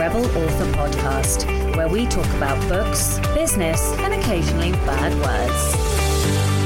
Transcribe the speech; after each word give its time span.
Rebel 0.00 0.24
Author 0.24 0.64
Podcast, 0.72 1.76
where 1.76 1.86
we 1.86 2.06
talk 2.06 2.24
about 2.36 2.58
books, 2.70 3.18
business, 3.34 3.92
and 3.98 4.14
occasionally 4.14 4.72
bad 4.72 5.12
words. 5.20 6.59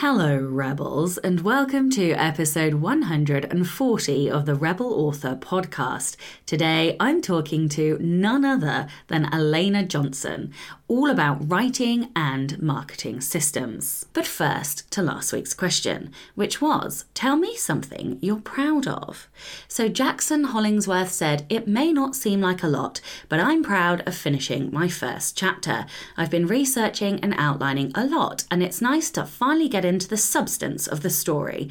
Hello, 0.00 0.38
Rebels, 0.38 1.18
and 1.18 1.42
welcome 1.42 1.90
to 1.90 2.12
episode 2.12 2.72
140 2.72 4.30
of 4.30 4.46
the 4.46 4.54
Rebel 4.54 4.94
Author 4.94 5.36
podcast. 5.36 6.16
Today, 6.46 6.96
I'm 6.98 7.20
talking 7.20 7.68
to 7.68 7.98
none 8.00 8.46
other 8.46 8.88
than 9.08 9.26
Elana 9.26 9.86
Johnson, 9.86 10.54
all 10.88 11.10
about 11.10 11.50
writing 11.50 12.08
and 12.16 12.60
marketing 12.62 13.20
systems. 13.20 14.06
But 14.14 14.26
first, 14.26 14.90
to 14.92 15.02
last 15.02 15.34
week's 15.34 15.52
question, 15.52 16.12
which 16.34 16.62
was 16.62 17.04
Tell 17.12 17.36
me 17.36 17.54
something 17.54 18.18
you're 18.22 18.40
proud 18.40 18.88
of. 18.88 19.28
So 19.68 19.86
Jackson 19.86 20.44
Hollingsworth 20.44 21.12
said, 21.12 21.44
It 21.50 21.68
may 21.68 21.92
not 21.92 22.16
seem 22.16 22.40
like 22.40 22.62
a 22.62 22.68
lot, 22.68 23.02
but 23.28 23.38
I'm 23.38 23.62
proud 23.62 24.02
of 24.06 24.16
finishing 24.16 24.72
my 24.72 24.88
first 24.88 25.36
chapter. 25.36 25.84
I've 26.16 26.30
been 26.30 26.46
researching 26.46 27.20
and 27.20 27.34
outlining 27.36 27.92
a 27.94 28.06
lot, 28.06 28.44
and 28.50 28.62
it's 28.62 28.80
nice 28.80 29.10
to 29.10 29.26
finally 29.26 29.68
get 29.68 29.84
into 29.90 30.08
the 30.08 30.16
substance 30.16 30.86
of 30.86 31.02
the 31.02 31.10
story 31.10 31.68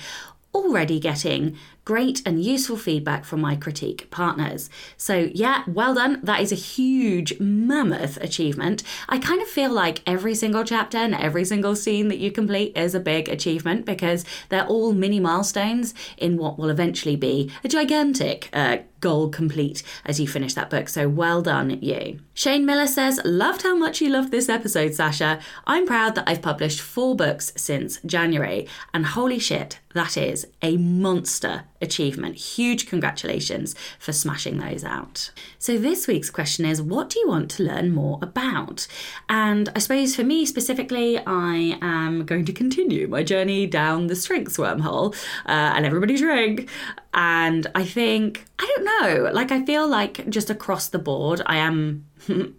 already 0.54 1.00
getting 1.00 1.58
great 1.90 2.22
and 2.24 2.44
useful 2.44 2.78
feedback 2.78 3.26
from 3.26 3.42
my 3.42 3.56
critique 3.56 4.12
partners. 4.12 4.70
So, 4.96 5.32
yeah, 5.34 5.64
well 5.66 5.96
done. 5.96 6.20
That 6.22 6.40
is 6.40 6.52
a 6.52 6.66
huge, 6.76 7.40
mammoth 7.40 8.18
achievement. 8.18 8.84
I 9.08 9.18
kind 9.18 9.42
of 9.42 9.48
feel 9.48 9.72
like 9.72 10.04
every 10.06 10.36
single 10.36 10.64
chapter 10.64 11.00
and 11.00 11.16
every 11.16 11.46
single 11.46 11.76
scene 11.76 12.08
that 12.10 12.20
you 12.20 12.32
complete 12.32 12.78
is 12.78 12.94
a 12.94 13.00
big 13.00 13.28
achievement 13.28 13.88
because 13.88 14.24
they're 14.50 14.68
all 14.68 14.94
mini 14.94 15.20
milestones 15.20 15.96
in 16.16 16.38
what 16.38 16.60
will 16.60 16.70
eventually 16.70 17.16
be 17.16 17.50
a 17.64 17.68
gigantic 17.68 18.50
uh, 18.54 18.78
goal 19.00 19.30
complete 19.30 19.82
as 20.06 20.20
you 20.20 20.28
finish 20.28 20.54
that 20.54 20.70
book. 20.70 20.90
So 20.90 21.10
well 21.10 21.42
done, 21.42 21.82
you. 21.82 22.20
Shane 22.34 22.66
Miller 22.66 22.88
says, 22.88 23.20
Loved 23.26 23.64
how 23.64 23.76
much 23.76 24.02
you 24.02 24.10
loved 24.10 24.32
this 24.32 24.50
episode, 24.50 24.94
Sacha. 24.94 25.40
I'm 25.66 25.86
proud 25.86 26.16
that 26.16 26.30
I've 26.30 26.42
published 26.42 26.82
four 26.82 27.16
books 27.16 27.52
since 27.56 28.00
January, 28.06 28.68
and 28.94 29.06
holy 29.06 29.40
shit, 29.40 29.80
that 29.94 30.18
is 30.18 30.46
a 30.62 30.78
monster 30.78 31.64
achievement. 31.82 32.36
Huge 32.36 32.88
congratulations 32.88 33.76
for 33.98 34.12
smashing 34.12 34.58
those 34.58 34.84
out. 34.84 35.32
So, 35.58 35.78
this 35.78 36.08
week's 36.08 36.30
question 36.30 36.66
is 36.66 36.82
what 36.82 37.10
do 37.10 37.20
you 37.20 37.28
want 37.28 37.50
to 37.52 37.64
learn 37.64 37.94
more 37.94 38.20
about? 38.22 38.88
And 39.28 39.70
I 39.76 39.80
suppose 39.80 40.16
for 40.16 40.24
me 40.24 40.46
specifically, 40.46 41.18
I 41.20 41.78
am 41.82 42.26
going 42.26 42.46
to 42.46 42.54
continue 42.54 43.08
my 43.08 43.24
journey 43.24 43.68
down 43.68 44.08
the 44.08 44.16
strengths 44.16 44.58
wormhole 44.58 45.16
uh, 45.46 45.74
and 45.76 45.86
everybody's 45.86 46.22
drink. 46.22 46.70
And 47.14 47.68
I 47.76 47.86
think, 47.86 48.46
I 48.60 48.74
don't 48.76 48.86
know, 48.86 49.32
like 49.32 49.52
I 49.52 49.66
feel 49.66 49.88
like 49.88 50.30
just 50.30 50.50
across 50.50 50.88
the 50.88 51.00
board, 51.00 51.42
I 51.46 51.58
am. 51.58 52.06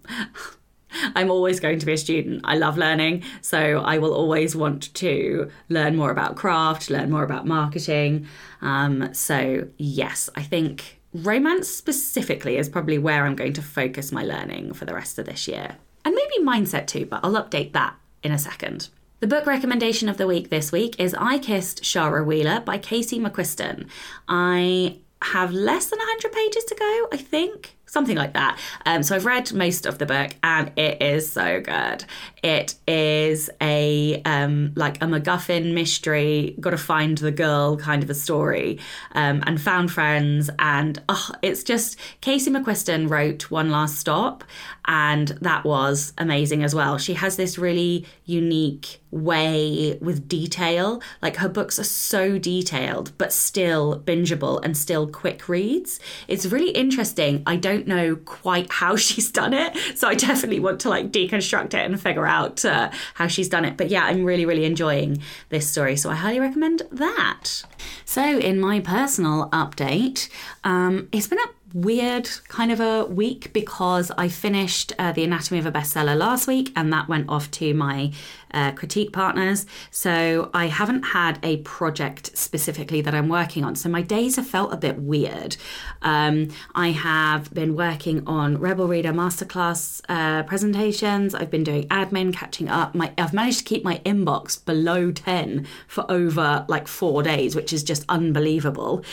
I'm 1.14 1.30
always 1.30 1.60
going 1.60 1.78
to 1.78 1.86
be 1.86 1.92
a 1.92 1.98
student. 1.98 2.42
I 2.44 2.56
love 2.56 2.76
learning. 2.78 3.22
So 3.40 3.80
I 3.80 3.98
will 3.98 4.14
always 4.14 4.56
want 4.56 4.92
to 4.94 5.50
learn 5.68 5.96
more 5.96 6.10
about 6.10 6.36
craft, 6.36 6.90
learn 6.90 7.10
more 7.10 7.24
about 7.24 7.46
marketing. 7.46 8.26
Um, 8.60 9.12
so, 9.14 9.68
yes, 9.76 10.30
I 10.34 10.42
think 10.42 11.00
romance 11.12 11.68
specifically 11.68 12.56
is 12.56 12.68
probably 12.68 12.98
where 12.98 13.26
I'm 13.26 13.36
going 13.36 13.52
to 13.54 13.62
focus 13.62 14.12
my 14.12 14.22
learning 14.22 14.74
for 14.74 14.84
the 14.84 14.94
rest 14.94 15.18
of 15.18 15.26
this 15.26 15.48
year. 15.48 15.76
And 16.04 16.14
maybe 16.14 16.44
mindset 16.44 16.86
too, 16.86 17.06
but 17.06 17.20
I'll 17.22 17.32
update 17.32 17.72
that 17.72 17.94
in 18.22 18.32
a 18.32 18.38
second. 18.38 18.88
The 19.20 19.26
book 19.26 19.44
recommendation 19.44 20.08
of 20.08 20.16
the 20.16 20.26
week 20.26 20.48
this 20.48 20.72
week 20.72 20.96
is 20.98 21.14
I 21.18 21.38
Kissed 21.38 21.82
Shara 21.82 22.24
Wheeler 22.24 22.60
by 22.60 22.78
Casey 22.78 23.20
McQuiston. 23.20 23.86
I 24.28 24.98
have 25.22 25.52
less 25.52 25.90
than 25.90 25.98
100 25.98 26.32
pages 26.32 26.64
to 26.64 26.74
go, 26.74 27.08
I 27.12 27.18
think 27.18 27.76
something 27.90 28.16
like 28.16 28.32
that. 28.34 28.58
Um, 28.86 29.02
so 29.02 29.16
I've 29.16 29.26
read 29.26 29.52
most 29.52 29.84
of 29.84 29.98
the 29.98 30.06
book, 30.06 30.30
and 30.42 30.70
it 30.76 31.02
is 31.02 31.30
so 31.30 31.60
good. 31.60 32.04
It 32.42 32.74
is 32.86 33.50
a 33.60 34.22
um, 34.24 34.72
like 34.76 34.96
a 34.96 35.06
MacGuffin 35.06 35.74
mystery, 35.74 36.56
got 36.60 36.70
to 36.70 36.78
find 36.78 37.18
the 37.18 37.30
girl 37.30 37.76
kind 37.76 38.02
of 38.02 38.10
a 38.10 38.14
story, 38.14 38.78
um, 39.12 39.42
and 39.46 39.60
found 39.60 39.90
friends, 39.90 40.50
and 40.58 41.02
oh, 41.08 41.30
it's 41.42 41.62
just 41.62 41.96
Casey 42.20 42.50
McQuiston 42.50 43.10
wrote 43.10 43.50
One 43.50 43.70
Last 43.70 43.98
Stop, 43.98 44.44
and 44.86 45.28
that 45.40 45.64
was 45.64 46.12
amazing 46.18 46.64
as 46.64 46.74
well. 46.74 46.98
She 46.98 47.14
has 47.14 47.36
this 47.36 47.58
really 47.58 48.06
unique 48.24 49.00
way 49.10 49.98
with 50.00 50.28
detail. 50.28 51.02
Like 51.20 51.36
her 51.36 51.48
books 51.48 51.78
are 51.78 51.84
so 51.84 52.38
detailed, 52.38 53.12
but 53.18 53.32
still 53.32 54.00
bingeable 54.00 54.60
and 54.64 54.76
still 54.76 55.06
quick 55.06 55.48
reads. 55.48 56.00
It's 56.28 56.46
really 56.46 56.70
interesting. 56.70 57.42
I 57.46 57.56
don't 57.56 57.86
know 57.86 58.16
quite 58.16 58.72
how 58.72 58.96
she's 58.96 59.30
done 59.30 59.52
it, 59.52 59.76
so 59.96 60.08
I 60.08 60.14
definitely 60.14 60.60
want 60.60 60.80
to 60.80 60.88
like 60.88 61.10
deconstruct 61.10 61.74
it 61.74 61.86
and 61.86 62.00
figure 62.00 62.26
out 62.30 62.64
uh, 62.64 62.90
how 63.14 63.26
she's 63.26 63.48
done 63.48 63.64
it. 63.64 63.76
But 63.76 63.90
yeah, 63.90 64.04
I'm 64.04 64.24
really, 64.24 64.46
really 64.46 64.64
enjoying 64.64 65.20
this 65.50 65.68
story, 65.68 65.96
so 65.96 66.08
I 66.10 66.14
highly 66.14 66.40
recommend 66.40 66.82
that. 66.92 67.64
So, 68.04 68.22
in 68.38 68.60
my 68.60 68.80
personal 68.80 69.48
update, 69.50 70.28
um, 70.64 71.08
it's 71.12 71.26
been 71.26 71.38
a 71.38 71.50
weird 71.72 72.28
kind 72.48 72.72
of 72.72 72.80
a 72.80 73.04
week 73.04 73.52
because 73.52 74.10
I 74.16 74.28
finished 74.28 74.92
uh, 74.98 75.12
The 75.12 75.24
Anatomy 75.24 75.60
of 75.60 75.66
a 75.66 75.72
Bestseller 75.72 76.16
last 76.16 76.46
week 76.46 76.72
and 76.76 76.92
that 76.92 77.08
went 77.08 77.28
off 77.28 77.50
to 77.52 77.74
my 77.74 78.12
uh, 78.52 78.72
critique 78.72 79.12
partners. 79.12 79.66
So 79.90 80.50
I 80.52 80.66
haven't 80.66 81.02
had 81.02 81.38
a 81.42 81.58
project 81.58 82.36
specifically 82.36 83.00
that 83.02 83.14
I'm 83.14 83.28
working 83.28 83.64
on. 83.64 83.76
So 83.76 83.88
my 83.88 84.02
days 84.02 84.36
have 84.36 84.46
felt 84.46 84.72
a 84.72 84.76
bit 84.76 84.98
weird. 84.98 85.56
Um, 86.02 86.48
I 86.74 86.90
have 86.90 87.52
been 87.54 87.76
working 87.76 88.26
on 88.26 88.58
Rebel 88.58 88.88
Reader 88.88 89.12
Masterclass 89.12 90.02
uh, 90.08 90.42
presentations. 90.44 91.34
I've 91.34 91.50
been 91.50 91.64
doing 91.64 91.86
admin, 91.88 92.34
catching 92.34 92.68
up. 92.68 92.94
My, 92.94 93.12
I've 93.16 93.32
managed 93.32 93.58
to 93.58 93.64
keep 93.64 93.84
my 93.84 93.98
inbox 94.04 94.62
below 94.64 95.12
10 95.12 95.66
for 95.86 96.10
over 96.10 96.64
like 96.68 96.88
four 96.88 97.22
days, 97.22 97.54
which 97.54 97.72
is 97.72 97.82
just 97.82 98.04
unbelievable. 98.08 99.04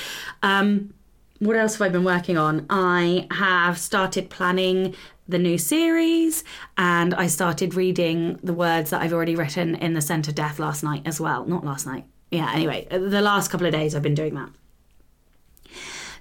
Um, 0.41 0.93
what 1.39 1.55
else 1.55 1.73
have 1.73 1.81
I 1.81 1.89
been 1.89 2.03
working 2.03 2.37
on? 2.37 2.65
I 2.69 3.27
have 3.31 3.77
started 3.77 4.29
planning 4.29 4.95
the 5.27 5.37
new 5.37 5.57
series 5.57 6.43
and 6.77 7.13
I 7.13 7.27
started 7.27 7.75
reading 7.75 8.39
the 8.41 8.53
words 8.53 8.91
that 8.91 9.01
I've 9.01 9.13
already 9.13 9.35
written 9.35 9.75
in 9.75 9.93
The 9.93 10.01
Scent 10.01 10.27
of 10.27 10.35
Death 10.35 10.57
last 10.57 10.83
night 10.83 11.03
as 11.05 11.19
well. 11.19 11.45
Not 11.45 11.65
last 11.65 11.85
night. 11.85 12.05
Yeah, 12.31 12.51
anyway, 12.53 12.87
the 12.89 13.21
last 13.21 13.49
couple 13.49 13.67
of 13.67 13.73
days 13.73 13.95
I've 13.95 14.01
been 14.01 14.15
doing 14.15 14.35
that. 14.35 14.49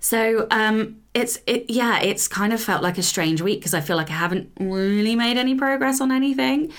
So 0.01 0.47
um, 0.51 1.01
it's 1.15 1.41
it 1.47 1.69
yeah, 1.69 2.01
it's 2.01 2.29
kind 2.29 2.53
of 2.53 2.61
felt 2.61 2.83
like 2.83 2.99
a 2.99 3.03
strange 3.03 3.41
week 3.41 3.61
because 3.61 3.75
I 3.75 3.81
feel 3.81 3.97
like 3.97 4.11
I 4.11 4.15
haven't 4.15 4.53
really 4.61 5.17
made 5.17 5.37
any 5.37 5.55
progress 5.57 6.01
on 6.01 6.13
anything. 6.13 6.73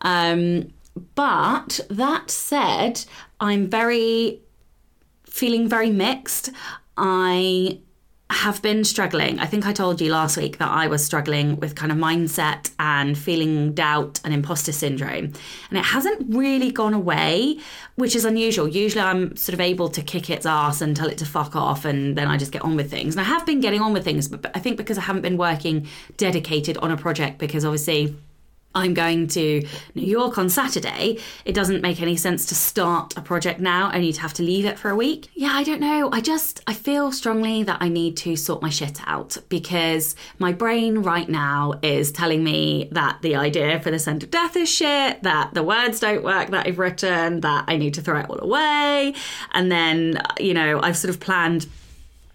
Um, 0.00 0.72
but 1.14 1.80
that 1.90 2.30
said, 2.30 3.04
I'm 3.40 3.68
very 3.68 4.40
feeling 5.24 5.68
very 5.68 5.90
mixed. 5.90 6.50
I 6.96 7.80
have 8.32 8.62
been 8.62 8.82
struggling. 8.82 9.38
I 9.38 9.46
think 9.46 9.66
I 9.66 9.72
told 9.72 10.00
you 10.00 10.10
last 10.10 10.36
week 10.36 10.58
that 10.58 10.70
I 10.70 10.86
was 10.86 11.04
struggling 11.04 11.60
with 11.60 11.74
kind 11.74 11.92
of 11.92 11.98
mindset 11.98 12.70
and 12.78 13.16
feeling 13.16 13.74
doubt 13.74 14.20
and 14.24 14.32
imposter 14.32 14.72
syndrome. 14.72 15.32
And 15.68 15.78
it 15.78 15.84
hasn't 15.84 16.34
really 16.34 16.72
gone 16.72 16.94
away, 16.94 17.58
which 17.96 18.16
is 18.16 18.24
unusual. 18.24 18.66
Usually 18.66 19.02
I'm 19.02 19.36
sort 19.36 19.54
of 19.54 19.60
able 19.60 19.88
to 19.90 20.02
kick 20.02 20.30
its 20.30 20.46
ass 20.46 20.80
and 20.80 20.96
tell 20.96 21.08
it 21.08 21.18
to 21.18 21.26
fuck 21.26 21.54
off 21.54 21.84
and 21.84 22.16
then 22.16 22.26
I 22.26 22.38
just 22.38 22.52
get 22.52 22.62
on 22.62 22.74
with 22.74 22.90
things. 22.90 23.14
And 23.14 23.20
I 23.20 23.24
have 23.24 23.44
been 23.44 23.60
getting 23.60 23.82
on 23.82 23.92
with 23.92 24.04
things, 24.04 24.28
but 24.28 24.50
I 24.54 24.60
think 24.60 24.76
because 24.78 24.96
I 24.96 25.02
haven't 25.02 25.22
been 25.22 25.36
working 25.36 25.86
dedicated 26.16 26.78
on 26.78 26.90
a 26.90 26.96
project 26.96 27.38
because 27.38 27.64
obviously 27.64 28.16
I'm 28.74 28.94
going 28.94 29.28
to 29.28 29.66
New 29.94 30.06
York 30.06 30.38
on 30.38 30.48
Saturday, 30.48 31.18
it 31.44 31.54
doesn't 31.54 31.82
make 31.82 32.00
any 32.00 32.16
sense 32.16 32.46
to 32.46 32.54
start 32.54 33.16
a 33.16 33.20
project 33.20 33.60
now 33.60 33.90
only 33.92 34.12
to 34.12 34.20
have 34.20 34.32
to 34.34 34.42
leave 34.42 34.64
it 34.64 34.78
for 34.78 34.90
a 34.90 34.96
week. 34.96 35.30
Yeah, 35.34 35.52
I 35.52 35.62
don't 35.62 35.80
know. 35.80 36.10
I 36.12 36.20
just 36.20 36.60
I 36.66 36.74
feel 36.74 37.12
strongly 37.12 37.62
that 37.64 37.78
I 37.80 37.88
need 37.88 38.16
to 38.18 38.36
sort 38.36 38.62
my 38.62 38.70
shit 38.70 39.00
out 39.06 39.36
because 39.48 40.16
my 40.38 40.52
brain 40.52 40.98
right 40.98 41.28
now 41.28 41.74
is 41.82 42.12
telling 42.12 42.42
me 42.42 42.88
that 42.92 43.20
the 43.22 43.36
idea 43.36 43.80
for 43.80 43.90
the 43.90 43.98
scent 43.98 44.22
of 44.22 44.30
death 44.30 44.56
is 44.56 44.70
shit, 44.70 45.22
that 45.22 45.54
the 45.54 45.62
words 45.62 46.00
don't 46.00 46.22
work 46.22 46.50
that 46.50 46.66
I've 46.66 46.78
written, 46.78 47.40
that 47.40 47.64
I 47.68 47.76
need 47.76 47.94
to 47.94 48.02
throw 48.02 48.20
it 48.20 48.30
all 48.30 48.40
away. 48.40 49.14
And 49.52 49.70
then, 49.70 50.22
you 50.38 50.54
know, 50.54 50.80
I've 50.82 50.96
sort 50.96 51.10
of 51.10 51.20
planned 51.20 51.66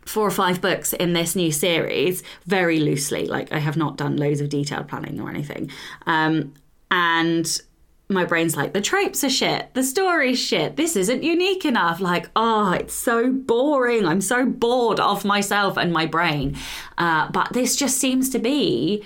four 0.08 0.26
or 0.26 0.32
five 0.32 0.62
books 0.62 0.94
in 0.94 1.14
this 1.14 1.36
new 1.36 1.52
series 1.52 2.24
very 2.46 2.80
loosely. 2.80 3.26
Like 3.26 3.52
I 3.52 3.60
have 3.60 3.78
not 3.78 3.98
done 3.98 4.18
loads 4.18 4.42
of 4.42 4.50
detailed 4.50 4.88
planning 4.88 5.20
or 5.20 5.30
anything. 5.30 5.70
Um, 6.06 6.54
and 6.90 7.62
my 8.10 8.24
brain's 8.24 8.56
like, 8.56 8.74
the 8.74 8.82
tropes 8.82 9.24
are 9.24 9.30
shit, 9.30 9.74
the 9.74 9.84
story's 9.84 10.40
shit, 10.40 10.78
this 10.78 10.96
isn't 10.96 11.24
unique 11.24 11.66
enough. 11.66 12.00
Like, 12.00 12.30
oh, 12.36 12.72
it's 12.72 12.94
so 12.94 13.32
boring. 13.32 14.06
I'm 14.06 14.22
so 14.22 14.46
bored 14.46 15.00
of 15.00 15.26
myself 15.26 15.78
and 15.78 15.92
my 15.92 16.06
brain. 16.06 16.56
Uh, 16.98 17.30
but 17.32 17.52
this 17.52 17.76
just 17.76 17.98
seems 17.98 18.30
to 18.30 18.40
be 18.40 19.04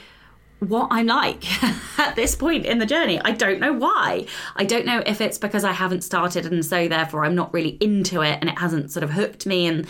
what 0.60 0.88
I'm 0.92 1.08
like 1.08 1.44
at 2.00 2.16
this 2.16 2.36
point 2.36 2.68
in 2.68 2.78
the 2.78 2.86
journey. 2.86 3.20
I 3.20 3.32
don't 3.32 3.60
know 3.60 3.74
why. 3.74 4.28
I 4.56 4.66
don't 4.66 4.86
know 4.86 5.02
if 5.08 5.20
it's 5.20 5.40
because 5.40 5.64
I 5.64 5.72
haven't 5.72 6.04
started 6.04 6.46
and 6.46 6.64
so 6.64 6.88
therefore 6.88 7.26
I'm 7.26 7.34
not 7.34 7.52
really 7.52 7.78
into 7.82 8.22
it 8.22 8.38
and 8.40 8.50
it 8.50 8.60
hasn't 8.60 8.92
sort 8.92 9.04
of 9.04 9.10
hooked 9.10 9.48
me 9.48 9.66
and 9.66 9.88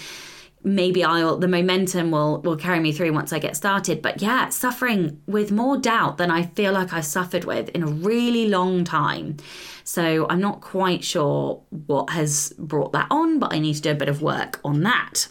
maybe 0.64 1.04
I'll 1.04 1.38
the 1.38 1.48
momentum 1.48 2.12
will 2.12 2.42
will 2.42 2.58
carry 2.58 2.80
me 2.80 2.92
through 2.92 3.14
once 3.14 3.34
I 3.34 3.40
get 3.40 3.56
started. 3.56 4.02
But 4.02 4.22
yeah, 4.22 4.50
suffering 4.50 5.22
with 5.28 5.52
more 5.52 5.78
doubt 5.78 6.18
than 6.18 6.32
I 6.32 6.44
feel 6.44 6.74
like 6.74 6.94
I've 6.94 7.06
suffered 7.06 7.46
with 7.46 7.70
in 7.70 7.84
a 7.84 7.88
really 7.88 8.48
long 8.48 8.84
time. 8.84 9.38
So 9.84 10.28
I'm 10.30 10.42
not 10.42 10.62
quite 10.62 11.04
sure 11.04 11.62
what 11.70 12.12
has 12.12 12.54
brought 12.58 12.94
that 12.94 13.08
on, 13.10 13.40
but 13.40 13.54
I 13.54 13.60
need 13.60 13.76
to 13.76 13.82
do 13.82 13.92
a 13.92 13.96
bit 13.96 14.10
of 14.10 14.22
work 14.22 14.60
on 14.64 14.84
that. 14.84 15.28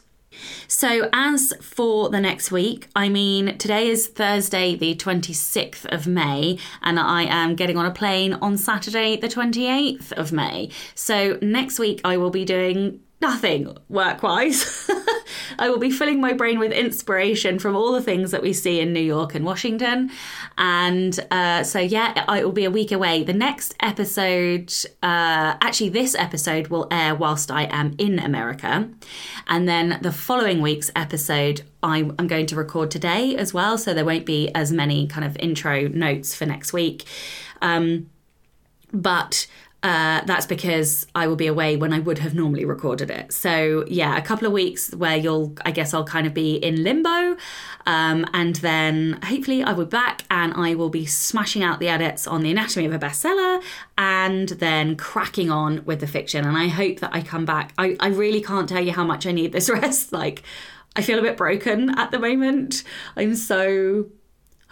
So, 0.68 1.08
as 1.12 1.52
for 1.60 2.08
the 2.08 2.20
next 2.20 2.50
week, 2.50 2.88
I 2.94 3.08
mean, 3.08 3.58
today 3.58 3.88
is 3.88 4.06
Thursday, 4.06 4.76
the 4.76 4.94
26th 4.94 5.84
of 5.86 6.06
May, 6.06 6.58
and 6.82 6.98
I 6.98 7.24
am 7.24 7.56
getting 7.56 7.76
on 7.76 7.86
a 7.86 7.90
plane 7.90 8.34
on 8.34 8.56
Saturday, 8.56 9.16
the 9.16 9.28
28th 9.28 10.12
of 10.12 10.32
May. 10.32 10.70
So, 10.94 11.38
next 11.42 11.78
week, 11.78 12.00
I 12.04 12.16
will 12.16 12.30
be 12.30 12.44
doing 12.44 13.00
nothing 13.20 13.76
work 13.88 14.22
wise. 14.22 14.88
I 15.58 15.68
will 15.68 15.78
be 15.78 15.90
filling 15.90 16.20
my 16.20 16.32
brain 16.32 16.58
with 16.58 16.72
inspiration 16.72 17.58
from 17.58 17.76
all 17.76 17.92
the 17.92 18.02
things 18.02 18.30
that 18.30 18.42
we 18.42 18.52
see 18.52 18.80
in 18.80 18.92
New 18.92 19.00
York 19.00 19.34
and 19.34 19.44
Washington. 19.44 20.10
And 20.56 21.18
uh, 21.30 21.62
so, 21.64 21.78
yeah, 21.78 22.34
it 22.34 22.44
will 22.44 22.52
be 22.52 22.64
a 22.64 22.70
week 22.70 22.92
away. 22.92 23.22
The 23.22 23.32
next 23.32 23.74
episode, 23.80 24.72
uh, 25.02 25.56
actually, 25.60 25.90
this 25.90 26.14
episode 26.14 26.68
will 26.68 26.88
air 26.90 27.14
whilst 27.14 27.50
I 27.50 27.64
am 27.64 27.94
in 27.98 28.18
America. 28.18 28.88
And 29.46 29.68
then 29.68 29.98
the 30.02 30.12
following 30.12 30.62
week's 30.62 30.90
episode, 30.96 31.62
I'm, 31.82 32.16
going 32.30 32.46
to 32.46 32.56
record 32.56 32.90
today 32.90 33.36
as 33.36 33.52
well. 33.52 33.76
So 33.76 33.92
there 33.92 34.04
won't 34.04 34.26
be 34.26 34.50
as 34.54 34.70
many 34.70 35.06
kind 35.06 35.24
of 35.24 35.36
intro 35.38 35.88
notes 35.88 36.34
for 36.34 36.46
next 36.46 36.72
week. 36.72 37.04
Um, 37.60 38.08
but 38.92 39.46
uh, 39.82 40.20
that's 40.26 40.44
because 40.44 41.06
I 41.14 41.26
will 41.26 41.36
be 41.36 41.46
away 41.46 41.76
when 41.76 41.92
I 41.92 42.00
would 42.00 42.18
have 42.18 42.34
normally 42.34 42.66
recorded 42.66 43.10
it. 43.10 43.32
So, 43.32 43.84
yeah, 43.88 44.16
a 44.18 44.22
couple 44.22 44.46
of 44.46 44.52
weeks 44.52 44.94
where 44.94 45.16
you'll, 45.16 45.54
I 45.64 45.70
guess, 45.70 45.94
I'll 45.94 46.04
kind 46.04 46.26
of 46.26 46.34
be 46.34 46.56
in 46.56 46.84
limbo. 46.84 47.36
Um, 47.86 48.26
and 48.34 48.56
then 48.56 49.18
hopefully 49.24 49.62
I 49.62 49.72
will 49.72 49.86
be 49.86 49.90
back 49.90 50.24
and 50.30 50.52
I 50.52 50.74
will 50.74 50.90
be 50.90 51.06
smashing 51.06 51.62
out 51.62 51.80
the 51.80 51.88
edits 51.88 52.26
on 52.26 52.42
the 52.42 52.50
anatomy 52.50 52.84
of 52.84 52.92
a 52.92 52.98
bestseller 52.98 53.62
and 53.96 54.50
then 54.50 54.96
cracking 54.96 55.50
on 55.50 55.82
with 55.86 56.00
the 56.00 56.06
fiction. 56.06 56.46
And 56.46 56.58
I 56.58 56.68
hope 56.68 57.00
that 57.00 57.14
I 57.14 57.22
come 57.22 57.46
back. 57.46 57.72
I, 57.78 57.96
I 58.00 58.08
really 58.08 58.42
can't 58.42 58.68
tell 58.68 58.84
you 58.84 58.92
how 58.92 59.04
much 59.04 59.26
I 59.26 59.32
need 59.32 59.52
this 59.52 59.70
rest. 59.70 60.12
Like, 60.12 60.42
I 60.94 61.00
feel 61.00 61.18
a 61.18 61.22
bit 61.22 61.38
broken 61.38 61.98
at 61.98 62.10
the 62.10 62.18
moment. 62.18 62.84
I'm 63.16 63.34
so 63.34 64.06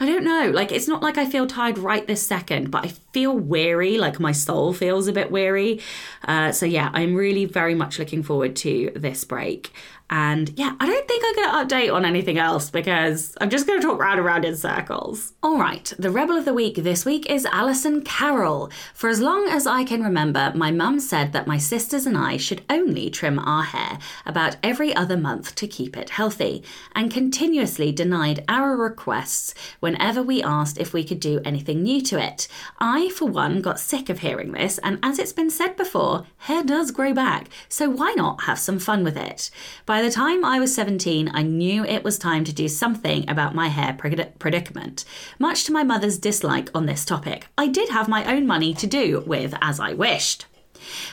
I 0.01 0.07
don't 0.07 0.23
know. 0.23 0.51
Like, 0.55 0.71
it's 0.71 0.87
not 0.87 1.03
like 1.03 1.19
I 1.19 1.27
feel 1.27 1.47
tired 1.47 1.77
right 1.77 2.07
this 2.07 2.25
second, 2.25 2.71
but 2.71 2.85
I 2.85 2.89
feel 3.13 3.37
weary. 3.37 3.99
Like, 3.99 4.21
my 4.21 4.31
soul 4.31 4.73
feels 4.73 5.09
a 5.09 5.13
bit 5.13 5.31
weary. 5.31 5.81
Uh, 6.27 6.53
so, 6.53 6.67
yeah, 6.67 6.91
I'm 6.93 7.17
really 7.17 7.47
very 7.47 7.75
much 7.75 7.99
looking 7.99 8.23
forward 8.23 8.55
to 8.57 8.93
this 8.95 9.25
break. 9.25 9.73
And 10.11 10.53
yeah, 10.57 10.75
I 10.81 10.87
don't 10.87 11.07
think 11.07 11.23
I'm 11.27 11.35
going 11.35 11.69
to 11.69 11.75
update 11.75 11.95
on 11.95 12.05
anything 12.05 12.39
else 12.39 12.71
because 12.71 13.37
I'm 13.41 13.51
just 13.51 13.67
going 13.67 13.81
to 13.81 13.87
talk 13.87 13.99
round 14.01 14.19
and 14.19 14.27
round 14.27 14.45
in 14.45 14.57
circles. 14.57 15.35
All 15.43 15.59
right, 15.59 15.93
the 15.99 16.11
Rebel 16.11 16.37
of 16.37 16.45
the 16.47 16.55
Week 16.55 16.77
this 16.77 17.05
week 17.05 17.29
is 17.29 17.45
Allison 17.47 18.03
Carroll. 18.03 18.71
For 18.95 19.09
as 19.11 19.21
long 19.21 19.49
as 19.49 19.67
I 19.67 19.85
can 19.85 20.03
remember, 20.03 20.53
my 20.55 20.71
mum 20.71 20.99
said 20.99 21.33
that 21.33 21.47
my 21.47 21.59
sisters 21.59 22.07
and 22.07 22.17
I 22.17 22.39
should 22.39 22.63
only 22.71 23.11
trim 23.11 23.39
our 23.39 23.65
hair 23.65 23.99
about 24.25 24.57
every 24.63 24.95
other 24.95 25.17
month 25.17 25.55
to 25.57 25.69
keep 25.69 25.97
it 25.97 26.11
healthy, 26.11 26.63
and 26.95 27.11
continuously 27.11 27.93
denied 27.93 28.45
our 28.49 28.77
requests 28.77 29.55
whenever 29.81 30.23
we 30.23 30.43
asked 30.43 30.79
if 30.79 30.93
we 30.93 31.05
could 31.05 31.21
do 31.21 31.41
anything 31.45 31.83
new 31.83 32.01
to 32.03 32.19
it. 32.19 32.49
I, 32.79 33.11
for 33.11 33.27
one, 33.27 33.61
got 33.61 33.79
sick 33.79 34.09
of 34.09 34.21
hearing 34.21 34.53
this, 34.53 34.79
and 34.79 34.99
as 35.03 35.19
it's 35.19 35.33
been 35.33 35.51
said 35.51 35.77
before, 35.77 36.27
hair 36.39 36.63
does 36.63 36.91
grow 36.91 37.13
back, 37.13 37.49
so 37.69 37.91
why 37.91 38.15
not 38.17 38.43
have 38.45 38.59
some 38.59 38.79
fun 38.79 39.05
with 39.05 39.17
it? 39.17 39.51
By 39.85 39.98
by 39.99 40.03
the 40.03 40.13
time 40.13 40.45
I 40.45 40.61
was 40.61 40.73
17, 40.77 41.29
I 41.35 41.43
knew 41.43 41.85
it 41.85 42.05
was 42.05 42.21
time 42.21 42.45
to 42.45 42.53
do 42.53 42.69
something 42.69 43.29
about 43.29 43.57
my 43.57 43.67
hair 43.67 43.99
predicament. 44.39 45.05
Much 45.41 45.65
to 45.65 45.73
my 45.73 45.83
mother's 45.83 46.21
dislike 46.21 46.71
on 46.73 46.87
this 46.87 47.05
topic, 47.05 47.49
I 47.59 47.67
did 47.67 47.89
have 47.89 48.07
my 48.07 48.25
own 48.33 48.47
money 48.47 48.75
to 48.75 48.87
do 48.87 49.25
with 49.27 49.57
as 49.61 49.81
I 49.81 49.95
wished. 49.95 50.47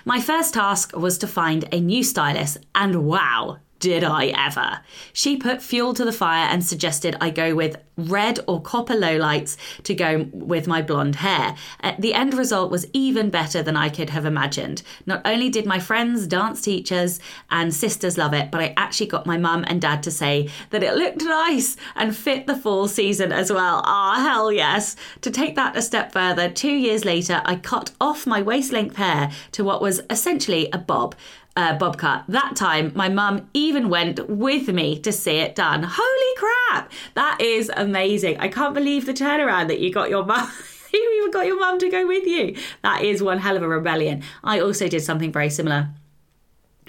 My 0.05 0.21
first 0.21 0.53
task 0.53 0.95
was 0.95 1.17
to 1.17 1.25
find 1.25 1.67
a 1.71 1.79
new 1.79 2.03
stylist, 2.03 2.59
and 2.75 3.07
wow, 3.07 3.57
did 3.85 4.03
I 4.03 4.33
ever. 4.35 4.79
She 5.13 5.37
put 5.37 5.61
fuel 5.61 5.93
to 5.93 6.03
the 6.03 6.11
fire 6.11 6.47
and 6.49 6.65
suggested 6.65 7.15
I 7.21 7.29
go 7.29 7.53
with 7.53 7.77
red 7.97 8.39
or 8.47 8.59
copper 8.59 8.95
lowlights 8.95 9.57
to 9.83 9.93
go 9.93 10.27
with 10.33 10.65
my 10.65 10.81
blonde 10.81 11.17
hair. 11.17 11.55
Uh, 11.81 11.93
the 11.99 12.15
end 12.15 12.33
result 12.33 12.71
was 12.71 12.87
even 12.93 13.29
better 13.29 13.61
than 13.61 13.77
I 13.77 13.89
could 13.89 14.09
have 14.09 14.25
imagined. 14.25 14.81
Not 15.05 15.21
only 15.23 15.49
did 15.49 15.67
my 15.67 15.77
friends, 15.77 16.25
dance 16.25 16.61
teachers, 16.61 17.19
and 17.51 17.71
sisters 17.71 18.17
love 18.17 18.33
it, 18.33 18.49
but 18.49 18.59
I 18.59 18.73
actually 18.75 19.05
got 19.05 19.27
my 19.27 19.37
mum 19.37 19.63
and 19.67 19.79
dad 19.79 20.01
to 20.03 20.11
say 20.11 20.49
that 20.71 20.81
it 20.81 20.95
looked 20.95 21.21
nice 21.21 21.77
and 21.95 22.15
fit 22.15 22.47
the 22.47 22.57
fall 22.57 22.87
season 22.87 23.31
as 23.31 23.51
well. 23.51 23.83
Ah, 23.85 24.15
oh, 24.17 24.23
hell 24.23 24.51
yes. 24.51 24.95
To 25.21 25.29
take 25.29 25.55
that 25.57 25.77
a 25.77 25.81
step 25.83 26.11
further, 26.11 26.49
two 26.49 26.73
years 26.73 27.05
later, 27.05 27.43
I 27.45 27.55
cut 27.55 27.91
off 28.01 28.25
my 28.25 28.41
waist 28.41 28.71
length 28.71 28.95
hair 28.95 29.31
to 29.51 29.63
what 29.63 29.79
was 29.79 30.01
essentially 30.09 30.71
a 30.73 30.79
bob 30.79 31.13
uh, 31.55 31.77
bob 31.77 31.97
cut. 31.97 32.23
That 32.27 32.55
time, 32.55 32.91
my 32.95 33.09
mum 33.09 33.49
even 33.53 33.89
went 33.89 34.29
with 34.29 34.67
me 34.67 34.99
to 34.99 35.11
see 35.11 35.37
it 35.37 35.55
done. 35.55 35.83
Holy 35.87 36.35
crap! 36.37 36.91
That 37.13 37.39
is 37.41 37.71
amazing. 37.75 38.39
I 38.39 38.47
can't 38.47 38.73
believe 38.73 39.05
the 39.05 39.13
turnaround 39.13 39.67
that 39.67 39.79
you 39.79 39.91
got 39.91 40.09
your 40.09 40.25
mum. 40.25 40.51
you 40.93 41.19
even 41.19 41.31
got 41.31 41.45
your 41.45 41.59
mum 41.59 41.79
to 41.79 41.89
go 41.89 42.05
with 42.07 42.25
you. 42.25 42.55
That 42.83 43.03
is 43.03 43.23
one 43.23 43.39
hell 43.39 43.57
of 43.57 43.63
a 43.63 43.67
rebellion. 43.67 44.23
I 44.43 44.59
also 44.59 44.87
did 44.87 45.01
something 45.01 45.31
very 45.31 45.49
similar. 45.49 45.89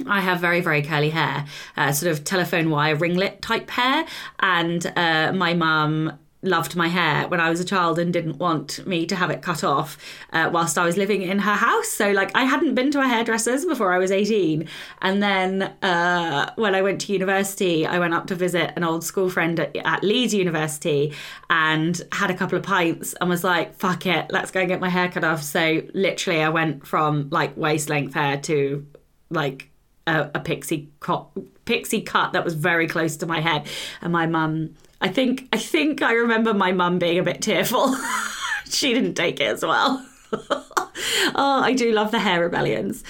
I 0.07 0.21
have 0.21 0.41
very, 0.41 0.61
very 0.61 0.83
curly 0.83 1.11
hair, 1.11 1.47
uh, 1.77 1.91
sort 1.93 2.13
of 2.13 2.23
telephone 2.23 2.69
wire 2.69 2.97
ringlet 2.97 3.41
type 3.41 3.71
hair, 3.71 4.05
and 4.41 4.85
uh, 4.95 5.33
my 5.33 5.55
mum 5.55 6.19
loved 6.47 6.77
my 6.77 6.89
hair 6.89 7.29
when 7.29 7.41
I 7.41 7.51
was 7.51 7.61
a 7.61 7.65
child 7.65 7.99
and 7.99 8.13
didn't 8.13 8.39
want 8.39 8.87
me 8.87 9.07
to 9.07 9.17
have 9.17 9.31
it 9.31 9.43
cut 9.43 9.65
off 9.65 9.99
uh, 10.33 10.51
whilst 10.53 10.79
I 10.79 10.85
was 10.85 10.97
living 10.97 11.23
in 11.23 11.41
her 11.41 11.55
house. 11.55 11.89
So, 11.89 12.13
like, 12.13 12.31
I 12.35 12.45
hadn't 12.45 12.75
been 12.75 12.91
to 12.93 13.01
a 13.01 13.07
hairdresser's 13.07 13.65
before 13.65 13.93
I 13.93 13.99
was 13.99 14.11
18. 14.11 14.69
And 15.03 15.23
then 15.23 15.63
uh, 15.83 16.53
when 16.57 16.75
I 16.75 16.83
went 16.83 17.01
to 17.03 17.13
university, 17.13 17.87
I 17.87 17.99
went 17.99 18.15
up 18.15 18.27
to 18.29 18.35
visit 18.35 18.73
an 18.77 18.85
old 18.85 19.05
school 19.05 19.29
friend 19.29 19.59
at, 19.61 19.77
at, 19.77 20.03
Leeds 20.03 20.35
University 20.35 21.13
and 21.51 22.01
had 22.13 22.31
a 22.31 22.35
couple 22.35 22.57
of 22.57 22.65
pints 22.65 23.15
and 23.21 23.29
was 23.29 23.45
like, 23.45 23.75
fuck 23.75 24.07
it, 24.07 24.27
let's 24.31 24.51
go 24.51 24.61
and 24.61 24.69
get 24.69 24.81
my 24.81 24.89
hair 24.89 25.09
cut 25.09 25.25
off. 25.25 25.43
So, 25.43 25.83
literally, 25.95 26.43
I 26.43 26.49
went 26.49 26.87
from 26.87 27.29
like 27.31 27.57
waist 27.57 27.89
length 27.89 28.15
hair 28.15 28.39
to 28.43 28.87
like 29.31 29.71
a, 30.07 30.31
a 30.35 30.41
pixie 30.41 30.89
cut 31.01 31.27
pixie 31.65 32.01
cut 32.01 32.33
that 32.33 32.45
was 32.45 32.55
very 32.55 32.87
close 32.87 33.17
to 33.17 33.27
my 33.27 33.41
head 33.41 33.67
and 34.01 34.13
my 34.13 34.27
mum 34.27 34.75
I 35.01 35.09
think 35.09 35.49
I 35.53 35.59
think 35.59 36.03
I 36.03 36.13
remember 36.13 36.55
my 36.55 36.73
mum 36.73 36.99
being 36.99 37.19
a 37.19 37.23
bit 37.23 37.43
tearful. 37.43 37.97
she 38.69 38.95
didn't 38.95 39.15
take 39.15 39.41
it 39.41 39.49
as 39.49 39.63
well. 39.63 40.07
oh, 40.33 41.61
I 41.63 41.73
do 41.75 41.93
love 41.93 42.11
the 42.11 42.19
hair 42.19 42.41
rebellions. 42.41 43.05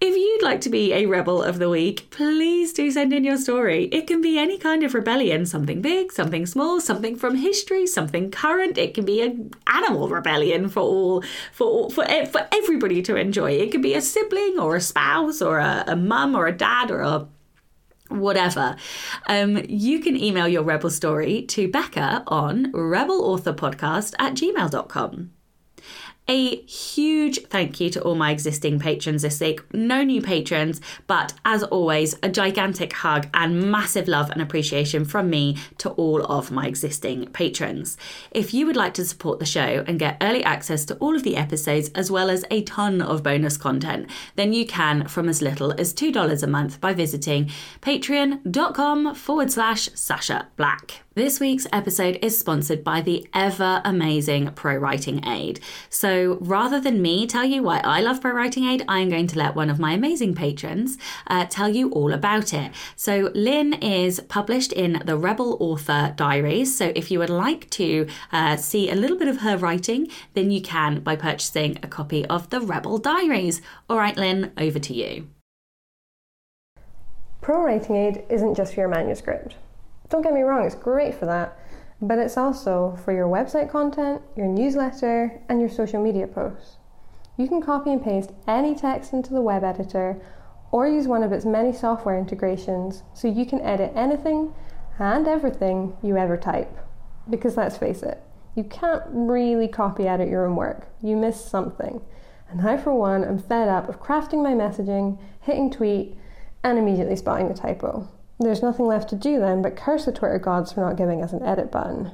If 0.00 0.16
you'd 0.16 0.42
like 0.42 0.62
to 0.62 0.70
be 0.70 0.94
a 0.94 1.04
rebel 1.04 1.42
of 1.42 1.58
the 1.58 1.68
week, 1.68 2.08
please 2.10 2.72
do 2.72 2.90
send 2.90 3.12
in 3.12 3.22
your 3.22 3.36
story. 3.36 3.84
It 3.92 4.06
can 4.06 4.22
be 4.22 4.38
any 4.38 4.56
kind 4.56 4.82
of 4.82 4.94
rebellion, 4.94 5.44
something 5.44 5.82
big, 5.82 6.10
something 6.10 6.46
small, 6.46 6.80
something 6.80 7.16
from 7.16 7.34
history, 7.34 7.86
something 7.86 8.30
current. 8.30 8.78
It 8.78 8.94
can 8.94 9.04
be 9.04 9.20
an 9.20 9.50
animal 9.66 10.08
rebellion 10.08 10.70
for 10.70 10.80
all 10.80 11.22
for 11.52 11.90
for 11.90 12.06
for 12.26 12.48
everybody 12.50 13.02
to 13.02 13.16
enjoy. 13.16 13.52
It 13.52 13.72
could 13.72 13.82
be 13.82 13.94
a 13.94 14.00
sibling 14.00 14.58
or 14.58 14.76
a 14.76 14.80
spouse 14.80 15.42
or 15.42 15.58
a, 15.58 15.84
a 15.86 15.96
mum 15.96 16.34
or 16.34 16.46
a 16.46 16.56
dad 16.56 16.90
or 16.90 17.02
a 17.02 17.26
whatever. 18.10 18.76
Um, 19.26 19.62
you 19.68 20.00
can 20.00 20.16
email 20.16 20.48
your 20.48 20.62
rebel 20.62 20.90
story 20.90 21.42
to 21.42 21.68
Becca 21.68 22.24
on 22.26 22.72
rebelauthorpodcast 22.72 24.14
at 24.18 24.34
gmail.com. 24.34 25.30
A 26.30 26.62
huge 26.62 27.40
thank 27.48 27.80
you 27.80 27.90
to 27.90 28.00
all 28.02 28.14
my 28.14 28.30
existing 28.30 28.78
patrons 28.78 29.22
this 29.22 29.40
week. 29.40 29.62
No 29.74 30.04
new 30.04 30.22
patrons, 30.22 30.80
but 31.08 31.32
as 31.44 31.64
always, 31.64 32.16
a 32.22 32.28
gigantic 32.28 32.92
hug 32.92 33.26
and 33.34 33.68
massive 33.68 34.06
love 34.06 34.30
and 34.30 34.40
appreciation 34.40 35.04
from 35.04 35.28
me 35.28 35.56
to 35.78 35.90
all 35.90 36.24
of 36.26 36.52
my 36.52 36.68
existing 36.68 37.26
patrons. 37.32 37.96
If 38.30 38.54
you 38.54 38.64
would 38.66 38.76
like 38.76 38.94
to 38.94 39.04
support 39.04 39.40
the 39.40 39.44
show 39.44 39.82
and 39.88 39.98
get 39.98 40.18
early 40.20 40.44
access 40.44 40.84
to 40.84 40.94
all 40.98 41.16
of 41.16 41.24
the 41.24 41.36
episodes 41.36 41.88
as 41.96 42.12
well 42.12 42.30
as 42.30 42.44
a 42.48 42.62
ton 42.62 43.02
of 43.02 43.24
bonus 43.24 43.56
content, 43.56 44.08
then 44.36 44.52
you 44.52 44.64
can 44.64 45.08
from 45.08 45.28
as 45.28 45.42
little 45.42 45.72
as 45.80 45.92
$2 45.92 46.44
a 46.44 46.46
month 46.46 46.80
by 46.80 46.94
visiting 46.94 47.50
patreon.com 47.80 49.16
forward 49.16 49.50
slash 49.50 49.88
Sacha 49.94 50.46
Black. 50.56 51.02
This 51.14 51.40
week's 51.40 51.66
episode 51.72 52.20
is 52.22 52.38
sponsored 52.38 52.84
by 52.84 53.00
the 53.00 53.26
ever 53.34 53.82
amazing 53.84 54.52
Pro 54.52 54.76
Writing 54.76 55.26
Aid. 55.26 55.58
So 55.88 56.38
rather 56.40 56.80
than 56.80 57.02
me 57.02 57.26
tell 57.26 57.44
you 57.44 57.64
why 57.64 57.80
I 57.82 58.00
love 58.00 58.20
Pro 58.20 58.30
Writing 58.30 58.62
Aid, 58.66 58.84
I 58.86 59.00
am 59.00 59.08
going 59.08 59.26
to 59.26 59.38
let 59.38 59.56
one 59.56 59.70
of 59.70 59.80
my 59.80 59.92
amazing 59.94 60.36
patrons 60.36 60.98
uh, 61.26 61.46
tell 61.46 61.68
you 61.68 61.90
all 61.90 62.12
about 62.12 62.54
it. 62.54 62.70
So 62.94 63.32
Lynn 63.34 63.72
is 63.72 64.20
published 64.28 64.72
in 64.72 65.02
the 65.04 65.16
Rebel 65.16 65.56
Author 65.58 66.14
Diaries. 66.14 66.76
So 66.76 66.92
if 66.94 67.10
you 67.10 67.18
would 67.18 67.28
like 67.28 67.68
to 67.70 68.06
uh, 68.30 68.54
see 68.56 68.88
a 68.88 68.94
little 68.94 69.18
bit 69.18 69.26
of 69.26 69.38
her 69.38 69.56
writing, 69.56 70.06
then 70.34 70.52
you 70.52 70.62
can 70.62 71.00
by 71.00 71.16
purchasing 71.16 71.76
a 71.82 71.88
copy 71.88 72.24
of 72.26 72.50
the 72.50 72.60
Rebel 72.60 72.98
Diaries. 72.98 73.60
All 73.88 73.98
right, 73.98 74.16
Lynn, 74.16 74.52
over 74.56 74.78
to 74.78 74.94
you. 74.94 75.26
Pro 77.40 77.64
Writing 77.64 77.96
Aid 77.96 78.22
isn't 78.28 78.54
just 78.54 78.74
for 78.74 78.82
your 78.82 78.88
manuscript. 78.88 79.56
Don't 80.10 80.22
get 80.22 80.34
me 80.34 80.42
wrong, 80.42 80.66
it's 80.66 80.74
great 80.74 81.14
for 81.14 81.26
that, 81.26 81.56
but 82.02 82.18
it's 82.18 82.36
also 82.36 82.98
for 83.04 83.12
your 83.12 83.28
website 83.28 83.70
content, 83.70 84.20
your 84.36 84.48
newsletter, 84.48 85.40
and 85.48 85.60
your 85.60 85.70
social 85.70 86.02
media 86.02 86.26
posts. 86.26 86.78
You 87.36 87.46
can 87.46 87.62
copy 87.62 87.92
and 87.92 88.02
paste 88.02 88.32
any 88.48 88.74
text 88.74 89.12
into 89.12 89.32
the 89.32 89.40
web 89.40 89.62
editor 89.62 90.20
or 90.72 90.88
use 90.88 91.06
one 91.06 91.22
of 91.22 91.30
its 91.30 91.44
many 91.44 91.72
software 91.72 92.18
integrations 92.18 93.04
so 93.14 93.28
you 93.28 93.46
can 93.46 93.60
edit 93.60 93.92
anything 93.94 94.52
and 94.98 95.28
everything 95.28 95.96
you 96.02 96.16
ever 96.16 96.36
type. 96.36 96.76
Because 97.28 97.56
let's 97.56 97.78
face 97.78 98.02
it, 98.02 98.20
you 98.56 98.64
can't 98.64 99.04
really 99.06 99.68
copy 99.68 100.08
edit 100.08 100.28
your 100.28 100.44
own 100.44 100.56
work. 100.56 100.88
You 101.00 101.16
miss 101.16 101.42
something. 101.42 102.00
And 102.50 102.68
I, 102.68 102.76
for 102.78 102.92
one, 102.92 103.22
am 103.22 103.38
fed 103.38 103.68
up 103.68 103.88
of 103.88 104.00
crafting 104.00 104.42
my 104.42 104.54
messaging, 104.54 105.18
hitting 105.40 105.70
tweet, 105.70 106.16
and 106.64 106.78
immediately 106.78 107.14
spotting 107.14 107.46
the 107.46 107.54
typo. 107.54 108.08
There's 108.40 108.62
nothing 108.62 108.86
left 108.86 109.10
to 109.10 109.16
do 109.16 109.38
then 109.38 109.60
but 109.60 109.76
curse 109.76 110.06
the 110.06 110.12
Twitter 110.12 110.38
gods 110.38 110.72
for 110.72 110.80
not 110.80 110.96
giving 110.96 111.22
us 111.22 111.34
an 111.34 111.44
edit 111.44 111.70
button. 111.70 112.12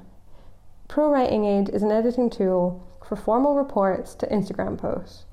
Pro 0.89 1.09
Writing 1.09 1.45
Aid 1.45 1.69
is 1.69 1.85
an 1.85 1.93
editing 1.93 2.29
tool 2.31 2.85
for 3.07 3.15
formal 3.15 3.55
reports 3.55 4.15
to 4.17 4.27
Instagram 4.27 4.77
posts. 4.77 5.25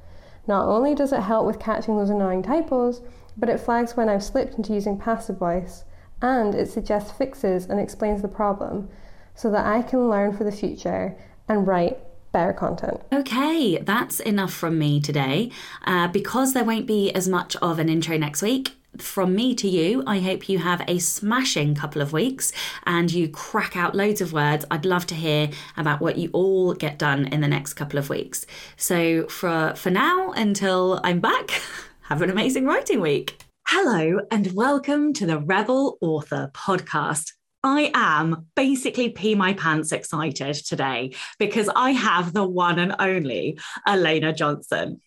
Not 0.47 0.67
only 0.67 0.93
does 0.93 1.11
it 1.11 1.21
help 1.21 1.47
with 1.47 1.59
catching 1.59 1.97
those 1.97 2.11
annoying 2.11 2.43
typos, 2.43 3.01
but 3.35 3.49
it 3.49 3.59
flags 3.59 3.97
when 3.97 4.07
I've 4.07 4.23
slipped 4.23 4.55
into 4.55 4.73
using 4.73 4.99
passive 4.99 5.37
voice, 5.37 5.83
and 6.21 6.53
it 6.53 6.69
suggests 6.69 7.11
fixes 7.11 7.65
and 7.65 7.79
explains 7.79 8.21
the 8.21 8.27
problem 8.27 8.89
so 9.33 9.49
that 9.49 9.65
I 9.65 9.81
can 9.81 10.09
learn 10.09 10.37
for 10.37 10.43
the 10.43 10.51
future 10.51 11.15
and 11.47 11.65
write 11.65 11.97
better 12.31 12.53
content. 12.53 13.01
Okay, 13.11 13.77
that's 13.79 14.19
enough 14.19 14.53
from 14.53 14.77
me 14.77 15.01
today. 15.01 15.49
Uh, 15.85 16.07
because 16.07 16.53
there 16.53 16.63
won't 16.63 16.85
be 16.85 17.11
as 17.13 17.27
much 17.27 17.55
of 17.57 17.79
an 17.79 17.89
intro 17.89 18.17
next 18.17 18.41
week, 18.41 18.75
from 18.97 19.35
me 19.35 19.55
to 19.55 19.67
you, 19.67 20.03
I 20.05 20.19
hope 20.19 20.49
you 20.49 20.59
have 20.59 20.83
a 20.87 20.99
smashing 20.99 21.75
couple 21.75 22.01
of 22.01 22.13
weeks 22.13 22.51
and 22.85 23.11
you 23.11 23.27
crack 23.27 23.75
out 23.75 23.95
loads 23.95 24.21
of 24.21 24.33
words. 24.33 24.65
I'd 24.69 24.85
love 24.85 25.07
to 25.07 25.15
hear 25.15 25.49
about 25.77 26.01
what 26.01 26.17
you 26.17 26.29
all 26.33 26.73
get 26.73 26.99
done 26.99 27.27
in 27.27 27.41
the 27.41 27.47
next 27.47 27.73
couple 27.73 27.99
of 27.99 28.09
weeks. 28.09 28.45
So 28.77 29.27
for 29.27 29.73
for 29.75 29.89
now 29.89 30.31
until 30.31 30.99
I'm 31.03 31.19
back, 31.19 31.51
have 32.03 32.21
an 32.21 32.29
amazing 32.29 32.65
writing 32.65 33.01
week. 33.01 33.43
Hello 33.67 34.19
and 34.29 34.51
welcome 34.53 35.13
to 35.13 35.25
the 35.25 35.39
Rebel 35.39 35.97
Author 36.01 36.51
podcast. 36.53 37.31
I 37.65 37.91
am 37.93 38.47
basically 38.55 39.09
pee 39.09 39.35
my 39.35 39.53
pants 39.53 39.93
excited 39.93 40.55
today 40.55 41.13
because 41.39 41.69
I 41.73 41.91
have 41.91 42.33
the 42.33 42.45
one 42.45 42.77
and 42.77 42.93
only 42.99 43.57
Elana 43.87 44.35
Johnson. 44.35 44.99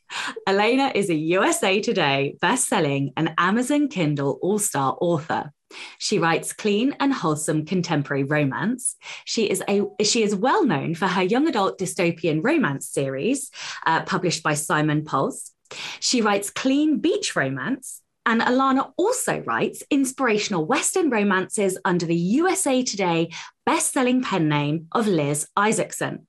Elana 0.48 0.92
is 0.94 1.10
a 1.10 1.14
USA 1.14 1.80
Today 1.80 2.36
best-selling 2.40 3.12
and 3.14 3.34
Amazon 3.36 3.88
Kindle 3.88 4.38
all-star 4.40 4.96
author. 5.02 5.52
She 5.98 6.18
writes 6.18 6.54
clean 6.54 6.96
and 6.98 7.12
wholesome 7.12 7.66
contemporary 7.66 8.24
romance. 8.24 8.96
She 9.26 9.50
is 9.50 9.62
a 9.68 9.82
she 10.02 10.22
is 10.22 10.34
well 10.34 10.64
known 10.64 10.94
for 10.94 11.08
her 11.08 11.22
young 11.22 11.48
adult 11.48 11.78
dystopian 11.78 12.42
romance 12.42 12.88
series, 12.88 13.50
uh, 13.84 14.04
published 14.04 14.42
by 14.42 14.54
Simon 14.54 15.04
Pulse. 15.04 15.52
She 16.00 16.22
writes 16.22 16.48
clean 16.48 17.00
beach 17.00 17.36
romance 17.36 18.00
and 18.26 18.42
Elana 18.42 18.92
also 18.96 19.40
writes 19.42 19.82
inspirational 19.90 20.66
Western 20.66 21.08
romances 21.08 21.78
under 21.84 22.04
the 22.04 22.16
USA 22.16 22.82
Today 22.82 23.30
best-selling 23.64 24.22
pen 24.22 24.48
name 24.48 24.88
of 24.92 25.06
Liz 25.06 25.48
Isaacson. 25.56 26.26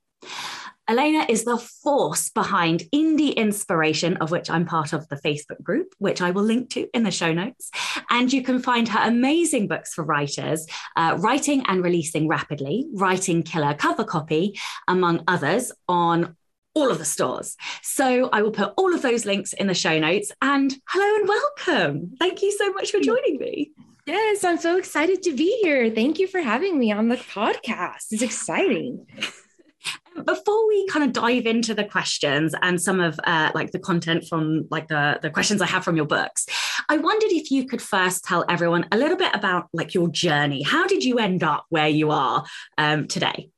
Elana 0.89 1.25
is 1.27 1.43
the 1.43 1.57
force 1.57 2.29
behind 2.29 2.83
indie 2.95 3.35
inspiration, 3.35 4.15
of 4.17 4.31
which 4.31 4.49
I'm 4.49 4.65
part 4.65 4.93
of 4.93 5.05
the 5.09 5.17
Facebook 5.17 5.61
group, 5.61 5.93
which 5.97 6.21
I 6.21 6.31
will 6.31 6.43
link 6.43 6.69
to 6.71 6.87
in 6.93 7.03
the 7.03 7.11
show 7.11 7.33
notes. 7.33 7.69
And 8.09 8.31
you 8.31 8.41
can 8.41 8.61
find 8.61 8.87
her 8.87 8.99
amazing 9.05 9.67
books 9.67 9.93
for 9.93 10.05
writers, 10.05 10.65
uh, 10.95 11.17
Writing 11.19 11.65
and 11.67 11.83
Releasing 11.83 12.29
Rapidly, 12.29 12.87
Writing 12.93 13.43
Killer 13.43 13.73
Cover 13.73 14.05
Copy, 14.05 14.57
among 14.87 15.23
others, 15.27 15.73
on 15.89 16.37
all 16.77 16.91
of 16.91 16.99
the 16.99 17.05
stores. 17.05 17.57
So 17.81 18.29
I 18.31 18.43
will 18.43 18.51
put 18.51 18.71
all 18.77 18.93
of 18.93 19.01
those 19.01 19.25
links 19.25 19.51
in 19.53 19.65
the 19.65 19.73
show 19.73 19.97
notes. 19.97 20.31
And 20.43 20.75
hello 20.87 21.15
and 21.15 21.27
welcome. 21.27 22.15
Thank 22.19 22.43
you 22.43 22.51
so 22.51 22.71
much 22.71 22.91
for 22.91 22.99
joining 22.99 23.39
me. 23.39 23.71
Yes, 24.05 24.43
I'm 24.43 24.59
so 24.59 24.77
excited 24.77 25.23
to 25.23 25.35
be 25.35 25.57
here. 25.63 25.89
Thank 25.89 26.19
you 26.19 26.27
for 26.27 26.39
having 26.39 26.77
me 26.77 26.91
on 26.91 27.07
the 27.07 27.15
podcast. 27.15 28.11
It's 28.11 28.21
exciting. 28.21 29.07
Before 30.25 30.67
we 30.67 30.87
kind 30.87 31.03
of 31.03 31.13
dive 31.13 31.47
into 31.47 31.73
the 31.73 31.83
questions 31.83 32.53
and 32.61 32.79
some 32.79 32.99
of 32.99 33.19
uh, 33.23 33.51
like 33.55 33.71
the 33.71 33.79
content 33.79 34.25
from 34.27 34.67
like 34.69 34.87
the 34.87 35.19
the 35.21 35.29
questions 35.29 35.61
I 35.61 35.67
have 35.67 35.83
from 35.83 35.95
your 35.95 36.05
books, 36.05 36.45
I 36.89 36.97
wondered 36.97 37.31
if 37.31 37.49
you 37.49 37.67
could 37.67 37.81
first 37.81 38.23
tell 38.23 38.45
everyone 38.49 38.87
a 38.91 38.97
little 38.97 39.17
bit 39.17 39.33
about 39.33 39.67
like 39.73 39.93
your 39.93 40.09
journey. 40.09 40.63
How 40.63 40.85
did 40.85 41.03
you 41.03 41.17
end 41.17 41.43
up 41.43 41.65
where 41.69 41.87
you 41.87 42.11
are 42.11 42.45
um, 42.77 43.07
today? 43.07 43.49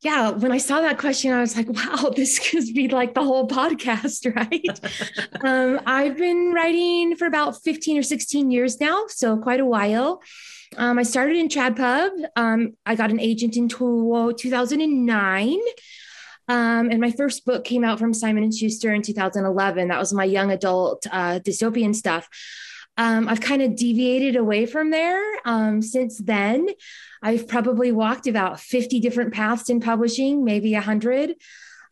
Yeah, 0.00 0.30
when 0.30 0.52
I 0.52 0.58
saw 0.58 0.80
that 0.80 0.98
question, 0.98 1.32
I 1.32 1.40
was 1.40 1.56
like, 1.56 1.68
wow, 1.68 2.10
this 2.16 2.38
could 2.38 2.64
be 2.74 2.88
like 2.88 3.14
the 3.14 3.24
whole 3.24 3.48
podcast, 3.48 4.32
right? 4.36 5.44
um, 5.44 5.80
I've 5.86 6.16
been 6.16 6.52
writing 6.52 7.16
for 7.16 7.26
about 7.26 7.62
15 7.62 7.98
or 7.98 8.02
16 8.02 8.50
years 8.50 8.80
now, 8.80 9.04
so 9.08 9.36
quite 9.38 9.60
a 9.60 9.66
while. 9.66 10.22
Um, 10.76 10.98
I 10.98 11.02
started 11.02 11.36
in 11.36 11.48
Trad 11.48 11.76
Pub. 11.76 12.12
Um, 12.36 12.74
I 12.84 12.94
got 12.94 13.10
an 13.10 13.18
agent 13.18 13.56
in 13.56 13.68
2009. 13.68 15.58
Um, 16.50 16.90
and 16.90 17.00
my 17.00 17.10
first 17.10 17.44
book 17.44 17.64
came 17.64 17.84
out 17.84 17.98
from 17.98 18.14
Simon 18.14 18.42
and 18.42 18.54
Schuster 18.54 18.92
in 18.94 19.02
2011. 19.02 19.88
That 19.88 19.98
was 19.98 20.12
my 20.14 20.24
young 20.24 20.50
adult 20.50 21.06
uh, 21.10 21.40
dystopian 21.40 21.94
stuff. 21.94 22.28
Um, 22.96 23.28
I've 23.28 23.40
kind 23.40 23.62
of 23.62 23.76
deviated 23.76 24.36
away 24.36 24.66
from 24.66 24.90
there 24.90 25.22
um, 25.44 25.82
since 25.82 26.18
then. 26.18 26.68
I've 27.22 27.48
probably 27.48 27.92
walked 27.92 28.26
about 28.26 28.60
50 28.60 29.00
different 29.00 29.32
paths 29.32 29.70
in 29.70 29.80
publishing, 29.80 30.44
maybe 30.44 30.72
100, 30.72 31.34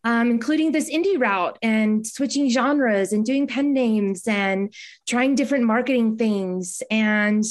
um, 0.05 0.31
including 0.31 0.73
this 0.73 0.91
indie 0.91 1.19
route 1.19 1.59
and 1.63 2.07
switching 2.07 2.49
genres 2.49 3.13
and 3.13 3.25
doing 3.25 3.47
pen 3.47 3.73
names 3.73 4.27
and 4.29 4.73
trying 5.07 5.35
different 5.35 5.65
marketing 5.65 6.17
things. 6.17 6.83
And 6.91 7.45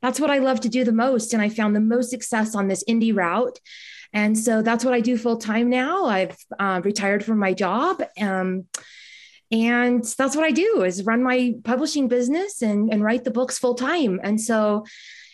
that's 0.00 0.18
what 0.18 0.30
I 0.30 0.38
love 0.38 0.60
to 0.60 0.68
do 0.68 0.84
the 0.84 0.92
most. 0.92 1.32
And 1.32 1.40
I 1.40 1.48
found 1.48 1.76
the 1.76 1.80
most 1.80 2.10
success 2.10 2.54
on 2.54 2.68
this 2.68 2.82
indie 2.88 3.16
route. 3.16 3.58
And 4.12 4.36
so 4.36 4.62
that's 4.62 4.84
what 4.84 4.94
I 4.94 5.00
do 5.00 5.16
full 5.16 5.36
time 5.38 5.70
now. 5.70 6.06
I've 6.06 6.36
uh, 6.58 6.80
retired 6.84 7.24
from 7.24 7.38
my 7.38 7.54
job. 7.54 8.02
Um, 8.20 8.66
and 9.50 10.02
that's 10.16 10.34
what 10.34 10.46
i 10.46 10.50
do 10.50 10.82
is 10.82 11.04
run 11.04 11.22
my 11.22 11.54
publishing 11.62 12.08
business 12.08 12.62
and, 12.62 12.90
and 12.90 13.04
write 13.04 13.22
the 13.22 13.30
books 13.30 13.58
full 13.58 13.74
time 13.74 14.18
and 14.22 14.40
so 14.40 14.84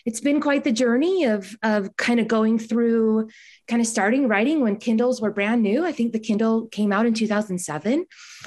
it's 0.09 0.21
been 0.21 0.41
quite 0.41 0.65
the 0.65 0.73
journey 0.73 1.25
of 1.25 1.55
of 1.63 1.95
kind 1.99 2.19
of 2.19 2.27
going 2.27 2.59
through 2.59 3.29
kind 3.69 3.83
of 3.83 3.87
starting 3.87 4.27
writing 4.27 4.63
when 4.63 4.79
kindles 4.79 5.21
were 5.21 5.31
brand 5.31 5.63
new 5.63 5.85
i 5.85 5.93
think 5.93 6.15
the 6.15 6.19
kindle 6.19 6.67
came 6.69 6.95
out 6.95 7.05
in 7.05 7.13
2007 7.13 8.07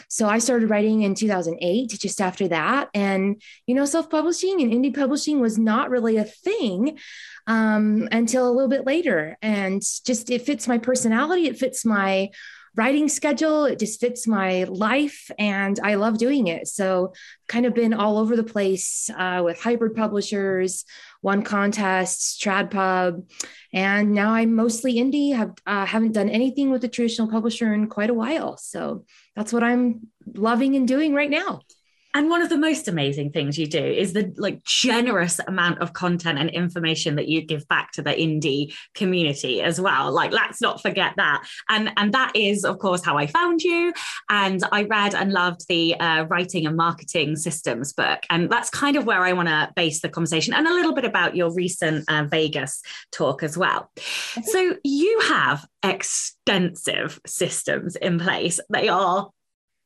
so 0.10 0.28
i 0.28 0.40
started 0.40 0.72
writing 0.72 1.04
in 1.04 1.14
2008 1.14 1.88
just 2.00 2.20
after 2.20 2.48
that 2.48 2.90
and 2.96 3.40
you 3.68 3.76
know 3.76 3.86
self-publishing 3.86 4.60
and 4.60 4.74
indie 4.74 4.96
publishing 4.96 5.40
was 5.40 5.60
not 5.60 5.92
really 5.92 6.18
a 6.18 6.24
thing 6.24 6.98
um, 7.46 8.08
until 8.12 8.50
a 8.50 8.52
little 8.52 8.70
bit 8.70 8.88
later 8.88 9.38
and 9.44 9.84
just 10.04 10.32
it 10.32 10.42
fits 10.42 10.68
my 10.68 10.80
personality 10.80 11.46
it 11.46 11.60
fits 11.60 11.86
my 11.86 12.28
writing 12.76 13.10
schedule. 13.10 13.66
It 13.66 13.80
just 13.80 14.00
fits 14.00 14.28
my 14.28 14.64
life 14.64 15.30
and 15.38 15.80
I 15.84 15.96
love 15.96 16.18
doing 16.18 16.48
it. 16.48 16.68
So, 16.68 17.14
kind 17.48 17.66
of 17.66 17.74
been 17.74 17.94
all 17.94 18.18
over 18.18 18.36
the 18.36 18.44
place 18.44 19.10
uh, 19.16 19.42
with 19.44 19.62
hybrid 19.62 19.96
publishers, 19.96 20.86
won 21.22 21.44
contests, 21.44 22.38
TradPub, 22.42 23.24
and 23.74 24.12
now 24.12 24.34
I'm 24.34 24.56
mostly 24.56 24.96
indie. 24.96 25.36
Have 25.36 25.54
uh, 25.66 25.86
haven't 25.86 26.14
done 26.14 26.30
anything 26.30 26.72
with 26.72 26.84
a 26.84 26.88
traditional 26.88 27.30
publisher 27.30 27.74
in 27.74 27.88
quite 27.88 28.10
a 28.10 28.14
while. 28.14 28.58
So 28.58 29.06
that's 29.36 29.54
what 29.54 29.64
I'm 29.64 30.08
loving 30.26 30.76
and 30.76 30.88
doing 30.88 31.14
right 31.14 31.30
now. 31.30 31.62
And 32.14 32.30
one 32.30 32.42
of 32.42 32.50
the 32.50 32.58
most 32.58 32.88
amazing 32.88 33.32
things 33.32 33.58
you 33.58 33.68
do 33.68 33.84
is 33.84 34.14
the 34.14 34.34
like 34.38 34.64
generous 34.64 35.40
amount 35.48 35.80
of 35.80 35.94
content 35.94 36.40
and 36.40 36.50
information 36.50 37.16
that 37.16 37.28
you 37.28 37.42
give 37.42 37.68
back 37.68 37.92
to 37.94 38.02
the 38.02 38.12
indie 38.12 38.74
community 38.96 39.62
as 39.62 39.80
well. 39.80 40.12
Like 40.12 40.32
let's 40.32 40.62
not 40.62 40.82
forget 40.82 41.14
that. 41.18 41.44
And 41.70 41.92
and 41.98 42.14
that 42.14 42.36
is 42.36 42.64
of 42.64 42.80
course 42.80 43.04
how 43.04 43.18
I 43.18 43.28
found 43.28 43.62
you. 43.62 43.94
And 44.30 44.64
I 44.72 44.84
read 44.84 45.16
and 45.16 45.32
loved 45.32 45.68
the 45.68 46.00
uh, 46.00 46.24
writing 46.26 46.66
and 46.66 46.76
marketing 46.76 47.36
systems 47.36 47.94
book. 47.94 48.20
And 48.30 48.50
that's 48.50 48.70
kind 48.70 48.96
of 48.96 49.06
where 49.06 49.22
I 49.22 49.34
want 49.34 49.50
to 49.50 49.72
base 49.76 50.02
the 50.02 50.10
conversation 50.10 50.54
and 50.54 50.68
a 50.68 50.74
little 50.74 50.94
bit 50.94 51.06
about 51.06 51.36
your 51.36 51.54
recent 51.54 52.06
uh, 52.10 52.26
Vegas 52.30 52.82
talk 53.12 53.44
as 53.44 53.58
well. 53.58 53.90
So 54.44 54.76
you 54.84 55.20
have 55.22 55.66
extensive 55.84 57.20
systems 57.26 57.96
in 57.96 58.20
place. 58.20 58.60
They 58.70 58.88
are 58.88 59.30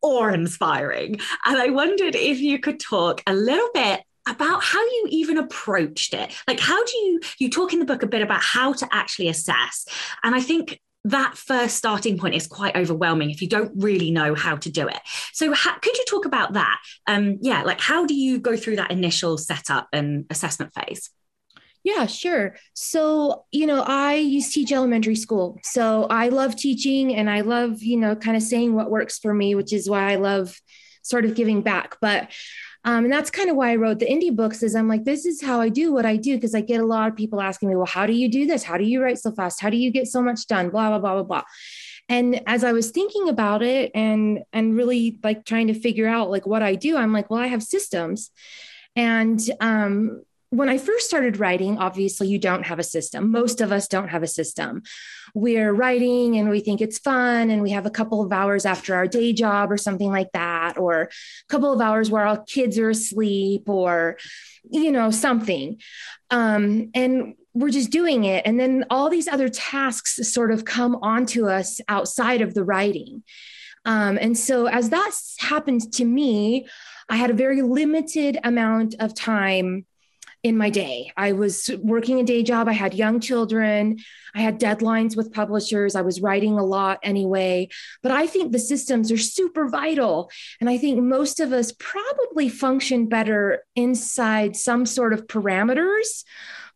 awe 0.06 0.28
inspiring. 0.28 1.20
And 1.46 1.58
I 1.58 1.70
wondered 1.70 2.16
if 2.16 2.40
you 2.40 2.60
could 2.60 2.80
talk 2.80 3.24
a 3.26 3.34
little 3.34 3.70
bit 3.74 4.02
about 4.28 4.64
how 4.64 4.80
you 4.80 5.08
even 5.10 5.38
approached 5.38 6.14
it. 6.14 6.34
Like, 6.48 6.60
how 6.60 6.84
do 6.84 6.98
you, 6.98 7.20
you 7.38 7.50
talk 7.50 7.74
in 7.74 7.80
the 7.80 7.86
book 7.86 8.04
a 8.04 8.08
bit 8.08 8.22
about 8.22 8.42
how 8.42 8.74
to 8.74 8.88
actually 8.92 9.28
assess. 9.28 9.86
And 10.24 10.36
I 10.36 10.42
think 10.42 10.80
that 11.06 11.38
first 11.38 11.76
starting 11.76 12.18
point 12.18 12.34
is 12.34 12.48
quite 12.48 12.76
overwhelming 12.76 13.30
if 13.30 13.42
you 13.42 13.48
don't 13.48 13.72
really 13.76 14.10
know 14.10 14.34
how 14.34 14.56
to 14.56 14.72
do 14.72 14.88
it. 14.88 15.00
So, 15.34 15.54
how, 15.54 15.78
could 15.78 15.96
you 15.98 16.06
talk 16.08 16.26
about 16.26 16.54
that? 16.54 16.80
Um, 17.06 17.38
yeah, 17.42 17.62
like 17.62 17.80
how 17.80 18.06
do 18.06 18.16
you 18.16 18.40
go 18.40 18.58
through 18.58 18.78
that 18.78 18.92
initial 18.92 19.38
setup 19.38 19.88
and 19.94 20.26
assessment 20.32 20.74
phase? 20.74 21.12
Yeah, 21.86 22.08
sure. 22.08 22.56
So, 22.74 23.46
you 23.52 23.68
know, 23.68 23.84
I 23.86 24.16
used 24.16 24.52
to 24.54 24.56
teach 24.56 24.72
elementary 24.72 25.16
school. 25.16 25.60
So 25.62 26.08
I 26.10 26.30
love 26.30 26.56
teaching 26.56 27.16
and 27.16 27.30
I 27.30 27.42
love, 27.42 27.84
you 27.84 27.96
know, 27.96 28.16
kind 28.16 28.36
of 28.36 28.42
saying 28.42 28.74
what 28.74 28.90
works 28.90 29.20
for 29.20 29.36
me, 29.36 29.54
which 29.54 29.72
is 29.72 29.88
why 29.88 30.12
I 30.12 30.16
love 30.16 30.60
sort 31.04 31.26
of 31.26 31.36
giving 31.36 31.62
back. 31.62 31.98
But 32.02 32.32
um, 32.86 33.04
and 33.06 33.14
that's 33.14 33.30
kind 33.30 33.52
of 33.52 33.56
why 33.56 33.72
I 33.72 33.76
wrote 33.76 34.00
the 34.00 34.08
indie 34.08 34.36
books 34.36 34.64
is 34.64 34.76
I'm 34.76 34.88
like, 34.88 35.06
this 35.06 35.28
is 35.28 35.44
how 35.44 35.62
I 35.62 35.70
do 35.70 35.94
what 35.94 36.08
I 36.08 36.18
do. 36.18 36.40
Cause 36.40 36.56
I 36.56 36.62
get 36.62 36.82
a 36.82 36.86
lot 36.86 37.08
of 37.08 37.16
people 37.16 37.40
asking 37.40 37.70
me, 37.70 37.76
well, 37.76 37.86
how 37.86 38.08
do 38.08 38.14
you 38.14 38.30
do 38.30 38.48
this? 38.48 38.64
How 38.64 38.78
do 38.78 38.84
you 38.84 39.02
write 39.02 39.20
so 39.20 39.32
fast? 39.32 39.62
How 39.62 39.70
do 39.70 39.78
you 39.78 39.92
get 39.92 40.08
so 40.08 40.24
much 40.24 40.48
done? 40.48 40.72
Blah, 40.72 40.90
blah, 40.90 41.00
blah, 41.00 41.14
blah, 41.14 41.24
blah. 41.24 41.44
And 42.10 42.42
as 42.48 42.64
I 42.64 42.74
was 42.74 42.90
thinking 42.90 43.30
about 43.30 43.62
it 43.62 43.92
and 43.94 44.40
and 44.54 44.76
really 44.76 45.20
like 45.24 45.46
trying 45.46 45.68
to 45.68 45.80
figure 45.80 46.08
out 46.08 46.32
like 46.32 46.48
what 46.48 46.64
I 46.64 46.74
do, 46.74 46.98
I'm 46.98 47.14
like, 47.14 47.30
well, 47.30 47.42
I 47.42 47.48
have 47.48 47.62
systems. 47.62 48.32
And 48.96 49.40
um, 49.60 50.24
when 50.56 50.70
I 50.70 50.78
first 50.78 51.08
started 51.08 51.38
writing, 51.38 51.78
obviously 51.78 52.28
you 52.28 52.40
don't 52.40 52.66
have 52.66 52.80
a 52.80 52.84
system. 52.84 53.32
Most 53.32 53.62
of 53.62 53.72
us 53.72 53.88
don't 53.88 54.08
have 54.08 54.24
a 54.24 54.28
system. 54.28 54.84
We're 55.34 55.74
writing 55.74 56.38
and 56.38 56.50
we 56.50 56.62
think 56.62 56.82
it's 56.82 56.98
fun 56.98 57.50
and 57.50 57.62
we 57.62 57.72
have 57.72 57.86
a 57.86 57.92
couple 57.92 58.24
of 58.24 58.32
hours 58.32 58.66
after 58.66 58.96
our 58.96 59.08
day 59.08 59.34
job 59.34 59.72
or 59.72 59.78
something 59.78 60.10
like 60.10 60.32
that, 60.34 60.78
or 60.78 61.02
a 61.02 61.10
couple 61.50 61.74
of 61.74 61.82
hours 61.82 62.10
where 62.10 62.26
our 62.26 62.44
kids 62.44 62.80
are 62.80 62.90
asleep 62.90 63.68
or, 63.68 64.18
you 64.70 64.92
know, 64.92 65.12
something. 65.12 65.80
Um, 66.32 66.90
and 66.94 67.36
we're 67.54 67.70
just 67.70 67.92
doing 67.92 68.24
it. 68.24 68.46
And 68.46 68.60
then 68.60 68.86
all 68.90 69.10
these 69.10 69.28
other 69.28 69.50
tasks 69.50 70.20
sort 70.32 70.52
of 70.52 70.66
come 70.66 70.96
onto 71.02 71.48
us 71.48 71.82
outside 71.88 72.42
of 72.42 72.54
the 72.54 72.64
writing. 72.64 73.24
Um, 73.86 74.18
and 74.20 74.38
so 74.38 74.68
as 74.68 74.90
that 74.90 75.12
happened 75.40 75.94
to 75.94 76.06
me, 76.06 76.68
I 77.08 77.18
had 77.18 77.30
a 77.30 77.36
very 77.36 77.62
limited 77.62 78.40
amount 78.44 78.96
of 79.00 79.14
time 79.14 79.86
in 80.46 80.56
my 80.56 80.70
day. 80.70 81.12
I 81.18 81.32
was 81.32 81.72
working 81.82 82.20
a 82.20 82.24
day 82.24 82.44
job. 82.44 82.68
I 82.68 82.74
had 82.74 82.94
young 82.94 83.20
children. 83.20 83.98
I 84.36 84.42
had 84.42 84.60
deadlines 84.60 85.18
with 85.18 85.34
publishers. 85.34 85.96
I 85.96 86.04
was 86.04 86.22
writing 86.22 86.60
a 86.60 86.64
lot 86.64 87.00
anyway. 87.02 87.70
But 88.04 88.12
I 88.12 88.28
think 88.28 88.52
the 88.52 88.60
systems 88.60 89.12
are 89.12 89.18
super 89.18 89.68
vital. 89.68 90.30
And 90.62 90.70
I 90.70 90.78
think 90.78 91.02
most 91.02 91.40
of 91.40 91.52
us 91.52 91.74
probably 91.80 92.48
function 92.48 93.10
better 93.10 93.64
inside 93.76 94.56
some 94.56 94.86
sort 94.86 95.14
of 95.14 95.26
parameters 95.26 96.24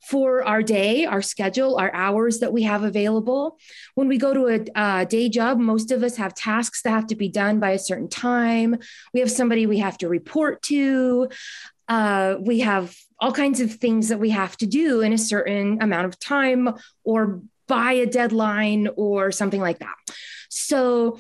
for 0.02 0.44
our 0.44 0.64
day, 0.64 1.06
our 1.06 1.22
schedule, 1.22 1.78
our 1.78 1.94
hours 1.94 2.40
that 2.40 2.52
we 2.52 2.64
have 2.64 2.84
available. 2.84 3.60
When 3.94 4.08
we 4.08 4.18
go 4.18 4.34
to 4.34 4.48
a 4.48 4.80
uh, 4.80 5.06
day 5.06 5.30
job, 5.30 5.60
most 5.60 5.92
of 5.92 6.02
us 6.02 6.16
have 6.16 6.34
tasks 6.34 6.82
that 6.82 6.90
have 6.90 7.08
to 7.08 7.16
be 7.16 7.30
done 7.30 7.60
by 7.60 7.72
a 7.72 7.80
certain 7.80 8.10
time. 8.10 8.78
We 9.14 9.20
have 9.20 9.30
somebody 9.30 9.68
we 9.68 9.78
have 9.78 10.00
to 10.00 10.10
report 10.10 10.64
to. 10.64 11.30
Uh, 11.90 12.36
we 12.40 12.60
have 12.60 12.96
all 13.20 13.34
kinds 13.34 13.60
of 13.60 13.74
things 13.74 14.08
that 14.08 14.20
we 14.20 14.30
have 14.30 14.56
to 14.58 14.66
do 14.66 15.02
in 15.02 15.12
a 15.12 15.18
certain 15.18 15.82
amount 15.82 16.06
of 16.06 16.18
time 16.20 16.70
or 17.04 17.42
by 17.68 17.94
a 17.94 18.06
deadline 18.06 18.88
or 18.96 19.32
something 19.32 19.60
like 19.60 19.80
that. 19.80 19.96
So 20.50 21.20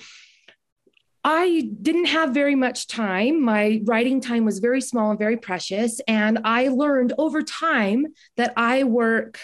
I 1.23 1.69
didn't 1.81 2.05
have 2.05 2.33
very 2.33 2.55
much 2.55 2.87
time. 2.87 3.43
My 3.43 3.81
writing 3.83 4.21
time 4.21 4.45
was 4.45 4.59
very 4.59 4.81
small 4.81 5.09
and 5.09 5.19
very 5.19 5.37
precious. 5.37 5.99
And 6.07 6.39
I 6.45 6.69
learned 6.69 7.13
over 7.17 7.41
time 7.41 8.07
that 8.37 8.53
I 8.55 8.83
work 8.83 9.39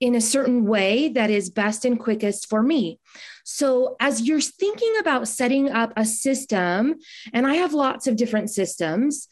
in 0.00 0.14
a 0.14 0.20
certain 0.20 0.64
way 0.64 1.10
that 1.10 1.30
is 1.30 1.50
best 1.50 1.84
and 1.84 2.00
quickest 2.00 2.48
for 2.48 2.62
me. 2.62 2.98
So, 3.44 3.96
as 4.00 4.22
you're 4.22 4.40
thinking 4.40 4.92
about 5.00 5.28
setting 5.28 5.70
up 5.70 5.92
a 5.96 6.04
system, 6.04 6.96
and 7.32 7.46
I 7.46 7.54
have 7.54 7.72
lots 7.72 8.06
of 8.06 8.16
different 8.16 8.50
systems, 8.50 9.28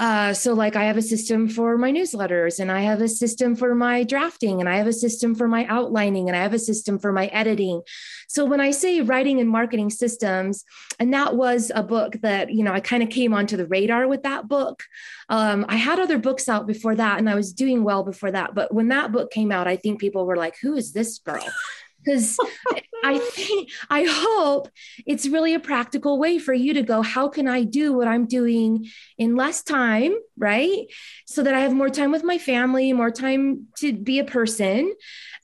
uh, 0.00 0.32
so, 0.32 0.54
like, 0.54 0.76
I 0.76 0.84
have 0.84 0.96
a 0.96 1.02
system 1.02 1.46
for 1.46 1.76
my 1.76 1.92
newsletters, 1.92 2.58
and 2.58 2.72
I 2.72 2.80
have 2.80 3.02
a 3.02 3.08
system 3.08 3.54
for 3.54 3.74
my 3.74 4.02
drafting, 4.02 4.58
and 4.58 4.66
I 4.66 4.78
have 4.78 4.86
a 4.86 4.94
system 4.94 5.34
for 5.34 5.46
my 5.46 5.66
outlining, 5.66 6.26
and 6.26 6.34
I 6.34 6.40
have 6.40 6.54
a 6.54 6.58
system 6.58 6.98
for 6.98 7.12
my 7.12 7.26
editing. 7.26 7.82
So, 8.26 8.46
when 8.46 8.60
I 8.60 8.70
say 8.70 9.02
writing 9.02 9.40
and 9.40 9.50
marketing 9.50 9.90
systems, 9.90 10.64
and 10.98 11.12
that 11.12 11.36
was 11.36 11.70
a 11.74 11.82
book 11.82 12.16
that, 12.22 12.50
you 12.50 12.64
know, 12.64 12.72
I 12.72 12.80
kind 12.80 13.02
of 13.02 13.10
came 13.10 13.34
onto 13.34 13.58
the 13.58 13.66
radar 13.66 14.08
with 14.08 14.22
that 14.22 14.48
book. 14.48 14.84
Um, 15.28 15.66
I 15.68 15.76
had 15.76 16.00
other 16.00 16.16
books 16.16 16.48
out 16.48 16.66
before 16.66 16.94
that, 16.94 17.18
and 17.18 17.28
I 17.28 17.34
was 17.34 17.52
doing 17.52 17.84
well 17.84 18.02
before 18.02 18.30
that. 18.30 18.54
But 18.54 18.72
when 18.72 18.88
that 18.88 19.12
book 19.12 19.30
came 19.30 19.52
out, 19.52 19.68
I 19.68 19.76
think 19.76 20.00
people 20.00 20.24
were 20.24 20.36
like, 20.36 20.56
who 20.62 20.76
is 20.76 20.94
this 20.94 21.18
girl? 21.18 21.46
Because 22.04 22.38
I 23.04 23.18
think 23.32 23.70
I 23.88 24.04
hope 24.08 24.68
it's 25.06 25.26
really 25.26 25.54
a 25.54 25.60
practical 25.60 26.18
way 26.18 26.38
for 26.38 26.54
you 26.54 26.74
to 26.74 26.82
go, 26.82 27.02
how 27.02 27.28
can 27.28 27.48
I 27.48 27.64
do 27.64 27.92
what 27.92 28.08
I'm 28.08 28.26
doing 28.26 28.88
in 29.18 29.36
less 29.36 29.62
time, 29.62 30.14
right? 30.38 30.86
So 31.26 31.42
that 31.42 31.54
I 31.54 31.60
have 31.60 31.72
more 31.72 31.90
time 31.90 32.12
with 32.12 32.24
my 32.24 32.38
family, 32.38 32.92
more 32.92 33.10
time 33.10 33.66
to 33.78 33.92
be 33.92 34.18
a 34.18 34.24
person 34.24 34.94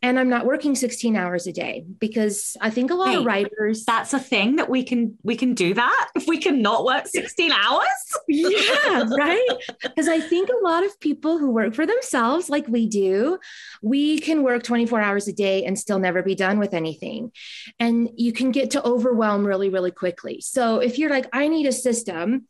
and 0.03 0.19
I'm 0.19 0.29
not 0.29 0.47
working 0.47 0.75
16 0.75 1.17
hours 1.17 1.47
a 1.47 1.53
day 1.53 1.85
because 1.99 2.57
I 2.61 2.71
think 2.71 2.91
a 2.91 2.95
lot 2.95 3.09
hey, 3.09 3.17
of 3.17 3.25
writers 3.25 3.85
that's 3.85 4.13
a 4.13 4.19
thing 4.19 4.57
that 4.57 4.69
we 4.69 4.83
can 4.83 5.17
we 5.23 5.37
can 5.37 5.55
do 5.55 5.75
that 5.75 6.09
if 6.15 6.27
we 6.27 6.39
can 6.39 6.61
not 6.61 6.85
work 6.85 7.07
16 7.07 7.53
hours. 7.53 7.87
yeah, 8.29 9.05
right? 9.19 9.49
Because 9.83 10.09
I 10.09 10.21
think 10.21 10.51
a 10.51 10.65
lot 10.65 10.85
of 10.85 10.99
people 11.01 11.39
who 11.39 11.51
work 11.51 11.75
for 11.75 11.87
themselves 11.87 12.51
like 12.51 12.69
we 12.69 12.87
do, 12.87 13.39
we 13.83 14.19
can 14.19 14.43
work 14.43 14.63
24 14.63 15.01
hours 15.01 15.29
a 15.29 15.33
day 15.33 15.65
and 15.65 15.79
still 15.79 15.99
never 15.99 16.23
be 16.23 16.35
done 16.35 16.59
with 16.59 16.75
anything. 16.75 17.33
And 17.79 18.11
you 18.17 18.33
can 18.33 18.51
get 18.51 18.73
to 18.73 18.85
overwhelm 18.85 19.47
really 19.47 19.71
really 19.71 19.91
quickly. 19.91 20.41
So 20.41 20.79
if 20.79 20.99
you're 20.99 21.11
like 21.11 21.29
I 21.33 21.49
need 21.49 21.67
a 21.67 21.73
system, 21.73 22.47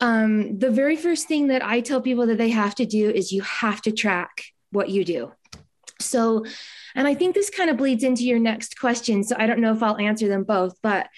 um, 0.00 0.58
the 0.58 0.70
very 0.70 0.96
first 0.96 1.28
thing 1.28 1.48
that 1.48 1.64
I 1.64 1.80
tell 1.80 2.00
people 2.00 2.26
that 2.26 2.38
they 2.38 2.50
have 2.50 2.74
to 2.76 2.86
do 2.86 3.10
is 3.10 3.32
you 3.32 3.42
have 3.42 3.80
to 3.82 3.92
track 3.92 4.44
what 4.70 4.90
you 4.90 5.04
do. 5.04 5.32
So, 6.04 6.44
and 6.94 7.08
I 7.08 7.14
think 7.14 7.34
this 7.34 7.50
kind 7.50 7.70
of 7.70 7.76
bleeds 7.76 8.04
into 8.04 8.24
your 8.24 8.38
next 8.38 8.78
question. 8.78 9.24
So 9.24 9.36
I 9.38 9.46
don't 9.46 9.60
know 9.60 9.72
if 9.72 9.82
I'll 9.82 9.98
answer 9.98 10.28
them 10.28 10.44
both, 10.44 10.76
but 10.82 11.08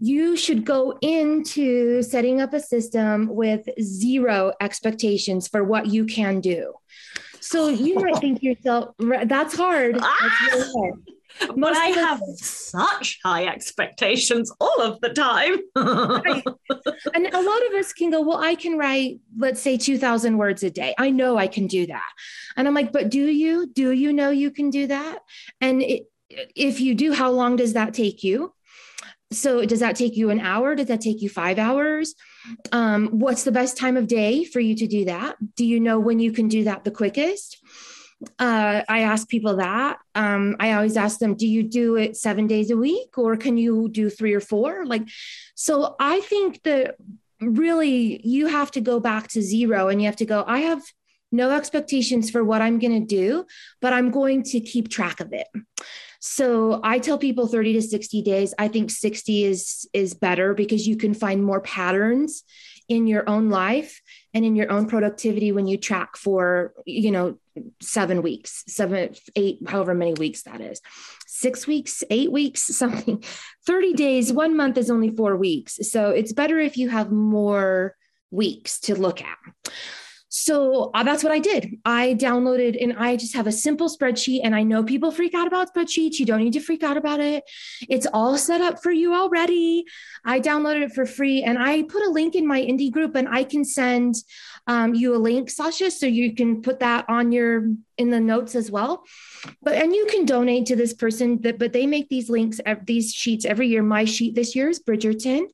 you 0.00 0.36
should 0.36 0.64
go 0.64 0.96
into 1.02 2.02
setting 2.02 2.40
up 2.40 2.54
a 2.54 2.60
system 2.60 3.26
with 3.28 3.68
zero 3.80 4.52
expectations 4.60 5.48
for 5.48 5.64
what 5.64 5.86
you 5.86 6.04
can 6.04 6.40
do. 6.40 6.74
So 7.40 7.68
you 7.68 7.96
might 7.96 8.16
think 8.20 8.42
yourself, 8.42 8.94
that's 8.98 9.56
hard. 9.56 9.96
That's 9.96 10.54
really 10.54 10.72
hard 10.72 11.00
but 11.56 11.76
I 11.76 11.86
have 11.86 12.20
such 12.36 13.18
high 13.24 13.46
expectations 13.46 14.52
all 14.60 14.80
of 14.80 15.00
the 15.00 15.10
time. 15.10 15.58
right. 15.76 16.44
And 17.14 17.26
a 17.26 17.42
lot 17.42 17.66
of 17.66 17.74
us 17.74 17.92
can 17.92 18.10
go, 18.10 18.20
well, 18.22 18.38
I 18.38 18.54
can 18.54 18.76
write, 18.78 19.20
let's 19.36 19.60
say, 19.60 19.76
2,000 19.76 20.36
words 20.36 20.62
a 20.62 20.70
day. 20.70 20.94
I 20.98 21.10
know 21.10 21.36
I 21.36 21.46
can 21.46 21.66
do 21.66 21.86
that. 21.86 22.10
And 22.56 22.66
I'm 22.66 22.74
like, 22.74 22.92
but 22.92 23.10
do 23.10 23.24
you? 23.26 23.66
Do 23.66 23.92
you 23.92 24.12
know 24.12 24.30
you 24.30 24.50
can 24.50 24.70
do 24.70 24.86
that? 24.88 25.20
And 25.60 25.82
it, 25.82 26.04
if 26.28 26.80
you 26.80 26.94
do, 26.94 27.12
how 27.12 27.30
long 27.30 27.56
does 27.56 27.72
that 27.72 27.94
take 27.94 28.22
you? 28.22 28.52
So, 29.30 29.64
does 29.66 29.80
that 29.80 29.96
take 29.96 30.16
you 30.16 30.30
an 30.30 30.40
hour? 30.40 30.74
Does 30.74 30.86
that 30.86 31.02
take 31.02 31.20
you 31.20 31.28
five 31.28 31.58
hours? 31.58 32.14
Um, 32.72 33.08
what's 33.08 33.44
the 33.44 33.52
best 33.52 33.76
time 33.76 33.98
of 33.98 34.06
day 34.06 34.44
for 34.44 34.58
you 34.58 34.74
to 34.76 34.86
do 34.86 35.04
that? 35.04 35.36
Do 35.54 35.66
you 35.66 35.80
know 35.80 36.00
when 36.00 36.18
you 36.18 36.32
can 36.32 36.48
do 36.48 36.64
that 36.64 36.84
the 36.84 36.90
quickest? 36.90 37.58
Uh, 38.38 38.82
I 38.88 39.00
ask 39.00 39.28
people 39.28 39.56
that. 39.56 39.98
Um, 40.14 40.56
I 40.58 40.72
always 40.72 40.96
ask 40.96 41.18
them, 41.18 41.34
do 41.34 41.46
you 41.46 41.62
do 41.62 41.96
it 41.96 42.16
seven 42.16 42.46
days 42.46 42.70
a 42.70 42.76
week 42.76 43.16
or 43.16 43.36
can 43.36 43.56
you 43.56 43.88
do 43.88 44.10
three 44.10 44.34
or 44.34 44.40
four? 44.40 44.84
Like, 44.84 45.08
so 45.54 45.94
I 46.00 46.20
think 46.20 46.62
that 46.64 46.96
really 47.40 48.20
you 48.26 48.48
have 48.48 48.70
to 48.72 48.80
go 48.80 48.98
back 48.98 49.28
to 49.28 49.42
zero 49.42 49.88
and 49.88 50.00
you 50.00 50.06
have 50.06 50.16
to 50.16 50.26
go, 50.26 50.44
I 50.46 50.60
have 50.60 50.82
no 51.30 51.50
expectations 51.50 52.30
for 52.30 52.42
what 52.42 52.62
I'm 52.62 52.78
going 52.78 53.00
to 53.00 53.06
do, 53.06 53.46
but 53.80 53.92
I'm 53.92 54.10
going 54.10 54.42
to 54.44 54.60
keep 54.60 54.88
track 54.88 55.20
of 55.20 55.32
it. 55.32 55.46
So 56.20 56.80
I 56.82 56.98
tell 56.98 57.18
people 57.18 57.46
30 57.46 57.74
to 57.74 57.82
60 57.82 58.22
days. 58.22 58.54
I 58.58 58.66
think 58.68 58.90
60 58.90 59.44
is 59.44 59.88
is 59.92 60.14
better 60.14 60.52
because 60.52 60.86
you 60.86 60.96
can 60.96 61.14
find 61.14 61.44
more 61.44 61.60
patterns 61.60 62.42
in 62.88 63.06
your 63.06 63.28
own 63.28 63.50
life 63.50 64.00
and 64.32 64.44
in 64.44 64.56
your 64.56 64.70
own 64.70 64.86
productivity 64.86 65.52
when 65.52 65.66
you 65.66 65.76
track 65.76 66.16
for, 66.16 66.72
you 66.86 67.10
know, 67.10 67.38
seven 67.80 68.22
weeks, 68.22 68.64
seven, 68.66 69.14
eight, 69.36 69.58
however 69.66 69.94
many 69.94 70.14
weeks 70.14 70.42
that 70.42 70.60
is, 70.60 70.80
six 71.26 71.66
weeks, 71.66 72.02
eight 72.10 72.32
weeks, 72.32 72.62
something, 72.76 73.22
30 73.66 73.92
days, 73.92 74.32
one 74.32 74.56
month 74.56 74.78
is 74.78 74.90
only 74.90 75.10
four 75.10 75.36
weeks. 75.36 75.78
So 75.90 76.10
it's 76.10 76.32
better 76.32 76.58
if 76.58 76.76
you 76.76 76.88
have 76.88 77.12
more 77.12 77.94
weeks 78.30 78.80
to 78.80 78.94
look 78.94 79.22
at. 79.22 79.38
So 80.28 80.90
uh, 80.94 81.02
that's 81.02 81.24
what 81.24 81.32
I 81.32 81.38
did. 81.38 81.76
I 81.84 82.14
downloaded 82.14 82.82
and 82.82 82.94
I 82.98 83.16
just 83.16 83.34
have 83.34 83.46
a 83.46 83.52
simple 83.52 83.88
spreadsheet. 83.88 84.40
And 84.44 84.54
I 84.54 84.62
know 84.62 84.84
people 84.84 85.10
freak 85.10 85.34
out 85.34 85.46
about 85.46 85.72
spreadsheets. 85.72 86.18
You 86.18 86.26
don't 86.26 86.42
need 86.42 86.52
to 86.52 86.60
freak 86.60 86.82
out 86.82 86.96
about 86.96 87.20
it. 87.20 87.44
It's 87.88 88.06
all 88.12 88.36
set 88.36 88.60
up 88.60 88.82
for 88.82 88.90
you 88.90 89.14
already. 89.14 89.84
I 90.24 90.40
downloaded 90.40 90.82
it 90.82 90.92
for 90.92 91.06
free 91.06 91.42
and 91.42 91.58
I 91.58 91.82
put 91.82 92.02
a 92.02 92.10
link 92.10 92.34
in 92.34 92.46
my 92.46 92.60
indie 92.60 92.92
group 92.92 93.14
and 93.14 93.28
I 93.28 93.44
can 93.44 93.64
send 93.64 94.16
um, 94.66 94.94
you 94.94 95.14
a 95.14 95.18
link, 95.18 95.48
Sacha, 95.48 95.90
so 95.90 96.06
you 96.06 96.34
can 96.34 96.60
put 96.60 96.80
that 96.80 97.06
on 97.08 97.32
your 97.32 97.70
in 97.98 98.10
the 98.10 98.20
notes 98.20 98.54
as 98.54 98.70
well. 98.70 99.04
But 99.62 99.74
and 99.74 99.94
you 99.94 100.06
can 100.06 100.24
donate 100.24 100.66
to 100.66 100.76
this 100.76 100.94
person 100.94 101.42
that 101.42 101.58
but 101.58 101.72
they 101.72 101.86
make 101.86 102.08
these 102.08 102.30
links 102.30 102.60
these 102.84 103.12
sheets 103.12 103.44
every 103.44 103.68
year. 103.68 103.82
My 103.82 104.04
sheet 104.04 104.34
this 104.34 104.56
year 104.56 104.68
is 104.68 104.82
Bridgerton. 104.82 105.46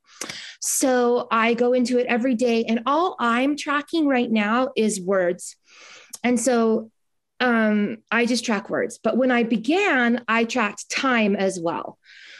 So 0.60 1.26
I 1.30 1.54
go 1.54 1.72
into 1.72 1.98
it 1.98 2.06
every 2.06 2.34
day 2.34 2.64
and 2.64 2.82
all 2.86 3.16
I'm 3.18 3.56
tracking 3.56 4.06
right 4.06 4.30
now 4.30 4.70
is 4.76 5.00
words. 5.00 5.56
And 6.22 6.40
so 6.40 6.90
um, 7.40 7.98
I 8.10 8.24
just 8.24 8.44
track 8.44 8.70
words. 8.70 8.98
But 9.02 9.16
when 9.16 9.30
I 9.30 9.42
began, 9.42 10.24
I 10.28 10.44
tracked 10.44 10.90
time 10.90 11.36
as 11.36 11.60
well. 11.60 11.98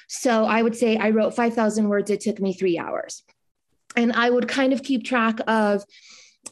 So 0.08 0.44
I 0.44 0.62
would 0.62 0.76
say 0.76 0.96
I 0.96 1.10
wrote 1.10 1.36
5,000 1.36 1.88
words. 1.88 2.10
It 2.10 2.20
took 2.20 2.40
me 2.40 2.54
three 2.54 2.78
hours. 2.78 3.22
And 3.96 4.12
I 4.12 4.30
would 4.30 4.48
kind 4.48 4.72
of 4.72 4.82
keep 4.82 5.04
track 5.04 5.38
of 5.46 5.84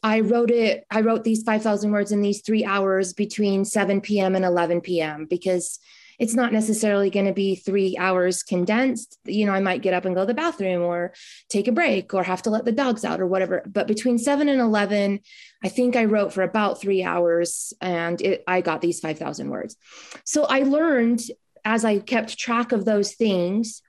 I 0.03 0.21
wrote 0.21 0.51
it, 0.51 0.85
I 0.91 1.01
wrote 1.01 1.25
these 1.25 1.43
5,000 1.43 1.91
words 1.93 2.12
in 2.12 2.23
these 2.23 2.43
three 2.43 2.65
hours 2.65 3.12
between 3.12 3.65
7 3.65 4.01
p.m. 4.01 4.35
and 4.35 4.45
11 4.45 4.81
p.m. 4.81 5.27
because 5.27 5.79
it's 6.19 6.35
not 6.35 6.53
necessarily 6.53 7.09
going 7.09 7.27
to 7.27 7.33
be 7.33 7.55
three 7.55 7.97
hours 7.97 8.43
condensed. 8.43 9.19
You 9.25 9.47
know, 9.47 9.53
I 9.53 9.61
might 9.61 9.83
get 9.83 9.95
up 9.95 10.05
and 10.05 10.15
go 10.15 10.23
to 10.23 10.27
the 10.27 10.35
bathroom 10.35 10.83
or 10.83 11.15
take 11.49 11.69
a 11.69 11.73
break 11.73 12.15
or 12.15 12.23
have 12.23 12.43
to 12.43 12.51
let 12.51 12.65
the 12.65 12.73
dogs 12.73 13.05
out 13.05 13.21
or 13.21 13.27
whatever. 13.27 13.62
But 13.67 13.87
between 13.87 14.19
7 14.19 14.49
and 14.49 14.61
11, 14.61 15.21
I 15.65 15.69
think 15.69 15.97
I 15.97 16.05
wrote 16.05 16.33
for 16.33 16.43
about 16.43 16.81
three 16.81 17.03
hours 17.03 17.73
and 17.81 18.21
it, 18.21 18.45
I 18.47 18.61
got 18.61 18.81
these 18.81 19.01
5,000 19.01 19.51
words. 19.51 19.77
So 20.25 20.45
I 20.45 20.61
learned 20.61 21.23
as 21.65 21.85
I 21.85 21.99
kept 22.01 22.38
track 22.38 22.73
of 22.73 22.85
those 22.85 23.15
things 23.15 23.83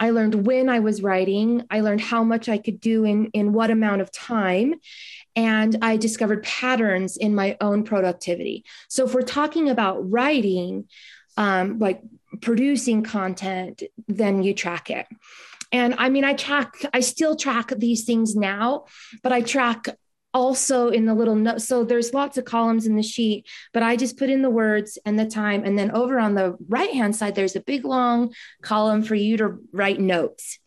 I 0.00 0.10
learned 0.10 0.46
when 0.46 0.68
I 0.68 0.78
was 0.80 1.02
writing. 1.02 1.64
I 1.70 1.80
learned 1.80 2.00
how 2.00 2.22
much 2.22 2.48
I 2.48 2.58
could 2.58 2.80
do 2.80 3.04
in, 3.04 3.26
in 3.32 3.52
what 3.52 3.70
amount 3.70 4.00
of 4.00 4.12
time. 4.12 4.74
And 5.38 5.76
I 5.82 5.96
discovered 5.96 6.42
patterns 6.42 7.16
in 7.16 7.32
my 7.32 7.56
own 7.60 7.84
productivity. 7.84 8.64
So, 8.88 9.04
if 9.04 9.14
we're 9.14 9.22
talking 9.22 9.68
about 9.68 10.10
writing, 10.10 10.88
um, 11.36 11.78
like 11.78 12.02
producing 12.40 13.04
content, 13.04 13.84
then 14.08 14.42
you 14.42 14.52
track 14.52 14.90
it. 14.90 15.06
And 15.70 15.94
I 15.96 16.08
mean, 16.08 16.24
I 16.24 16.32
track, 16.32 16.74
I 16.92 16.98
still 16.98 17.36
track 17.36 17.68
these 17.76 18.04
things 18.04 18.34
now, 18.34 18.86
but 19.22 19.30
I 19.32 19.42
track 19.42 19.86
also 20.38 20.88
in 20.90 21.04
the 21.04 21.14
little 21.14 21.34
note. 21.34 21.60
So 21.60 21.82
there's 21.82 22.14
lots 22.14 22.38
of 22.38 22.44
columns 22.44 22.86
in 22.86 22.94
the 22.94 23.02
sheet, 23.02 23.44
but 23.74 23.82
I 23.82 23.96
just 23.96 24.16
put 24.16 24.30
in 24.30 24.40
the 24.40 24.48
words 24.48 24.96
and 25.04 25.18
the 25.18 25.26
time. 25.26 25.64
And 25.64 25.76
then 25.76 25.90
over 25.90 26.20
on 26.20 26.34
the 26.34 26.56
right 26.68 26.92
hand 26.92 27.16
side, 27.16 27.34
there's 27.34 27.56
a 27.56 27.60
big 27.60 27.84
long 27.84 28.32
column 28.62 29.02
for 29.02 29.16
you 29.16 29.36
to 29.38 29.58
write 29.72 29.98
notes. 29.98 30.60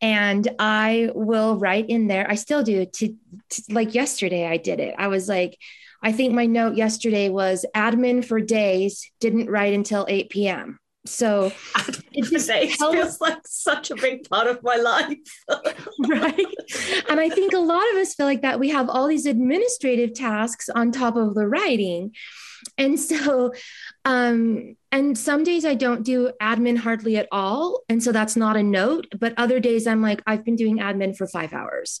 And 0.00 0.48
I 0.58 1.10
will 1.14 1.56
write 1.56 1.88
in 1.88 2.08
there. 2.08 2.28
I 2.28 2.34
still 2.34 2.64
do 2.64 2.84
to, 2.84 3.14
to 3.50 3.62
like 3.70 3.94
yesterday, 3.94 4.48
I 4.48 4.56
did 4.56 4.80
it. 4.80 4.96
I 4.98 5.06
was 5.06 5.28
like, 5.28 5.56
I 6.02 6.10
think 6.10 6.34
my 6.34 6.46
note 6.46 6.74
yesterday 6.74 7.28
was 7.28 7.64
admin 7.76 8.24
for 8.24 8.40
days, 8.40 9.08
didn't 9.20 9.48
write 9.48 9.72
until 9.72 10.04
8 10.08 10.30
p.m. 10.30 10.80
So 11.04 11.52
it 12.12 12.24
just 12.30 12.50
feels 12.78 13.20
like 13.20 13.38
such 13.46 13.90
a 13.90 13.96
big 13.96 14.28
part 14.28 14.46
of 14.46 14.62
my 14.62 14.76
life. 14.76 15.18
right. 16.08 16.46
And 17.08 17.18
I 17.18 17.28
think 17.28 17.52
a 17.52 17.58
lot 17.58 17.82
of 17.92 17.96
us 17.96 18.14
feel 18.14 18.26
like 18.26 18.42
that. 18.42 18.60
We 18.60 18.70
have 18.70 18.88
all 18.88 19.08
these 19.08 19.26
administrative 19.26 20.14
tasks 20.14 20.68
on 20.68 20.92
top 20.92 21.16
of 21.16 21.34
the 21.34 21.46
writing. 21.46 22.12
And 22.78 22.98
so, 22.98 23.52
um, 24.04 24.76
and 24.92 25.18
some 25.18 25.42
days 25.42 25.64
I 25.64 25.74
don't 25.74 26.04
do 26.04 26.30
admin 26.40 26.78
hardly 26.78 27.16
at 27.16 27.26
all. 27.32 27.82
And 27.88 28.02
so 28.02 28.12
that's 28.12 28.36
not 28.36 28.56
a 28.56 28.62
note. 28.62 29.06
But 29.18 29.34
other 29.36 29.58
days 29.58 29.86
I'm 29.86 30.02
like, 30.02 30.22
I've 30.26 30.44
been 30.44 30.56
doing 30.56 30.78
admin 30.78 31.16
for 31.16 31.26
five 31.26 31.52
hours 31.52 32.00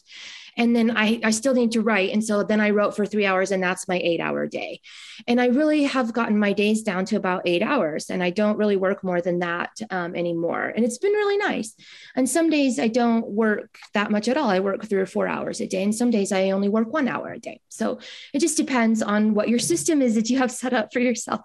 and 0.56 0.74
then 0.76 0.96
I, 0.96 1.20
I 1.24 1.30
still 1.30 1.54
need 1.54 1.72
to 1.72 1.80
write. 1.80 2.12
And 2.12 2.24
so 2.24 2.42
then 2.42 2.60
i 2.60 2.70
wrote 2.70 2.94
for 2.94 3.06
three 3.06 3.26
hours 3.26 3.50
and 3.50 3.62
that's 3.62 3.88
my 3.88 3.98
eight 3.98 4.20
hour 4.20 4.46
day. 4.46 4.80
And 5.26 5.40
i 5.40 5.46
really 5.46 5.84
have 5.84 6.12
gotten 6.12 6.38
my 6.38 6.52
days 6.52 6.82
down 6.82 7.04
to 7.06 7.16
about 7.16 7.42
eight 7.44 7.62
hours 7.62 8.10
and 8.10 8.22
i 8.22 8.30
don't 8.30 8.58
really 8.58 8.76
work 8.76 9.02
more 9.02 9.20
than 9.20 9.40
that 9.40 9.70
um, 9.90 10.14
anymore. 10.14 10.72
And 10.74 10.84
it's 10.84 10.98
been 10.98 11.12
really 11.12 11.38
nice. 11.38 11.74
And 12.16 12.28
some 12.28 12.50
days 12.50 12.78
i 12.78 12.88
don't 12.88 13.26
work 13.26 13.78
that 13.94 14.10
much 14.10 14.28
at 14.28 14.36
all. 14.36 14.48
I 14.48 14.60
work 14.60 14.84
three 14.84 15.00
or 15.00 15.06
four 15.06 15.26
hours 15.26 15.60
a 15.60 15.66
day 15.66 15.82
and 15.82 15.94
some 15.94 16.10
days 16.10 16.32
i 16.32 16.50
only 16.50 16.68
work 16.68 16.92
one 16.92 17.08
hour 17.08 17.32
a 17.32 17.38
day. 17.38 17.60
So 17.68 17.98
it 18.32 18.40
just 18.40 18.56
depends 18.56 19.02
on 19.02 19.34
what 19.34 19.48
your 19.48 19.58
system 19.72 20.02
is 20.02 20.14
that 20.14 20.30
you 20.30 20.38
have 20.38 20.50
set 20.50 20.72
up 20.72 20.92
for 20.92 21.00
yourself. 21.00 21.40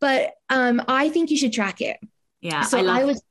But 0.00 0.32
um, 0.50 0.82
i 0.88 1.08
think 1.08 1.30
you 1.30 1.36
should 1.36 1.52
track 1.52 1.80
it. 1.80 1.98
Yeah 2.40 2.62
so 2.62 2.78
I, 2.78 3.00
I 3.00 3.04
was 3.04 3.22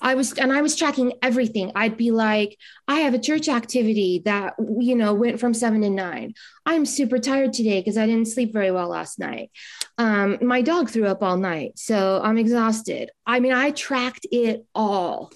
I 0.00 0.14
was, 0.14 0.32
and 0.34 0.52
I 0.52 0.62
was 0.62 0.76
tracking 0.76 1.14
everything. 1.22 1.72
I'd 1.74 1.96
be 1.96 2.10
like, 2.10 2.58
I 2.86 3.00
have 3.00 3.14
a 3.14 3.18
church 3.18 3.48
activity 3.48 4.22
that, 4.24 4.54
you 4.58 4.94
know, 4.94 5.14
went 5.14 5.40
from 5.40 5.54
seven 5.54 5.80
to 5.82 5.90
nine. 5.90 6.34
I'm 6.66 6.84
super 6.84 7.18
tired 7.18 7.52
today 7.52 7.80
because 7.80 7.96
I 7.96 8.06
didn't 8.06 8.28
sleep 8.28 8.52
very 8.52 8.70
well 8.70 8.88
last 8.88 9.18
night. 9.18 9.50
Um, 9.96 10.38
my 10.42 10.62
dog 10.62 10.90
threw 10.90 11.06
up 11.06 11.22
all 11.22 11.36
night. 11.36 11.78
So 11.78 12.20
I'm 12.22 12.38
exhausted. 12.38 13.10
I 13.26 13.40
mean, 13.40 13.52
I 13.52 13.70
tracked 13.70 14.26
it 14.30 14.66
all. 14.74 15.32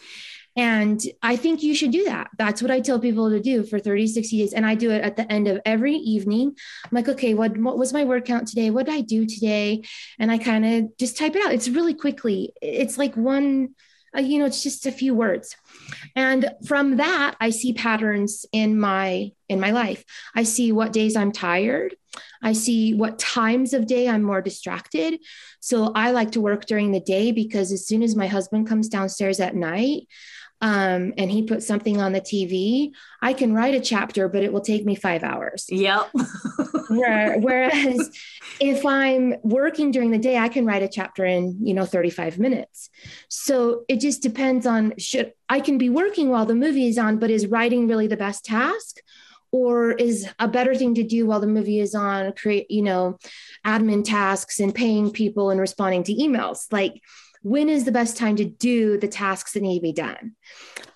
And 0.54 1.00
I 1.22 1.36
think 1.36 1.62
you 1.62 1.74
should 1.74 1.92
do 1.92 2.04
that. 2.04 2.28
That's 2.36 2.60
what 2.60 2.70
I 2.70 2.80
tell 2.80 3.00
people 3.00 3.30
to 3.30 3.40
do 3.40 3.64
for 3.64 3.78
30, 3.78 4.06
60 4.06 4.38
days. 4.38 4.52
And 4.52 4.66
I 4.66 4.74
do 4.74 4.90
it 4.90 5.02
at 5.02 5.16
the 5.16 5.30
end 5.32 5.48
of 5.48 5.60
every 5.64 5.94
evening. 5.94 6.54
I'm 6.84 6.90
like, 6.92 7.08
okay, 7.08 7.32
what, 7.32 7.56
what 7.56 7.78
was 7.78 7.92
my 7.92 8.04
word 8.04 8.26
count 8.26 8.48
today? 8.48 8.68
What 8.70 8.86
did 8.86 8.94
I 8.94 9.00
do 9.00 9.24
today? 9.24 9.82
And 10.18 10.30
I 10.30 10.36
kind 10.36 10.66
of 10.66 10.96
just 10.98 11.16
type 11.16 11.34
it 11.36 11.44
out. 11.44 11.54
It's 11.54 11.68
really 11.68 11.94
quickly. 11.94 12.52
It's 12.60 12.98
like 12.98 13.16
one, 13.16 13.74
uh, 14.16 14.20
you 14.20 14.38
know 14.38 14.46
it's 14.46 14.62
just 14.62 14.86
a 14.86 14.92
few 14.92 15.14
words. 15.14 15.56
And 16.16 16.50
from 16.66 16.96
that 16.96 17.36
i 17.40 17.50
see 17.50 17.72
patterns 17.72 18.46
in 18.52 18.78
my 18.78 19.32
in 19.48 19.60
my 19.60 19.70
life. 19.70 20.04
I 20.34 20.42
see 20.44 20.72
what 20.72 20.92
days 20.92 21.16
i'm 21.16 21.32
tired. 21.32 21.96
I 22.42 22.52
see 22.52 22.94
what 22.94 23.18
times 23.18 23.72
of 23.72 23.86
day 23.86 24.08
i'm 24.08 24.22
more 24.22 24.42
distracted. 24.42 25.20
So 25.60 25.92
i 25.94 26.10
like 26.10 26.32
to 26.32 26.40
work 26.40 26.66
during 26.66 26.92
the 26.92 27.00
day 27.00 27.32
because 27.32 27.72
as 27.72 27.86
soon 27.86 28.02
as 28.02 28.16
my 28.16 28.26
husband 28.26 28.68
comes 28.68 28.88
downstairs 28.88 29.40
at 29.40 29.54
night 29.54 30.08
um, 30.62 31.12
and 31.18 31.28
he 31.28 31.42
put 31.42 31.64
something 31.64 32.00
on 32.00 32.12
the 32.12 32.20
TV, 32.20 32.92
I 33.20 33.32
can 33.32 33.52
write 33.52 33.74
a 33.74 33.80
chapter, 33.80 34.28
but 34.28 34.44
it 34.44 34.52
will 34.52 34.60
take 34.60 34.84
me 34.84 34.94
five 34.94 35.24
hours. 35.24 35.66
Yep. 35.68 36.10
Whereas 36.88 38.10
if 38.60 38.86
I'm 38.86 39.34
working 39.42 39.90
during 39.90 40.12
the 40.12 40.18
day, 40.18 40.38
I 40.38 40.48
can 40.48 40.64
write 40.64 40.84
a 40.84 40.88
chapter 40.88 41.24
in, 41.24 41.58
you 41.60 41.74
know, 41.74 41.84
35 41.84 42.38
minutes. 42.38 42.90
So 43.28 43.84
it 43.88 43.98
just 43.98 44.22
depends 44.22 44.64
on 44.64 44.94
should 44.98 45.32
I 45.48 45.58
can 45.58 45.78
be 45.78 45.90
working 45.90 46.28
while 46.28 46.46
the 46.46 46.54
movie 46.54 46.86
is 46.86 46.96
on, 46.96 47.18
but 47.18 47.30
is 47.30 47.48
writing 47.48 47.88
really 47.88 48.06
the 48.06 48.16
best 48.16 48.44
task? 48.44 48.98
Or 49.50 49.90
is 49.90 50.28
a 50.38 50.48
better 50.48 50.76
thing 50.76 50.94
to 50.94 51.02
do 51.02 51.26
while 51.26 51.40
the 51.40 51.46
movie 51.46 51.80
is 51.80 51.94
on, 51.94 52.32
create, 52.34 52.70
you 52.70 52.82
know, 52.82 53.18
admin 53.66 54.04
tasks 54.04 54.60
and 54.60 54.74
paying 54.74 55.10
people 55.10 55.50
and 55.50 55.60
responding 55.60 56.04
to 56.04 56.14
emails? 56.14 56.72
Like 56.72 57.02
when 57.42 57.68
is 57.68 57.84
the 57.84 57.92
best 57.92 58.16
time 58.16 58.36
to 58.36 58.44
do 58.44 58.98
the 58.98 59.08
tasks 59.08 59.52
that 59.52 59.62
need 59.62 59.78
to 59.78 59.82
be 59.82 59.92
done? 59.92 60.34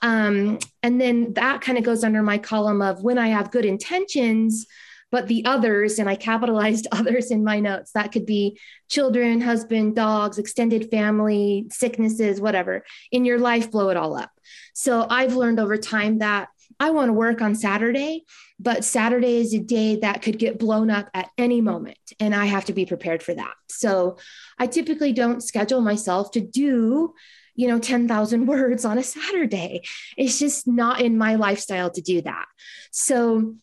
Um, 0.02 0.58
and 0.82 1.00
then 1.00 1.32
that 1.34 1.60
kind 1.60 1.78
of 1.78 1.84
goes 1.84 2.04
under 2.04 2.22
my 2.22 2.38
column 2.38 2.82
of 2.82 3.02
when 3.02 3.18
I 3.18 3.28
have 3.28 3.50
good 3.50 3.64
intentions, 3.64 4.66
but 5.10 5.28
the 5.28 5.44
others, 5.44 5.98
and 5.98 6.08
I 6.08 6.14
capitalized 6.16 6.86
others 6.92 7.30
in 7.30 7.44
my 7.44 7.60
notes, 7.60 7.92
that 7.92 8.12
could 8.12 8.26
be 8.26 8.58
children, 8.88 9.40
husband, 9.40 9.96
dogs, 9.96 10.38
extended 10.38 10.90
family, 10.90 11.66
sicknesses, 11.70 12.40
whatever. 12.40 12.84
In 13.10 13.24
your 13.24 13.38
life, 13.38 13.70
blow 13.70 13.88
it 13.88 13.96
all 13.96 14.16
up. 14.16 14.30
So 14.74 15.06
I've 15.08 15.36
learned 15.36 15.58
over 15.58 15.76
time 15.76 16.18
that 16.18 16.48
I 16.78 16.90
want 16.90 17.08
to 17.08 17.14
work 17.14 17.40
on 17.40 17.54
Saturday, 17.54 18.24
but 18.58 18.84
Saturday 18.84 19.40
is 19.40 19.54
a 19.54 19.58
day 19.58 19.96
that 19.96 20.22
could 20.22 20.38
get 20.38 20.58
blown 20.58 20.90
up 20.90 21.08
at 21.14 21.30
any 21.38 21.60
moment. 21.60 21.98
And 22.20 22.34
I 22.34 22.46
have 22.46 22.66
to 22.66 22.72
be 22.72 22.86
prepared 22.86 23.22
for 23.22 23.34
that. 23.34 23.54
So 23.68 24.18
I 24.58 24.66
typically 24.66 25.12
don't 25.12 25.42
schedule 25.42 25.80
myself 25.80 26.32
to 26.32 26.40
do, 26.40 27.14
you 27.54 27.68
know, 27.68 27.78
10,000 27.78 28.46
words 28.46 28.84
on 28.84 28.98
a 28.98 29.02
Saturday. 29.02 29.82
It's 30.16 30.38
just 30.38 30.66
not 30.66 31.00
in 31.00 31.16
my 31.16 31.36
lifestyle 31.36 31.90
to 31.90 32.02
do 32.02 32.20
that. 32.22 32.46
So, 32.90 33.54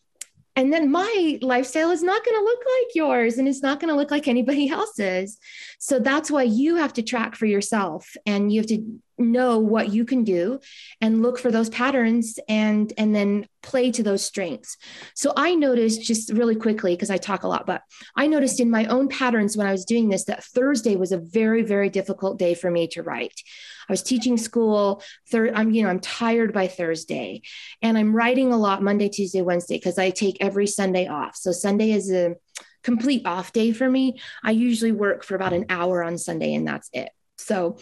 and 0.56 0.72
then 0.72 0.90
my 0.90 1.38
lifestyle 1.40 1.90
is 1.90 2.02
not 2.02 2.24
going 2.24 2.36
to 2.36 2.44
look 2.44 2.60
like 2.60 2.94
yours 2.94 3.38
and 3.38 3.48
it's 3.48 3.62
not 3.62 3.80
going 3.80 3.92
to 3.92 3.96
look 3.96 4.10
like 4.10 4.26
anybody 4.26 4.68
else's. 4.70 5.38
So 5.78 6.00
that's 6.00 6.30
why 6.30 6.42
you 6.44 6.76
have 6.76 6.94
to 6.94 7.02
track 7.02 7.36
for 7.36 7.46
yourself 7.46 8.16
and 8.26 8.52
you 8.52 8.60
have 8.60 8.68
to 8.68 9.00
know 9.18 9.58
what 9.58 9.92
you 9.92 10.04
can 10.04 10.24
do 10.24 10.58
and 11.00 11.22
look 11.22 11.38
for 11.38 11.50
those 11.50 11.68
patterns 11.68 12.38
and 12.48 12.92
and 12.98 13.14
then 13.14 13.46
play 13.62 13.90
to 13.90 14.02
those 14.02 14.24
strengths. 14.24 14.76
So 15.14 15.32
i 15.36 15.54
noticed 15.54 16.02
just 16.02 16.32
really 16.32 16.56
quickly 16.56 16.94
because 16.94 17.10
i 17.10 17.16
talk 17.16 17.42
a 17.42 17.48
lot 17.48 17.66
but 17.66 17.82
i 18.16 18.26
noticed 18.26 18.60
in 18.60 18.70
my 18.70 18.84
own 18.86 19.08
patterns 19.08 19.56
when 19.56 19.66
i 19.66 19.72
was 19.72 19.84
doing 19.84 20.08
this 20.08 20.24
that 20.24 20.44
thursday 20.44 20.96
was 20.96 21.12
a 21.12 21.18
very 21.18 21.62
very 21.62 21.88
difficult 21.88 22.38
day 22.38 22.54
for 22.54 22.70
me 22.70 22.86
to 22.88 23.02
write. 23.02 23.40
I 23.88 23.92
was 23.92 24.02
teaching 24.02 24.36
school 24.36 25.02
third 25.30 25.52
i'm 25.54 25.70
you 25.70 25.82
know 25.82 25.88
i'm 25.88 26.00
tired 26.00 26.52
by 26.52 26.66
thursday 26.66 27.42
and 27.82 27.96
i'm 27.96 28.14
writing 28.14 28.52
a 28.52 28.58
lot 28.58 28.82
monday 28.82 29.08
tuesday 29.08 29.42
wednesday 29.42 29.76
because 29.76 29.98
i 29.98 30.10
take 30.10 30.36
every 30.40 30.66
sunday 30.66 31.06
off. 31.06 31.36
So 31.36 31.52
sunday 31.52 31.92
is 31.92 32.10
a 32.12 32.36
complete 32.84 33.26
off 33.26 33.52
day 33.52 33.72
for 33.72 33.88
me. 33.88 34.20
I 34.44 34.52
usually 34.52 34.92
work 34.92 35.24
for 35.24 35.34
about 35.34 35.54
an 35.54 35.66
hour 35.68 36.04
on 36.04 36.18
sunday 36.18 36.54
and 36.54 36.68
that's 36.68 36.90
it. 36.92 37.10
So 37.38 37.78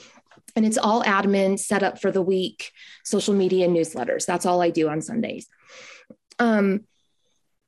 and 0.57 0.67
it's 0.67 0.79
all 0.79 1.03
admin 1.03 1.59
set 1.59 1.83
up 1.83 2.01
for 2.01 2.11
the 2.11 2.23
week 2.23 2.73
social 3.05 3.35
media 3.35 3.69
newsletters. 3.69 4.27
That's 4.27 4.47
all 4.47 4.61
i 4.61 4.71
do 4.71 4.89
on 4.89 5.01
sundays. 5.01 5.47
Um, 6.39 6.85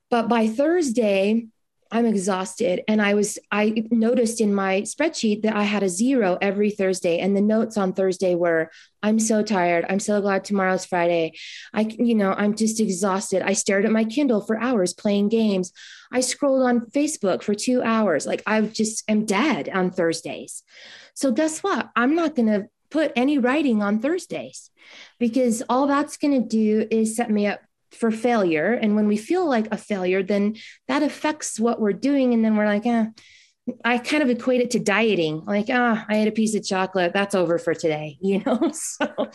but 0.09 0.27
by 0.27 0.47
thursday 0.47 1.47
i'm 1.91 2.05
exhausted. 2.05 2.81
And 2.87 3.01
i 3.01 3.13
was 3.13 3.37
i 3.51 3.87
noticed 3.91 4.41
in 4.41 4.53
my 4.53 4.81
spreadsheet 4.81 5.43
that 5.43 5.55
i 5.55 5.63
had 5.63 5.83
a 5.83 5.89
zero 5.89 6.37
every 6.41 6.71
thursday. 6.71 7.19
And 7.19 7.35
the 7.35 7.41
notes 7.41 7.77
on 7.77 7.93
thursday 7.93 8.35
were 8.35 8.71
i'm 9.03 9.19
so 9.19 9.43
tired. 9.43 9.85
I'm 9.89 9.99
so 9.99 10.21
glad 10.21 10.43
tomorrow's 10.43 10.85
friday. 10.85 11.33
I 11.73 11.81
you 11.81 12.15
know 12.15 12.33
i'm 12.33 12.55
just 12.55 12.79
exhausted. 12.79 13.41
I 13.41 13.53
stared 13.53 13.85
at 13.85 13.91
my 13.91 14.03
kindle 14.03 14.41
for 14.41 14.59
hours 14.59 14.93
playing 14.93 15.29
games. 15.29 15.71
I 16.11 16.21
scrolled 16.21 16.63
on 16.63 16.87
facebook 16.91 17.41
for 17.41 17.55
two 17.55 17.81
hours. 17.83 18.25
Like 18.25 18.43
i 18.45 18.61
just 18.61 19.03
am 19.09 19.25
dead 19.25 19.69
on 19.69 19.91
thursdays. 19.91 20.63
So 21.15 21.31
guess 21.31 21.63
what? 21.63 21.89
I'm 21.95 22.15
not 22.15 22.35
going 22.35 22.47
to 22.47 22.67
put 22.95 23.11
any 23.17 23.37
writing 23.37 23.83
on 23.83 23.99
Thursdays 23.99 24.71
because 25.19 25.61
all 25.67 25.85
that's 25.85 26.15
going 26.15 26.41
to 26.41 26.47
do 26.47 26.87
is 26.89 27.17
set 27.17 27.29
me 27.29 27.45
up 27.45 27.59
for 27.91 28.09
failure. 28.09 28.71
And 28.71 28.95
when 28.95 29.07
we 29.07 29.17
feel 29.17 29.45
like 29.45 29.67
a 29.69 29.77
failure, 29.77 30.23
then 30.23 30.55
that 30.87 31.03
affects 31.03 31.59
what 31.59 31.81
we're 31.81 31.91
doing. 31.91 32.33
And 32.33 32.43
then 32.43 32.55
we're 32.55 32.65
like, 32.65 32.85
eh, 32.85 33.07
I 33.83 33.97
kind 33.97 34.23
of 34.23 34.29
equate 34.29 34.61
it 34.61 34.71
to 34.71 34.79
dieting. 34.79 35.43
Like, 35.43 35.65
ah, 35.69 35.99
oh, 35.99 36.05
I 36.07 36.19
ate 36.19 36.29
a 36.29 36.31
piece 36.31 36.55
of 36.55 36.65
chocolate. 36.65 37.11
That's 37.13 37.35
over 37.35 37.57
for 37.57 37.73
today, 37.73 38.17
you 38.21 38.41
know? 38.45 38.71
So 38.71 39.29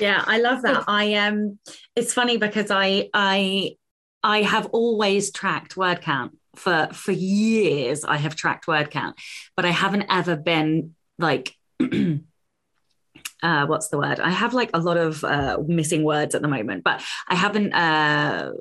yeah, 0.00 0.24
I 0.26 0.38
love 0.38 0.62
that. 0.62 0.84
I 0.88 1.14
um 1.14 1.58
it's 1.94 2.14
funny 2.14 2.38
because 2.38 2.70
I 2.70 3.10
I 3.12 3.76
I 4.22 4.40
have 4.42 4.66
always 4.72 5.32
tracked 5.32 5.76
word 5.76 6.00
count 6.00 6.38
for 6.56 6.88
for 6.94 7.12
years. 7.12 8.04
I 8.04 8.16
have 8.16 8.36
tracked 8.36 8.66
word 8.66 8.90
count, 8.90 9.20
but 9.54 9.66
I 9.66 9.70
haven't 9.70 10.06
ever 10.08 10.34
been 10.34 10.94
like 11.18 11.54
uh, 13.42 13.66
what's 13.66 13.88
the 13.88 13.98
word? 13.98 14.20
I 14.20 14.30
have 14.30 14.54
like 14.54 14.70
a 14.74 14.80
lot 14.80 14.96
of 14.96 15.24
uh, 15.24 15.58
missing 15.66 16.04
words 16.04 16.34
at 16.34 16.42
the 16.42 16.48
moment, 16.48 16.84
but 16.84 17.02
I 17.28 17.34
haven't 17.34 17.72
uh, 17.72 18.52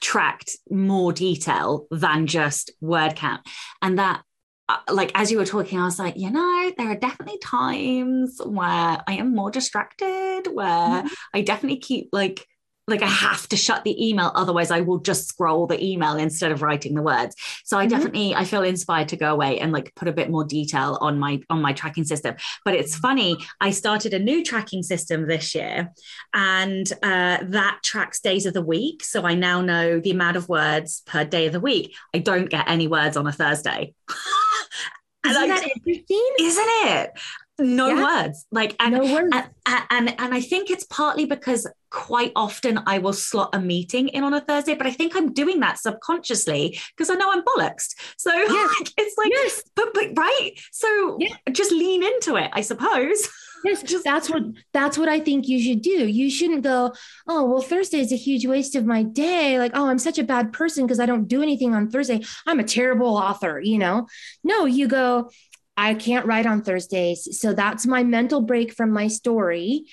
tracked 0.00 0.56
more 0.70 1.12
detail 1.12 1.86
than 1.90 2.26
just 2.26 2.70
word 2.80 3.16
count. 3.16 3.42
And 3.82 3.98
that, 3.98 4.22
uh, 4.68 4.78
like, 4.90 5.10
as 5.14 5.30
you 5.30 5.38
were 5.38 5.46
talking, 5.46 5.78
I 5.78 5.84
was 5.84 5.98
like, 5.98 6.16
you 6.16 6.30
know, 6.30 6.72
there 6.76 6.90
are 6.90 6.96
definitely 6.96 7.38
times 7.38 8.40
where 8.44 9.02
I 9.06 9.12
am 9.12 9.34
more 9.34 9.50
distracted, 9.50 10.42
where 10.52 10.66
mm-hmm. 11.02 11.06
I 11.34 11.42
definitely 11.42 11.78
keep 11.78 12.08
like 12.12 12.46
like 12.88 13.02
I 13.02 13.06
have 13.06 13.48
to 13.48 13.56
shut 13.56 13.84
the 13.84 14.08
email 14.08 14.32
otherwise 14.34 14.70
I 14.70 14.80
will 14.80 14.98
just 14.98 15.28
scroll 15.28 15.66
the 15.66 15.82
email 15.84 16.16
instead 16.16 16.50
of 16.50 16.62
writing 16.62 16.94
the 16.94 17.02
words. 17.02 17.36
So 17.64 17.78
I 17.78 17.84
mm-hmm. 17.84 17.90
definitely 17.90 18.34
I 18.34 18.44
feel 18.44 18.62
inspired 18.62 19.08
to 19.10 19.16
go 19.16 19.32
away 19.32 19.60
and 19.60 19.72
like 19.72 19.94
put 19.94 20.08
a 20.08 20.12
bit 20.12 20.30
more 20.30 20.44
detail 20.44 20.98
on 21.00 21.18
my 21.18 21.40
on 21.50 21.62
my 21.62 21.72
tracking 21.72 22.04
system. 22.04 22.34
But 22.64 22.74
it's 22.74 22.96
funny, 22.96 23.36
I 23.60 23.70
started 23.70 24.14
a 24.14 24.18
new 24.18 24.44
tracking 24.44 24.82
system 24.82 25.28
this 25.28 25.54
year 25.54 25.92
and 26.34 26.90
uh, 27.02 27.38
that 27.42 27.80
tracks 27.82 28.20
days 28.20 28.46
of 28.46 28.54
the 28.54 28.62
week. 28.62 29.04
So 29.04 29.24
I 29.24 29.34
now 29.34 29.60
know 29.60 30.00
the 30.00 30.10
amount 30.10 30.36
of 30.36 30.48
words 30.48 31.02
per 31.06 31.24
day 31.24 31.46
of 31.46 31.52
the 31.52 31.60
week. 31.60 31.94
I 32.14 32.18
don't 32.18 32.50
get 32.50 32.68
any 32.68 32.88
words 32.88 33.16
on 33.16 33.26
a 33.26 33.32
Thursday. 33.32 33.94
Isn't 35.26 35.48
that 35.48 35.62
interesting? 35.62 36.30
Isn't 36.40 36.64
it? 36.66 37.10
No 37.58 37.88
yeah. 37.88 38.02
words 38.02 38.46
like 38.52 38.76
and, 38.80 38.94
no 38.94 39.12
words. 39.12 39.34
And, 39.34 39.82
and 39.90 40.20
and 40.20 40.34
i 40.34 40.40
think 40.40 40.70
it's 40.70 40.84
partly 40.84 41.24
because 41.24 41.66
quite 41.90 42.32
often 42.36 42.80
i 42.86 42.98
will 42.98 43.12
slot 43.12 43.50
a 43.52 43.60
meeting 43.60 44.08
in 44.08 44.22
on 44.22 44.34
a 44.34 44.40
thursday 44.40 44.74
but 44.74 44.86
i 44.86 44.90
think 44.90 45.16
i'm 45.16 45.32
doing 45.32 45.60
that 45.60 45.78
subconsciously 45.78 46.78
because 46.96 47.10
i 47.10 47.14
know 47.14 47.30
i'm 47.30 47.42
bollocks 47.42 47.94
so 48.16 48.32
yes. 48.34 48.74
like, 48.78 48.92
it's 48.96 49.16
like 49.18 49.30
yes. 49.30 49.62
but 49.74 49.92
but 49.94 50.06
right 50.16 50.52
so 50.70 51.18
just 51.52 51.72
lean 51.72 52.02
into 52.02 52.36
it 52.36 52.50
i 52.52 52.60
suppose 52.60 53.28
Yes, 53.64 53.82
just, 53.82 54.04
that's 54.04 54.30
what 54.30 54.42
that's 54.72 54.96
what 54.98 55.08
I 55.08 55.20
think 55.20 55.48
you 55.48 55.60
should 55.60 55.82
do. 55.82 56.06
You 56.06 56.30
shouldn't 56.30 56.62
go, 56.62 56.92
oh 57.26 57.44
well, 57.44 57.62
Thursday 57.62 58.00
is 58.00 58.12
a 58.12 58.16
huge 58.16 58.46
waste 58.46 58.74
of 58.76 58.86
my 58.86 59.02
day. 59.02 59.58
Like, 59.58 59.72
oh, 59.74 59.88
I'm 59.88 59.98
such 59.98 60.18
a 60.18 60.24
bad 60.24 60.52
person 60.52 60.86
because 60.86 61.00
I 61.00 61.06
don't 61.06 61.28
do 61.28 61.42
anything 61.42 61.74
on 61.74 61.90
Thursday. 61.90 62.22
I'm 62.46 62.60
a 62.60 62.64
terrible 62.64 63.16
author, 63.16 63.60
you 63.60 63.78
know. 63.78 64.06
No, 64.44 64.64
you 64.64 64.86
go, 64.86 65.30
I 65.78 65.94
can't 65.94 66.26
write 66.26 66.44
on 66.44 66.62
Thursdays. 66.62 67.38
So 67.40 67.54
that's 67.54 67.86
my 67.86 68.02
mental 68.02 68.40
break 68.40 68.72
from 68.72 68.90
my 68.90 69.06
story. 69.06 69.84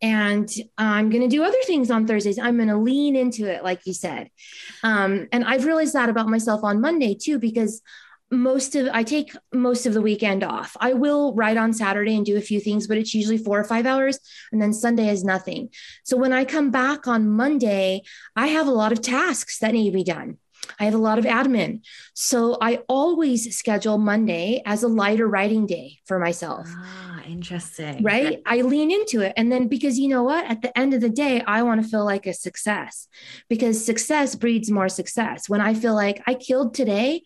And 0.00 0.48
I'm 0.78 1.10
going 1.10 1.22
to 1.22 1.28
do 1.28 1.42
other 1.42 1.62
things 1.66 1.90
on 1.90 2.06
Thursdays. 2.06 2.38
I'm 2.38 2.56
going 2.56 2.68
to 2.68 2.76
lean 2.76 3.16
into 3.16 3.52
it, 3.52 3.64
like 3.64 3.80
you 3.84 3.92
said. 3.92 4.30
Um, 4.84 5.26
and 5.32 5.44
I've 5.44 5.64
realized 5.64 5.94
that 5.94 6.08
about 6.08 6.28
myself 6.28 6.62
on 6.62 6.80
Monday 6.80 7.16
too, 7.20 7.40
because 7.40 7.82
most 8.30 8.76
of 8.76 8.88
I 8.92 9.02
take 9.02 9.36
most 9.52 9.84
of 9.84 9.94
the 9.94 10.00
weekend 10.00 10.42
off. 10.42 10.76
I 10.80 10.94
will 10.94 11.34
write 11.34 11.58
on 11.58 11.72
Saturday 11.72 12.16
and 12.16 12.24
do 12.24 12.38
a 12.38 12.40
few 12.40 12.60
things, 12.60 12.86
but 12.86 12.96
it's 12.96 13.14
usually 13.14 13.36
four 13.36 13.60
or 13.60 13.64
five 13.64 13.84
hours, 13.84 14.18
and 14.50 14.60
then 14.60 14.72
Sunday 14.72 15.10
is 15.10 15.22
nothing. 15.22 15.68
So 16.02 16.16
when 16.16 16.32
I 16.32 16.46
come 16.46 16.70
back 16.70 17.06
on 17.06 17.28
Monday, 17.28 18.02
I 18.34 18.46
have 18.46 18.66
a 18.66 18.72
lot 18.72 18.92
of 18.92 19.02
tasks 19.02 19.58
that 19.58 19.74
need 19.74 19.90
to 19.90 19.94
be 19.94 20.02
done. 20.04 20.38
I 20.78 20.84
have 20.84 20.94
a 20.94 20.98
lot 20.98 21.18
of 21.18 21.24
admin. 21.24 21.80
So 22.14 22.58
I 22.60 22.80
always 22.88 23.56
schedule 23.56 23.98
Monday 23.98 24.62
as 24.66 24.82
a 24.82 24.88
lighter 24.88 25.28
writing 25.28 25.66
day 25.66 25.98
for 26.06 26.18
myself. 26.18 26.66
Ah, 26.68 27.22
interesting. 27.24 28.02
Right? 28.02 28.40
I 28.46 28.62
lean 28.62 28.90
into 28.90 29.20
it. 29.20 29.32
And 29.36 29.50
then 29.50 29.68
because 29.68 29.98
you 29.98 30.08
know 30.08 30.22
what? 30.22 30.44
At 30.46 30.62
the 30.62 30.76
end 30.76 30.94
of 30.94 31.00
the 31.00 31.10
day, 31.10 31.42
I 31.42 31.62
want 31.62 31.82
to 31.82 31.88
feel 31.88 32.04
like 32.04 32.26
a 32.26 32.34
success 32.34 33.08
because 33.48 33.84
success 33.84 34.34
breeds 34.34 34.70
more 34.70 34.88
success. 34.88 35.48
When 35.48 35.60
I 35.60 35.74
feel 35.74 35.94
like 35.94 36.22
I 36.26 36.34
killed 36.34 36.74
today, 36.74 37.22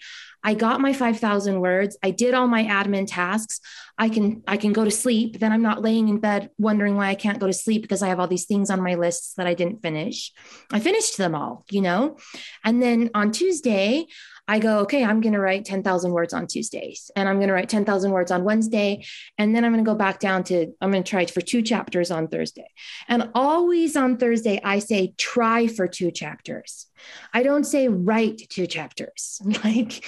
I 0.47 0.55
got 0.55 0.81
my 0.81 0.93
5000 0.93 1.61
words, 1.61 1.99
I 2.05 2.13
did 2.13 2.33
all 2.33 2.47
my 2.47 2.63
admin 2.63 3.07
tasks. 3.09 3.61
I 3.99 4.09
can 4.09 4.45
I 4.47 4.57
can 4.57 4.73
go 4.73 4.85
to 4.85 4.93
sleep. 4.93 5.41
Then 5.41 5.51
I'm 5.51 5.63
not 5.63 5.83
laying 5.83 6.09
in 6.09 6.21
bed 6.21 6.51
wondering 6.57 6.97
why 6.97 7.09
I 7.09 7.17
can't 7.17 7.41
go 7.41 7.49
to 7.49 7.53
sleep 7.53 7.83
because 7.83 8.01
I 8.01 8.09
have 8.09 8.21
all 8.21 8.29
these 8.29 8.45
things 8.45 8.71
on 8.71 8.81
my 8.81 8.95
lists 8.95 9.35
that 9.35 9.49
I 9.49 9.55
didn't 9.55 9.83
finish. 9.83 10.33
I 10.71 10.79
finished 10.79 11.17
them 11.19 11.35
all, 11.35 11.65
you 11.69 11.81
know. 11.81 12.19
And 12.63 12.81
then 12.81 13.11
on 13.13 13.33
Tuesday, 13.33 14.07
I 14.49 14.59
go, 14.59 14.81
okay, 14.81 15.05
I'm 15.05 15.21
going 15.21 15.33
to 15.33 15.41
write 15.41 15.65
10,000 15.65 16.13
words 16.13 16.33
on 16.33 16.47
Tuesdays 16.47 17.11
and 17.17 17.29
I'm 17.29 17.37
going 17.37 17.49
to 17.49 17.55
write 17.55 17.69
10,000 17.69 18.11
words 18.11 18.31
on 18.31 18.45
Wednesday. 18.45 19.05
And 19.39 19.55
then 19.55 19.65
I'm 19.65 19.73
going 19.73 19.85
to 19.85 19.91
go 19.91 19.97
back 19.97 20.21
down 20.21 20.45
to, 20.45 20.73
I'm 20.81 20.93
going 20.93 21.03
to 21.03 21.11
try 21.11 21.27
for 21.27 21.41
two 21.41 21.63
chapters 21.63 22.11
on 22.11 22.29
Thursday. 22.29 22.69
And 23.09 23.31
always 23.35 23.97
on 23.97 24.19
Thursday, 24.19 24.61
I 24.63 24.79
say, 24.79 25.15
try 25.17 25.67
for 25.67 25.89
two 25.89 26.11
chapters. 26.11 26.87
I 27.35 27.43
don't 27.43 27.65
say 27.65 27.89
write 27.89 28.43
two 28.49 28.67
chapters. 28.67 29.41
Like, 29.65 30.05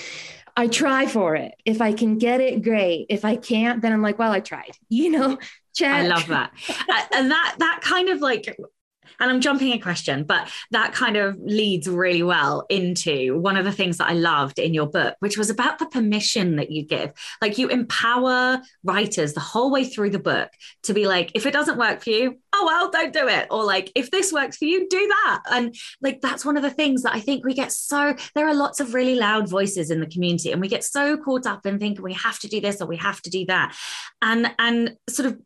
I 0.57 0.67
try 0.67 1.07
for 1.07 1.37
it. 1.37 1.55
If 1.65 1.81
I 1.81 1.93
can 1.93 2.19
get 2.19 2.41
it, 2.41 2.63
great. 2.63 3.07
If 3.09 3.25
I 3.25 3.37
can't, 3.37 3.81
then 3.81 3.93
I'm 3.93 4.03
like, 4.03 4.19
well, 4.19 4.33
I 4.33 4.41
tried. 4.41 4.73
You 4.89 5.11
know, 5.11 5.39
check. 5.75 6.05
I 6.05 6.09
love 6.09 6.27
that, 6.27 6.53
and 7.15 7.31
that 7.31 7.57
that 7.59 7.81
kind 7.83 8.09
of 8.09 8.21
like 8.21 8.59
and 9.21 9.31
I'm 9.31 9.41
jumping 9.41 9.73
a 9.73 9.79
question, 9.79 10.25
but 10.25 10.51
that 10.71 10.93
kind 10.93 11.17
of 11.17 11.39
leads 11.41 11.89
really 11.89 12.23
well 12.23 12.67
into 12.69 13.39
one 13.39 13.57
of 13.57 13.65
the 13.65 13.73
things 13.73 13.99
that 13.99 14.09
I 14.09 14.15
loved 14.15 14.59
in 14.59 14.75
your 14.75 14.87
book, 14.87 15.17
which 15.21 15.37
was 15.37 15.51
about 15.51 15.79
the 15.79 15.87
permission 15.87 16.57
that 16.57 16.71
you 16.71 16.85
give. 16.85 17.13
Like 17.43 17.59
you 17.59 17.69
empower 17.69 18.61
writers 18.85 19.35
the 19.35 19.41
whole 19.41 19.71
way 19.71 19.85
through 19.85 20.11
the 20.11 20.19
book 20.19 20.51
to 20.85 20.95
be 20.95 21.07
like, 21.07 21.33
if 21.35 21.47
it 21.47 21.53
doesn't 21.53 21.79
work 21.79 22.03
for 22.03 22.11
you, 22.11 22.39
oh 22.53 22.65
well, 22.67 22.91
don't 22.91 23.13
do 23.13 23.29
it. 23.29 23.47
Or 23.51 23.65
like, 23.65 23.91
if 23.95 24.11
this 24.11 24.33
works 24.33 24.57
for 24.57 24.65
you, 24.65 24.89
do 24.89 25.07
that. 25.07 25.43
And 25.51 25.75
like 26.01 26.21
that's 26.21 26.45
one 26.45 26.57
of 26.57 26.63
the 26.63 26.71
things 26.71 27.03
that 27.03 27.15
I 27.15 27.21
think 27.21 27.45
we 27.45 27.55
get 27.55 27.73
so 27.73 28.15
there 28.35 28.47
are 28.47 28.55
lots 28.55 28.81
of 28.81 28.95
really 28.95 29.15
loud 29.15 29.49
voices 29.49 29.91
in 29.91 30.01
the 30.01 30.07
community, 30.07 30.53
and 30.53 30.61
we 30.61 30.69
get 30.69 30.85
so 30.85 31.17
caught 31.17 31.47
up 31.47 31.67
in 31.67 31.79
thinking 31.79 32.03
we 32.03 32.15
have 32.15 32.39
to 32.41 32.49
do 32.49 32.61
this 32.61 32.81
or 32.81 32.87
we 32.87 32.97
have 32.97 33.21
to 33.23 33.31
do 33.31 33.45
that. 33.47 33.75
And 34.23 34.53
and 34.59 34.97
sort 35.09 35.27
of 35.27 35.39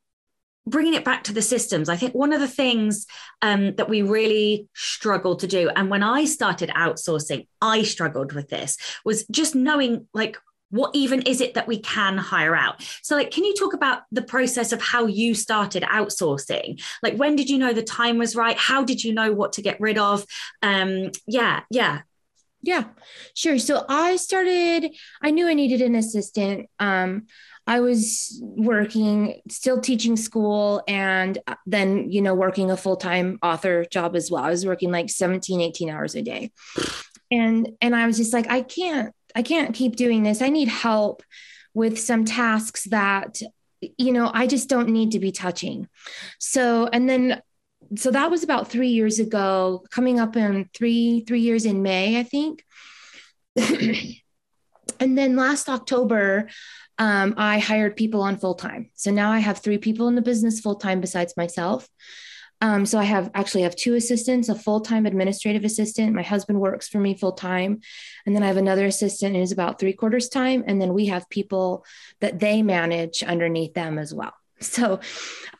bringing 0.66 0.94
it 0.94 1.04
back 1.04 1.24
to 1.24 1.32
the 1.32 1.42
systems, 1.42 1.88
I 1.88 1.96
think 1.96 2.14
one 2.14 2.32
of 2.32 2.40
the 2.40 2.48
things 2.48 3.06
um, 3.40 3.74
that 3.76 3.88
we 3.88 4.02
really 4.02 4.68
struggled 4.74 5.40
to 5.40 5.46
do, 5.46 5.68
and 5.70 5.90
when 5.90 6.02
I 6.02 6.24
started 6.24 6.70
outsourcing, 6.70 7.46
I 7.60 7.82
struggled 7.82 8.32
with 8.32 8.48
this, 8.48 8.76
was 9.04 9.26
just 9.26 9.54
knowing 9.54 10.06
like, 10.14 10.36
what 10.70 10.94
even 10.94 11.20
is 11.22 11.42
it 11.42 11.54
that 11.54 11.68
we 11.68 11.78
can 11.78 12.16
hire 12.16 12.56
out? 12.56 12.82
So, 13.02 13.14
like, 13.14 13.30
can 13.30 13.44
you 13.44 13.54
talk 13.54 13.74
about 13.74 14.04
the 14.10 14.22
process 14.22 14.72
of 14.72 14.80
how 14.80 15.04
you 15.04 15.34
started 15.34 15.82
outsourcing? 15.82 16.82
Like, 17.02 17.16
when 17.16 17.36
did 17.36 17.50
you 17.50 17.58
know 17.58 17.74
the 17.74 17.82
time 17.82 18.16
was 18.16 18.34
right? 18.34 18.56
How 18.56 18.82
did 18.82 19.04
you 19.04 19.12
know 19.12 19.32
what 19.32 19.52
to 19.54 19.62
get 19.62 19.80
rid 19.80 19.98
of? 19.98 20.24
Um, 20.62 21.10
yeah, 21.26 21.60
yeah. 21.70 22.02
Yeah, 22.62 22.84
sure. 23.34 23.58
So 23.58 23.84
I 23.88 24.16
started, 24.16 24.94
I 25.20 25.32
knew 25.32 25.48
I 25.48 25.54
needed 25.54 25.82
an 25.82 25.96
assistant. 25.96 26.68
Um, 26.78 27.26
I 27.66 27.80
was 27.80 28.40
working, 28.40 29.40
still 29.48 29.80
teaching 29.80 30.16
school, 30.16 30.82
and 30.88 31.38
uh, 31.46 31.56
then, 31.66 32.10
you 32.10 32.20
know, 32.22 32.34
working 32.34 32.70
a 32.70 32.76
full 32.76 32.96
time 32.96 33.38
author 33.42 33.84
job 33.84 34.14
as 34.16 34.30
well. 34.30 34.44
I 34.44 34.50
was 34.50 34.64
working 34.64 34.90
like 34.90 35.10
17, 35.10 35.60
18 35.60 35.90
hours 35.90 36.14
a 36.14 36.22
day. 36.22 36.52
And, 37.30 37.70
and 37.80 37.96
I 37.96 38.06
was 38.06 38.16
just 38.16 38.32
like, 38.32 38.48
I 38.50 38.62
can't, 38.62 39.14
I 39.34 39.42
can't 39.42 39.74
keep 39.74 39.96
doing 39.96 40.22
this. 40.22 40.42
I 40.42 40.48
need 40.48 40.68
help 40.68 41.22
with 41.74 41.98
some 41.98 42.24
tasks 42.24 42.84
that, 42.84 43.40
you 43.80 44.12
know, 44.12 44.30
I 44.32 44.46
just 44.46 44.68
don't 44.68 44.90
need 44.90 45.12
to 45.12 45.18
be 45.18 45.32
touching. 45.32 45.88
So, 46.38 46.88
and 46.92 47.08
then, 47.08 47.40
so 47.96 48.10
that 48.10 48.30
was 48.30 48.42
about 48.42 48.68
three 48.68 48.88
years 48.88 49.18
ago, 49.18 49.84
coming 49.90 50.20
up 50.20 50.36
in 50.36 50.68
three, 50.74 51.24
three 51.26 51.40
years 51.40 51.64
in 51.64 51.82
May, 51.82 52.18
I 52.18 52.22
think. 52.22 52.64
and 53.56 55.18
then 55.18 55.36
last 55.36 55.68
October, 55.68 56.48
um, 56.98 57.34
I 57.36 57.58
hired 57.58 57.96
people 57.96 58.22
on 58.22 58.38
full 58.38 58.54
time. 58.54 58.90
So 58.94 59.10
now 59.10 59.30
I 59.30 59.40
have 59.40 59.58
three 59.58 59.78
people 59.78 60.08
in 60.08 60.14
the 60.14 60.22
business 60.22 60.60
full 60.60 60.76
time 60.76 61.00
besides 61.00 61.36
myself. 61.36 61.88
Um, 62.60 62.86
so 62.86 62.96
I 62.96 63.04
have 63.04 63.28
actually 63.34 63.62
have 63.62 63.74
two 63.74 63.94
assistants, 63.94 64.48
a 64.48 64.54
full 64.54 64.80
time 64.80 65.04
administrative 65.04 65.64
assistant. 65.64 66.14
My 66.14 66.22
husband 66.22 66.60
works 66.60 66.86
for 66.86 67.00
me 67.00 67.16
full 67.16 67.32
time, 67.32 67.80
and 68.24 68.36
then 68.36 68.44
I 68.44 68.46
have 68.46 68.56
another 68.56 68.86
assistant 68.86 69.34
who's 69.34 69.50
about 69.50 69.80
three 69.80 69.94
quarters 69.94 70.28
time, 70.28 70.62
and 70.68 70.80
then 70.80 70.94
we 70.94 71.06
have 71.06 71.28
people 71.28 71.84
that 72.20 72.38
they 72.38 72.62
manage 72.62 73.24
underneath 73.24 73.74
them 73.74 73.98
as 73.98 74.14
well. 74.14 74.32
So, 74.62 75.00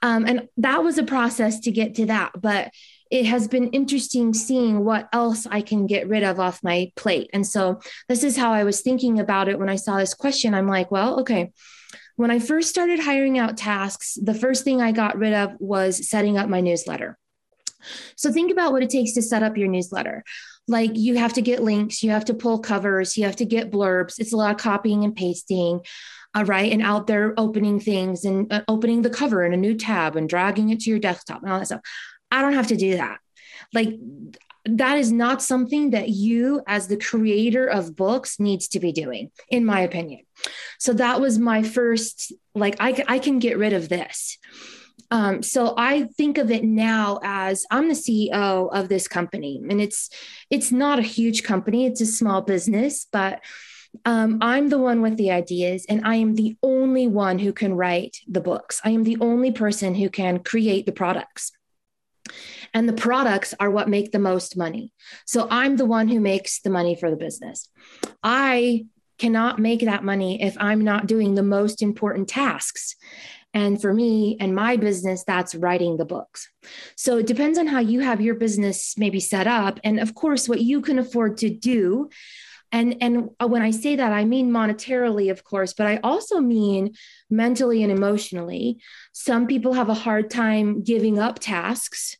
um, 0.03 0.25
and 0.27 0.49
that 0.57 0.83
was 0.83 0.99
a 0.99 1.05
process 1.05 1.61
to 1.61 1.71
get 1.71 1.95
to 1.97 2.07
that, 2.07 2.33
but 2.41 2.71
it 3.11 3.27
has 3.27 3.47
been 3.47 3.69
interesting 3.69 4.33
seeing 4.33 4.85
what 4.85 5.09
else 5.12 5.47
I 5.47 5.61
can 5.61 5.87
get 5.87 6.09
rid 6.09 6.23
of 6.23 6.41
off 6.41 6.65
my 6.65 6.91
plate. 6.97 7.29
And 7.35 7.47
so 7.47 7.81
this 8.09 8.25
is 8.25 8.38
how 8.38 8.53
I 8.53 8.65
was 8.65 8.81
thinking 8.81 9.21
about 9.21 9.49
it 9.49 9.59
when 9.59 9.69
I 9.69 9.77
saw 9.77 9.99
this 9.99 10.15
question. 10.15 10.55
I'm 10.55 10.67
like, 10.67 10.91
well, 10.91 11.21
okay. 11.21 11.53
When 12.17 12.31
I 12.31 12.38
first 12.38 12.71
started 12.71 13.01
hiring 13.01 13.38
out 13.38 13.59
tasks, 13.59 14.19
the 14.21 14.35
first 14.35 14.65
thing 14.65 14.81
I 14.81 14.93
got 14.93 15.19
rid 15.19 15.35
of 15.35 15.53
was 15.59 16.09
setting 16.09 16.38
up 16.38 16.49
my 16.49 16.62
newsletter. 16.62 17.19
So 18.17 18.33
think 18.33 18.51
about 18.51 18.73
what 18.73 18.83
it 18.83 18.91
takes 18.91 19.12
to 19.12 19.23
set 19.23 19.43
up 19.43 19.59
your 19.59 19.69
newsletter. 19.69 20.25
Like 20.69 20.93
you 20.95 21.19
have 21.19 21.35
to 21.35 21.43
get 21.43 21.62
links, 21.62 22.03
you 22.03 22.12
have 22.12 22.25
to 22.27 22.35
pull 22.35 22.61
covers, 22.61 23.17
you 23.17 23.25
have 23.25 23.37
to 23.37 23.45
get 23.45 23.73
blurbs. 23.73 24.19
It's 24.19 24.33
a 24.33 24.37
lot 24.37 24.55
of 24.55 24.61
copying 24.61 25.05
and 25.05 25.15
pasting. 25.15 25.81
Uh, 26.35 26.45
right. 26.45 26.73
And 26.73 26.83
out 26.83 27.07
there 27.07 27.35
opening 27.37 27.79
things 27.79 28.25
and 28.25 28.51
uh, 28.53 28.62
opening 28.66 29.03
the 29.03 29.11
cover 29.11 29.45
in 29.45 29.53
a 29.53 29.57
new 29.57 29.75
tab 29.75 30.16
and 30.16 30.29
dragging 30.29 30.71
it 30.71 30.81
to 30.81 30.90
your 30.90 30.99
desktop 30.99 31.42
and 31.42 31.53
all 31.53 31.59
that 31.59 31.66
stuff. 31.66 31.83
I 32.31 32.40
don't 32.40 32.55
have 32.55 32.68
to 32.68 32.77
do 32.77 32.97
that. 32.97 33.18
Like 33.75 33.99
that 34.64 34.99
is 34.99 35.11
not 35.11 35.42
something 35.42 35.90
that 35.90 36.09
you 36.09 36.62
as 36.66 36.87
the 36.87 36.97
creator 36.97 37.66
of 37.66 37.97
books 37.97 38.38
needs 38.38 38.68
to 38.68 38.81
be 38.81 38.92
doing 38.92 39.31
in 39.49 39.64
my 39.64 39.81
opinion 39.81 40.21
so 40.79 40.92
that 40.92 41.21
was 41.21 41.38
my 41.38 41.62
first 41.62 42.33
like 42.55 42.77
i, 42.79 43.05
I 43.09 43.18
can 43.18 43.38
get 43.38 43.59
rid 43.59 43.73
of 43.73 43.88
this 43.88 44.38
um, 45.11 45.42
so 45.42 45.75
i 45.77 46.05
think 46.16 46.38
of 46.38 46.51
it 46.51 46.62
now 46.62 47.18
as 47.25 47.66
i'm 47.71 47.88
the 47.88 47.95
ceo 47.95 48.73
of 48.73 48.88
this 48.88 49.09
company 49.09 49.61
and 49.68 49.81
it's 49.81 50.11
it's 50.49 50.71
not 50.71 50.99
a 50.99 51.03
huge 51.03 51.42
company 51.42 51.87
it's 51.87 52.01
a 52.01 52.07
small 52.07 52.40
business 52.40 53.07
but 53.11 53.40
um, 54.05 54.39
I'm 54.41 54.69
the 54.69 54.79
one 54.79 55.03
with 55.03 55.17
the 55.17 55.31
ideas, 55.31 55.87
and 55.89 56.05
I 56.05 56.17
am 56.17 56.35
the 56.35 56.57
only 56.63 57.07
one 57.07 57.39
who 57.39 57.53
can 57.53 57.75
write 57.75 58.19
the 58.27 58.41
books. 58.41 58.81
I 58.85 58.91
am 58.91 59.05
the 59.05 59.19
only 59.21 59.53
person 59.53 59.95
who 59.95 60.09
can 60.09 60.41
create 60.41 60.87
the 60.87 60.93
products 60.93 61.53
and 62.75 62.89
the 62.89 62.95
products 62.95 63.55
are 63.61 63.71
what 63.71 63.89
make 63.89 64.13
the 64.13 64.19
most 64.19 64.57
money. 64.57 64.93
So 65.27 65.47
I'm 65.51 65.77
the 65.77 65.87
one 65.87 66.09
who 66.09 66.21
makes 66.21 66.61
the 66.61 66.71
money 66.71 66.95
for 66.95 67.11
the 67.11 67.17
business. 67.17 67.69
I 68.23 68.87
cannot 69.19 69.59
make 69.59 69.81
that 69.81 70.05
money 70.05 70.43
if 70.43 70.57
I'm 70.59 70.83
not 70.83 71.07
doing 71.07 71.35
the 71.35 71.43
most 71.43 71.83
important 71.83 72.29
tasks. 72.29 72.97
And 73.55 73.81
for 73.81 73.93
me 73.93 74.39
and 74.41 74.55
my 74.55 74.77
business, 74.77 75.25
that's 75.25 75.55
writing 75.55 75.99
the 75.99 76.07
books. 76.07 76.49
So 76.97 77.19
it 77.19 77.27
depends 77.27 77.59
on 77.59 77.67
how 77.67 77.81
you 77.81 78.01
have 78.01 78.23
your 78.23 78.35
business 78.35 78.95
maybe 78.97 79.21
set 79.21 79.47
up. 79.47 79.79
And 79.85 80.01
of 80.01 80.15
course, 80.15 80.49
what 80.49 80.63
you 80.63 80.81
can 80.81 80.99
afford 80.99 81.37
to 81.39 81.51
do. 81.51 82.09
And, 82.73 82.97
and 83.03 83.31
uh, 83.39 83.47
when 83.47 83.63
I 83.63 83.71
say 83.71 83.97
that, 83.97 84.13
I 84.13 84.25
mean 84.25 84.51
monetarily, 84.51 85.31
of 85.31 85.45
course, 85.45 85.75
but 85.75 85.87
I 85.87 86.01
also 86.03 86.41
mean 86.41 86.95
mentally 87.31 87.83
and 87.83 87.93
emotionally. 87.93 88.81
Some 89.13 89.47
people 89.47 89.75
have 89.75 89.91
a 89.91 89.95
hard 89.95 90.31
time 90.31 90.83
giving 90.83 91.19
up 91.19 91.39
tasks 91.39 92.17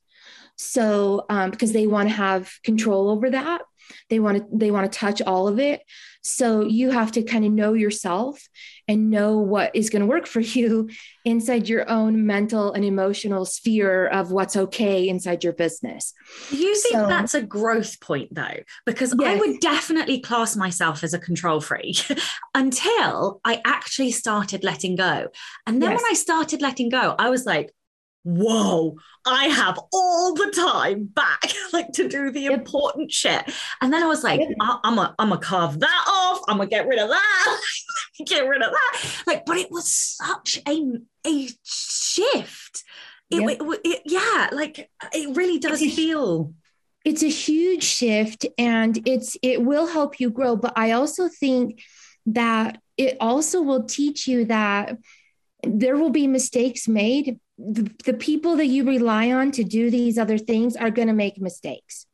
so 0.63 1.27
um, 1.29 1.51
because 1.51 1.73
they 1.73 1.87
want 1.87 2.09
to 2.09 2.15
have 2.15 2.51
control 2.63 3.11
over 3.11 3.31
that. 3.31 3.63
They 4.09 4.21
want 4.21 4.39
to 4.39 4.47
they 4.53 4.71
want 4.71 4.91
to 4.91 4.99
touch 4.99 5.21
all 5.23 5.49
of 5.49 5.59
it. 5.59 5.83
So 6.23 6.65
you 6.65 6.91
have 6.91 7.13
to 7.13 7.23
kind 7.23 7.45
of 7.45 7.53
know 7.53 7.73
yourself 7.75 8.41
and 8.87 9.11
know 9.11 9.39
what 9.39 9.75
is 9.75 9.91
going 9.91 10.01
to 10.01 10.07
work 10.07 10.27
for 10.27 10.41
you 10.41 10.89
inside 11.25 11.69
your 11.69 11.89
own 11.91 12.27
mental 12.27 12.73
and 12.73 12.85
emotional 12.85 13.45
sphere 13.45 14.07
of 14.07 14.31
what's 14.31 14.57
okay 14.57 15.09
inside 15.09 15.43
your 15.43 15.53
business. 15.53 16.15
Do 16.51 16.57
you 16.57 16.75
think 16.77 16.95
so, 16.95 17.07
that's 17.09 17.35
a 17.35 17.43
growth 17.43 18.01
point 18.01 18.35
though? 18.35 18.61
Because 18.87 19.15
yes. 19.19 19.37
i 19.37 19.39
would 19.39 19.61
definitely 19.61 20.21
class 20.21 20.57
myself 20.57 21.03
as 21.03 21.13
a 21.13 21.19
control 21.19 21.61
freak 21.61 22.07
until 22.55 23.41
i 23.45 23.61
actually 23.65 24.13
started 24.13 24.63
letting 24.63 24.97
go. 24.97 25.29
And 25.67 25.83
then 25.83 25.91
yes. 25.91 26.03
when 26.03 26.11
i 26.11 26.15
started 26.15 26.63
letting 26.63 26.89
go 26.89 27.15
i 27.19 27.31
was 27.31 27.45
like 27.45 27.73
whoa, 28.25 28.97
I 29.25 29.47
have 29.47 29.79
all 29.93 30.35
the 30.35 30.53
time 30.55 31.05
back, 31.05 31.53
like 31.73 31.93
to 31.93 32.09
do 32.09 32.31
the 32.31 32.47
important 32.47 33.11
shit. 33.11 33.51
And 33.81 33.93
then 33.93 34.03
I 34.03 34.07
was 34.07 34.23
like, 34.23 34.41
I- 34.61 34.79
am 34.85 34.99
a, 34.99 35.15
I'm 35.19 35.31
gonna 35.31 35.41
carve 35.41 35.81
that 35.81 36.05
off. 36.09 36.41
I'm 36.49 36.59
gonna 36.59 36.69
get 36.69 36.87
rid 36.87 36.99
of 36.99 37.09
that. 37.09 37.61
get 38.27 38.47
rid 38.47 38.63
of 38.63 38.71
that. 38.71 39.23
Like, 39.27 39.47
but 39.47 39.57
it 39.57 39.71
was 39.71 39.89
such 39.89 40.61
a 40.69 40.99
a 41.27 41.49
shift. 41.65 42.85
It, 43.31 43.41
yep. 43.41 43.59
it, 43.61 43.81
it 43.85 44.03
yeah, 44.05 44.51
like 44.53 44.91
it 45.13 45.37
really 45.37 45.59
does 45.59 45.83
it's 45.83 45.95
feel. 45.95 46.55
It's 47.05 47.23
a 47.23 47.29
huge 47.29 47.83
shift, 47.83 48.47
and 48.59 48.97
it's 49.09 49.37
it 49.43 49.63
will 49.63 49.87
help 49.87 50.21
you 50.21 50.31
grow. 50.31 50.57
But 50.57 50.75
I 50.77 50.93
also 50.93 51.29
think 51.29 51.83
that 52.27 52.81
it 52.97 53.17
also 53.21 53.63
will 53.63 53.85
teach 53.85 54.29
you 54.29 54.45
that 54.45 54.97
there 55.65 55.97
will 55.97 56.11
be 56.11 56.27
mistakes 56.27 56.87
made 56.87 57.41
the, 57.71 57.91
the 58.05 58.15
people 58.15 58.57
that 58.57 58.67
you 58.67 58.85
rely 58.85 59.31
on 59.33 59.53
to 59.53 59.65
do 59.65 59.91
these 59.91 60.19
other 60.19 60.39
things 60.39 60.77
are 60.77 60.91
going 60.91 61.09
to 61.09 61.15
make 61.15 61.41
mistakes. 61.41 62.07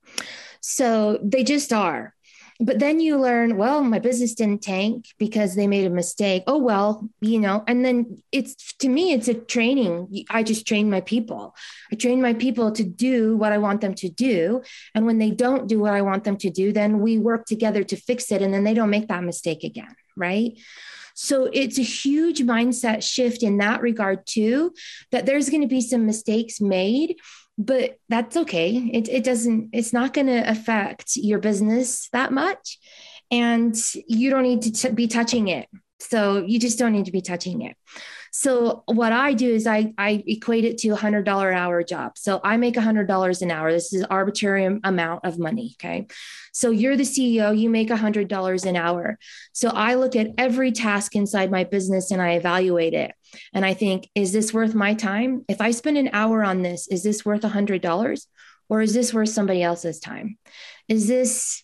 So 0.60 1.18
they 1.22 1.44
just 1.44 1.72
are. 1.72 2.14
But 2.60 2.80
then 2.80 2.98
you 2.98 3.20
learn, 3.20 3.56
well, 3.56 3.84
my 3.84 4.00
business 4.00 4.34
didn't 4.34 4.62
tank 4.62 5.06
because 5.16 5.54
they 5.54 5.68
made 5.68 5.86
a 5.86 5.90
mistake. 5.90 6.42
Oh, 6.48 6.58
well, 6.58 7.08
you 7.20 7.38
know, 7.38 7.62
and 7.68 7.84
then 7.84 8.20
it's 8.32 8.72
to 8.78 8.88
me, 8.88 9.12
it's 9.12 9.28
a 9.28 9.34
training. 9.34 10.24
I 10.28 10.42
just 10.42 10.66
train 10.66 10.90
my 10.90 11.00
people. 11.00 11.54
I 11.92 11.94
train 11.94 12.20
my 12.20 12.34
people 12.34 12.72
to 12.72 12.82
do 12.82 13.36
what 13.36 13.52
I 13.52 13.58
want 13.58 13.80
them 13.80 13.94
to 13.94 14.08
do. 14.08 14.62
And 14.92 15.06
when 15.06 15.18
they 15.18 15.30
don't 15.30 15.68
do 15.68 15.78
what 15.78 15.94
I 15.94 16.02
want 16.02 16.24
them 16.24 16.36
to 16.38 16.50
do, 16.50 16.72
then 16.72 16.98
we 16.98 17.16
work 17.16 17.46
together 17.46 17.84
to 17.84 17.96
fix 17.96 18.32
it. 18.32 18.42
And 18.42 18.52
then 18.52 18.64
they 18.64 18.74
don't 18.74 18.90
make 18.90 19.06
that 19.06 19.22
mistake 19.22 19.62
again. 19.62 19.94
Right. 20.16 20.58
So 21.20 21.50
it's 21.52 21.78
a 21.78 21.82
huge 21.82 22.42
mindset 22.42 23.02
shift 23.02 23.42
in 23.42 23.58
that 23.58 23.80
regard, 23.80 24.24
too, 24.24 24.72
that 25.10 25.26
there's 25.26 25.50
going 25.50 25.62
to 25.62 25.66
be 25.66 25.80
some 25.80 26.06
mistakes 26.06 26.60
made 26.60 27.16
but 27.60 27.96
that's 28.08 28.36
okay. 28.36 28.76
It, 28.94 29.08
it 29.08 29.24
doesn't 29.24 29.70
it's 29.72 29.92
not 29.92 30.14
going 30.14 30.28
to 30.28 30.48
affect 30.48 31.16
your 31.16 31.40
business 31.40 32.08
that 32.12 32.32
much 32.32 32.78
and 33.32 33.76
you 34.06 34.30
don't 34.30 34.44
need 34.44 34.62
to 34.62 34.72
t- 34.72 34.90
be 34.90 35.08
touching 35.08 35.48
it. 35.48 35.68
So 35.98 36.44
you 36.46 36.60
just 36.60 36.78
don't 36.78 36.92
need 36.92 37.06
to 37.06 37.10
be 37.10 37.20
touching 37.20 37.62
it 37.62 37.76
so 38.30 38.82
what 38.86 39.12
I 39.12 39.32
do 39.34 39.48
is 39.52 39.66
I, 39.66 39.92
I 39.98 40.22
equate 40.26 40.64
it 40.64 40.78
to 40.78 40.90
a 40.90 40.96
hundred 40.96 41.24
dollar 41.24 41.50
an 41.50 41.58
hour 41.58 41.82
job. 41.82 42.18
So 42.18 42.40
I 42.44 42.56
make 42.56 42.76
a 42.76 42.82
hundred 42.82 43.08
dollars 43.08 43.42
an 43.42 43.50
hour. 43.50 43.72
This 43.72 43.92
is 43.92 44.04
arbitrary 44.04 44.80
amount 44.82 45.24
of 45.24 45.38
money. 45.38 45.76
Okay. 45.78 46.06
So 46.52 46.70
you're 46.70 46.96
the 46.96 47.04
CEO, 47.04 47.56
you 47.58 47.70
make 47.70 47.90
a 47.90 47.96
hundred 47.96 48.28
dollars 48.28 48.64
an 48.64 48.76
hour. 48.76 49.18
So 49.52 49.68
I 49.68 49.94
look 49.94 50.16
at 50.16 50.30
every 50.38 50.72
task 50.72 51.14
inside 51.14 51.50
my 51.50 51.64
business 51.64 52.10
and 52.10 52.20
I 52.20 52.32
evaluate 52.32 52.94
it. 52.94 53.12
And 53.52 53.64
I 53.64 53.74
think, 53.74 54.08
is 54.14 54.32
this 54.32 54.52
worth 54.52 54.74
my 54.74 54.94
time? 54.94 55.44
If 55.48 55.60
I 55.60 55.70
spend 55.70 55.98
an 55.98 56.10
hour 56.12 56.42
on 56.42 56.62
this, 56.62 56.88
is 56.88 57.02
this 57.02 57.24
worth 57.24 57.44
a 57.44 57.48
hundred 57.48 57.82
dollars? 57.82 58.26
Or 58.68 58.82
is 58.82 58.92
this 58.92 59.14
worth 59.14 59.30
somebody 59.30 59.62
else's 59.62 59.98
time? 59.98 60.36
Is 60.88 61.08
this 61.08 61.62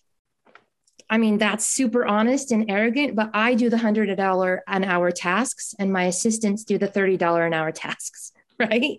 I 1.14 1.16
mean, 1.16 1.38
that's 1.38 1.64
super 1.64 2.04
honest 2.04 2.50
and 2.50 2.68
arrogant, 2.68 3.14
but 3.14 3.30
I 3.34 3.54
do 3.54 3.70
the 3.70 3.76
$100 3.76 4.60
an 4.66 4.82
hour 4.82 5.12
tasks 5.12 5.72
and 5.78 5.92
my 5.92 6.06
assistants 6.06 6.64
do 6.64 6.76
the 6.76 6.88
$30 6.88 7.46
an 7.46 7.54
hour 7.54 7.70
tasks, 7.70 8.32
right? 8.58 8.98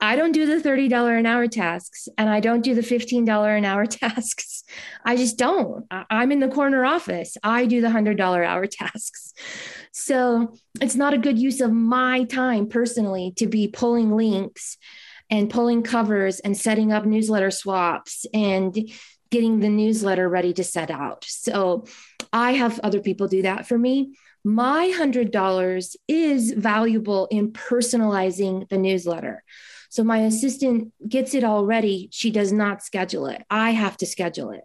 I 0.00 0.16
don't 0.16 0.32
do 0.32 0.46
the 0.46 0.66
$30 0.66 1.18
an 1.18 1.26
hour 1.26 1.46
tasks 1.46 2.08
and 2.16 2.30
I 2.30 2.40
don't 2.40 2.62
do 2.64 2.74
the 2.74 2.80
$15 2.80 3.58
an 3.58 3.66
hour 3.66 3.84
tasks. 4.00 4.64
I 5.04 5.14
just 5.14 5.36
don't. 5.36 5.84
I'm 5.90 6.32
in 6.32 6.40
the 6.40 6.48
corner 6.48 6.86
office. 6.86 7.36
I 7.42 7.66
do 7.66 7.82
the 7.82 7.88
$100 7.88 8.12
an 8.12 8.44
hour 8.44 8.66
tasks. 8.66 9.34
So 9.92 10.54
it's 10.80 10.96
not 10.96 11.12
a 11.12 11.18
good 11.18 11.38
use 11.38 11.60
of 11.60 11.70
my 11.70 12.24
time 12.24 12.66
personally 12.66 13.34
to 13.36 13.46
be 13.46 13.68
pulling 13.68 14.16
links 14.16 14.78
and 15.28 15.50
pulling 15.50 15.82
covers 15.82 16.40
and 16.40 16.56
setting 16.56 16.92
up 16.92 17.04
newsletter 17.04 17.50
swaps 17.50 18.24
and 18.32 18.74
getting 19.32 19.58
the 19.58 19.68
newsletter 19.68 20.28
ready 20.28 20.52
to 20.52 20.62
set 20.62 20.90
out. 20.90 21.24
So 21.26 21.86
I 22.32 22.52
have 22.52 22.78
other 22.80 23.00
people 23.00 23.26
do 23.26 23.42
that 23.42 23.66
for 23.66 23.76
me. 23.76 24.14
My 24.44 24.92
$100 24.96 25.96
is 26.06 26.52
valuable 26.52 27.26
in 27.30 27.52
personalizing 27.52 28.68
the 28.68 28.78
newsletter. 28.78 29.42
So 29.88 30.04
my 30.04 30.18
assistant 30.18 30.92
gets 31.08 31.34
it 31.34 31.44
all 31.44 31.64
ready. 31.64 32.08
She 32.12 32.30
does 32.30 32.52
not 32.52 32.82
schedule 32.82 33.26
it. 33.26 33.42
I 33.50 33.70
have 33.70 33.96
to 33.98 34.06
schedule 34.06 34.50
it. 34.50 34.64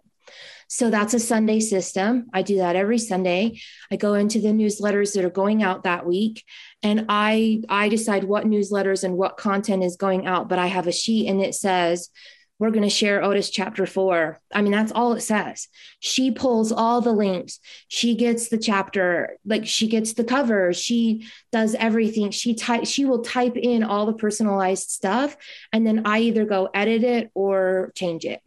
So 0.68 0.90
that's 0.90 1.14
a 1.14 1.20
Sunday 1.20 1.60
system. 1.60 2.26
I 2.34 2.42
do 2.42 2.56
that 2.58 2.76
every 2.76 2.98
Sunday. 2.98 3.60
I 3.90 3.96
go 3.96 4.14
into 4.14 4.38
the 4.38 4.48
newsletters 4.48 5.14
that 5.14 5.24
are 5.24 5.30
going 5.30 5.62
out 5.62 5.84
that 5.84 6.04
week 6.04 6.44
and 6.82 7.06
I 7.08 7.62
I 7.70 7.88
decide 7.88 8.24
what 8.24 8.44
newsletters 8.44 9.02
and 9.02 9.16
what 9.16 9.38
content 9.38 9.82
is 9.82 9.96
going 9.96 10.26
out, 10.26 10.48
but 10.50 10.58
I 10.58 10.66
have 10.66 10.86
a 10.86 10.92
sheet 10.92 11.26
and 11.28 11.40
it 11.40 11.54
says 11.54 12.10
we're 12.58 12.70
going 12.70 12.82
to 12.82 12.90
share 12.90 13.22
Otis 13.22 13.50
chapter 13.50 13.86
four. 13.86 14.40
I 14.52 14.62
mean, 14.62 14.72
that's 14.72 14.92
all 14.92 15.12
it 15.12 15.20
says. 15.20 15.68
She 16.00 16.30
pulls 16.30 16.72
all 16.72 17.00
the 17.00 17.12
links. 17.12 17.60
She 17.86 18.14
gets 18.14 18.48
the 18.48 18.58
chapter, 18.58 19.36
like 19.44 19.66
she 19.66 19.88
gets 19.88 20.14
the 20.14 20.24
cover. 20.24 20.72
She 20.72 21.28
does 21.52 21.74
everything. 21.76 22.30
She 22.30 22.54
type, 22.54 22.86
she 22.86 23.04
will 23.04 23.22
type 23.22 23.56
in 23.56 23.84
all 23.84 24.06
the 24.06 24.12
personalized 24.12 24.90
stuff. 24.90 25.36
And 25.72 25.86
then 25.86 26.06
I 26.06 26.20
either 26.20 26.44
go 26.44 26.68
edit 26.74 27.04
it 27.04 27.30
or 27.34 27.92
change 27.94 28.24
it. 28.24 28.40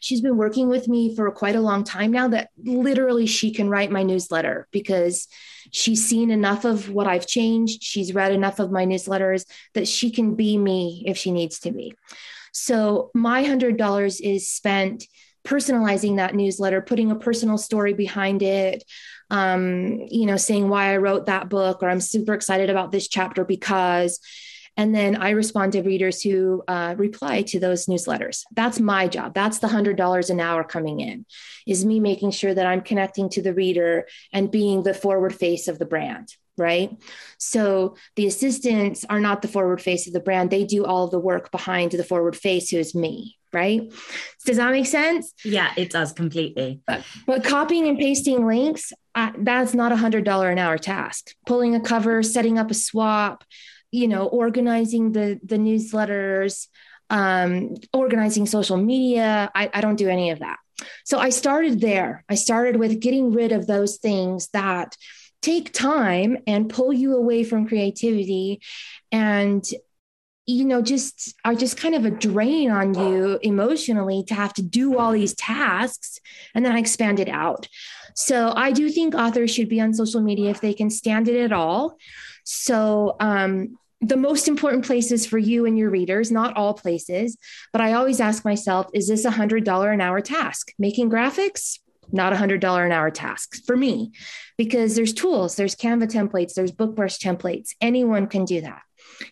She's 0.00 0.20
been 0.20 0.36
working 0.36 0.68
with 0.68 0.88
me 0.88 1.14
for 1.14 1.30
quite 1.30 1.54
a 1.56 1.60
long 1.60 1.84
time 1.84 2.10
now 2.10 2.28
that 2.28 2.50
literally 2.60 3.26
she 3.26 3.52
can 3.52 3.68
write 3.68 3.92
my 3.92 4.02
newsletter 4.02 4.66
because 4.72 5.28
she's 5.70 6.04
seen 6.04 6.30
enough 6.30 6.64
of 6.64 6.90
what 6.90 7.06
I've 7.06 7.26
changed. 7.26 7.82
She's 7.82 8.14
read 8.14 8.32
enough 8.32 8.58
of 8.58 8.72
my 8.72 8.84
newsletters 8.84 9.44
that 9.74 9.86
she 9.86 10.10
can 10.10 10.34
be 10.34 10.56
me 10.56 11.04
if 11.06 11.16
she 11.16 11.30
needs 11.30 11.60
to 11.60 11.70
be. 11.70 11.94
So 12.52 13.10
my 13.14 13.44
$100 13.44 14.20
is 14.20 14.50
spent 14.50 15.04
personalizing 15.44 16.16
that 16.16 16.34
newsletter, 16.34 16.80
putting 16.80 17.10
a 17.10 17.16
personal 17.16 17.58
story 17.58 17.94
behind 17.94 18.42
it, 18.42 18.84
um, 19.30 20.00
you 20.08 20.26
know, 20.26 20.36
saying 20.36 20.68
why 20.68 20.92
I 20.92 20.98
wrote 20.98 21.26
that 21.26 21.48
book, 21.48 21.82
or 21.82 21.88
I'm 21.88 22.00
super 22.00 22.34
excited 22.34 22.70
about 22.70 22.92
this 22.92 23.08
chapter 23.08 23.44
because. 23.44 24.20
And 24.76 24.94
then 24.94 25.16
I 25.16 25.30
respond 25.30 25.72
to 25.72 25.82
readers 25.82 26.22
who 26.22 26.62
uh, 26.66 26.94
reply 26.96 27.42
to 27.42 27.58
those 27.58 27.86
newsletters. 27.86 28.44
That's 28.52 28.78
my 28.78 29.08
job. 29.08 29.34
That's 29.34 29.58
the 29.58 29.66
$100 29.66 30.30
an 30.30 30.40
hour 30.40 30.64
coming 30.64 31.00
in, 31.00 31.26
is 31.66 31.84
me 31.84 32.00
making 32.00 32.30
sure 32.30 32.54
that 32.54 32.66
I'm 32.66 32.80
connecting 32.80 33.28
to 33.30 33.42
the 33.42 33.52
reader 33.52 34.06
and 34.32 34.50
being 34.50 34.82
the 34.82 34.94
forward 34.94 35.34
face 35.34 35.66
of 35.68 35.78
the 35.78 35.86
brand 35.86 36.34
right? 36.56 36.90
So 37.38 37.96
the 38.16 38.26
assistants 38.26 39.04
are 39.08 39.20
not 39.20 39.42
the 39.42 39.48
forward 39.48 39.80
face 39.80 40.06
of 40.06 40.12
the 40.12 40.20
brand. 40.20 40.50
They 40.50 40.64
do 40.64 40.84
all 40.84 41.04
of 41.04 41.10
the 41.10 41.18
work 41.18 41.50
behind 41.50 41.92
the 41.92 42.04
forward 42.04 42.36
face, 42.36 42.70
who 42.70 42.78
is 42.78 42.94
me, 42.94 43.38
right? 43.52 43.90
Does 44.44 44.58
that 44.58 44.70
make 44.70 44.86
sense? 44.86 45.32
Yeah, 45.44 45.72
it 45.76 45.90
does 45.90 46.12
completely. 46.12 46.80
But, 46.86 47.04
but 47.26 47.44
copying 47.44 47.88
and 47.88 47.98
pasting 47.98 48.46
links, 48.46 48.92
uh, 49.14 49.32
that's 49.38 49.74
not 49.74 49.92
a 49.92 49.96
hundred 49.96 50.24
dollar 50.24 50.50
an 50.50 50.58
hour 50.58 50.78
task. 50.78 51.34
Pulling 51.46 51.74
a 51.74 51.80
cover, 51.80 52.22
setting 52.22 52.58
up 52.58 52.70
a 52.70 52.74
swap, 52.74 53.44
you 53.90 54.06
know, 54.06 54.26
organizing 54.26 55.12
the 55.12 55.40
the 55.42 55.56
newsletters, 55.56 56.68
um, 57.08 57.74
organizing 57.92 58.46
social 58.46 58.76
media. 58.76 59.50
I, 59.54 59.68
I 59.74 59.80
don't 59.80 59.96
do 59.96 60.08
any 60.08 60.30
of 60.30 60.38
that. 60.40 60.58
So 61.04 61.18
I 61.18 61.30
started 61.30 61.80
there. 61.80 62.24
I 62.28 62.36
started 62.36 62.76
with 62.76 63.00
getting 63.00 63.32
rid 63.32 63.52
of 63.52 63.66
those 63.66 63.96
things 63.96 64.48
that 64.52 64.96
take 65.42 65.72
time 65.72 66.38
and 66.46 66.68
pull 66.68 66.92
you 66.92 67.16
away 67.16 67.44
from 67.44 67.66
creativity 67.66 68.60
and 69.10 69.64
you 70.46 70.64
know 70.64 70.82
just 70.82 71.34
are 71.44 71.54
just 71.54 71.76
kind 71.76 71.94
of 71.94 72.04
a 72.04 72.10
drain 72.10 72.70
on 72.70 72.94
you 72.94 73.38
emotionally 73.42 74.24
to 74.24 74.34
have 74.34 74.52
to 74.52 74.62
do 74.62 74.98
all 74.98 75.12
these 75.12 75.34
tasks 75.34 76.18
and 76.54 76.64
then 76.64 76.72
i 76.72 76.78
expand 76.78 77.20
it 77.20 77.28
out 77.28 77.68
so 78.14 78.52
i 78.56 78.72
do 78.72 78.90
think 78.90 79.14
authors 79.14 79.50
should 79.52 79.68
be 79.68 79.80
on 79.80 79.94
social 79.94 80.20
media 80.20 80.50
if 80.50 80.60
they 80.60 80.74
can 80.74 80.90
stand 80.90 81.28
it 81.28 81.40
at 81.40 81.52
all 81.52 81.96
so 82.44 83.16
um, 83.20 83.78
the 84.00 84.16
most 84.16 84.48
important 84.48 84.84
places 84.84 85.26
for 85.26 85.38
you 85.38 85.66
and 85.66 85.76
your 85.76 85.90
readers, 85.90 86.30
not 86.30 86.56
all 86.56 86.74
places, 86.74 87.36
but 87.72 87.82
I 87.82 87.92
always 87.92 88.18
ask 88.18 88.44
myself, 88.44 88.86
is 88.94 89.08
this 89.08 89.24
a 89.24 89.30
$100 89.30 89.92
an 89.92 90.00
hour 90.00 90.20
task? 90.20 90.72
Making 90.78 91.10
graphics? 91.10 91.78
Not 92.12 92.32
a 92.32 92.36
hundred 92.36 92.60
dollar 92.60 92.84
an 92.84 92.92
hour 92.92 93.10
tasks 93.10 93.60
for 93.60 93.76
me 93.76 94.12
because 94.56 94.94
there's 94.94 95.12
tools, 95.12 95.56
there's 95.56 95.76
Canva 95.76 96.10
templates, 96.10 96.54
there's 96.54 96.72
BookBrush 96.72 97.18
templates. 97.18 97.70
Anyone 97.80 98.26
can 98.26 98.44
do 98.44 98.60
that. 98.60 98.82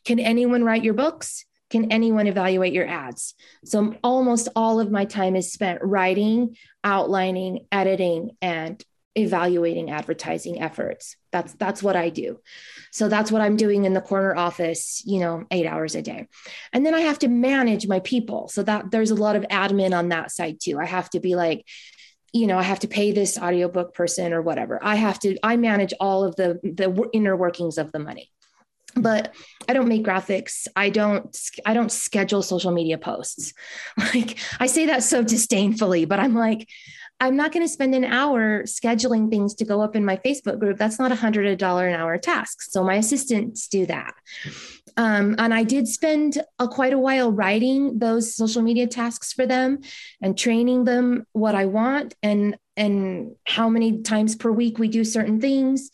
Can 0.04 0.18
anyone 0.18 0.64
write 0.64 0.84
your 0.84 0.94
books? 0.94 1.44
Can 1.70 1.92
anyone 1.92 2.26
evaluate 2.26 2.72
your 2.72 2.86
ads? 2.86 3.34
So 3.64 3.94
almost 4.02 4.48
all 4.56 4.80
of 4.80 4.90
my 4.90 5.04
time 5.04 5.36
is 5.36 5.52
spent 5.52 5.80
writing, 5.82 6.56
outlining, 6.82 7.66
editing, 7.70 8.30
and 8.40 8.82
evaluating 9.14 9.90
advertising 9.90 10.62
efforts. 10.62 11.16
That's 11.32 11.52
that's 11.54 11.82
what 11.82 11.96
I 11.96 12.08
do. 12.08 12.40
So 12.92 13.08
that's 13.08 13.30
what 13.30 13.42
I'm 13.42 13.56
doing 13.56 13.84
in 13.84 13.92
the 13.92 14.00
corner 14.00 14.34
office, 14.34 15.02
you 15.04 15.20
know, 15.20 15.44
8 15.50 15.66
hours 15.66 15.94
a 15.94 16.02
day. 16.02 16.28
And 16.72 16.86
then 16.86 16.94
I 16.94 17.00
have 17.00 17.18
to 17.20 17.28
manage 17.28 17.86
my 17.86 18.00
people. 18.00 18.48
So 18.48 18.62
that 18.62 18.90
there's 18.90 19.10
a 19.10 19.16
lot 19.16 19.36
of 19.36 19.42
admin 19.44 19.96
on 19.96 20.08
that 20.08 20.30
side 20.30 20.58
too. 20.62 20.78
I 20.78 20.86
have 20.86 21.10
to 21.10 21.20
be 21.20 21.34
like 21.34 21.66
you 22.32 22.46
know, 22.46 22.58
I 22.58 22.62
have 22.62 22.80
to 22.80 22.88
pay 22.88 23.12
this 23.12 23.38
audiobook 23.38 23.94
person 23.94 24.32
or 24.32 24.42
whatever. 24.42 24.78
I 24.82 24.96
have 24.96 25.18
to, 25.20 25.36
I 25.42 25.56
manage 25.56 25.94
all 26.00 26.24
of 26.24 26.36
the 26.36 26.60
the 26.62 27.08
inner 27.12 27.36
workings 27.36 27.78
of 27.78 27.92
the 27.92 27.98
money. 27.98 28.30
But 28.96 29.34
I 29.68 29.74
don't 29.74 29.88
make 29.88 30.04
graphics. 30.04 30.66
I 30.74 30.90
don't 30.90 31.36
I 31.64 31.74
don't 31.74 31.92
schedule 31.92 32.42
social 32.42 32.72
media 32.72 32.98
posts. 32.98 33.52
Like 33.98 34.38
I 34.58 34.66
say 34.66 34.86
that 34.86 35.02
so 35.02 35.22
disdainfully, 35.22 36.04
but 36.04 36.20
I'm 36.20 36.34
like, 36.34 36.68
I'm 37.20 37.36
not 37.36 37.52
going 37.52 37.64
to 37.64 37.72
spend 37.72 37.94
an 37.94 38.04
hour 38.04 38.62
scheduling 38.62 39.28
things 39.28 39.54
to 39.56 39.64
go 39.64 39.80
up 39.80 39.96
in 39.96 40.04
my 40.04 40.16
Facebook 40.18 40.58
group. 40.60 40.78
That's 40.78 40.98
not 40.98 41.10
a 41.10 41.16
hundred 41.16 41.58
dollar 41.58 41.88
an 41.88 41.94
hour 41.94 42.16
task. 42.16 42.62
So 42.62 42.84
my 42.84 42.94
assistants 42.94 43.66
do 43.68 43.86
that. 43.86 44.14
Um, 44.96 45.34
and 45.38 45.52
I 45.52 45.62
did 45.62 45.88
spend 45.88 46.38
a, 46.58 46.68
quite 46.68 46.92
a 46.92 46.98
while 46.98 47.30
writing 47.30 47.98
those 47.98 48.34
social 48.34 48.62
media 48.62 48.86
tasks 48.86 49.32
for 49.32 49.46
them 49.46 49.80
and 50.20 50.36
training 50.36 50.84
them 50.84 51.26
what 51.32 51.54
I 51.54 51.66
want 51.66 52.14
and 52.22 52.56
and 52.76 53.34
how 53.44 53.68
many 53.68 54.02
times 54.02 54.36
per 54.36 54.52
week 54.52 54.78
we 54.78 54.86
do 54.86 55.04
certain 55.04 55.40
things. 55.40 55.90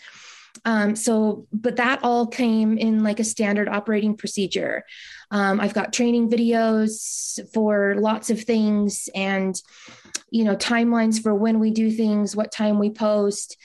Um, 0.64 0.96
so, 0.96 1.46
but 1.52 1.76
that 1.76 2.00
all 2.02 2.26
came 2.26 2.78
in 2.78 3.02
like 3.02 3.20
a 3.20 3.24
standard 3.24 3.68
operating 3.68 4.16
procedure. 4.16 4.84
Um, 5.30 5.60
I've 5.60 5.74
got 5.74 5.92
training 5.92 6.30
videos 6.30 7.38
for 7.52 7.96
lots 7.98 8.30
of 8.30 8.42
things 8.42 9.08
and 9.14 9.60
you 10.30 10.44
know 10.44 10.56
timelines 10.56 11.22
for 11.22 11.34
when 11.34 11.60
we 11.60 11.70
do 11.70 11.90
things 11.90 12.34
what 12.34 12.50
time 12.50 12.78
we 12.78 12.90
post 12.90 13.56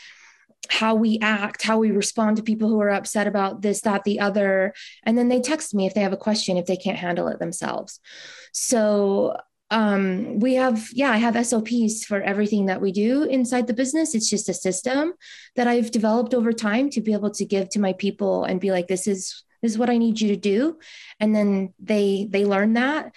how 0.70 0.94
we 0.94 1.18
act 1.22 1.64
how 1.64 1.78
we 1.80 1.90
respond 1.92 2.38
to 2.38 2.44
people 2.44 2.70
who 2.70 2.80
are 2.80 2.92
upset 2.92 3.28
about 3.28 3.62
this 3.62 3.82
that 3.82 4.04
the 4.04 4.20
other 4.20 4.74
and 5.04 5.18
then 5.18 5.30
they 5.30 5.42
text 5.42 5.74
me 5.74 5.88
if 5.88 5.94
they 5.94 6.02
have 6.02 6.14
a 6.14 6.18
question 6.18 6.58
if 6.58 6.68
they 6.68 6.78
can't 6.78 6.98
handle 6.98 7.28
it 7.28 7.40
themselves 7.40 8.00
so 8.54 9.36
um, 9.72 10.40
we 10.40 10.56
have 10.56 10.90
yeah 10.94 11.12
i 11.12 11.18
have 11.18 11.36
sops 11.46 12.04
for 12.06 12.22
everything 12.22 12.66
that 12.68 12.82
we 12.82 12.92
do 12.92 13.24
inside 13.24 13.68
the 13.68 13.74
business 13.74 14.16
it's 14.16 14.30
just 14.30 14.50
a 14.50 14.54
system 14.54 15.14
that 15.56 15.68
i've 15.68 15.92
developed 15.92 16.34
over 16.34 16.52
time 16.52 16.90
to 16.90 17.02
be 17.02 17.14
able 17.14 17.30
to 17.30 17.46
give 17.46 17.70
to 17.70 17.80
my 17.80 17.94
people 17.94 18.44
and 18.46 18.60
be 18.60 18.72
like 18.72 18.88
this 18.88 19.08
is 19.08 19.44
this 19.62 19.72
is 19.72 19.78
what 19.78 19.90
i 19.90 19.98
need 19.98 20.20
you 20.20 20.30
to 20.30 20.38
do 20.38 20.78
and 21.20 21.36
then 21.36 21.74
they 21.80 22.28
they 22.30 22.46
learn 22.46 22.74
that 22.74 23.12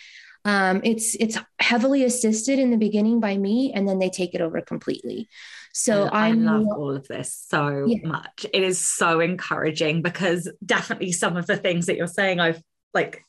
um, 0.45 0.81
it's 0.83 1.15
it's 1.15 1.39
heavily 1.61 2.05
assisted 2.05 2.59
in 2.59 2.71
the 2.71 2.77
beginning 2.77 3.21
by 3.21 3.37
me, 3.37 3.73
and 3.73 3.89
then 3.89 3.99
they 3.99 4.11
take 4.11 4.35
it 4.35 4.41
over 4.41 4.61
completely. 4.61 5.29
So 5.73 6.05
I, 6.05 6.29
I 6.29 6.31
love 6.33 6.67
all 6.67 6.95
of 6.95 7.07
this 7.09 7.45
so 7.49 7.87
yeah. 7.87 8.07
much. 8.07 8.45
It 8.53 8.63
is 8.63 8.87
so 8.87 9.21
encouraging 9.21 10.03
because 10.03 10.51
definitely 10.65 11.13
some 11.13 11.37
of 11.37 11.47
the 11.47 11.57
things 11.57 11.87
that 11.87 11.97
you're 11.97 12.07
saying, 12.07 12.41
I've 12.41 12.63
like 12.95 13.25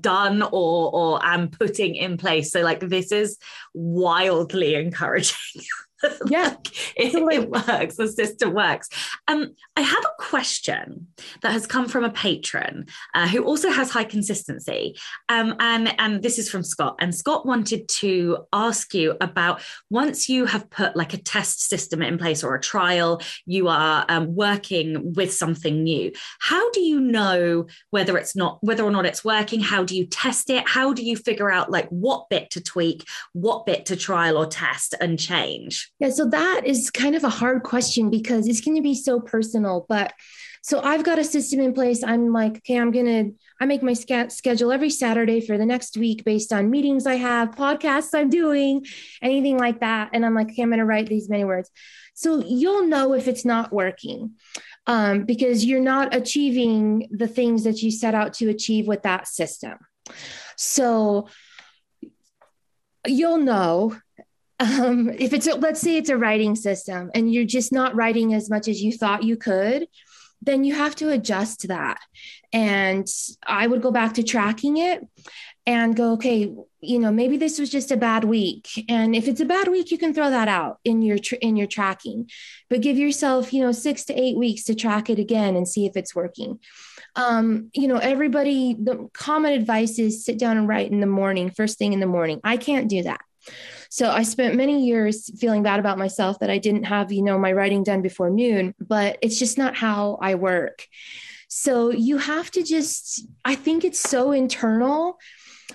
done 0.00 0.42
or 0.42 0.90
or 0.92 1.24
am 1.24 1.48
putting 1.48 1.94
in 1.94 2.16
place. 2.16 2.52
So 2.52 2.60
like 2.60 2.80
this 2.80 3.12
is 3.12 3.38
wildly 3.74 4.74
encouraging. 4.74 5.36
yeah. 6.28 6.56
It, 6.96 7.14
it, 7.14 7.50
works. 7.50 7.96
The 7.96 8.08
system 8.08 8.54
works. 8.54 8.88
Um 9.28 9.54
i 9.76 9.80
have 9.80 10.04
a 10.04 10.22
question 10.22 11.08
that 11.42 11.52
has 11.52 11.66
come 11.66 11.88
from 11.88 12.04
a 12.04 12.10
patron 12.10 12.86
uh, 13.14 13.28
who 13.28 13.44
also 13.44 13.70
has 13.70 13.90
high 13.90 14.04
consistency. 14.04 14.96
Um 15.28 15.54
and 15.60 15.94
and 15.98 16.22
this 16.22 16.38
is 16.38 16.50
from 16.50 16.62
scott. 16.62 16.96
And 17.00 17.14
scott 17.14 17.46
wanted 17.46 17.88
to 17.88 18.46
ask 18.52 18.94
you 18.94 19.16
about 19.20 19.62
once 19.90 20.28
you 20.28 20.46
have 20.46 20.70
put 20.70 20.96
like 20.96 21.14
a 21.14 21.18
test 21.18 21.68
system 21.68 22.02
in 22.02 22.18
place 22.18 22.42
or 22.42 22.54
a 22.54 22.60
trial 22.60 23.20
you 23.44 23.68
are 23.68 24.04
um, 24.08 24.34
working 24.34 25.12
with 25.14 25.32
something 25.32 25.82
new. 25.82 26.12
How 26.40 26.70
do 26.70 26.80
you 26.80 27.00
know 27.00 27.66
whether 27.90 28.16
it's 28.16 28.34
not 28.34 28.58
whether 28.62 28.84
or 28.84 28.90
not 28.90 29.06
it's 29.06 29.24
working? 29.24 29.60
How 29.60 29.84
do 29.84 29.96
you 29.96 30.06
test 30.06 30.50
it? 30.50 30.68
How 30.68 30.92
do 30.92 31.02
you 31.02 31.16
figure 31.16 31.50
out 31.50 31.70
like 31.70 31.88
what 31.88 32.28
bit 32.28 32.50
to 32.50 32.60
tweak 32.62 33.06
what 33.32 33.66
bit 33.66 33.86
to 33.86 33.96
trial 33.96 34.36
or 34.36 34.46
test 34.46 34.94
and 35.00 35.18
change 35.18 35.90
yeah, 35.98 36.10
so 36.10 36.26
that 36.26 36.62
is 36.64 36.90
kind 36.90 37.14
of 37.14 37.24
a 37.24 37.28
hard 37.28 37.62
question 37.62 38.10
because 38.10 38.46
it's 38.48 38.60
going 38.60 38.76
to 38.76 38.82
be 38.82 38.94
so 38.94 39.20
personal. 39.20 39.86
But 39.88 40.12
So 40.66 40.80
I've 40.82 41.04
got 41.04 41.20
a 41.20 41.22
system 41.22 41.60
in 41.60 41.74
place. 41.74 42.02
I'm 42.02 42.32
like, 42.32 42.56
okay, 42.56 42.76
I'm 42.76 42.90
going 42.90 43.06
to, 43.06 43.34
I 43.60 43.66
make 43.66 43.84
my 43.84 43.92
schedule 43.92 44.72
every 44.72 44.90
Saturday 44.90 45.40
for 45.40 45.56
the 45.56 45.64
next 45.64 45.96
week 45.96 46.24
based 46.24 46.52
on 46.52 46.70
meetings 46.70 47.06
I 47.06 47.14
have, 47.14 47.52
podcasts 47.52 48.18
I'm 48.18 48.30
doing, 48.30 48.84
anything 49.22 49.58
like 49.58 49.78
that. 49.78 50.10
And 50.12 50.26
I'm 50.26 50.34
like, 50.34 50.48
okay, 50.48 50.62
I'm 50.62 50.70
going 50.70 50.80
to 50.80 50.84
write 50.84 51.06
these 51.06 51.28
many 51.28 51.44
words. 51.44 51.70
So 52.14 52.42
you'll 52.44 52.88
know 52.88 53.12
if 53.12 53.28
it's 53.28 53.44
not 53.44 53.72
working 53.72 54.32
um, 54.88 55.24
because 55.24 55.64
you're 55.64 55.80
not 55.80 56.16
achieving 56.16 57.10
the 57.12 57.28
things 57.28 57.62
that 57.62 57.80
you 57.80 57.92
set 57.92 58.16
out 58.16 58.34
to 58.34 58.48
achieve 58.48 58.88
with 58.88 59.04
that 59.04 59.28
system. 59.28 59.78
So 60.56 61.28
you'll 63.06 63.38
know 63.38 63.96
um, 64.58 65.10
if 65.10 65.32
it's 65.32 65.46
a, 65.46 65.54
let's 65.54 65.80
say 65.80 65.96
it's 65.96 66.10
a 66.10 66.16
writing 66.16 66.56
system 66.56 67.10
and 67.14 67.32
you're 67.32 67.44
just 67.44 67.72
not 67.72 67.94
writing 67.94 68.34
as 68.34 68.48
much 68.48 68.68
as 68.68 68.82
you 68.82 68.92
thought 68.92 69.22
you 69.22 69.36
could 69.36 69.86
then 70.42 70.64
you 70.64 70.74
have 70.74 70.94
to 70.96 71.10
adjust 71.10 71.68
that. 71.68 71.98
And 72.52 73.06
i 73.46 73.66
would 73.66 73.82
go 73.82 73.90
back 73.90 74.14
to 74.14 74.22
tracking 74.22 74.76
it 74.78 75.06
and 75.68 75.96
go 75.96 76.12
okay 76.12 76.54
you 76.80 76.98
know 77.00 77.10
maybe 77.10 77.36
this 77.36 77.58
was 77.58 77.68
just 77.70 77.90
a 77.90 77.96
bad 77.96 78.24
week. 78.24 78.68
And 78.88 79.14
if 79.16 79.28
it's 79.28 79.40
a 79.40 79.44
bad 79.44 79.68
week 79.68 79.90
you 79.90 79.98
can 79.98 80.14
throw 80.14 80.30
that 80.30 80.48
out 80.48 80.78
in 80.84 81.02
your 81.02 81.18
in 81.40 81.56
your 81.56 81.66
tracking. 81.66 82.30
But 82.70 82.82
give 82.82 82.96
yourself 82.96 83.52
you 83.52 83.62
know 83.62 83.72
6 83.72 84.04
to 84.04 84.14
8 84.14 84.36
weeks 84.38 84.64
to 84.64 84.74
track 84.74 85.10
it 85.10 85.18
again 85.18 85.56
and 85.56 85.68
see 85.68 85.86
if 85.86 85.96
it's 85.96 86.14
working. 86.14 86.60
Um, 87.16 87.70
you 87.74 87.88
know 87.88 87.98
everybody 87.98 88.74
the 88.74 89.08
common 89.12 89.52
advice 89.52 89.98
is 89.98 90.24
sit 90.24 90.38
down 90.38 90.56
and 90.56 90.68
write 90.68 90.90
in 90.90 91.00
the 91.00 91.06
morning 91.06 91.50
first 91.50 91.78
thing 91.78 91.92
in 91.92 92.00
the 92.00 92.06
morning. 92.06 92.40
I 92.44 92.56
can't 92.56 92.88
do 92.88 93.02
that 93.02 93.20
so 93.96 94.10
I 94.10 94.24
spent 94.24 94.56
many 94.56 94.84
years 94.84 95.30
feeling 95.40 95.62
bad 95.62 95.80
about 95.80 95.96
myself 95.96 96.40
that 96.40 96.50
I 96.50 96.58
didn't 96.58 96.82
have, 96.82 97.10
you 97.10 97.22
know, 97.22 97.38
my 97.38 97.50
writing 97.50 97.82
done 97.82 98.02
before 98.02 98.28
noon, 98.28 98.74
but 98.78 99.16
it's 99.22 99.38
just 99.38 99.56
not 99.56 99.74
how 99.74 100.18
I 100.20 100.34
work. 100.34 100.86
So 101.48 101.88
you 101.92 102.18
have 102.18 102.50
to 102.50 102.62
just, 102.62 103.26
I 103.42 103.54
think 103.54 103.84
it's 103.84 103.98
so 103.98 104.32
internal 104.32 105.16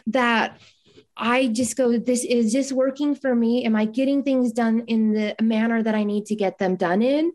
that 0.05 0.61
I 1.17 1.47
just 1.47 1.75
go, 1.75 1.97
this 1.97 2.23
is 2.23 2.53
this 2.53 2.71
working 2.71 3.15
for 3.15 3.33
me? 3.33 3.65
Am 3.65 3.75
I 3.75 3.85
getting 3.85 4.21
things 4.21 4.51
done 4.51 4.83
in 4.85 5.13
the 5.13 5.35
manner 5.41 5.81
that 5.81 5.95
I 5.95 6.03
need 6.03 6.27
to 6.27 6.35
get 6.35 6.59
them 6.59 6.75
done 6.75 7.01
in? 7.01 7.31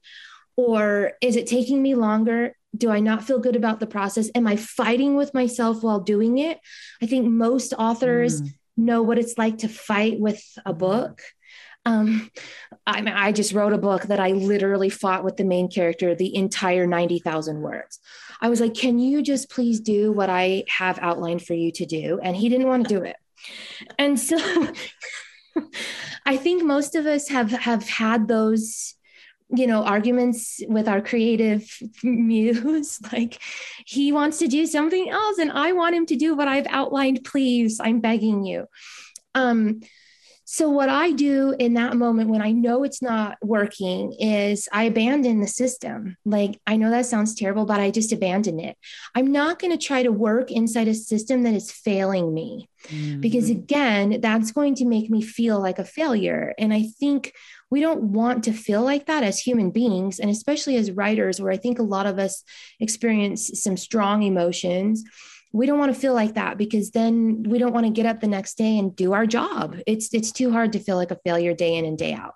Or 0.56 1.14
is 1.20 1.34
it 1.34 1.48
taking 1.48 1.82
me 1.82 1.96
longer? 1.96 2.54
Do 2.76 2.92
I 2.92 3.00
not 3.00 3.24
feel 3.24 3.40
good 3.40 3.56
about 3.56 3.80
the 3.80 3.88
process? 3.88 4.30
Am 4.36 4.46
I 4.46 4.54
fighting 4.54 5.16
with 5.16 5.34
myself 5.34 5.82
while 5.82 5.98
doing 5.98 6.38
it? 6.38 6.60
I 7.02 7.06
think 7.06 7.26
most 7.26 7.72
authors 7.76 8.40
mm 8.40 8.52
know 8.76 9.02
what 9.02 9.18
it's 9.18 9.38
like 9.38 9.58
to 9.58 9.68
fight 9.68 10.18
with 10.20 10.42
a 10.64 10.72
book. 10.72 11.22
Um, 11.84 12.30
I 12.84 13.00
mean, 13.00 13.14
I 13.14 13.30
just 13.30 13.52
wrote 13.52 13.72
a 13.72 13.78
book 13.78 14.02
that 14.04 14.18
I 14.18 14.32
literally 14.32 14.90
fought 14.90 15.22
with 15.22 15.36
the 15.36 15.44
main 15.44 15.70
character 15.70 16.14
the 16.14 16.34
entire 16.34 16.84
90,000 16.84 17.60
words. 17.60 18.00
I 18.40 18.48
was 18.48 18.60
like, 18.60 18.74
can 18.74 18.98
you 18.98 19.22
just 19.22 19.48
please 19.48 19.78
do 19.80 20.10
what 20.10 20.28
I 20.28 20.64
have 20.68 20.98
outlined 21.00 21.42
for 21.42 21.54
you 21.54 21.70
to 21.72 21.86
do? 21.86 22.18
And 22.20 22.34
he 22.34 22.48
didn't 22.48 22.66
want 22.66 22.88
to 22.88 22.94
do 22.94 23.04
it. 23.04 23.16
And 23.98 24.18
so 24.18 24.36
I 26.26 26.36
think 26.36 26.64
most 26.64 26.96
of 26.96 27.06
us 27.06 27.28
have 27.28 27.52
have 27.52 27.88
had 27.88 28.26
those 28.26 28.95
you 29.50 29.66
know 29.66 29.84
arguments 29.84 30.60
with 30.68 30.88
our 30.88 31.00
creative 31.00 31.78
muse 32.02 32.98
like 33.12 33.40
he 33.84 34.10
wants 34.12 34.38
to 34.38 34.48
do 34.48 34.66
something 34.66 35.08
else 35.08 35.38
and 35.38 35.52
i 35.52 35.72
want 35.72 35.94
him 35.94 36.06
to 36.06 36.16
do 36.16 36.34
what 36.34 36.48
i've 36.48 36.66
outlined 36.68 37.24
please 37.24 37.80
i'm 37.80 38.00
begging 38.00 38.44
you. 38.44 38.66
Um 39.34 39.80
so 40.48 40.70
what 40.70 40.88
i 40.88 41.10
do 41.10 41.54
in 41.58 41.74
that 41.74 41.96
moment 41.96 42.30
when 42.30 42.40
i 42.40 42.52
know 42.52 42.84
it's 42.84 43.02
not 43.02 43.36
working 43.42 44.12
is 44.20 44.68
i 44.72 44.84
abandon 44.84 45.40
the 45.40 45.48
system. 45.48 46.16
Like 46.24 46.60
i 46.66 46.76
know 46.76 46.90
that 46.90 47.06
sounds 47.06 47.34
terrible 47.34 47.66
but 47.66 47.80
i 47.80 47.90
just 47.90 48.12
abandon 48.12 48.60
it. 48.60 48.78
I'm 49.14 49.32
not 49.32 49.58
going 49.58 49.76
to 49.76 49.86
try 49.86 50.04
to 50.04 50.12
work 50.12 50.50
inside 50.52 50.88
a 50.88 50.94
system 50.94 51.42
that 51.42 51.54
is 51.54 51.72
failing 51.72 52.32
me 52.32 52.70
mm-hmm. 52.84 53.20
because 53.20 53.50
again 53.50 54.20
that's 54.20 54.52
going 54.52 54.76
to 54.76 54.86
make 54.86 55.10
me 55.10 55.20
feel 55.20 55.60
like 55.60 55.80
a 55.80 55.84
failure. 55.84 56.54
And 56.58 56.72
i 56.72 56.84
think 57.00 57.32
we 57.68 57.80
don't 57.80 58.12
want 58.12 58.44
to 58.44 58.52
feel 58.52 58.82
like 58.82 59.06
that 59.06 59.24
as 59.24 59.40
human 59.40 59.72
beings 59.72 60.20
and 60.20 60.30
especially 60.30 60.76
as 60.76 60.92
writers 60.92 61.40
where 61.40 61.52
i 61.52 61.56
think 61.56 61.80
a 61.80 61.90
lot 61.94 62.06
of 62.06 62.20
us 62.20 62.44
experience 62.78 63.50
some 63.54 63.76
strong 63.76 64.22
emotions 64.22 65.04
we 65.56 65.64
don't 65.64 65.78
want 65.78 65.92
to 65.94 65.98
feel 65.98 66.12
like 66.12 66.34
that 66.34 66.58
because 66.58 66.90
then 66.90 67.42
we 67.44 67.58
don't 67.58 67.72
want 67.72 67.86
to 67.86 67.92
get 67.92 68.04
up 68.04 68.20
the 68.20 68.26
next 68.26 68.58
day 68.58 68.78
and 68.78 68.94
do 68.94 69.14
our 69.14 69.26
job 69.26 69.76
it's 69.86 70.12
it's 70.12 70.30
too 70.30 70.52
hard 70.52 70.72
to 70.72 70.78
feel 70.78 70.96
like 70.96 71.10
a 71.10 71.20
failure 71.24 71.54
day 71.54 71.76
in 71.76 71.84
and 71.86 71.96
day 71.96 72.12
out 72.12 72.34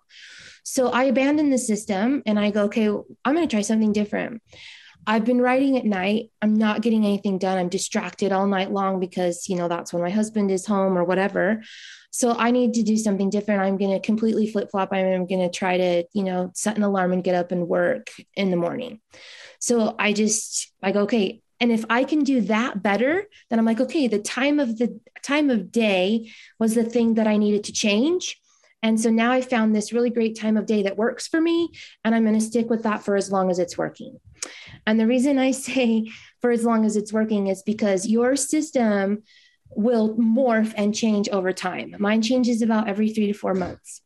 so 0.64 0.88
i 0.88 1.04
abandon 1.04 1.50
the 1.50 1.58
system 1.58 2.22
and 2.24 2.38
i 2.38 2.50
go 2.50 2.64
okay 2.64 2.88
i'm 2.88 3.34
going 3.34 3.46
to 3.46 3.54
try 3.54 3.62
something 3.62 3.92
different 3.92 4.42
I've 5.06 5.24
been 5.24 5.40
writing 5.40 5.78
at 5.78 5.86
night. 5.86 6.30
I'm 6.42 6.54
not 6.54 6.82
getting 6.82 7.04
anything 7.04 7.38
done. 7.38 7.56
I'm 7.56 7.70
distracted 7.70 8.32
all 8.32 8.46
night 8.46 8.70
long 8.70 9.00
because, 9.00 9.48
you 9.48 9.56
know, 9.56 9.66
that's 9.66 9.92
when 9.92 10.02
my 10.02 10.10
husband 10.10 10.50
is 10.50 10.66
home 10.66 10.96
or 10.96 11.04
whatever. 11.04 11.62
So 12.10 12.34
I 12.36 12.50
need 12.50 12.74
to 12.74 12.82
do 12.82 12.96
something 12.96 13.30
different. 13.30 13.62
I'm 13.62 13.78
going 13.78 13.92
to 13.92 14.06
completely 14.06 14.46
flip 14.46 14.70
flop. 14.70 14.92
I'm 14.92 15.26
going 15.26 15.40
to 15.40 15.48
try 15.48 15.78
to, 15.78 16.04
you 16.12 16.22
know, 16.22 16.50
set 16.54 16.76
an 16.76 16.82
alarm 16.82 17.12
and 17.12 17.24
get 17.24 17.34
up 17.34 17.50
and 17.50 17.66
work 17.66 18.10
in 18.36 18.50
the 18.50 18.56
morning. 18.56 19.00
So 19.58 19.94
I 19.98 20.12
just, 20.12 20.70
I 20.82 20.92
go, 20.92 21.00
okay. 21.02 21.40
And 21.60 21.70
if 21.70 21.84
I 21.90 22.04
can 22.04 22.24
do 22.24 22.40
that 22.42 22.82
better, 22.82 23.26
then 23.48 23.58
I'm 23.58 23.66
like, 23.66 23.80
okay, 23.80 24.08
the 24.08 24.18
time 24.18 24.58
of 24.58 24.78
the 24.78 24.98
time 25.22 25.50
of 25.50 25.70
day 25.70 26.30
was 26.58 26.74
the 26.74 26.84
thing 26.84 27.14
that 27.14 27.26
I 27.26 27.36
needed 27.36 27.64
to 27.64 27.72
change. 27.72 28.40
And 28.82 28.98
so 28.98 29.10
now 29.10 29.30
I 29.30 29.42
found 29.42 29.74
this 29.74 29.92
really 29.92 30.08
great 30.08 30.38
time 30.38 30.56
of 30.56 30.64
day 30.64 30.82
that 30.84 30.96
works 30.96 31.28
for 31.28 31.40
me. 31.40 31.70
And 32.04 32.14
I'm 32.14 32.24
going 32.24 32.38
to 32.38 32.44
stick 32.44 32.70
with 32.70 32.84
that 32.84 33.02
for 33.02 33.14
as 33.14 33.30
long 33.30 33.50
as 33.50 33.58
it's 33.58 33.76
working. 33.76 34.18
And 34.86 34.98
the 34.98 35.06
reason 35.06 35.38
I 35.38 35.50
say 35.68 36.10
for 36.40 36.50
as 36.50 36.64
long 36.64 36.84
as 36.84 36.96
it's 36.96 37.12
working 37.12 37.48
is 37.48 37.62
because 37.62 38.06
your 38.06 38.36
system 38.36 39.22
will 39.74 40.14
morph 40.16 40.72
and 40.76 40.94
change 40.94 41.28
over 41.28 41.52
time. 41.52 41.94
Mine 41.98 42.22
changes 42.22 42.62
about 42.62 42.88
every 42.88 43.10
three 43.10 43.28
to 43.28 43.32
four 43.32 43.54
months. 43.54 44.02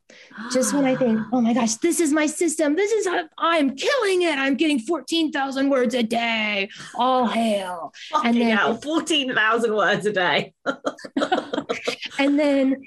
Just 0.51 0.73
when 0.73 0.85
I 0.85 0.93
ah. 0.95 0.97
think, 0.97 1.19
oh 1.33 1.41
my 1.41 1.53
gosh, 1.53 1.75
this 1.75 1.99
is 1.99 2.11
my 2.11 2.27
system. 2.27 2.75
This 2.75 2.91
is, 2.91 3.07
how 3.07 3.23
I'm 3.37 3.75
killing 3.75 4.21
it. 4.21 4.37
I'm 4.37 4.55
getting 4.55 4.79
14,000 4.79 5.69
words 5.69 5.95
a 5.95 6.03
day. 6.03 6.69
All 6.95 7.27
hail. 7.27 7.93
Fucking 8.11 8.29
and 8.29 8.41
then 8.41 8.57
hell, 8.57 8.75
14,000 8.75 9.75
words 9.75 10.05
a 10.05 10.11
day. 10.11 10.53
and 12.19 12.39
then 12.39 12.83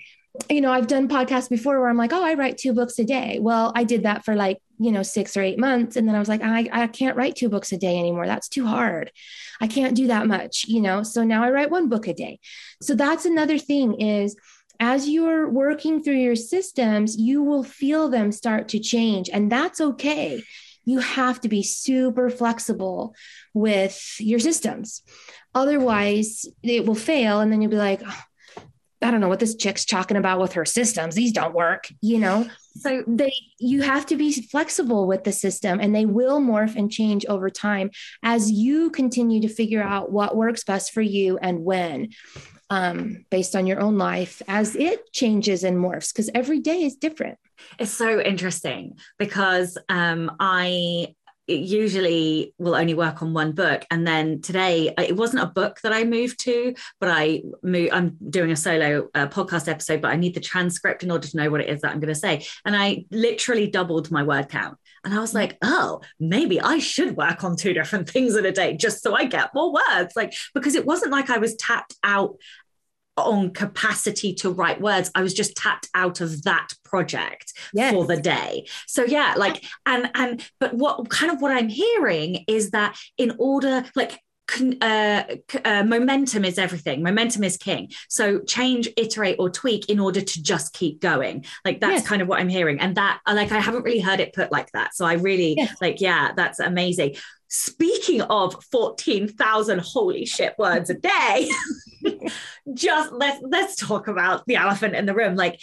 you 0.48 0.60
know, 0.60 0.70
I've 0.70 0.86
done 0.86 1.08
podcasts 1.08 1.48
before 1.48 1.80
where 1.80 1.88
I'm 1.88 1.96
like, 1.96 2.12
oh, 2.12 2.24
I 2.24 2.34
write 2.34 2.58
two 2.58 2.72
books 2.72 2.98
a 2.98 3.04
day. 3.04 3.38
Well, 3.40 3.72
I 3.74 3.84
did 3.84 4.04
that 4.04 4.24
for 4.24 4.34
like, 4.34 4.60
you 4.78 4.92
know, 4.92 5.02
six 5.02 5.36
or 5.36 5.42
eight 5.42 5.58
months. 5.58 5.96
And 5.96 6.08
then 6.08 6.14
I 6.14 6.18
was 6.18 6.28
like, 6.28 6.42
I, 6.42 6.68
I 6.72 6.86
can't 6.86 7.16
write 7.16 7.36
two 7.36 7.48
books 7.48 7.72
a 7.72 7.78
day 7.78 7.98
anymore. 7.98 8.26
That's 8.26 8.48
too 8.48 8.66
hard. 8.66 9.10
I 9.60 9.66
can't 9.66 9.96
do 9.96 10.06
that 10.06 10.26
much, 10.26 10.66
you 10.68 10.80
know. 10.80 11.02
So 11.02 11.24
now 11.24 11.42
I 11.42 11.50
write 11.50 11.70
one 11.70 11.88
book 11.88 12.06
a 12.06 12.14
day. 12.14 12.38
So 12.80 12.94
that's 12.94 13.24
another 13.24 13.58
thing 13.58 14.00
is 14.00 14.36
as 14.80 15.08
you're 15.08 15.48
working 15.48 16.02
through 16.02 16.18
your 16.18 16.36
systems, 16.36 17.16
you 17.16 17.42
will 17.42 17.64
feel 17.64 18.08
them 18.08 18.30
start 18.30 18.68
to 18.68 18.78
change. 18.78 19.28
And 19.32 19.50
that's 19.50 19.80
okay. 19.80 20.42
You 20.84 21.00
have 21.00 21.40
to 21.42 21.48
be 21.48 21.62
super 21.62 22.30
flexible 22.30 23.14
with 23.52 24.16
your 24.20 24.38
systems. 24.38 25.02
Otherwise, 25.54 26.46
it 26.62 26.86
will 26.86 26.94
fail. 26.94 27.40
And 27.40 27.52
then 27.52 27.60
you'll 27.60 27.72
be 27.72 27.76
like, 27.76 28.00
oh, 28.06 28.22
I 29.00 29.10
don't 29.10 29.20
know 29.20 29.28
what 29.28 29.38
this 29.38 29.54
chick's 29.54 29.84
talking 29.84 30.16
about 30.16 30.40
with 30.40 30.54
her 30.54 30.64
systems. 30.64 31.14
These 31.14 31.32
don't 31.32 31.54
work, 31.54 31.88
you 32.00 32.18
know? 32.18 32.48
So 32.76 33.04
they 33.06 33.32
you 33.58 33.82
have 33.82 34.06
to 34.06 34.16
be 34.16 34.32
flexible 34.32 35.06
with 35.06 35.24
the 35.24 35.32
system 35.32 35.80
and 35.80 35.94
they 35.94 36.06
will 36.06 36.40
morph 36.40 36.76
and 36.76 36.90
change 36.90 37.24
over 37.26 37.50
time 37.50 37.90
as 38.22 38.50
you 38.50 38.90
continue 38.90 39.40
to 39.42 39.48
figure 39.48 39.82
out 39.82 40.10
what 40.10 40.36
works 40.36 40.64
best 40.64 40.92
for 40.92 41.02
you 41.02 41.38
and 41.38 41.64
when. 41.64 42.10
Um, 42.70 43.24
based 43.30 43.56
on 43.56 43.66
your 43.66 43.80
own 43.80 43.96
life 43.96 44.42
as 44.46 44.76
it 44.76 45.10
changes 45.10 45.64
and 45.64 45.78
morphs 45.78 46.12
because 46.12 46.28
every 46.34 46.60
day 46.60 46.82
is 46.82 46.96
different. 46.96 47.38
It's 47.78 47.90
so 47.90 48.20
interesting 48.20 48.98
because 49.18 49.78
um, 49.88 50.30
I 50.38 51.14
usually 51.48 52.54
will 52.58 52.74
only 52.74 52.94
work 52.94 53.22
on 53.22 53.32
one 53.32 53.52
book. 53.52 53.84
And 53.90 54.06
then 54.06 54.40
today 54.40 54.94
it 54.98 55.16
wasn't 55.16 55.42
a 55.42 55.46
book 55.46 55.80
that 55.82 55.92
i 55.92 56.04
moved 56.04 56.40
to 56.40 56.74
but 57.00 57.08
i 57.10 57.42
move, 57.62 57.90
i'm 57.92 58.16
doing 58.28 58.50
a 58.50 58.56
solo 58.56 59.08
uh, 59.14 59.26
podcast 59.28 59.68
episode 59.68 60.00
but 60.02 60.10
i 60.10 60.16
need 60.16 60.34
the 60.34 60.40
transcript 60.40 61.02
in 61.02 61.10
order 61.10 61.26
to 61.26 61.36
know 61.36 61.50
what 61.50 61.60
it 61.60 61.68
is 61.68 61.80
that 61.80 61.92
i'm 61.92 62.00
going 62.00 62.12
to 62.12 62.20
say. 62.20 62.46
And 62.64 62.76
i 62.76 63.04
literally 63.10 63.68
doubled 63.68 64.10
my 64.10 64.22
word 64.22 64.48
count. 64.48 64.78
And 65.04 65.14
i 65.14 65.20
was 65.20 65.34
like 65.34 65.56
oh 65.62 66.00
maybe 66.20 66.60
i 66.60 66.78
should 66.78 67.16
work 67.16 67.44
on 67.44 67.56
two 67.56 67.72
different 67.72 68.08
things 68.08 68.36
in 68.36 68.44
a 68.44 68.52
day 68.52 68.76
just 68.76 69.02
so 69.02 69.14
i 69.14 69.24
get 69.24 69.54
more 69.54 69.72
words. 69.72 70.14
Like 70.16 70.34
because 70.54 70.74
it 70.74 70.86
wasn't 70.86 71.12
like 71.12 71.30
i 71.30 71.38
was 71.38 71.54
tapped 71.56 71.96
out 72.02 72.36
on 73.24 73.50
capacity 73.50 74.34
to 74.34 74.50
write 74.50 74.80
words 74.80 75.10
i 75.14 75.22
was 75.22 75.34
just 75.34 75.56
tapped 75.56 75.88
out 75.94 76.20
of 76.20 76.42
that 76.42 76.68
project 76.84 77.52
yes. 77.72 77.92
for 77.92 78.06
the 78.06 78.16
day 78.16 78.66
so 78.86 79.04
yeah 79.04 79.34
like 79.36 79.64
and 79.86 80.10
and 80.14 80.48
but 80.60 80.74
what 80.74 81.08
kind 81.10 81.32
of 81.32 81.40
what 81.40 81.50
i'm 81.50 81.68
hearing 81.68 82.44
is 82.48 82.70
that 82.70 82.98
in 83.16 83.34
order 83.38 83.84
like 83.94 84.20
uh, 84.80 85.24
uh, 85.64 85.82
momentum 85.84 86.44
is 86.44 86.58
everything. 86.58 87.02
Momentum 87.02 87.44
is 87.44 87.56
king. 87.56 87.90
So 88.08 88.40
change, 88.40 88.88
iterate, 88.96 89.36
or 89.38 89.50
tweak 89.50 89.88
in 89.88 90.00
order 90.00 90.20
to 90.20 90.42
just 90.42 90.72
keep 90.72 91.00
going. 91.00 91.44
Like 91.64 91.80
that's 91.80 92.00
yes. 92.00 92.06
kind 92.06 92.22
of 92.22 92.28
what 92.28 92.40
I'm 92.40 92.48
hearing, 92.48 92.80
and 92.80 92.96
that 92.96 93.20
like 93.26 93.52
I 93.52 93.60
haven't 93.60 93.82
really 93.82 94.00
heard 94.00 94.20
it 94.20 94.32
put 94.32 94.50
like 94.50 94.70
that. 94.72 94.94
So 94.94 95.04
I 95.04 95.14
really 95.14 95.54
yes. 95.56 95.76
like, 95.80 96.00
yeah, 96.00 96.32
that's 96.34 96.60
amazing. 96.60 97.16
speaking 97.48 98.20
of 98.22 98.62
14,000 98.70 99.80
holy 99.80 100.26
shit 100.26 100.54
words 100.58 100.90
a 100.90 100.94
day, 100.94 101.50
just 102.74 103.12
let's 103.12 103.42
let's 103.42 103.76
talk 103.76 104.08
about 104.08 104.44
the 104.46 104.56
elephant 104.56 104.94
in 104.94 105.06
the 105.06 105.14
room. 105.14 105.36
Like 105.36 105.60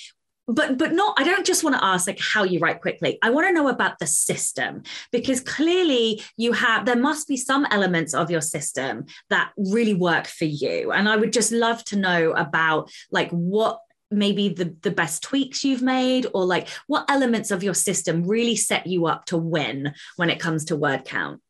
but 0.48 0.78
but 0.78 0.94
not 0.94 1.16
i 1.18 1.24
don't 1.24 1.46
just 1.46 1.64
want 1.64 1.76
to 1.76 1.84
ask 1.84 2.08
like 2.08 2.20
how 2.20 2.44
you 2.44 2.60
write 2.60 2.82
quickly. 2.82 3.18
I 3.22 3.30
want 3.32 3.48
to 3.48 3.54
know 3.54 3.68
about 3.68 4.00
the 4.00 4.08
system 4.08 4.84
because 5.12 5.42
clearly 5.42 6.22
you 6.38 6.54
have 6.54 6.86
there 6.86 6.96
must 6.96 7.28
be 7.28 7.38
some 7.38 7.66
elements 7.72 8.14
of 8.14 8.30
your 8.30 8.42
system 8.42 9.06
that 9.30 9.52
really 9.58 9.94
work 9.94 10.28
for 10.28 10.46
you. 10.46 10.92
And 10.92 11.10
i 11.10 11.16
would 11.16 11.34
just 11.34 11.52
love 11.52 11.84
to 11.86 11.96
know 11.96 12.32
about 12.32 12.92
like 13.12 13.32
what 13.32 13.80
maybe 14.12 14.50
the 14.50 14.76
the 14.82 14.92
best 14.92 15.24
tweaks 15.24 15.64
you've 15.64 15.82
made 15.82 16.28
or 16.34 16.46
like 16.46 16.70
what 16.88 17.10
elements 17.10 17.50
of 17.50 17.64
your 17.64 17.74
system 17.74 18.24
really 18.24 18.56
set 18.56 18.86
you 18.86 19.08
up 19.08 19.26
to 19.26 19.38
win 19.38 19.94
when 20.16 20.30
it 20.30 20.40
comes 20.40 20.66
to 20.66 20.76
word 20.76 21.06
count. 21.06 21.42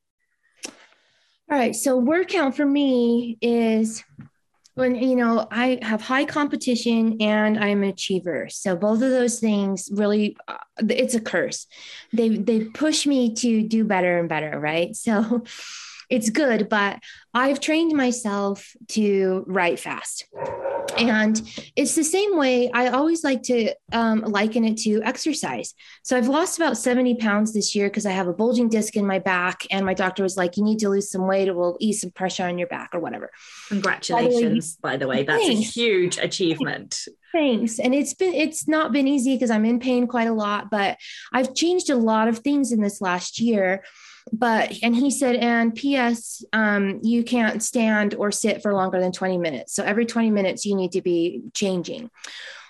All 1.52 1.58
right 1.58 1.76
so 1.76 1.98
word 1.98 2.30
count 2.30 2.56
for 2.56 2.66
me 2.66 3.38
is 3.42 4.04
when 4.76 4.96
you 4.96 5.16
know 5.16 5.48
i 5.52 5.80
have 5.82 6.02
high 6.02 6.26
competition 6.26 7.18
and 7.22 7.58
i'm 7.58 7.84
an 7.84 7.90
achiever. 7.90 8.48
So 8.50 8.76
both 8.76 9.02
of 9.02 9.10
those 9.10 9.40
things 9.40 9.90
really 9.92 10.38
uh, 10.48 10.58
it's 10.90 11.16
a 11.16 11.22
curse. 11.22 11.68
They 12.14 12.30
they 12.38 12.66
push 12.66 13.06
me 13.06 13.34
to 13.36 13.68
do 13.68 13.84
better 13.84 14.20
and 14.20 14.30
better 14.30 14.60
right? 14.60 14.96
So 14.96 15.44
it's 16.08 16.30
good 16.30 16.70
but 16.70 17.00
i've 17.34 17.60
trained 17.60 17.92
myself 17.92 18.76
to 18.88 19.44
write 19.48 19.80
fast 19.80 20.26
and 20.98 21.42
it's 21.76 21.96
the 21.96 22.04
same 22.04 22.38
way 22.38 22.72
I 22.72 22.88
always 22.88 23.24
like 23.24 23.44
to 23.44 23.74
um, 23.92 24.22
liken 24.22 24.64
it 24.66 24.78
to 24.80 25.02
exercise. 25.04 25.74
So 26.04 26.18
I've 26.18 26.28
lost 26.28 26.58
about 26.58 26.78
70 26.78 27.16
pounds 27.16 27.54
this 27.54 27.76
year 27.76 27.90
because 27.90 28.06
I 28.06 28.12
have 28.12 28.28
a 28.28 28.34
bulging 28.34 28.70
disc 28.70 28.96
in 28.96 29.06
my 29.06 29.20
back. 29.20 29.66
And 29.72 29.86
my 29.86 29.94
doctor 29.94 30.24
was 30.24 30.38
like, 30.38 30.58
you 30.58 30.64
need 30.64 30.80
to 30.80 30.90
lose 30.90 31.12
some 31.12 31.28
weight. 31.28 31.48
It 31.48 31.56
will 31.56 31.78
ease 31.80 32.02
some 32.02 32.12
pressure 32.12 32.46
on 32.46 32.58
your 32.58 32.68
back 32.68 32.92
or 32.94 33.00
whatever. 33.00 33.32
Congratulations, 33.70 34.78
by 34.78 34.98
the 34.98 35.08
way. 35.08 35.24
By 35.24 35.34
the 35.34 35.40
way. 35.40 35.48
That's 35.48 35.60
a 35.60 35.62
huge 35.62 36.18
achievement. 36.18 37.08
Thanks. 37.32 37.80
And 37.80 37.94
it's 37.94 38.14
been, 38.14 38.34
it's 38.34 38.68
not 38.68 38.92
been 38.92 39.08
easy 39.08 39.36
because 39.36 39.52
I'm 39.52 39.66
in 39.66 39.80
pain 39.80 40.08
quite 40.08 40.28
a 40.28 40.34
lot, 40.34 40.70
but 40.70 40.98
I've 41.34 41.54
changed 41.54 41.90
a 41.90 41.96
lot 41.96 42.28
of 42.28 42.40
things 42.40 42.72
in 42.72 42.82
this 42.82 43.02
last 43.02 43.40
year 43.40 43.84
but 44.32 44.74
and 44.82 44.96
he 44.96 45.12
said 45.12 45.36
and 45.36 45.76
ps 45.76 46.44
um, 46.54 47.00
you 47.04 47.24
can't 47.24 47.62
stand 47.62 48.16
or 48.16 48.32
sit 48.32 48.62
for 48.62 48.74
longer 48.74 49.00
than 49.00 49.12
20 49.12 49.38
minutes. 49.38 49.76
So 49.76 49.84
every 49.84 50.06
20 50.06 50.32
minutes 50.32 50.66
you 50.66 50.76
need 50.76 50.94
to 50.94 51.02
be 51.02 51.42
changing. 51.54 52.10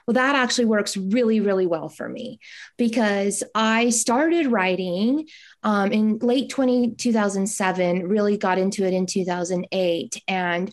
Well 0.06 0.14
that 0.14 0.36
actually 0.36 0.66
works 0.66 0.96
really 0.98 1.40
really 1.40 1.66
well 1.66 1.90
for 1.90 2.08
me 2.08 2.40
because 2.78 3.44
i 3.56 3.90
started 3.90 4.48
writing 4.48 5.28
um, 5.64 5.92
in 5.92 6.20
late 6.20 6.50
20 6.50 6.92
2007 6.92 8.08
really 8.08 8.38
got 8.38 8.60
into 8.60 8.86
it 8.86 8.94
in 8.94 9.08
2008 9.08 10.22
and 10.28 10.72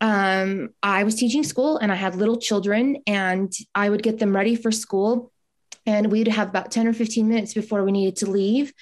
um, 0.00 0.68
i 0.80 1.02
was 1.02 1.16
teaching 1.16 1.42
school 1.42 1.78
and 1.78 1.90
i 1.90 1.96
had 1.96 2.14
little 2.14 2.36
children 2.36 2.98
and 3.08 3.52
i 3.74 3.88
would 3.88 4.02
get 4.02 4.20
them 4.20 4.34
ready 4.36 4.54
for 4.54 4.70
school 4.70 5.32
and 5.84 6.12
we'd 6.12 6.28
have 6.28 6.48
about 6.48 6.70
10 6.70 6.86
or 6.86 6.92
15 6.92 7.28
minutes 7.28 7.54
before 7.54 7.82
we 7.82 7.90
needed 7.90 8.14
to 8.14 8.30
leave 8.30 8.72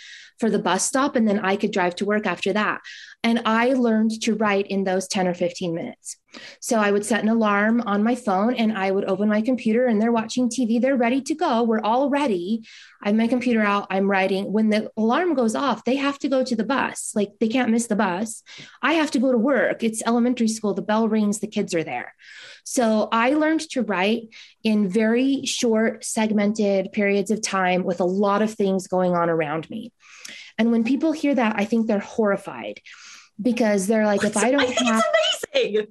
for 0.41 0.51
the 0.51 0.59
bus 0.59 0.85
stop 0.85 1.15
and 1.15 1.29
then 1.29 1.39
I 1.39 1.57
could 1.57 1.71
drive 1.71 1.95
to 1.97 2.05
work 2.05 2.27
after 2.27 2.53
that. 2.55 2.81
And 3.23 3.43
I 3.45 3.75
learned 3.75 4.23
to 4.23 4.35
write 4.35 4.67
in 4.67 4.85
those 4.85 5.07
10 5.07 5.29
or 5.29 5.35
15 5.35 5.75
minutes. 5.75 6.17
So 6.61 6.79
I 6.79 6.91
would 6.91 7.05
set 7.05 7.23
an 7.23 7.29
alarm 7.29 7.81
on 7.83 8.05
my 8.05 8.15
phone 8.15 8.55
and 8.55 8.77
I 8.77 8.91
would 8.91 9.05
open 9.05 9.29
my 9.29 9.43
computer 9.43 9.87
and 9.87 10.01
they're 10.01 10.13
watching 10.13 10.49
TV. 10.49 10.81
They're 10.81 10.97
ready 10.97 11.21
to 11.23 11.35
go. 11.35 11.63
We're 11.63 11.81
all 11.81 12.09
ready. 12.09 12.65
I 13.03 13.09
have 13.09 13.17
my 13.17 13.27
computer 13.27 13.63
out. 13.63 13.87
I'm 13.91 14.11
writing. 14.11 14.53
When 14.53 14.71
the 14.71 14.91
alarm 14.97 15.35
goes 15.35 15.55
off, 15.55 15.85
they 15.85 15.97
have 15.97 16.19
to 16.21 16.29
go 16.29 16.45
to 16.45 16.57
the 16.57 16.65
bus. 16.65 17.13
Like 17.15 17.33
they 17.41 17.49
can't 17.49 17.71
miss 17.71 17.87
the 17.87 17.97
bus. 17.97 18.43
I 18.83 18.95
have 18.95 19.11
to 19.13 19.19
go 19.19 19.33
to 19.33 19.39
work. 19.39 19.83
It's 19.83 20.03
elementary 20.07 20.49
school. 20.49 20.75
The 20.75 20.83
bell 20.83 21.09
rings, 21.09 21.41
the 21.41 21.47
kids 21.47 21.75
are 21.75 21.85
there. 21.85 22.15
So 22.65 23.09
I 23.11 23.31
learned 23.31 23.69
to 23.71 23.83
write 23.83 24.29
in 24.63 24.89
very 24.89 25.45
short, 25.47 26.05
segmented 26.05 26.93
periods 26.93 27.31
of 27.31 27.43
time 27.43 27.85
with 27.85 28.01
a 28.01 28.05
lot 28.05 28.43
of 28.43 28.55
things 28.55 28.87
going 28.87 29.15
on 29.15 29.31
around 29.31 29.69
me. 29.71 29.93
And 30.59 30.71
when 30.71 30.85
people 30.85 31.13
hear 31.13 31.35
that, 31.35 31.57
I 31.59 31.65
think 31.65 31.87
they're 31.87 32.01
horrified 32.01 32.81
because 33.41 33.87
they're 33.87 34.07
like, 34.07 34.25
if 34.25 34.37
I 34.37 34.51
don't 34.51 34.61
I 34.61 34.85
have 34.85 35.03
amazing. 35.55 35.87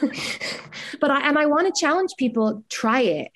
but 1.00 1.10
I 1.10 1.28
and 1.28 1.38
I 1.38 1.46
want 1.46 1.72
to 1.72 1.80
challenge 1.80 2.12
people, 2.18 2.64
try 2.68 3.00
it. 3.00 3.30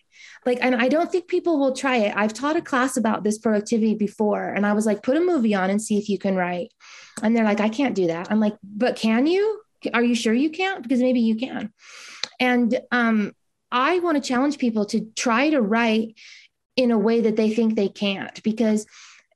Like, 0.47 0.59
and 0.61 0.75
I 0.75 0.89
don't 0.89 1.11
think 1.11 1.29
people 1.29 1.59
will 1.59 1.75
try 1.75 1.97
it. 1.97 2.17
I've 2.17 2.33
taught 2.33 2.57
a 2.57 2.63
class 2.63 2.97
about 2.97 3.25
this 3.25 3.39
productivity 3.39 3.95
before, 3.95 4.49
and 4.49 4.65
I 4.65 4.73
was 4.73 4.87
like, 4.87 5.03
put 5.03 5.17
a 5.17 5.21
movie 5.21 5.55
on 5.55 5.71
and 5.71 5.83
see 5.83 5.99
if 5.99 6.09
you 6.09 6.19
can 6.19 6.37
write. 6.37 6.73
And 7.23 7.37
they're 7.37 7.45
like, 7.45 7.61
I 7.61 7.69
can't 7.69 7.95
do 7.95 8.07
that. 8.07 8.31
I'm 8.31 8.41
like, 8.41 8.57
but 8.63 8.97
can 8.97 9.27
you? 9.27 9.61
Are 9.93 10.03
you 10.03 10.15
sure 10.15 10.35
you 10.35 10.51
can't? 10.51 10.83
Because 10.83 11.01
maybe 11.01 11.21
you 11.21 11.37
can. 11.37 11.73
And 12.41 12.81
um, 12.91 13.33
I 13.71 13.99
want 14.01 14.23
to 14.23 14.27
challenge 14.27 14.59
people 14.59 14.87
to 14.87 15.07
try 15.17 15.51
to 15.51 15.61
write 15.61 16.15
in 16.77 16.91
a 16.91 16.99
way 16.99 17.21
that 17.21 17.37
they 17.37 17.51
think 17.51 17.75
they 17.75 17.89
can't 17.89 18.43
because 18.43 18.87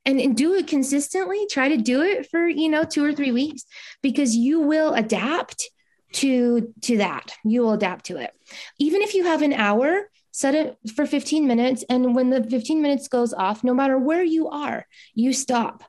and, 0.05 0.21
and 0.21 0.37
do 0.37 0.55
it 0.55 0.67
consistently. 0.67 1.47
Try 1.51 1.69
to 1.69 1.77
do 1.77 2.03
it 2.03 2.31
for 2.31 2.47
you 2.47 2.69
know 2.69 2.85
two 2.85 3.05
or 3.05 3.13
three 3.13 3.33
weeks 3.33 3.65
because 4.03 4.37
you 4.37 4.61
will 4.61 4.95
adapt 4.95 5.71
to 6.15 6.73
to 6.83 6.99
that. 6.99 7.35
You 7.45 7.63
will 7.63 7.73
adapt 7.73 8.07
to 8.07 8.19
it. 8.19 8.33
Even 8.79 9.03
if 9.03 9.15
you 9.15 9.25
have 9.25 9.43
an 9.43 9.53
hour 9.53 10.09
set 10.33 10.55
it 10.55 10.79
for 10.97 11.07
15 11.07 11.47
minutes. 11.47 11.85
And 11.89 12.15
when 12.15 12.31
the 12.31 12.43
15 12.43 12.83
minutes 12.83 13.07
goes 13.07 13.33
off 13.33 13.63
no 13.63 13.75
matter 13.75 13.99
where 13.99 14.25
you 14.25 14.49
are 14.49 14.87
you 15.15 15.33
stop. 15.33 15.85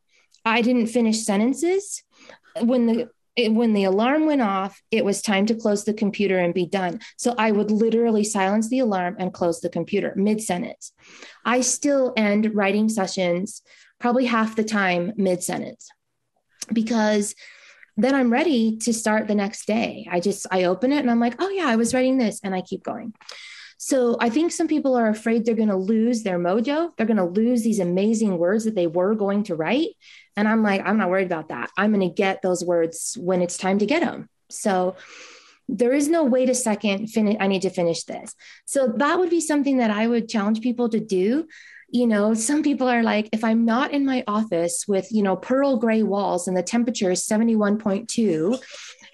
I 0.46 0.62
didn't 0.62 0.88
finish 0.88 1.24
sentences. 1.24 2.04
When 2.62 2.86
the 2.86 3.10
when 3.50 3.74
the 3.74 3.86
alarm 3.86 4.28
went 4.28 4.42
off, 4.42 4.80
it 4.92 5.04
was 5.04 5.24
time 5.24 5.48
to 5.48 5.56
close 5.56 5.86
the 5.86 5.94
computer 5.94 6.38
and 6.38 6.54
be 6.54 6.68
done. 6.68 7.00
So 7.18 7.34
I 7.36 7.52
would 7.52 7.72
literally 7.72 8.24
silence 8.24 8.70
the 8.70 8.80
alarm 8.80 9.16
and 9.18 9.34
close 9.34 9.60
the 9.60 9.70
computer 9.70 10.14
mid 10.16 10.40
sentence. 10.40 10.92
I 11.44 11.62
still 11.62 12.14
end 12.16 12.54
writing 12.54 12.90
sessions 12.90 13.64
probably 14.04 14.26
half 14.26 14.58
the 14.58 14.66
time 14.66 15.14
mid 15.16 15.42
sentence 15.42 15.90
because 16.74 17.36
then 17.96 18.14
I'm 18.14 18.34
ready 18.34 18.76
to 18.80 18.94
start 18.94 19.30
the 19.30 19.34
next 19.34 19.66
day. 19.66 20.10
I 20.12 20.20
just 20.20 20.46
I 20.52 20.66
open 20.66 20.92
it 20.92 21.00
and 21.00 21.10
I'm 21.10 21.22
like, 21.22 21.36
"Oh 21.40 21.48
yeah, 21.48 21.68
I 21.68 21.78
was 21.78 21.94
writing 21.94 22.18
this." 22.18 22.42
And 22.44 22.54
I 22.54 22.60
keep 22.60 22.84
going. 22.84 23.14
So 23.78 24.18
I 24.20 24.30
think 24.30 24.52
some 24.52 24.68
people 24.68 24.96
are 24.96 25.08
afraid 25.08 25.46
they're 25.46 25.56
going 25.56 25.78
to 25.78 25.78
lose 25.78 26.22
their 26.22 26.38
mojo. 26.38 26.92
They're 26.98 27.08
going 27.08 27.26
to 27.26 27.40
lose 27.42 27.64
these 27.64 27.80
amazing 27.80 28.38
words 28.38 28.66
that 28.66 28.76
they 28.76 28.88
were 28.88 29.16
going 29.16 29.44
to 29.44 29.56
write. 29.56 29.92
And 30.36 30.50
I'm 30.50 30.64
like, 30.64 30.82
I'm 30.86 30.98
not 30.98 31.10
worried 31.10 31.32
about 31.32 31.50
that. 31.50 31.70
I'm 31.78 31.94
going 31.94 32.10
to 32.10 32.14
get 32.14 32.42
those 32.42 32.64
words 32.64 33.18
when 33.18 33.42
it's 33.42 33.58
time 33.58 33.80
to 33.80 33.86
get 33.86 34.02
them. 34.02 34.30
So 34.50 34.96
there 35.70 35.94
is 35.94 36.10
no 36.10 36.24
wait 36.24 36.50
a 36.50 36.56
second, 36.56 37.08
finish, 37.08 37.38
I 37.40 37.48
need 37.48 37.62
to 37.64 37.70
finish 37.70 38.04
this. 38.04 38.36
So 38.66 38.94
that 38.98 39.18
would 39.20 39.30
be 39.30 39.42
something 39.42 39.78
that 39.78 39.92
I 39.92 40.08
would 40.08 40.30
challenge 40.30 40.62
people 40.62 40.90
to 40.90 41.00
do. 41.00 41.48
You 41.94 42.08
know, 42.08 42.34
some 42.34 42.64
people 42.64 42.90
are 42.90 43.04
like, 43.04 43.30
if 43.32 43.44
I'm 43.44 43.66
not 43.66 43.92
in 43.92 44.04
my 44.04 44.24
office 44.28 44.86
with, 44.88 45.12
you 45.12 45.22
know, 45.22 45.36
pearl 45.36 45.78
gray 45.78 46.02
walls 46.02 46.48
and 46.48 46.58
the 46.58 46.64
temperature 46.64 47.12
is 47.12 47.26
71.2, 47.28 48.60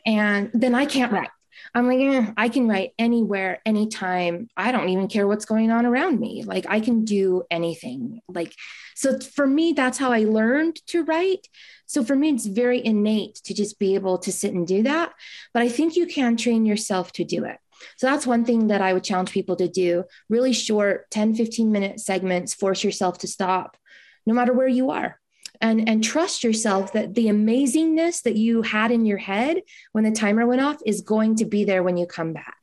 and 0.05 0.49
then 0.53 0.73
I 0.73 0.85
can't 0.85 1.11
write. 1.11 1.29
I'm 1.75 1.87
like, 1.87 1.99
eh, 1.99 2.33
I 2.37 2.49
can 2.49 2.67
write 2.67 2.91
anywhere, 2.97 3.59
anytime. 3.65 4.47
I 4.57 4.71
don't 4.71 4.89
even 4.89 5.07
care 5.07 5.27
what's 5.27 5.45
going 5.45 5.71
on 5.71 5.85
around 5.85 6.19
me. 6.19 6.43
Like, 6.43 6.65
I 6.69 6.79
can 6.79 7.05
do 7.05 7.43
anything. 7.51 8.21
Like, 8.27 8.55
so 8.95 9.19
for 9.19 9.45
me, 9.45 9.73
that's 9.73 9.97
how 9.97 10.11
I 10.11 10.23
learned 10.23 10.77
to 10.87 11.03
write. 11.03 11.47
So 11.85 12.03
for 12.03 12.15
me, 12.15 12.29
it's 12.29 12.45
very 12.45 12.83
innate 12.83 13.35
to 13.45 13.53
just 13.53 13.77
be 13.77 13.95
able 13.95 14.17
to 14.19 14.31
sit 14.31 14.53
and 14.53 14.65
do 14.65 14.83
that. 14.83 15.13
But 15.53 15.63
I 15.63 15.69
think 15.69 15.95
you 15.95 16.07
can 16.07 16.37
train 16.37 16.65
yourself 16.65 17.11
to 17.13 17.23
do 17.23 17.43
it. 17.45 17.57
So 17.97 18.07
that's 18.07 18.27
one 18.27 18.45
thing 18.45 18.67
that 18.67 18.81
I 18.81 18.93
would 18.93 19.03
challenge 19.03 19.31
people 19.31 19.55
to 19.57 19.67
do. 19.67 20.03
Really 20.29 20.53
short 20.53 21.09
10, 21.11 21.35
15 21.35 21.71
minute 21.71 21.99
segments, 21.99 22.53
force 22.53 22.83
yourself 22.83 23.17
to 23.19 23.27
stop 23.27 23.77
no 24.25 24.33
matter 24.33 24.53
where 24.53 24.67
you 24.67 24.91
are. 24.91 25.19
And 25.61 25.89
and 25.89 26.01
trust 26.03 26.43
yourself 26.43 26.93
that 26.93 27.15
the 27.15 27.25
amazingness 27.25 28.21
that 28.23 28.37
you 28.37 28.61
had 28.61 28.91
in 28.91 29.05
your 29.05 29.17
head 29.17 29.63
when 29.91 30.05
the 30.05 30.11
timer 30.11 30.47
went 30.47 30.61
off 30.61 30.77
is 30.85 31.01
going 31.01 31.35
to 31.37 31.45
be 31.45 31.65
there 31.65 31.83
when 31.83 31.97
you 31.97 32.05
come 32.05 32.31
back. 32.31 32.55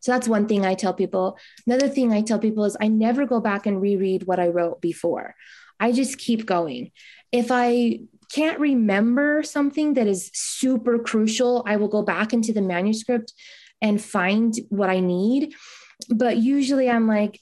So 0.00 0.12
that's 0.12 0.28
one 0.28 0.48
thing 0.48 0.64
i 0.64 0.74
tell 0.74 0.94
people. 0.94 1.36
Another 1.66 1.88
thing 1.88 2.12
i 2.12 2.22
tell 2.22 2.38
people 2.38 2.64
is 2.64 2.76
i 2.80 2.88
never 2.88 3.26
go 3.26 3.40
back 3.40 3.66
and 3.66 3.80
reread 3.80 4.22
what 4.24 4.40
i 4.40 4.48
wrote 4.48 4.80
before. 4.80 5.34
I 5.78 5.92
just 5.92 6.16
keep 6.16 6.46
going. 6.46 6.92
If 7.30 7.48
i 7.50 8.00
can't 8.32 8.58
remember 8.58 9.42
something 9.42 9.94
that 9.94 10.06
is 10.06 10.30
super 10.32 10.98
crucial 10.98 11.62
i 11.66 11.76
will 11.76 11.88
go 11.88 12.02
back 12.02 12.32
into 12.32 12.54
the 12.54 12.62
manuscript 12.62 13.34
and 13.84 14.02
find 14.02 14.54
what 14.70 14.90
i 14.90 14.98
need 14.98 15.54
but 16.08 16.36
usually 16.38 16.90
i'm 16.90 17.06
like 17.06 17.38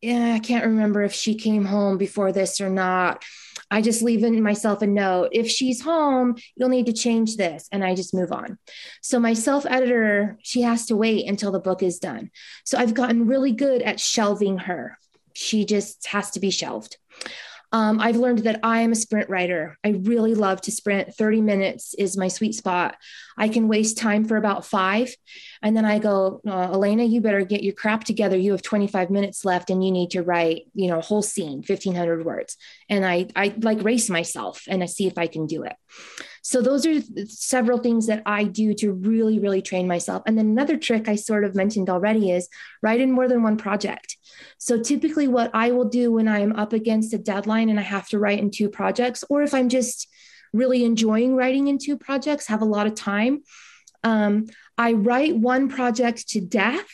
yeah 0.00 0.32
i 0.34 0.38
can't 0.38 0.64
remember 0.64 1.02
if 1.02 1.12
she 1.12 1.34
came 1.34 1.66
home 1.66 1.98
before 1.98 2.32
this 2.32 2.60
or 2.60 2.70
not 2.70 3.22
I 3.70 3.82
just 3.82 4.02
leave 4.02 4.24
in 4.24 4.42
myself 4.42 4.82
a 4.82 4.86
note. 4.86 5.28
If 5.32 5.48
she's 5.48 5.80
home, 5.80 6.36
you'll 6.56 6.70
need 6.70 6.86
to 6.86 6.92
change 6.92 7.36
this. 7.36 7.68
And 7.70 7.84
I 7.84 7.94
just 7.94 8.14
move 8.14 8.32
on. 8.32 8.58
So 9.00 9.20
my 9.20 9.32
self 9.34 9.64
editor, 9.66 10.38
she 10.42 10.62
has 10.62 10.86
to 10.86 10.96
wait 10.96 11.28
until 11.28 11.52
the 11.52 11.60
book 11.60 11.82
is 11.82 12.00
done. 12.00 12.30
So 12.64 12.78
I've 12.78 12.94
gotten 12.94 13.28
really 13.28 13.52
good 13.52 13.82
at 13.82 14.00
shelving 14.00 14.58
her. 14.58 14.98
She 15.34 15.64
just 15.64 16.06
has 16.08 16.32
to 16.32 16.40
be 16.40 16.50
shelved. 16.50 16.96
Um, 17.72 18.00
I've 18.00 18.16
learned 18.16 18.40
that 18.40 18.60
I 18.62 18.80
am 18.80 18.92
a 18.92 18.96
sprint 18.96 19.30
writer. 19.30 19.78
I 19.84 19.90
really 19.90 20.34
love 20.34 20.60
to 20.62 20.72
sprint. 20.72 21.14
30 21.14 21.40
minutes 21.40 21.94
is 21.94 22.16
my 22.16 22.28
sweet 22.28 22.54
spot. 22.54 22.96
I 23.38 23.48
can 23.48 23.68
waste 23.68 23.96
time 23.96 24.24
for 24.24 24.36
about 24.36 24.66
five. 24.66 25.14
And 25.62 25.76
then 25.76 25.84
I 25.84 26.00
go, 26.00 26.40
uh, 26.46 26.68
Elana, 26.68 27.08
you 27.08 27.20
better 27.20 27.44
get 27.44 27.62
your 27.62 27.74
crap 27.74 28.04
together. 28.04 28.36
You 28.36 28.52
have 28.52 28.62
25 28.62 29.10
minutes 29.10 29.44
left 29.44 29.70
and 29.70 29.84
you 29.84 29.92
need 29.92 30.10
to 30.10 30.22
write, 30.22 30.66
you 30.74 30.88
know, 30.88 30.98
a 30.98 31.02
whole 31.02 31.22
scene, 31.22 31.62
1500 31.66 32.24
words. 32.24 32.56
And 32.88 33.06
I, 33.06 33.28
I 33.36 33.54
like 33.58 33.84
race 33.84 34.10
myself 34.10 34.64
and 34.66 34.82
I 34.82 34.86
see 34.86 35.06
if 35.06 35.16
I 35.16 35.28
can 35.28 35.46
do 35.46 35.62
it. 35.62 35.76
So 36.42 36.62
those 36.62 36.86
are 36.86 37.00
several 37.26 37.78
things 37.78 38.06
that 38.06 38.22
I 38.26 38.44
do 38.44 38.74
to 38.74 38.92
really, 38.92 39.38
really 39.38 39.62
train 39.62 39.86
myself. 39.86 40.22
And 40.26 40.36
then 40.36 40.46
another 40.46 40.76
trick 40.76 41.08
I 41.08 41.16
sort 41.16 41.44
of 41.44 41.54
mentioned 41.54 41.90
already 41.90 42.30
is 42.30 42.48
write 42.82 43.00
in 43.00 43.12
more 43.12 43.28
than 43.28 43.42
one 43.42 43.56
project. 43.56 44.16
So 44.58 44.80
typically 44.80 45.28
what 45.28 45.50
I 45.54 45.72
will 45.72 45.88
do 45.88 46.12
when 46.12 46.28
I 46.28 46.40
am 46.40 46.54
up 46.56 46.72
against 46.72 47.14
a 47.14 47.18
deadline 47.18 47.68
and 47.68 47.78
I 47.78 47.84
have 47.84 48.08
to 48.08 48.18
write 48.18 48.38
in 48.38 48.50
two 48.50 48.68
projects, 48.68 49.24
or 49.28 49.42
if 49.42 49.54
I'm 49.54 49.68
just 49.68 50.08
really 50.52 50.84
enjoying 50.84 51.36
writing 51.36 51.68
in 51.68 51.78
two 51.78 51.96
projects, 51.96 52.46
have 52.48 52.62
a 52.62 52.66
lot 52.66 52.86
of 52.86 52.94
time, 52.94 53.42
um, 54.02 54.46
I 54.76 54.92
write 54.92 55.36
one 55.36 55.68
project 55.68 56.28
to 56.30 56.40
death 56.40 56.88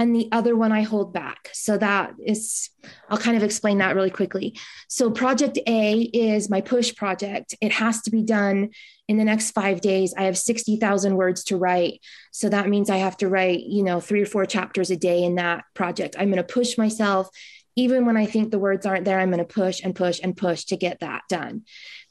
and 0.00 0.14
the 0.14 0.28
other 0.32 0.56
one 0.56 0.72
I 0.72 0.82
hold 0.82 1.12
back. 1.12 1.50
So 1.52 1.76
that 1.76 2.14
is, 2.24 2.70
I'll 3.08 3.18
kind 3.18 3.36
of 3.36 3.42
explain 3.42 3.78
that 3.78 3.94
really 3.94 4.10
quickly. 4.10 4.58
So, 4.88 5.10
project 5.10 5.58
A 5.66 6.00
is 6.00 6.48
my 6.48 6.62
push 6.62 6.94
project. 6.94 7.54
It 7.60 7.72
has 7.72 8.00
to 8.02 8.10
be 8.10 8.22
done 8.22 8.70
in 9.10 9.16
the 9.16 9.24
next 9.24 9.50
five 9.50 9.80
days. 9.80 10.14
I 10.16 10.22
have 10.22 10.38
60,000 10.38 11.16
words 11.16 11.42
to 11.44 11.56
write. 11.56 12.00
So, 12.30 12.48
that 12.48 12.68
means 12.68 12.88
I 12.88 12.98
have 12.98 13.16
to 13.16 13.28
write, 13.28 13.64
you 13.64 13.82
know, 13.82 13.98
three 13.98 14.22
or 14.22 14.26
four 14.26 14.46
chapters 14.46 14.92
a 14.92 14.96
day 14.96 15.24
in 15.24 15.34
that 15.34 15.64
project. 15.74 16.14
I'm 16.16 16.30
going 16.30 16.36
to 16.36 16.54
push 16.54 16.78
myself. 16.78 17.28
Even 17.74 18.06
when 18.06 18.16
I 18.16 18.26
think 18.26 18.50
the 18.50 18.58
words 18.60 18.86
aren't 18.86 19.04
there, 19.04 19.18
I'm 19.18 19.30
going 19.30 19.44
to 19.44 19.44
push 19.44 19.80
and 19.82 19.96
push 19.96 20.20
and 20.22 20.36
push 20.36 20.66
to 20.66 20.76
get 20.76 21.00
that 21.00 21.22
done. 21.28 21.62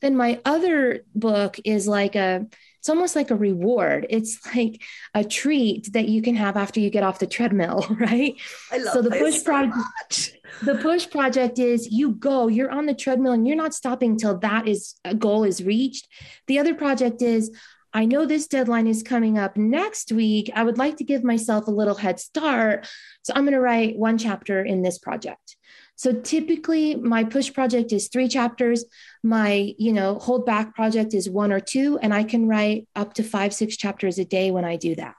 Then 0.01 0.17
my 0.17 0.41
other 0.43 1.05
book 1.15 1.57
is 1.63 1.87
like 1.87 2.15
a 2.15 2.47
it's 2.79 2.89
almost 2.89 3.15
like 3.15 3.29
a 3.29 3.35
reward. 3.35 4.07
It's 4.09 4.39
like 4.55 4.81
a 5.13 5.23
treat 5.23 5.93
that 5.93 6.07
you 6.07 6.21
can 6.21 6.35
have 6.35 6.57
after 6.57 6.79
you 6.79 6.89
get 6.89 7.03
off 7.03 7.19
the 7.19 7.27
treadmill, 7.27 7.85
right? 7.99 8.35
I 8.71 8.77
love 8.77 8.93
so 8.93 9.01
the 9.01 9.11
push 9.11 9.37
so 9.37 9.43
project 9.43 9.75
much. 9.75 10.31
the 10.63 10.75
push 10.75 11.09
project 11.09 11.59
is 11.59 11.91
you 11.91 12.11
go, 12.11 12.47
you're 12.47 12.71
on 12.71 12.85
the 12.85 12.95
treadmill 12.95 13.33
and 13.33 13.47
you're 13.47 13.57
not 13.57 13.73
stopping 13.73 14.17
till 14.17 14.37
that 14.39 14.67
is 14.67 14.95
a 15.05 15.13
goal 15.13 15.43
is 15.43 15.63
reached. 15.63 16.07
The 16.47 16.59
other 16.59 16.73
project 16.73 17.21
is 17.21 17.51
I 17.91 18.05
know 18.05 18.25
this 18.25 18.47
deadline 18.47 18.85
is 18.85 19.01
coming 19.01 19.39
up 19.39 19.57
next 19.57 20.11
week. 20.11 20.51
I 20.53 20.63
would 20.63 20.77
like 20.77 20.97
to 20.97 21.03
give 21.03 21.23
myself 21.23 21.67
a 21.67 21.71
little 21.71 21.95
head 21.95 22.19
start. 22.19 22.87
So 23.23 23.33
I'm 23.35 23.43
going 23.43 23.53
to 23.53 23.59
write 23.59 23.97
one 23.97 24.19
chapter 24.19 24.63
in 24.63 24.83
this 24.83 24.99
project. 24.99 25.55
So 25.99 26.13
typically 26.13 26.95
my 26.95 27.25
push 27.25 27.51
project 27.51 27.91
is 27.91 28.07
three 28.07 28.29
chapters. 28.29 28.85
My, 29.21 29.73
you 29.77 29.91
know, 29.91 30.17
hold 30.17 30.45
back 30.45 30.73
project 30.73 31.13
is 31.13 31.29
one 31.29 31.51
or 31.51 31.59
two, 31.59 31.99
and 32.01 32.13
I 32.13 32.23
can 32.23 32.47
write 32.47 32.87
up 32.95 33.15
to 33.15 33.23
five, 33.23 33.53
six 33.53 33.75
chapters 33.75 34.17
a 34.17 34.23
day 34.23 34.49
when 34.49 34.63
I 34.63 34.77
do 34.77 34.95
that. 34.95 35.15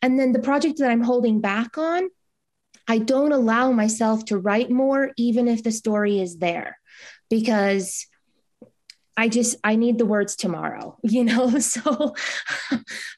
And 0.00 0.16
then 0.16 0.30
the 0.30 0.38
project 0.38 0.78
that 0.78 0.88
I'm 0.88 1.02
holding 1.02 1.40
back 1.40 1.78
on, 1.78 2.10
I 2.86 2.98
don't 2.98 3.32
allow 3.32 3.72
myself 3.72 4.24
to 4.26 4.38
write 4.38 4.70
more, 4.70 5.10
even 5.16 5.48
if 5.48 5.64
the 5.64 5.72
story 5.72 6.20
is 6.20 6.38
there, 6.38 6.78
because 7.28 8.06
I 9.18 9.28
just 9.28 9.56
I 9.64 9.74
need 9.74 9.98
the 9.98 10.06
words 10.06 10.36
tomorrow, 10.36 10.96
you 11.02 11.24
know. 11.24 11.52
So 11.58 12.14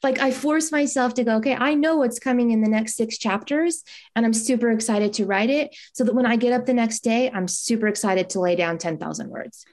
like 0.03 0.19
I 0.19 0.31
force 0.31 0.71
myself 0.71 1.13
to 1.13 1.23
go, 1.23 1.37
okay, 1.37 1.55
I 1.55 1.75
know 1.75 1.97
what's 1.97 2.19
coming 2.19 2.51
in 2.51 2.61
the 2.61 2.69
next 2.69 2.95
6 2.95 3.17
chapters 3.17 3.83
and 4.15 4.25
I'm 4.25 4.33
super 4.33 4.71
excited 4.71 5.13
to 5.13 5.25
write 5.25 5.49
it 5.49 5.75
so 5.93 6.03
that 6.03 6.15
when 6.15 6.25
I 6.25 6.35
get 6.35 6.53
up 6.53 6.65
the 6.65 6.73
next 6.73 7.01
day, 7.03 7.29
I'm 7.29 7.47
super 7.47 7.87
excited 7.87 8.31
to 8.31 8.39
lay 8.39 8.55
down 8.55 8.79
10,000 8.79 9.29
words. 9.29 9.65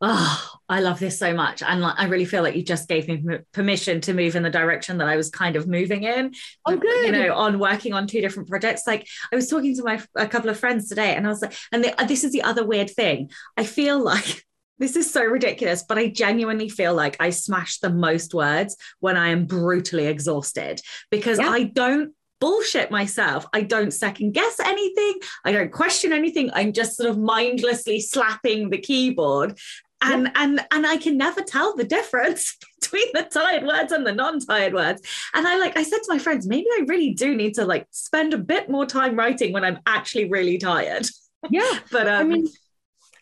Oh, 0.00 0.50
I 0.68 0.80
love 0.80 1.00
this 1.00 1.18
so 1.18 1.34
much. 1.34 1.62
And 1.62 1.84
I 1.84 2.06
really 2.06 2.24
feel 2.24 2.42
like 2.42 2.54
you 2.56 2.62
just 2.62 2.88
gave 2.88 3.08
me 3.08 3.38
permission 3.52 4.00
to 4.02 4.14
move 4.14 4.36
in 4.36 4.42
the 4.42 4.50
direction 4.50 4.98
that 4.98 5.08
I 5.08 5.16
was 5.16 5.28
kind 5.28 5.56
of 5.56 5.66
moving 5.66 6.04
in. 6.04 6.34
Oh, 6.66 6.76
good. 6.76 7.06
You 7.06 7.12
know, 7.12 7.34
on 7.34 7.58
working 7.58 7.92
on 7.92 8.06
two 8.06 8.20
different 8.20 8.48
projects. 8.48 8.86
Like 8.86 9.06
I 9.32 9.36
was 9.36 9.48
talking 9.48 9.76
to 9.76 9.82
my 9.82 10.00
a 10.14 10.28
couple 10.28 10.50
of 10.50 10.58
friends 10.58 10.88
today, 10.88 11.14
and 11.14 11.26
I 11.26 11.30
was 11.30 11.42
like, 11.42 11.54
and 11.72 11.84
the, 11.84 11.94
this 12.06 12.22
is 12.24 12.32
the 12.32 12.42
other 12.42 12.64
weird 12.64 12.90
thing. 12.90 13.30
I 13.56 13.64
feel 13.64 14.02
like 14.02 14.44
this 14.78 14.96
is 14.96 15.10
so 15.10 15.24
ridiculous, 15.24 15.82
but 15.82 15.98
I 15.98 16.08
genuinely 16.08 16.68
feel 16.68 16.94
like 16.94 17.16
I 17.20 17.30
smash 17.30 17.78
the 17.78 17.90
most 17.90 18.34
words 18.34 18.76
when 19.00 19.16
I 19.16 19.28
am 19.28 19.46
brutally 19.46 20.06
exhausted 20.06 20.80
because 21.10 21.38
yeah. 21.38 21.50
I 21.50 21.64
don't 21.64 22.14
bullshit 22.40 22.90
myself. 22.90 23.46
I 23.52 23.62
don't 23.62 23.92
second 23.92 24.32
guess 24.32 24.60
anything. 24.60 25.14
I 25.44 25.52
don't 25.52 25.72
question 25.72 26.12
anything. 26.12 26.50
I'm 26.54 26.72
just 26.72 26.96
sort 26.96 27.10
of 27.10 27.18
mindlessly 27.18 28.00
slapping 28.00 28.70
the 28.70 28.78
keyboard. 28.78 29.58
And 30.00 30.26
yeah. 30.26 30.32
and 30.36 30.66
and 30.70 30.86
I 30.86 30.96
can 30.96 31.16
never 31.16 31.42
tell 31.42 31.74
the 31.74 31.82
difference 31.82 32.56
between 32.80 33.08
the 33.14 33.24
tired 33.24 33.66
words 33.66 33.90
and 33.90 34.06
the 34.06 34.12
non-tired 34.12 34.72
words. 34.72 35.02
And 35.34 35.46
I 35.46 35.58
like 35.58 35.76
I 35.76 35.82
said 35.82 35.98
to 35.98 36.12
my 36.12 36.20
friends, 36.20 36.46
maybe 36.46 36.66
I 36.72 36.84
really 36.86 37.14
do 37.14 37.34
need 37.34 37.54
to 37.54 37.64
like 37.64 37.86
spend 37.90 38.32
a 38.32 38.38
bit 38.38 38.70
more 38.70 38.86
time 38.86 39.16
writing 39.16 39.52
when 39.52 39.64
I'm 39.64 39.80
actually 39.86 40.28
really 40.28 40.58
tired. 40.58 41.08
Yeah. 41.50 41.80
but 41.90 42.06
um, 42.06 42.20
I 42.20 42.24
mean 42.24 42.48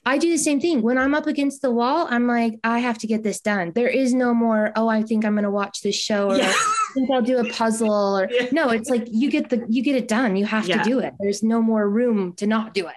I 0.06 0.18
do 0.18 0.30
the 0.30 0.38
same 0.38 0.60
thing. 0.60 0.82
When 0.82 0.98
I'm 0.98 1.14
up 1.14 1.26
against 1.26 1.62
the 1.62 1.70
wall, 1.72 2.06
I'm 2.08 2.28
like, 2.28 2.60
I 2.62 2.78
have 2.78 2.96
to 2.98 3.08
get 3.08 3.24
this 3.24 3.40
done. 3.40 3.72
There 3.74 3.88
is 3.88 4.14
no 4.14 4.32
more, 4.32 4.70
oh, 4.76 4.88
I 4.88 5.02
think 5.02 5.24
I'm 5.24 5.34
gonna 5.34 5.50
watch 5.50 5.82
this 5.82 5.96
show 5.96 6.30
or 6.30 6.36
yeah. 6.36 6.52
I 6.54 6.90
think 6.94 7.10
I'll 7.10 7.22
do 7.22 7.38
a 7.38 7.50
puzzle 7.50 8.16
or 8.16 8.28
yeah. 8.30 8.46
no, 8.52 8.70
it's 8.70 8.88
like 8.88 9.08
you 9.10 9.30
get 9.30 9.50
the 9.50 9.66
you 9.68 9.82
get 9.82 9.96
it 9.96 10.06
done. 10.06 10.36
You 10.36 10.46
have 10.46 10.68
yeah. 10.68 10.82
to 10.82 10.88
do 10.88 11.00
it. 11.00 11.12
There's 11.18 11.42
no 11.42 11.60
more 11.60 11.88
room 11.90 12.34
to 12.34 12.46
not 12.46 12.72
do 12.72 12.86
it. 12.86 12.94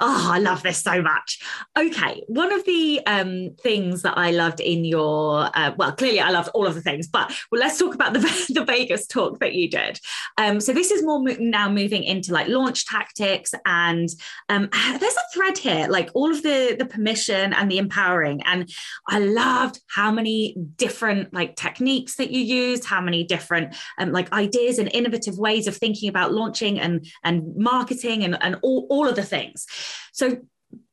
Oh, 0.00 0.30
I 0.32 0.38
love 0.38 0.62
this 0.62 0.80
so 0.80 1.02
much. 1.02 1.40
Okay, 1.76 2.22
one 2.28 2.52
of 2.52 2.64
the 2.64 3.00
um, 3.06 3.50
things 3.60 4.02
that 4.02 4.16
I 4.16 4.30
loved 4.30 4.60
in 4.60 4.84
your 4.84 5.50
uh, 5.54 5.72
well, 5.76 5.92
clearly 5.92 6.20
I 6.20 6.30
loved 6.30 6.50
all 6.54 6.66
of 6.66 6.74
the 6.74 6.80
things, 6.80 7.08
but 7.08 7.32
well, 7.50 7.60
let's 7.60 7.78
talk 7.78 7.94
about 7.94 8.12
the 8.12 8.20
the 8.54 8.64
Vegas 8.64 9.06
talk 9.06 9.40
that 9.40 9.54
you 9.54 9.68
did. 9.68 9.98
Um, 10.36 10.60
so 10.60 10.72
this 10.72 10.90
is 10.90 11.02
more 11.02 11.20
mo- 11.20 11.36
now 11.40 11.68
moving 11.68 12.04
into 12.04 12.32
like 12.32 12.48
launch 12.48 12.86
tactics, 12.86 13.52
and 13.66 14.08
um, 14.48 14.68
there's 15.00 15.16
a 15.16 15.34
thread 15.34 15.58
here, 15.58 15.88
like 15.88 16.10
all 16.14 16.30
of 16.30 16.42
the 16.42 16.76
the 16.78 16.86
permission 16.86 17.52
and 17.52 17.70
the 17.70 17.78
empowering, 17.78 18.42
and 18.44 18.70
I 19.08 19.18
loved 19.18 19.80
how 19.88 20.12
many 20.12 20.54
different 20.76 21.34
like 21.34 21.56
techniques 21.56 22.16
that 22.16 22.30
you 22.30 22.40
used, 22.40 22.84
how 22.84 23.00
many 23.00 23.24
different 23.24 23.74
um, 23.98 24.12
like 24.12 24.32
ideas 24.32 24.78
and 24.78 24.88
innovative 24.92 25.38
ways 25.38 25.66
of 25.66 25.76
thinking 25.76 26.08
about 26.08 26.32
launching 26.32 26.78
and 26.78 27.04
and 27.24 27.56
marketing 27.56 28.22
and 28.22 28.38
and 28.40 28.56
all, 28.62 28.86
all 28.90 29.08
of 29.08 29.16
the 29.16 29.22
things. 29.22 29.66
So, 30.12 30.38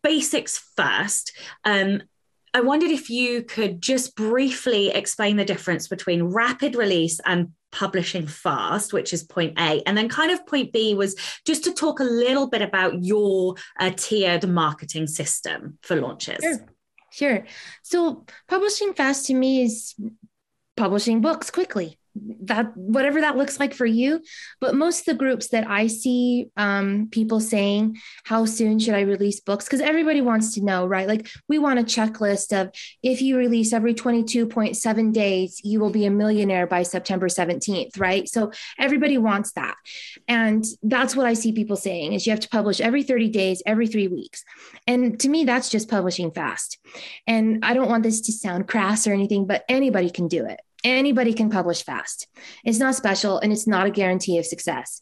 basics 0.03 0.63
first. 0.75 1.35
Um, 1.63 2.03
I 2.53 2.61
wondered 2.61 2.91
if 2.91 3.09
you 3.09 3.43
could 3.43 3.81
just 3.81 4.15
briefly 4.15 4.89
explain 4.89 5.35
the 5.35 5.43
difference 5.43 5.89
between 5.89 6.23
rapid 6.23 6.75
release 6.75 7.19
and 7.25 7.51
publishing 7.73 8.27
fast, 8.27 8.93
which 8.93 9.11
is 9.11 9.23
point 9.23 9.59
A. 9.59 9.83
And 9.85 9.97
then, 9.97 10.07
kind 10.07 10.31
of, 10.31 10.45
point 10.47 10.71
B 10.71 10.95
was 10.95 11.15
just 11.45 11.65
to 11.65 11.73
talk 11.73 11.99
a 11.99 12.05
little 12.05 12.47
bit 12.47 12.61
about 12.61 13.03
your 13.03 13.55
uh, 13.79 13.91
tiered 13.95 14.47
marketing 14.47 15.07
system 15.07 15.77
for 15.81 15.95
launches. 15.97 16.41
Sure. 16.41 16.65
Sure. 17.11 17.45
So, 17.81 18.25
publishing 18.47 18.93
fast 18.93 19.25
to 19.27 19.33
me 19.33 19.63
is 19.63 19.95
publishing 20.75 21.21
books 21.21 21.49
quickly 21.49 21.97
that 22.15 22.75
whatever 22.77 23.21
that 23.21 23.37
looks 23.37 23.59
like 23.59 23.73
for 23.73 23.85
you. 23.85 24.21
But 24.61 24.75
most 24.75 24.99
of 25.01 25.05
the 25.05 25.15
groups 25.15 25.49
that 25.49 25.67
i 25.67 25.87
see 25.87 26.47
um, 26.57 27.09
people 27.11 27.39
saying 27.39 27.97
how 28.23 28.45
soon 28.45 28.79
should 28.79 28.93
i 28.93 29.01
release 29.01 29.39
books? 29.39 29.65
Because 29.65 29.81
everybody 29.81 30.21
wants 30.21 30.53
to 30.53 30.63
know 30.63 30.85
right? 30.87 31.07
Like 31.07 31.27
we 31.47 31.59
want 31.59 31.79
a 31.79 31.83
checklist 31.83 32.59
of 32.59 32.71
if 33.03 33.21
you 33.21 33.37
release 33.37 33.73
every 33.73 33.93
22.7 33.93 35.13
days 35.13 35.61
you 35.63 35.79
will 35.79 35.89
be 35.89 36.05
a 36.05 36.11
millionaire 36.11 36.67
by 36.67 36.83
september 36.83 37.27
17th 37.27 37.99
right? 37.99 38.27
So 38.29 38.51
everybody 38.79 39.17
wants 39.17 39.51
that. 39.53 39.75
And 40.27 40.63
that's 40.83 41.15
what 41.15 41.25
i 41.25 41.33
see 41.33 41.51
people 41.51 41.75
saying 41.75 42.13
is 42.13 42.25
you 42.25 42.31
have 42.31 42.39
to 42.39 42.49
publish 42.49 42.79
every 42.79 43.03
30 43.03 43.29
days 43.29 43.61
every 43.65 43.87
three 43.87 44.07
weeks. 44.07 44.43
And 44.87 45.19
to 45.19 45.29
me 45.29 45.43
that's 45.43 45.69
just 45.69 45.89
publishing 45.89 46.31
fast. 46.31 46.79
And 47.27 47.65
i 47.65 47.73
don't 47.73 47.89
want 47.89 48.03
this 48.03 48.21
to 48.21 48.31
sound 48.31 48.67
crass 48.67 49.07
or 49.07 49.13
anything 49.13 49.45
but 49.45 49.65
anybody 49.67 50.09
can 50.09 50.27
do 50.27 50.45
it 50.45 50.59
anybody 50.85 51.33
can 51.33 51.49
publish 51.49 51.83
fast. 51.83 52.27
It's 52.63 52.79
not 52.79 52.95
special 52.95 53.39
and 53.39 53.51
it's 53.51 53.67
not 53.67 53.87
a 53.87 53.91
guarantee 53.91 54.37
of 54.37 54.45
success. 54.45 55.01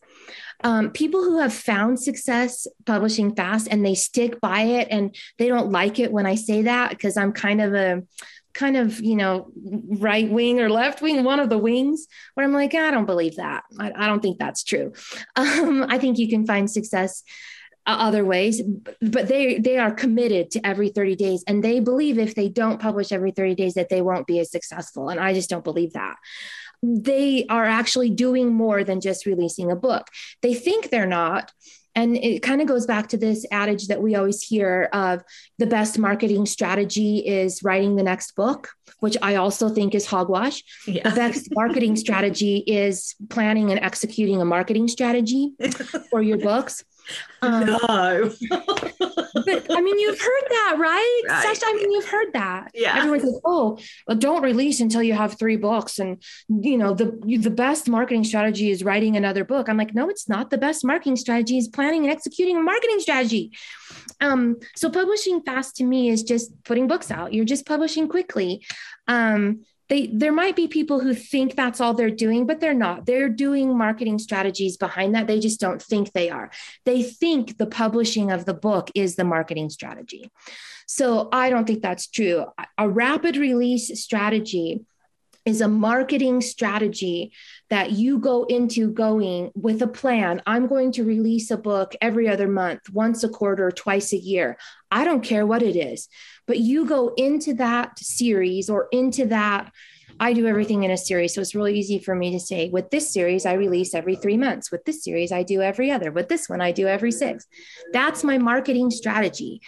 Um, 0.63 0.91
people 0.91 1.23
who 1.23 1.39
have 1.39 1.53
found 1.53 1.99
success 1.99 2.67
publishing 2.85 3.35
fast 3.35 3.67
and 3.69 3.85
they 3.85 3.95
stick 3.95 4.39
by 4.39 4.61
it 4.61 4.87
and 4.89 5.15
they 5.37 5.47
don't 5.47 5.71
like 5.71 5.99
it 5.99 6.11
when 6.11 6.25
I 6.25 6.35
say 6.35 6.63
that 6.63 6.91
because 6.91 7.17
I'm 7.17 7.33
kind 7.33 7.61
of 7.61 7.73
a 7.73 8.03
kind 8.53 8.77
of 8.77 8.99
you 9.01 9.15
know 9.15 9.51
right 9.55 10.29
wing 10.29 10.59
or 10.59 10.69
left 10.69 11.01
wing 11.01 11.23
one 11.23 11.39
of 11.39 11.49
the 11.49 11.57
wings 11.57 12.05
where 12.35 12.45
i'm 12.45 12.53
like 12.53 12.75
i 12.75 12.91
don't 12.91 13.07
believe 13.07 13.35
that 13.37 13.63
i, 13.79 13.91
I 13.95 14.07
don't 14.07 14.21
think 14.21 14.37
that's 14.37 14.63
true 14.63 14.93
um, 15.35 15.85
i 15.89 15.97
think 15.97 16.19
you 16.19 16.29
can 16.29 16.45
find 16.45 16.69
success 16.69 17.23
Uh, 17.85 17.97
other 17.99 18.23
ways 18.23 18.61
but 19.01 19.27
they 19.27 19.59
they 19.59 19.77
are 19.77 19.91
committed 19.91 20.49
to 20.49 20.65
every 20.65 20.87
30 20.87 21.17
days 21.17 21.43
and 21.47 21.61
they 21.61 21.81
believe 21.81 22.17
if 22.17 22.33
they 22.33 22.47
don't 22.47 22.79
publish 22.79 23.11
every 23.11 23.31
30 23.31 23.55
days 23.55 23.73
that 23.73 23.89
they 23.89 24.01
won't 24.01 24.25
be 24.25 24.39
as 24.39 24.49
successful 24.49 25.09
and 25.09 25.19
i 25.19 25.33
just 25.33 25.49
don't 25.49 25.65
believe 25.65 25.91
that 25.91 26.15
they 26.81 27.45
are 27.49 27.65
actually 27.65 28.09
doing 28.09 28.53
more 28.53 28.85
than 28.85 29.01
just 29.01 29.25
releasing 29.25 29.69
a 29.69 29.75
book 29.75 30.07
they 30.41 30.53
think 30.53 30.91
they're 30.91 31.05
not 31.05 31.51
and 31.95 32.17
it 32.17 32.41
kind 32.41 32.61
of 32.61 32.67
goes 32.67 32.85
back 32.85 33.09
to 33.09 33.17
this 33.17 33.45
adage 33.51 33.87
that 33.87 34.01
we 34.01 34.15
always 34.15 34.41
hear 34.41 34.89
of 34.93 35.23
the 35.59 35.67
best 35.67 35.99
marketing 35.99 36.45
strategy 36.45 37.17
is 37.19 37.63
writing 37.63 37.95
the 37.95 38.03
next 38.03 38.35
book, 38.35 38.69
which 38.99 39.15
I 39.21 39.35
also 39.35 39.69
think 39.69 39.93
is 39.93 40.07
hogwash. 40.07 40.63
Yeah. 40.87 41.07
The 41.07 41.15
best 41.15 41.49
marketing 41.53 41.95
strategy 41.95 42.57
is 42.65 43.15
planning 43.29 43.69
and 43.69 43.79
executing 43.79 44.41
a 44.41 44.45
marketing 44.45 44.87
strategy 44.87 45.53
for 46.09 46.21
your 46.21 46.39
books. 46.39 46.83
Um, 47.41 47.65
no. 47.65 48.31
but 48.49 49.65
I 49.69 49.81
mean, 49.81 49.99
you've 49.99 50.19
heard 50.19 50.43
that, 50.49 50.75
right? 50.79 51.21
right? 51.29 51.57
Sacha, 51.57 51.65
I 51.67 51.73
mean, 51.73 51.91
you've 51.91 52.07
heard 52.07 52.33
that. 52.33 52.71
Yeah. 52.73 52.97
Everyone 52.97 53.19
says, 53.19 53.39
oh, 53.43 53.77
well, 54.07 54.17
don't 54.17 54.41
release 54.41 54.79
until 54.79 55.03
you 55.03 55.13
have 55.13 55.37
three 55.37 55.57
books. 55.57 55.99
And, 55.99 56.23
you 56.47 56.77
know, 56.77 56.93
the, 56.93 57.19
the 57.39 57.49
best 57.49 57.89
marketing 57.89 58.23
strategy 58.23 58.71
is 58.71 58.83
writing 58.83 59.17
another 59.17 59.43
book. 59.43 59.67
I'm 59.67 59.77
like, 59.77 59.93
no, 59.93 60.09
it's 60.09 60.29
not. 60.29 60.49
The 60.49 60.57
best 60.57 60.85
marketing 60.85 61.17
strategy 61.17 61.57
is 61.57 61.67
planning 61.67 62.03
and 62.03 62.11
executing 62.11 62.57
a 62.57 62.61
marketing 62.61 62.99
strategy. 62.99 63.51
Um, 64.21 64.57
so 64.75 64.89
publishing 64.89 65.41
fast 65.41 65.75
to 65.77 65.83
me 65.83 66.09
is 66.09 66.23
just 66.23 66.51
putting 66.63 66.87
books 66.87 67.11
out. 67.11 67.33
You're 67.33 67.45
just 67.45 67.65
publishing 67.65 68.07
quickly. 68.07 68.65
Um, 69.07 69.65
they 69.93 70.07
there 70.07 70.31
might 70.31 70.55
be 70.55 70.67
people 70.67 70.99
who 70.99 71.13
think 71.13 71.55
that's 71.55 71.79
all 71.79 71.93
they're 71.93 72.09
doing 72.09 72.47
but 72.47 72.59
they're 72.59 72.73
not. 72.73 73.05
They're 73.05 73.29
doing 73.29 73.77
marketing 73.77 74.17
strategies 74.17 74.75
behind 74.75 75.13
that. 75.13 75.27
They 75.27 75.39
just 75.39 75.59
don't 75.59 75.81
think 75.81 76.11
they 76.13 76.31
are. 76.31 76.49
They 76.83 77.03
think 77.03 77.59
the 77.59 77.67
publishing 77.67 78.31
of 78.31 78.45
the 78.45 78.55
book 78.55 78.89
is 78.95 79.15
the 79.15 79.23
marketing 79.23 79.69
strategy. 79.69 80.31
So 80.87 81.29
i 81.31 81.49
don't 81.51 81.65
think 81.67 81.83
that's 81.83 82.07
true. 82.07 82.45
A 82.77 82.89
rapid 82.89 83.37
release 83.37 83.85
strategy 84.01 84.83
is 85.45 85.61
a 85.61 85.67
marketing 85.67 86.41
strategy 86.41 87.33
that 87.69 87.91
you 87.91 88.17
go 88.17 88.45
into 88.45 88.91
going 88.91 89.51
with 89.55 89.81
a 89.81 89.87
plan. 89.87 90.41
I'm 90.45 90.67
going 90.67 90.93
to 90.93 91.03
release 91.03 91.51
a 91.51 91.57
book 91.57 91.95
every 92.01 92.29
other 92.29 92.47
month, 92.47 92.89
once 92.89 93.23
a 93.23 93.29
quarter, 93.29 93.69
twice 93.69 94.13
a 94.13 94.17
year. 94.17 94.57
I 94.93 95.03
don't 95.03 95.23
care 95.23 95.45
what 95.45 95.63
it 95.63 95.75
is 95.75 96.07
but 96.47 96.59
you 96.59 96.85
go 96.85 97.13
into 97.15 97.53
that 97.55 97.97
series 97.99 98.69
or 98.69 98.87
into 98.91 99.25
that 99.27 99.71
I 100.19 100.33
do 100.33 100.45
everything 100.45 100.83
in 100.83 100.91
a 100.91 100.97
series. 100.97 101.33
So 101.33 101.41
it's 101.41 101.55
really 101.55 101.77
easy 101.77 101.97
for 101.97 102.13
me 102.13 102.31
to 102.31 102.39
say, 102.39 102.69
with 102.69 102.91
this 102.91 103.11
series, 103.11 103.47
I 103.47 103.53
release 103.53 103.95
every 103.95 104.15
three 104.15 104.37
months. 104.37 104.71
With 104.71 104.85
this 104.85 105.03
series, 105.03 105.31
I 105.31 105.41
do 105.41 105.61
every 105.61 105.89
other. 105.89 106.11
With 106.11 106.29
this 106.29 106.47
one, 106.47 106.61
I 106.61 106.71
do 106.71 106.87
every 106.87 107.11
six. 107.11 107.47
That's 107.91 108.23
my 108.23 108.37
marketing 108.37 108.91
strategy 108.91 109.61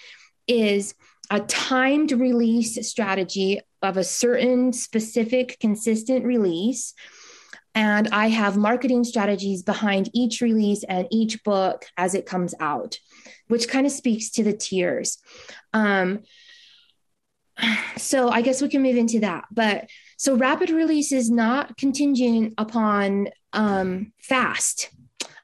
is 0.48 0.94
a 1.32 1.40
timed 1.40 2.12
release 2.12 2.88
strategy 2.88 3.60
of 3.82 3.98
a 3.98 4.04
certain 4.04 4.72
specific 4.72 5.58
consistent 5.60 6.26
release. 6.26 6.94
And 7.74 8.08
I 8.12 8.30
have 8.30 8.56
marketing 8.56 9.04
strategies 9.04 9.64
behind 9.64 10.12
each 10.14 10.42
release 10.42 10.84
and 10.84 11.08
each 11.10 11.44
book 11.44 11.86
as 11.98 12.14
it 12.14 12.28
comes 12.28 12.54
out, 12.60 13.00
which 13.48 13.68
kind 13.68 13.86
of 13.86 13.92
speaks 13.92 14.30
to 14.32 14.44
the 14.44 14.54
tiers. 14.54 15.18
Um, 15.74 16.24
so 17.98 18.30
I 18.30 18.42
guess 18.42 18.62
we 18.62 18.70
can 18.70 18.82
move 18.82 18.98
into 18.98 19.22
that. 19.22 19.46
But 19.52 19.90
so 20.18 20.36
rapid 20.36 20.70
release 20.70 21.12
is 21.12 21.30
not 21.30 21.78
contingent 21.78 22.54
upon 22.58 23.30
um, 23.54 24.12
fast. 24.22 24.90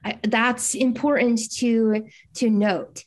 I, 0.04 0.18
that's 0.22 0.74
important 0.74 1.40
to 1.58 2.06
to 2.34 2.50
note. 2.50 3.04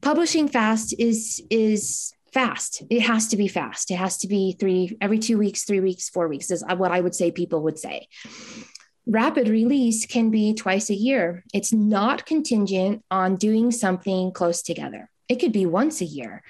Publishing 0.00 0.48
fast 0.48 0.94
is 0.98 1.42
is 1.50 2.12
fast. 2.32 2.82
It 2.90 3.00
has 3.00 3.28
to 3.28 3.36
be 3.36 3.48
fast. 3.48 3.90
It 3.90 3.96
has 3.96 4.18
to 4.18 4.28
be 4.28 4.56
three 4.58 4.96
every 5.00 5.18
two 5.18 5.38
weeks, 5.38 5.64
three 5.64 5.80
weeks, 5.80 6.08
four 6.08 6.28
weeks 6.28 6.50
is 6.50 6.64
what 6.76 6.92
I 6.92 7.00
would 7.00 7.14
say 7.14 7.30
people 7.30 7.62
would 7.62 7.78
say. 7.78 8.08
Rapid 9.08 9.48
release 9.48 10.06
can 10.06 10.30
be 10.30 10.54
twice 10.54 10.90
a 10.90 10.94
year. 10.94 11.44
It's 11.54 11.72
not 11.72 12.26
contingent 12.26 13.02
on 13.10 13.36
doing 13.36 13.70
something 13.70 14.32
close 14.32 14.62
together 14.62 15.10
it 15.28 15.36
could 15.36 15.52
be 15.52 15.66
once 15.66 16.00
a 16.00 16.06
year. 16.06 16.42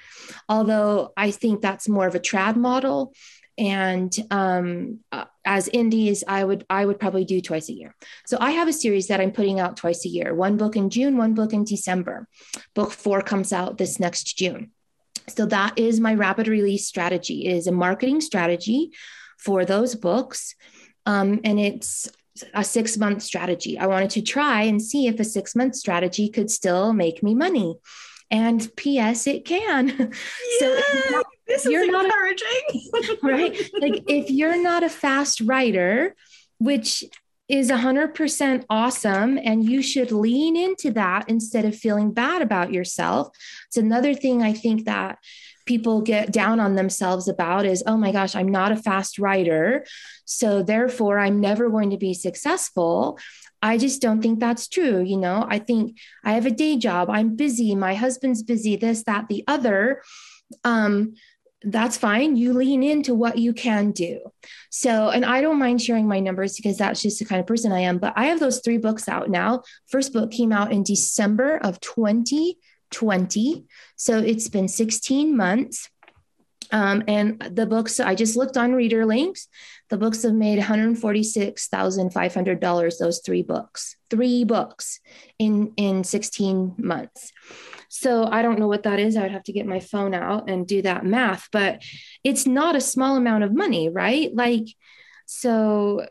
Although 0.47 1.11
I 1.17 1.31
think 1.31 1.61
that's 1.61 1.89
more 1.89 2.07
of 2.07 2.15
a 2.15 2.19
trad 2.19 2.55
model. 2.55 3.13
And 3.57 4.15
um, 4.31 4.99
uh, 5.11 5.25
as 5.43 5.67
indies, 5.67 6.23
I 6.25 6.43
would 6.43 6.65
I 6.69 6.85
would 6.85 6.99
probably 6.99 7.25
do 7.25 7.41
twice 7.41 7.67
a 7.67 7.73
year. 7.73 7.93
So 8.25 8.37
I 8.39 8.51
have 8.51 8.69
a 8.69 8.73
series 8.73 9.07
that 9.07 9.19
I'm 9.19 9.31
putting 9.31 9.59
out 9.59 9.75
twice 9.75 10.05
a 10.05 10.09
year. 10.09 10.33
One 10.33 10.55
book 10.55 10.77
in 10.77 10.89
June, 10.89 11.17
one 11.17 11.33
book 11.33 11.51
in 11.51 11.65
December. 11.65 12.27
Book 12.73 12.91
four 12.91 13.21
comes 13.21 13.51
out 13.51 13.77
this 13.77 13.99
next 13.99 14.37
June. 14.37 14.71
So 15.27 15.45
that 15.47 15.77
is 15.77 15.99
my 15.99 16.13
rapid 16.13 16.47
release 16.47 16.87
strategy. 16.87 17.47
It 17.47 17.57
is 17.57 17.67
a 17.67 17.73
marketing 17.73 18.21
strategy 18.21 18.91
for 19.37 19.65
those 19.65 19.93
books, 19.93 20.55
um, 21.05 21.41
and 21.43 21.59
it's 21.59 22.09
a 22.53 22.63
six 22.63 22.97
month 22.97 23.23
strategy. 23.23 23.77
I 23.77 23.87
wanted 23.87 24.09
to 24.11 24.21
try 24.21 24.63
and 24.63 24.81
see 24.81 25.07
if 25.07 25.19
a 25.19 25.23
six 25.23 25.55
month 25.55 25.75
strategy 25.75 26.29
could 26.29 26.51
still 26.51 26.93
make 26.93 27.23
me 27.23 27.35
money. 27.35 27.75
And 28.31 28.69
P.S. 28.75 29.25
It 29.25 29.45
can. 29.45 29.89
so 30.59 30.79
not, 31.11 31.25
this 31.47 31.65
is 31.65 31.73
encouraging. 31.73 32.89
Not, 32.93 33.17
right? 33.23 33.69
Like 33.81 34.03
if 34.07 34.29
you're 34.29 34.61
not 34.61 34.83
a 34.83 34.89
fast 34.89 35.41
writer, 35.41 36.15
which 36.59 37.03
is 37.49 37.71
100% 37.71 38.65
awesome 38.69 39.39
and 39.43 39.67
you 39.67 39.81
should 39.81 40.11
lean 40.11 40.55
into 40.55 40.91
that 40.91 41.27
instead 41.27 41.65
of 41.65 41.75
feeling 41.75 42.11
bad 42.11 42.43
about 42.43 42.71
yourself. 42.71 43.29
It's 43.67 43.77
another 43.77 44.13
thing 44.13 44.43
I 44.43 44.53
think 44.53 44.85
that 44.85 45.17
people 45.69 46.01
get 46.01 46.33
down 46.33 46.59
on 46.59 46.73
themselves 46.75 47.27
about 47.27 47.63
is 47.63 47.83
oh 47.85 47.95
my 47.95 48.11
gosh, 48.11 48.35
I'm 48.35 48.49
not 48.49 48.71
a 48.71 48.75
fast 48.75 49.19
writer. 49.19 49.85
So 50.25 50.63
therefore, 50.63 51.19
I'm 51.19 51.39
never 51.39 51.69
going 51.69 51.91
to 51.91 51.97
be 51.97 52.15
successful. 52.15 53.19
I 53.61 53.77
just 53.77 54.01
don't 54.01 54.21
think 54.21 54.39
that's 54.39 54.67
true. 54.67 55.01
You 55.01 55.17
know, 55.17 55.45
I 55.47 55.59
think 55.59 55.99
I 56.25 56.33
have 56.33 56.47
a 56.47 56.51
day 56.51 56.75
job, 56.77 57.09
I'm 57.09 57.35
busy, 57.35 57.75
my 57.75 57.93
husband's 57.93 58.41
busy, 58.41 58.75
this, 58.77 59.03
that, 59.03 59.27
the 59.29 59.43
other. 59.47 60.01
Um, 60.63 61.13
that's 61.61 61.97
fine. 61.97 62.35
You 62.35 62.53
lean 62.53 62.83
into 62.83 63.13
what 63.13 63.37
you 63.37 63.53
can 63.53 63.91
do. 63.91 64.21
So, 64.71 65.09
and 65.09 65.25
I 65.25 65.41
don't 65.41 65.59
mind 65.59 65.81
sharing 65.81 66.07
my 66.07 66.19
numbers 66.19 66.55
because 66.55 66.77
that's 66.77 67.01
just 67.01 67.19
the 67.19 67.25
kind 67.25 67.41
of 67.41 67.47
person 67.47 67.71
I 67.71 67.81
am. 67.81 67.99
But 67.99 68.13
I 68.15 68.27
have 68.27 68.39
those 68.39 68.61
three 68.61 68.77
books 68.77 69.09
out 69.09 69.29
now. 69.29 69.63
First 69.87 70.13
book 70.13 70.31
came 70.31 70.51
out 70.51 70.71
in 70.71 70.83
December 70.83 71.57
of 71.57 71.81
2020. 72.91 73.65
So 73.95 74.19
it's 74.19 74.49
been 74.49 74.67
16 74.67 75.35
months. 75.35 75.89
Um, 76.71 77.03
and 77.07 77.39
the 77.39 77.65
books, 77.65 77.99
I 77.99 78.13
just 78.13 78.35
looked 78.35 78.55
on 78.55 78.73
ReaderLinks. 78.73 79.47
The 79.89 79.97
books 79.97 80.21
have 80.21 80.35
made 80.35 80.59
$146,500, 80.59 82.97
those 82.99 83.21
three 83.25 83.41
books, 83.41 83.95
three 84.11 84.43
books 84.43 84.99
in, 85.39 85.73
in 85.77 86.03
16 86.03 86.75
months. 86.77 87.31
So 87.89 88.25
I 88.25 88.43
don't 88.43 88.59
know 88.59 88.67
what 88.67 88.83
that 88.83 88.99
is. 88.99 89.17
I 89.17 89.23
would 89.23 89.31
have 89.31 89.45
to 89.45 89.51
get 89.51 89.65
my 89.65 89.79
phone 89.79 90.13
out 90.13 90.47
and 90.47 90.67
do 90.67 90.83
that 90.83 91.05
math, 91.05 91.47
but 91.51 91.81
it's 92.23 92.45
not 92.45 92.75
a 92.75 92.81
small 92.81 93.17
amount 93.17 93.43
of 93.43 93.51
money, 93.51 93.89
right? 93.89 94.29
Like, 94.31 94.67
so 95.25 96.05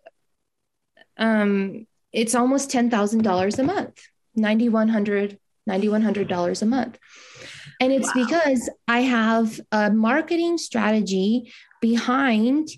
um, 1.16 1.86
it's 2.12 2.34
almost 2.34 2.70
$10,000 2.70 3.58
a 3.58 3.62
month, 3.62 4.02
$9,100, 4.36 5.38
$9,100 5.68 6.62
a 6.62 6.66
month. 6.66 6.98
And 7.80 7.92
it's 7.92 8.14
wow. 8.14 8.24
because 8.24 8.70
I 8.88 9.00
have 9.00 9.60
a 9.70 9.90
marketing 9.90 10.58
strategy 10.58 11.52
behind 11.80 12.68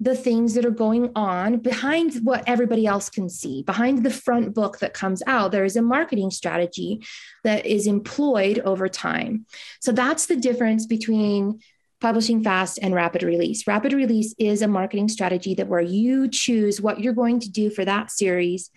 the 0.00 0.16
things 0.16 0.54
that 0.54 0.64
are 0.64 0.70
going 0.70 1.12
on 1.14 1.58
behind 1.58 2.14
what 2.24 2.42
everybody 2.46 2.86
else 2.86 3.08
can 3.08 3.28
see 3.28 3.62
behind 3.62 4.02
the 4.02 4.10
front 4.10 4.54
book 4.54 4.78
that 4.78 4.94
comes 4.94 5.22
out 5.26 5.52
there 5.52 5.64
is 5.64 5.76
a 5.76 5.82
marketing 5.82 6.30
strategy 6.30 7.00
that 7.44 7.64
is 7.66 7.86
employed 7.86 8.58
over 8.60 8.88
time 8.88 9.46
so 9.80 9.92
that's 9.92 10.26
the 10.26 10.36
difference 10.36 10.86
between 10.86 11.60
publishing 12.00 12.42
fast 12.42 12.78
and 12.82 12.94
rapid 12.94 13.22
release 13.22 13.66
rapid 13.66 13.92
release 13.92 14.34
is 14.38 14.62
a 14.62 14.68
marketing 14.68 15.08
strategy 15.08 15.54
that 15.54 15.68
where 15.68 15.80
you 15.80 16.26
choose 16.28 16.80
what 16.80 17.00
you're 17.00 17.12
going 17.12 17.38
to 17.38 17.50
do 17.50 17.70
for 17.70 17.84
that 17.84 18.10
series 18.10 18.70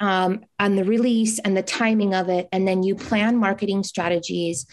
um, 0.00 0.44
and 0.58 0.78
the 0.78 0.84
release 0.84 1.38
and 1.38 1.56
the 1.56 1.62
timing 1.62 2.14
of 2.14 2.28
it 2.28 2.48
and 2.52 2.66
then 2.66 2.82
you 2.82 2.94
plan 2.94 3.36
marketing 3.36 3.82
strategies 3.82 4.66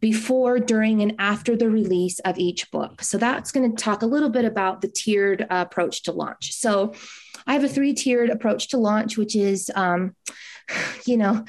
before, 0.00 0.58
during, 0.58 1.02
and 1.02 1.14
after 1.18 1.56
the 1.56 1.68
release 1.68 2.20
of 2.20 2.38
each 2.38 2.70
book. 2.70 3.02
So 3.02 3.18
that's 3.18 3.50
going 3.50 3.74
to 3.74 3.82
talk 3.82 4.02
a 4.02 4.06
little 4.06 4.28
bit 4.28 4.44
about 4.44 4.80
the 4.80 4.88
tiered 4.88 5.42
uh, 5.42 5.64
approach 5.68 6.04
to 6.04 6.12
launch. 6.12 6.52
So 6.54 6.94
I 7.46 7.54
have 7.54 7.64
a 7.64 7.68
three 7.68 7.94
tiered 7.94 8.30
approach 8.30 8.68
to 8.68 8.78
launch, 8.78 9.16
which 9.16 9.34
is, 9.34 9.70
um, 9.74 10.14
you 11.04 11.16
know, 11.16 11.44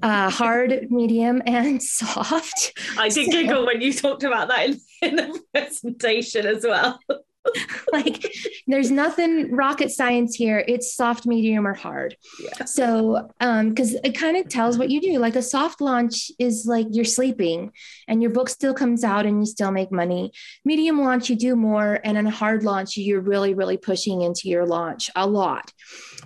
uh, 0.00 0.30
hard, 0.30 0.90
medium, 0.90 1.42
and 1.44 1.82
soft. 1.82 2.78
I 2.96 3.08
did 3.08 3.26
so, 3.26 3.32
giggle 3.32 3.66
when 3.66 3.80
you 3.80 3.92
talked 3.92 4.22
about 4.22 4.48
that 4.48 4.68
in, 4.68 4.80
in 5.02 5.16
the 5.16 5.40
presentation 5.52 6.46
as 6.46 6.64
well. 6.64 7.00
like 7.92 8.34
there's 8.66 8.90
nothing 8.90 9.54
rocket 9.54 9.90
science 9.90 10.34
here. 10.34 10.64
It's 10.66 10.94
soft 10.94 11.26
medium 11.26 11.66
or 11.66 11.74
hard. 11.74 12.16
Yeah. 12.40 12.64
so 12.64 13.28
um 13.40 13.70
because 13.70 13.94
it 13.94 14.16
kind 14.16 14.36
of 14.36 14.48
tells 14.48 14.78
what 14.78 14.90
you 14.90 15.00
do. 15.00 15.18
Like 15.18 15.36
a 15.36 15.42
soft 15.42 15.80
launch 15.80 16.30
is 16.38 16.66
like 16.66 16.86
you're 16.90 17.04
sleeping 17.04 17.72
and 18.08 18.22
your 18.22 18.30
book 18.30 18.48
still 18.48 18.74
comes 18.74 19.04
out 19.04 19.26
and 19.26 19.40
you 19.40 19.46
still 19.46 19.72
make 19.72 19.90
money. 19.92 20.32
Medium 20.64 21.00
launch 21.00 21.30
you 21.30 21.36
do 21.36 21.56
more 21.56 22.00
and 22.04 22.16
in 22.16 22.26
a 22.26 22.30
hard 22.30 22.62
launch 22.62 22.96
you're 22.96 23.20
really 23.20 23.54
really 23.54 23.76
pushing 23.76 24.22
into 24.22 24.48
your 24.48 24.66
launch 24.66 25.10
a 25.16 25.26
lot. 25.26 25.72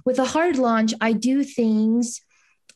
With 0.04 0.18
a 0.18 0.24
hard 0.24 0.56
launch 0.56 0.94
i 1.00 1.12
do 1.12 1.42
things 1.42 2.20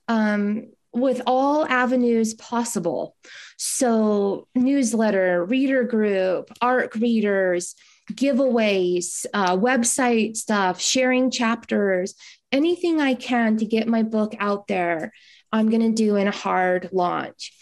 um 0.09 0.67
with 0.93 1.23
all 1.27 1.67
avenues 1.67 2.35
possible. 2.35 3.17
So, 3.57 4.49
newsletter, 4.55 5.45
reader 5.45 5.85
group, 5.85 6.51
ARC 6.61 6.95
readers, 6.97 7.75
giveaways, 8.15 9.27
uh, 9.33 9.57
website 9.57 10.37
stuff, 10.37 10.81
sharing 10.81 11.31
chapters, 11.31 12.15
anything 12.53 13.01
I 13.01 13.15
can 13.15 13.57
to 13.59 13.65
get 13.65 13.89
my 13.89 14.03
book 14.03 14.35
out 14.39 14.67
there. 14.67 15.13
I'm 15.53 15.69
going 15.69 15.83
to 15.83 15.93
do 15.93 16.17
in 16.17 16.29
a 16.29 16.33
hard 16.33 16.91
launch. 16.93 17.53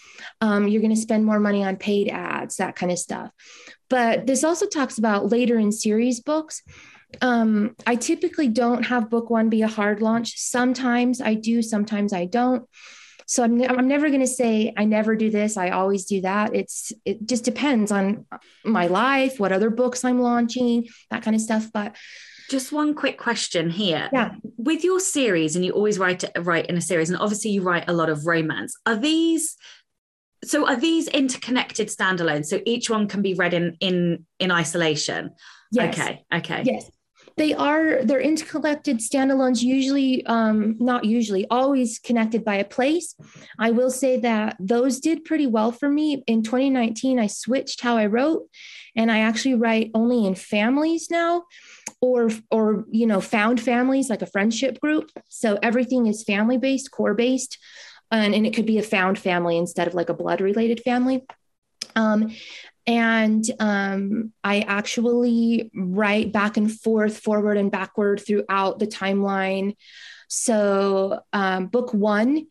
Um, 0.41 0.67
you're 0.67 0.81
going 0.81 0.93
to 0.93 1.01
spend 1.01 1.25
more 1.25 1.39
money 1.39 1.63
on 1.63 1.77
paid 1.77 2.09
ads, 2.09 2.57
that 2.57 2.75
kind 2.75 2.91
of 2.91 2.99
stuff. 2.99 3.31
But 3.89 4.27
this 4.27 4.43
also 4.43 4.67
talks 4.67 4.97
about 4.97 5.31
later 5.31 5.57
in 5.57 5.71
series 5.71 6.19
books. 6.19 6.61
Um, 7.21 7.75
I 7.87 7.95
typically 7.95 8.47
don't 8.47 8.83
have 8.83 9.09
book 9.09 9.29
one 9.29 9.49
be 9.49 9.63
a 9.63 9.67
hard 9.67 10.01
launch. 10.01 10.37
Sometimes 10.37 11.21
I 11.21 11.33
do, 11.33 11.61
sometimes 11.63 12.13
I 12.13 12.25
don't. 12.25 12.67
So 13.29 13.43
I'm, 13.43 13.61
I'm 13.61 13.87
never 13.87 14.07
going 14.07 14.21
to 14.21 14.27
say 14.27 14.73
I 14.75 14.85
never 14.85 15.15
do 15.15 15.29
this. 15.29 15.55
I 15.55 15.69
always 15.69 16.05
do 16.05 16.21
that. 16.21 16.55
It's 16.55 16.91
it 17.05 17.27
just 17.27 17.43
depends 17.43 17.91
on 17.91 18.25
my 18.65 18.87
life, 18.87 19.39
what 19.39 19.51
other 19.51 19.69
books 19.69 20.03
I'm 20.03 20.19
launching, 20.19 20.87
that 21.11 21.21
kind 21.21 21.35
of 21.35 21.41
stuff. 21.41 21.69
But 21.71 21.95
just 22.49 22.71
one 22.71 22.95
quick 22.95 23.19
question 23.19 23.69
here. 23.69 24.09
Yeah. 24.11 24.31
With 24.57 24.83
your 24.83 24.99
series, 24.99 25.55
and 25.55 25.63
you 25.63 25.73
always 25.73 25.99
write 25.99 26.23
write 26.39 26.65
in 26.65 26.77
a 26.77 26.81
series, 26.81 27.11
and 27.11 27.19
obviously 27.19 27.51
you 27.51 27.61
write 27.61 27.87
a 27.87 27.93
lot 27.93 28.09
of 28.09 28.25
romance. 28.25 28.75
Are 28.87 28.97
these 28.97 29.55
so 30.43 30.67
are 30.67 30.75
these 30.75 31.07
interconnected 31.07 31.89
standalone? 31.89 32.43
So 32.43 32.61
each 32.65 32.89
one 32.89 33.07
can 33.07 33.21
be 33.21 33.35
read 33.35 33.53
in 33.53 33.77
in 33.79 34.25
in 34.39 34.49
isolation. 34.49 35.35
Yes. 35.71 35.93
Okay. 35.93 36.25
Okay. 36.33 36.63
Yes 36.65 36.89
they 37.39 37.53
are 37.53 38.03
they're 38.03 38.19
interconnected 38.19 38.99
standalones 38.99 39.61
usually 39.61 40.25
um, 40.25 40.75
not 40.77 41.05
usually 41.05 41.47
always 41.49 41.97
connected 41.97 42.43
by 42.43 42.55
a 42.55 42.65
place. 42.65 43.15
I 43.57 43.71
will 43.71 43.89
say 43.89 44.19
that 44.19 44.57
those 44.59 44.99
did 44.99 45.23
pretty 45.23 45.47
well 45.47 45.71
for 45.71 45.89
me. 45.89 46.21
In 46.27 46.43
2019 46.43 47.17
i 47.17 47.27
switched 47.27 47.79
how 47.81 47.95
i 47.95 48.07
wrote 48.07 48.43
and 48.95 49.09
i 49.09 49.19
actually 49.19 49.55
write 49.55 49.89
only 49.93 50.27
in 50.27 50.35
families 50.35 51.09
now 51.09 51.45
or 52.01 52.29
or 52.51 52.83
you 52.91 53.07
know 53.07 53.21
found 53.21 53.61
families 53.61 54.09
like 54.09 54.21
a 54.21 54.33
friendship 54.35 54.77
group. 54.81 55.09
So 55.29 55.57
everything 55.63 56.07
is 56.07 56.23
family 56.23 56.57
based 56.57 56.91
core 56.91 57.13
based 57.13 57.57
and, 58.11 58.35
and 58.35 58.45
it 58.45 58.53
could 58.53 58.65
be 58.65 58.79
a 58.79 58.83
found 58.83 59.17
family 59.17 59.57
instead 59.57 59.87
of 59.87 59.93
like 59.93 60.09
a 60.09 60.13
blood 60.13 60.41
related 60.41 60.81
family. 60.81 61.25
Um, 61.95 62.35
and 62.87 63.43
um, 63.59 64.33
I 64.43 64.61
actually 64.61 65.71
write 65.75 66.31
back 66.31 66.57
and 66.57 66.71
forth, 66.71 67.19
forward 67.19 67.57
and 67.57 67.71
backward 67.71 68.21
throughout 68.25 68.79
the 68.79 68.87
timeline. 68.87 69.75
So, 70.27 71.21
um, 71.33 71.67
book 71.67 71.93
one, 71.93 72.47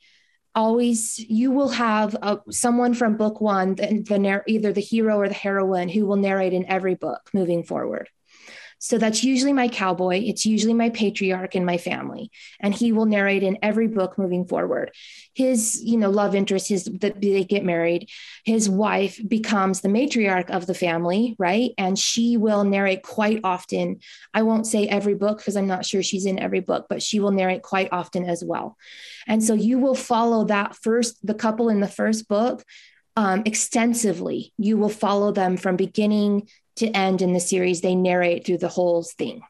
always 0.54 1.18
you 1.18 1.50
will 1.50 1.68
have 1.68 2.14
a, 2.14 2.22
uh, 2.22 2.36
someone 2.50 2.94
from 2.94 3.16
book 3.16 3.40
one, 3.40 3.76
the, 3.76 4.02
the 4.06 4.42
either 4.46 4.72
the 4.72 4.80
hero 4.80 5.16
or 5.18 5.28
the 5.28 5.34
heroine, 5.34 5.88
who 5.88 6.06
will 6.06 6.16
narrate 6.16 6.52
in 6.52 6.66
every 6.66 6.94
book 6.94 7.30
moving 7.32 7.62
forward. 7.62 8.08
So 8.78 8.96
that's 8.96 9.24
usually 9.24 9.52
my 9.52 9.68
cowboy. 9.68 10.20
It's 10.24 10.46
usually 10.46 10.74
my 10.74 10.90
patriarch 10.90 11.56
in 11.56 11.64
my 11.64 11.78
family. 11.78 12.30
And 12.60 12.74
he 12.74 12.92
will 12.92 13.06
narrate 13.06 13.42
in 13.42 13.58
every 13.62 13.88
book 13.88 14.16
moving 14.16 14.46
forward. 14.46 14.92
His, 15.34 15.82
you 15.82 15.96
know, 15.96 16.10
love 16.10 16.34
interest, 16.34 16.68
his 16.68 16.84
that 17.00 17.20
they 17.20 17.44
get 17.44 17.64
married. 17.64 18.08
His 18.44 18.68
wife 18.68 19.20
becomes 19.26 19.80
the 19.80 19.88
matriarch 19.88 20.50
of 20.50 20.66
the 20.66 20.74
family, 20.74 21.34
right? 21.38 21.72
And 21.76 21.98
she 21.98 22.36
will 22.36 22.64
narrate 22.64 23.02
quite 23.02 23.40
often. 23.44 24.00
I 24.32 24.42
won't 24.42 24.66
say 24.66 24.86
every 24.86 25.14
book 25.14 25.38
because 25.38 25.56
I'm 25.56 25.66
not 25.66 25.84
sure 25.84 26.02
she's 26.02 26.26
in 26.26 26.38
every 26.38 26.60
book, 26.60 26.86
but 26.88 27.02
she 27.02 27.20
will 27.20 27.32
narrate 27.32 27.62
quite 27.62 27.88
often 27.92 28.24
as 28.24 28.44
well. 28.44 28.76
And 29.26 29.42
so 29.42 29.54
you 29.54 29.78
will 29.78 29.94
follow 29.94 30.44
that 30.44 30.76
first, 30.76 31.24
the 31.26 31.34
couple 31.34 31.68
in 31.68 31.80
the 31.80 31.88
first 31.88 32.28
book 32.28 32.64
um, 33.16 33.42
extensively. 33.46 34.52
You 34.58 34.76
will 34.78 34.88
follow 34.88 35.32
them 35.32 35.56
from 35.56 35.74
beginning 35.74 36.48
to 36.78 36.90
end 36.90 37.22
in 37.22 37.32
the 37.32 37.40
series. 37.40 37.80
They 37.80 37.94
narrate 37.94 38.44
through 38.44 38.58
the 38.58 38.68
whole 38.68 39.02
thing. 39.02 39.42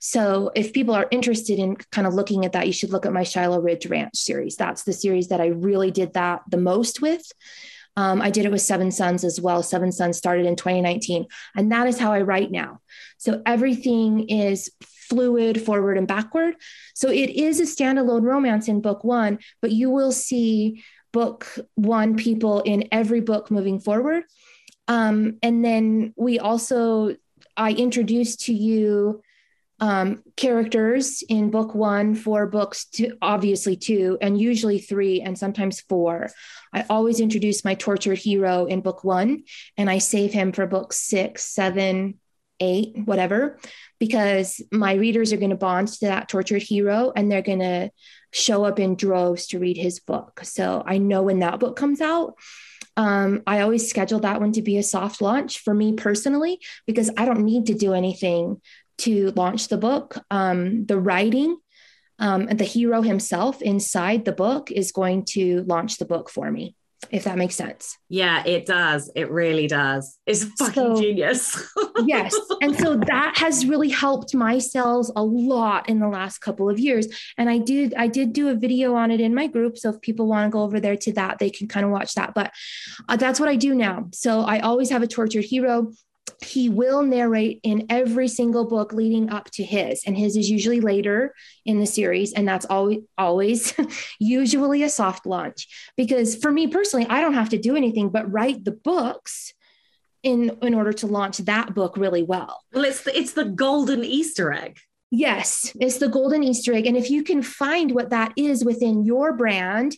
So 0.00 0.50
if 0.54 0.72
people 0.72 0.94
are 0.94 1.08
interested 1.10 1.58
in 1.58 1.76
kind 1.76 2.06
of 2.06 2.14
looking 2.14 2.44
at 2.44 2.52
that, 2.52 2.66
you 2.66 2.72
should 2.72 2.90
look 2.90 3.06
at 3.06 3.12
my 3.12 3.24
Shiloh 3.24 3.60
Ridge 3.60 3.86
Ranch 3.86 4.16
series. 4.16 4.56
That's 4.56 4.84
the 4.84 4.92
series 4.92 5.28
that 5.28 5.40
I 5.40 5.46
really 5.48 5.90
did 5.90 6.14
that 6.14 6.42
the 6.48 6.56
most 6.56 7.02
with. 7.02 7.22
Um, 7.96 8.22
I 8.22 8.30
did 8.30 8.44
it 8.44 8.52
with 8.52 8.62
Seven 8.62 8.92
Sons 8.92 9.24
as 9.24 9.40
well. 9.40 9.62
Seven 9.62 9.90
Sons 9.90 10.16
started 10.16 10.46
in 10.46 10.54
2019. 10.54 11.26
And 11.56 11.72
that 11.72 11.88
is 11.88 11.98
how 11.98 12.12
I 12.12 12.22
write 12.22 12.52
now. 12.52 12.78
So 13.16 13.42
everything 13.44 14.28
is 14.28 14.70
fluid, 15.08 15.60
forward 15.60 15.98
and 15.98 16.06
backward. 16.06 16.54
So 16.94 17.10
it 17.10 17.30
is 17.30 17.58
a 17.58 17.64
standalone 17.64 18.22
romance 18.22 18.68
in 18.68 18.82
book 18.82 19.02
one, 19.02 19.40
but 19.60 19.72
you 19.72 19.90
will 19.90 20.12
see 20.12 20.84
book 21.12 21.58
one 21.74 22.16
people 22.16 22.60
in 22.60 22.88
every 22.92 23.20
book 23.20 23.50
moving 23.50 23.80
forward. 23.80 24.24
Um, 24.88 25.38
and 25.42 25.64
then 25.64 26.14
we 26.16 26.38
also, 26.38 27.14
I 27.56 27.72
introduced 27.72 28.46
to 28.46 28.54
you 28.54 29.22
um, 29.80 30.24
characters 30.34 31.22
in 31.28 31.50
book 31.50 31.74
one 31.74 32.14
for 32.16 32.46
books 32.46 32.86
two, 32.86 33.16
obviously 33.22 33.76
two, 33.76 34.18
and 34.20 34.40
usually 34.40 34.78
three, 34.78 35.20
and 35.20 35.38
sometimes 35.38 35.80
four. 35.82 36.30
I 36.72 36.84
always 36.90 37.20
introduce 37.20 37.64
my 37.64 37.74
tortured 37.74 38.18
hero 38.18 38.64
in 38.64 38.80
book 38.80 39.04
one, 39.04 39.44
and 39.76 39.88
I 39.88 39.98
save 39.98 40.32
him 40.32 40.50
for 40.50 40.66
book 40.66 40.92
six, 40.92 41.44
seven, 41.44 42.18
eight, 42.60 42.96
whatever, 43.04 43.58
because 44.00 44.60
my 44.72 44.94
readers 44.94 45.32
are 45.32 45.36
going 45.36 45.50
to 45.50 45.56
bond 45.56 45.88
to 45.88 46.06
that 46.06 46.28
tortured 46.28 46.62
hero 46.62 47.12
and 47.14 47.30
they're 47.30 47.42
going 47.42 47.60
to 47.60 47.90
show 48.32 48.64
up 48.64 48.80
in 48.80 48.96
droves 48.96 49.46
to 49.48 49.60
read 49.60 49.76
his 49.76 50.00
book. 50.00 50.40
So 50.42 50.82
I 50.84 50.98
know 50.98 51.22
when 51.22 51.38
that 51.38 51.60
book 51.60 51.76
comes 51.76 52.00
out, 52.00 52.34
um, 52.98 53.44
I 53.46 53.60
always 53.60 53.88
schedule 53.88 54.18
that 54.20 54.40
one 54.40 54.50
to 54.52 54.62
be 54.62 54.76
a 54.76 54.82
soft 54.82 55.22
launch 55.22 55.60
for 55.60 55.72
me 55.72 55.92
personally 55.92 56.58
because 56.84 57.10
I 57.16 57.26
don't 57.26 57.44
need 57.44 57.66
to 57.66 57.74
do 57.74 57.94
anything 57.94 58.60
to 58.98 59.30
launch 59.36 59.68
the 59.68 59.78
book. 59.78 60.18
Um, 60.32 60.84
the 60.84 60.98
writing 60.98 61.56
um, 62.18 62.48
and 62.48 62.58
the 62.58 62.64
hero 62.64 63.00
himself 63.00 63.62
inside 63.62 64.24
the 64.24 64.32
book 64.32 64.72
is 64.72 64.90
going 64.90 65.26
to 65.26 65.62
launch 65.68 65.98
the 65.98 66.06
book 66.06 66.28
for 66.28 66.50
me 66.50 66.74
if 67.10 67.24
that 67.24 67.38
makes 67.38 67.54
sense. 67.54 67.96
Yeah, 68.08 68.44
it 68.44 68.66
does. 68.66 69.10
It 69.14 69.30
really 69.30 69.66
does. 69.66 70.18
It's 70.26 70.44
fucking 70.44 70.96
so, 70.96 71.00
genius. 71.00 71.70
yes. 72.04 72.34
And 72.60 72.76
so 72.76 72.96
that 72.96 73.34
has 73.38 73.66
really 73.66 73.88
helped 73.88 74.34
my 74.34 74.58
sales 74.58 75.12
a 75.14 75.22
lot 75.22 75.88
in 75.88 76.00
the 76.00 76.08
last 76.08 76.38
couple 76.38 76.68
of 76.68 76.78
years. 76.78 77.06
And 77.36 77.48
I 77.48 77.58
did 77.58 77.94
I 77.94 78.08
did 78.08 78.32
do 78.32 78.48
a 78.48 78.54
video 78.54 78.94
on 78.94 79.10
it 79.10 79.20
in 79.20 79.34
my 79.34 79.46
group. 79.46 79.78
So 79.78 79.90
if 79.90 80.00
people 80.00 80.26
want 80.26 80.46
to 80.46 80.50
go 80.50 80.62
over 80.62 80.80
there 80.80 80.96
to 80.96 81.12
that, 81.14 81.38
they 81.38 81.50
can 81.50 81.68
kind 81.68 81.86
of 81.86 81.92
watch 81.92 82.14
that. 82.14 82.34
But 82.34 82.52
uh, 83.08 83.16
that's 83.16 83.38
what 83.38 83.48
I 83.48 83.56
do 83.56 83.74
now. 83.74 84.08
So 84.12 84.40
I 84.40 84.60
always 84.60 84.90
have 84.90 85.02
a 85.02 85.06
tortured 85.06 85.44
hero 85.44 85.92
he 86.40 86.68
will 86.68 87.02
narrate 87.02 87.60
in 87.62 87.86
every 87.88 88.28
single 88.28 88.64
book 88.64 88.92
leading 88.92 89.30
up 89.30 89.50
to 89.50 89.64
his 89.64 90.02
and 90.06 90.16
his 90.16 90.36
is 90.36 90.48
usually 90.48 90.80
later 90.80 91.34
in 91.64 91.80
the 91.80 91.86
series 91.86 92.32
and 92.32 92.46
that's 92.46 92.66
always 92.66 93.00
always 93.16 93.74
usually 94.20 94.82
a 94.82 94.88
soft 94.88 95.26
launch. 95.26 95.66
Because 95.96 96.36
for 96.36 96.52
me 96.52 96.68
personally 96.68 97.06
i 97.08 97.20
don't 97.20 97.34
have 97.34 97.48
to 97.50 97.58
do 97.58 97.76
anything 97.76 98.08
but 98.10 98.30
write 98.30 98.64
the 98.64 98.72
books 98.72 99.52
in 100.22 100.56
in 100.62 100.74
order 100.74 100.92
to 100.92 101.06
launch 101.06 101.38
that 101.38 101.74
book 101.74 101.96
really 101.96 102.22
well. 102.22 102.62
Well 102.72 102.84
it's 102.84 103.02
the, 103.02 103.16
it's 103.16 103.32
the 103.32 103.44
golden 103.44 104.04
easter 104.04 104.52
egg. 104.52 104.78
Yes 105.10 105.74
it's 105.80 105.98
the 105.98 106.08
golden 106.08 106.44
easter 106.44 106.72
egg. 106.72 106.86
And 106.86 106.96
if 106.96 107.10
you 107.10 107.24
can 107.24 107.42
find 107.42 107.92
what 107.92 108.10
that 108.10 108.32
is 108.36 108.64
within 108.64 109.04
your 109.04 109.32
brand 109.32 109.96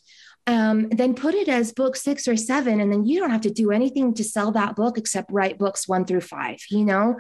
um, 0.51 0.89
then 0.89 1.15
put 1.15 1.35
it 1.35 1.49
as 1.49 1.73
book 1.73 1.95
six 1.97 2.27
or 2.27 2.37
seven, 2.37 2.81
and 2.81 2.93
then 2.93 3.07
you 3.07 3.21
don't 3.21 3.31
have 3.31 3.41
to 3.43 3.51
do 3.51 3.71
anything 3.71 4.15
to 4.15 4.25
sell 4.25 4.51
that 4.53 4.75
book 4.75 4.99
except 4.99 5.31
write 5.31 5.59
books 5.59 5.87
one 5.87 6.05
through 6.05 6.23
five, 6.23 6.59
you 6.71 6.85
know, 6.85 7.17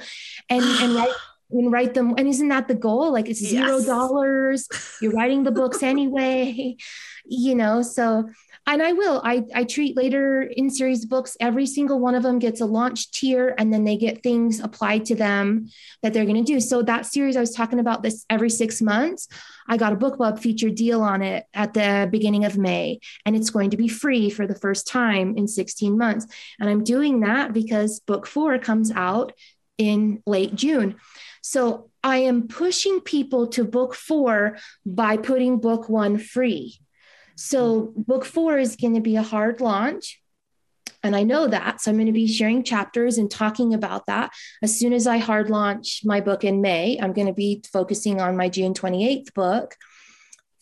and 0.48 0.64
and 0.64 0.94
write 0.96 1.14
and 1.52 1.72
write 1.72 1.94
them. 1.94 2.14
And 2.16 2.28
isn't 2.28 2.48
that 2.48 2.68
the 2.68 2.74
goal? 2.74 3.12
Like 3.12 3.28
it's 3.28 3.40
zero 3.40 3.82
dollars. 3.84 4.68
Yes. 4.70 4.98
You're 5.00 5.12
writing 5.12 5.42
the 5.42 5.52
books 5.52 5.82
anyway, 5.82 6.76
you 7.24 7.54
know. 7.54 7.82
So 7.82 8.28
and 8.66 8.82
I 8.82 8.92
will. 8.92 9.20
I, 9.24 9.44
I 9.54 9.64
treat 9.64 9.96
later 9.96 10.42
in 10.42 10.70
series 10.70 11.04
books, 11.04 11.36
every 11.40 11.66
single 11.66 11.98
one 11.98 12.14
of 12.14 12.22
them 12.22 12.38
gets 12.38 12.60
a 12.60 12.66
launch 12.66 13.10
tier 13.10 13.54
and 13.58 13.72
then 13.72 13.84
they 13.84 13.96
get 13.96 14.22
things 14.22 14.60
applied 14.60 15.06
to 15.06 15.14
them 15.14 15.68
that 16.02 16.12
they're 16.12 16.24
going 16.24 16.44
to 16.44 16.52
do. 16.52 16.60
So 16.60 16.82
that 16.82 17.06
series 17.06 17.36
I 17.36 17.40
was 17.40 17.52
talking 17.52 17.80
about 17.80 18.02
this 18.02 18.24
every 18.30 18.50
six 18.50 18.80
months, 18.80 19.28
I 19.66 19.76
got 19.76 19.92
a 19.92 19.96
BookBub 19.96 20.38
feature 20.38 20.70
deal 20.70 21.00
on 21.02 21.22
it 21.22 21.46
at 21.54 21.74
the 21.74 22.08
beginning 22.12 22.44
of 22.44 22.58
May, 22.58 23.00
and 23.24 23.34
it's 23.34 23.50
going 23.50 23.70
to 23.70 23.76
be 23.76 23.88
free 23.88 24.30
for 24.30 24.46
the 24.46 24.54
first 24.54 24.86
time 24.86 25.36
in 25.36 25.48
16 25.48 25.96
months. 25.96 26.26
And 26.60 26.68
I'm 26.68 26.84
doing 26.84 27.20
that 27.20 27.52
because 27.52 28.00
book 28.00 28.26
four 28.26 28.58
comes 28.58 28.92
out 28.92 29.32
in 29.78 30.22
late 30.26 30.54
June. 30.54 30.96
So 31.40 31.90
I 32.02 32.18
am 32.18 32.48
pushing 32.48 33.00
people 33.00 33.48
to 33.48 33.64
book 33.64 33.94
four 33.94 34.58
by 34.84 35.16
putting 35.16 35.60
book 35.60 35.88
one 35.88 36.18
free. 36.18 36.78
So, 37.36 37.80
hmm. 37.80 38.02
book 38.02 38.24
four 38.24 38.58
is 38.58 38.76
going 38.76 38.94
to 38.94 39.00
be 39.00 39.16
a 39.16 39.22
hard 39.22 39.60
launch. 39.60 40.20
And 41.02 41.16
I 41.16 41.22
know 41.22 41.46
that. 41.46 41.80
So, 41.80 41.90
I'm 41.90 41.96
going 41.96 42.06
to 42.06 42.12
be 42.12 42.26
sharing 42.26 42.62
chapters 42.62 43.16
and 43.16 43.30
talking 43.30 43.72
about 43.72 44.06
that. 44.06 44.32
As 44.62 44.78
soon 44.78 44.92
as 44.92 45.06
I 45.06 45.18
hard 45.18 45.48
launch 45.48 46.02
my 46.04 46.20
book 46.20 46.44
in 46.44 46.60
May, 46.60 46.98
I'm 47.00 47.14
going 47.14 47.28
to 47.28 47.32
be 47.32 47.62
focusing 47.72 48.20
on 48.20 48.36
my 48.36 48.48
June 48.48 48.74
28th 48.74 49.32
book 49.34 49.74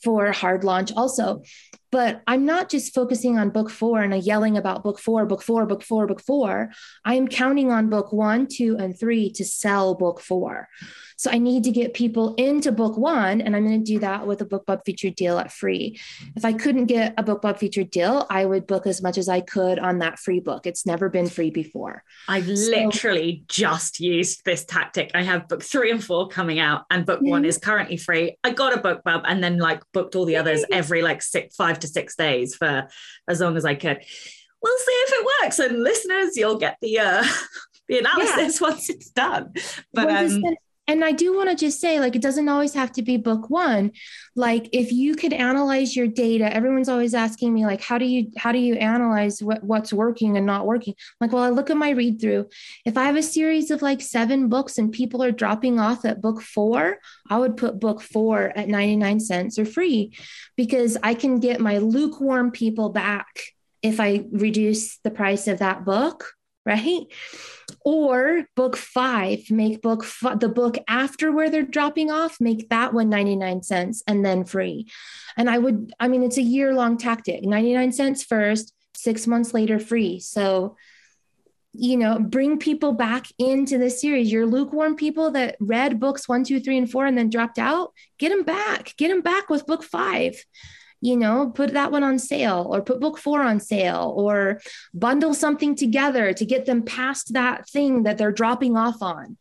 for 0.02 0.30
hard 0.30 0.62
launch 0.62 0.92
also. 0.96 1.42
But 1.90 2.22
I'm 2.26 2.44
not 2.44 2.68
just 2.68 2.94
focusing 2.94 3.38
on 3.38 3.50
book 3.50 3.70
four 3.70 4.02
and 4.02 4.14
yelling 4.22 4.56
about 4.56 4.82
book 4.82 4.98
four, 4.98 5.26
book 5.26 5.42
four, 5.42 5.66
book 5.66 5.82
four, 5.82 6.06
book 6.06 6.20
four. 6.20 6.70
I 7.04 7.14
am 7.14 7.28
counting 7.28 7.70
on 7.70 7.88
book 7.88 8.12
one, 8.12 8.46
two, 8.46 8.76
and 8.78 8.98
three 8.98 9.30
to 9.32 9.44
sell 9.44 9.94
book 9.94 10.20
four. 10.20 10.68
So 11.18 11.32
I 11.32 11.38
need 11.38 11.64
to 11.64 11.72
get 11.72 11.94
people 11.94 12.36
into 12.36 12.70
book 12.70 12.96
one, 12.96 13.40
and 13.40 13.56
I'm 13.56 13.66
going 13.66 13.84
to 13.84 13.92
do 13.92 13.98
that 13.98 14.24
with 14.24 14.40
a 14.40 14.46
BookBub 14.46 14.82
featured 14.86 15.16
deal 15.16 15.36
at 15.40 15.50
free. 15.50 15.98
If 16.36 16.44
I 16.44 16.52
couldn't 16.52 16.86
get 16.86 17.14
a 17.18 17.24
BookBub 17.24 17.58
featured 17.58 17.90
deal, 17.90 18.24
I 18.30 18.46
would 18.46 18.68
book 18.68 18.86
as 18.86 19.02
much 19.02 19.18
as 19.18 19.28
I 19.28 19.40
could 19.40 19.80
on 19.80 19.98
that 19.98 20.20
free 20.20 20.38
book. 20.38 20.64
It's 20.64 20.86
never 20.86 21.08
been 21.08 21.28
free 21.28 21.50
before. 21.50 22.04
I've 22.28 22.46
so, 22.46 22.70
literally 22.70 23.42
just 23.48 23.98
used 23.98 24.44
this 24.44 24.64
tactic. 24.64 25.10
I 25.12 25.22
have 25.22 25.48
book 25.48 25.64
three 25.64 25.90
and 25.90 26.02
four 26.02 26.28
coming 26.28 26.60
out, 26.60 26.84
and 26.88 27.04
book 27.04 27.18
mm-hmm. 27.18 27.30
one 27.30 27.44
is 27.44 27.58
currently 27.58 27.96
free. 27.96 28.38
I 28.44 28.50
got 28.50 28.78
a 28.78 28.80
BookBub 28.80 29.22
and 29.26 29.42
then 29.42 29.58
like 29.58 29.82
booked 29.92 30.14
all 30.14 30.24
the 30.24 30.36
others 30.36 30.64
every 30.70 31.02
like 31.02 31.22
six, 31.22 31.56
five 31.56 31.77
to 31.80 31.88
six 31.88 32.16
days 32.16 32.54
for 32.54 32.88
as 33.28 33.40
long 33.40 33.56
as 33.56 33.64
I 33.64 33.74
could. 33.74 33.98
We'll 34.62 34.78
see 34.78 34.92
if 34.92 35.12
it 35.12 35.28
works. 35.42 35.58
And 35.58 35.82
listeners, 35.82 36.36
you'll 36.36 36.58
get 36.58 36.78
the 36.80 36.98
uh 36.98 37.24
the 37.88 37.98
analysis 37.98 38.60
yeah. 38.60 38.68
once 38.68 38.90
it's 38.90 39.10
done. 39.10 39.52
But 39.92 40.10
um, 40.10 40.42
and 40.88 41.04
I 41.04 41.12
do 41.12 41.36
want 41.36 41.50
to 41.50 41.54
just 41.54 41.82
say, 41.82 42.00
like, 42.00 42.16
it 42.16 42.22
doesn't 42.22 42.48
always 42.48 42.72
have 42.72 42.90
to 42.92 43.02
be 43.02 43.18
book 43.18 43.50
one. 43.50 43.92
Like, 44.34 44.70
if 44.72 44.90
you 44.90 45.14
could 45.14 45.34
analyze 45.34 45.94
your 45.94 46.06
data, 46.06 46.50
everyone's 46.50 46.88
always 46.88 47.12
asking 47.12 47.52
me, 47.52 47.66
like, 47.66 47.82
how 47.82 47.98
do 47.98 48.06
you 48.06 48.30
how 48.38 48.52
do 48.52 48.58
you 48.58 48.74
analyze 48.76 49.42
what, 49.42 49.62
what's 49.62 49.92
working 49.92 50.38
and 50.38 50.46
not 50.46 50.64
working? 50.64 50.94
Like, 51.20 51.32
well, 51.32 51.42
I 51.42 51.50
look 51.50 51.68
at 51.68 51.76
my 51.76 51.90
read 51.90 52.22
through. 52.22 52.48
If 52.86 52.96
I 52.96 53.04
have 53.04 53.16
a 53.16 53.22
series 53.22 53.70
of 53.70 53.82
like 53.82 54.00
seven 54.00 54.48
books 54.48 54.78
and 54.78 54.90
people 54.90 55.22
are 55.22 55.30
dropping 55.30 55.78
off 55.78 56.06
at 56.06 56.22
book 56.22 56.40
four, 56.40 56.98
I 57.28 57.38
would 57.38 57.58
put 57.58 57.78
book 57.78 58.00
four 58.00 58.50
at 58.56 58.68
99 58.68 59.20
cents 59.20 59.58
or 59.58 59.66
free 59.66 60.14
because 60.56 60.96
I 61.02 61.12
can 61.12 61.38
get 61.38 61.60
my 61.60 61.78
lukewarm 61.78 62.50
people 62.50 62.88
back 62.88 63.26
if 63.82 64.00
I 64.00 64.24
reduce 64.32 64.98
the 65.04 65.10
price 65.10 65.48
of 65.48 65.58
that 65.58 65.84
book, 65.84 66.32
right? 66.68 67.06
or 67.84 68.44
book 68.56 68.76
five 68.76 69.50
make 69.50 69.82
book 69.82 70.02
f- 70.02 70.40
the 70.40 70.48
book 70.48 70.78
after 70.88 71.30
where 71.32 71.50
they're 71.50 71.62
dropping 71.62 72.10
off 72.10 72.40
make 72.40 72.68
that 72.70 72.92
one 72.92 73.08
99 73.08 73.62
cents 73.62 74.02
and 74.06 74.24
then 74.24 74.44
free. 74.44 74.88
And 75.36 75.48
i 75.48 75.58
would 75.58 75.92
i 76.00 76.08
mean 76.08 76.22
it's 76.22 76.38
a 76.38 76.42
year 76.42 76.74
long 76.74 76.96
tactic 76.96 77.44
99 77.44 77.92
cents 77.92 78.24
first 78.24 78.72
six 78.94 79.26
months 79.26 79.54
later 79.54 79.78
free. 79.78 80.20
So 80.20 80.76
you 81.74 81.96
know 81.96 82.18
bring 82.18 82.58
people 82.58 82.92
back 82.92 83.26
into 83.38 83.78
the 83.78 83.90
series. 83.90 84.32
Your 84.32 84.46
lukewarm 84.46 84.96
people 84.96 85.30
that 85.32 85.56
read 85.60 86.00
books 86.00 86.28
one 86.28 86.44
two 86.44 86.60
three 86.60 86.78
and 86.78 86.90
four 86.90 87.06
and 87.06 87.16
then 87.16 87.30
dropped 87.30 87.58
out 87.58 87.92
get 88.18 88.30
them 88.30 88.42
back 88.42 88.94
get 88.96 89.08
them 89.08 89.20
back 89.20 89.48
with 89.48 89.66
book 89.66 89.84
five 89.84 90.42
you 91.00 91.16
know, 91.16 91.50
put 91.54 91.72
that 91.74 91.92
one 91.92 92.02
on 92.02 92.18
sale 92.18 92.66
or 92.70 92.82
put 92.82 93.00
book 93.00 93.18
four 93.18 93.42
on 93.42 93.60
sale 93.60 94.12
or 94.16 94.60
bundle 94.92 95.34
something 95.34 95.74
together 95.74 96.32
to 96.32 96.44
get 96.44 96.66
them 96.66 96.82
past 96.82 97.32
that 97.34 97.68
thing 97.68 98.02
that 98.02 98.18
they're 98.18 98.32
dropping 98.32 98.76
off 98.76 99.00
on. 99.00 99.36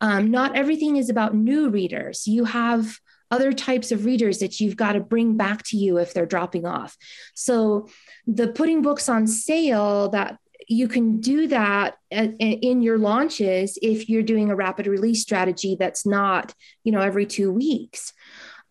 Um, 0.00 0.30
not 0.30 0.56
everything 0.56 0.96
is 0.96 1.10
about 1.10 1.34
new 1.34 1.70
readers. 1.70 2.26
You 2.26 2.44
have 2.44 2.98
other 3.30 3.52
types 3.52 3.90
of 3.90 4.04
readers 4.04 4.40
that 4.40 4.60
you've 4.60 4.76
got 4.76 4.92
to 4.92 5.00
bring 5.00 5.36
back 5.36 5.62
to 5.64 5.76
you 5.76 5.98
if 5.98 6.12
they're 6.12 6.26
dropping 6.26 6.66
off. 6.66 6.96
So 7.34 7.88
the 8.26 8.48
putting 8.48 8.82
books 8.82 9.08
on 9.08 9.26
sale 9.26 10.10
that 10.10 10.38
you 10.68 10.86
can 10.86 11.20
do 11.20 11.48
that 11.48 11.96
in 12.10 12.82
your 12.82 12.98
launches 12.98 13.78
if 13.82 14.08
you're 14.08 14.22
doing 14.22 14.50
a 14.50 14.56
rapid 14.56 14.86
release 14.86 15.22
strategy 15.22 15.76
that's 15.78 16.06
not 16.06 16.54
you 16.84 16.92
know 16.92 17.00
every 17.00 17.26
two 17.26 17.50
weeks 17.50 18.12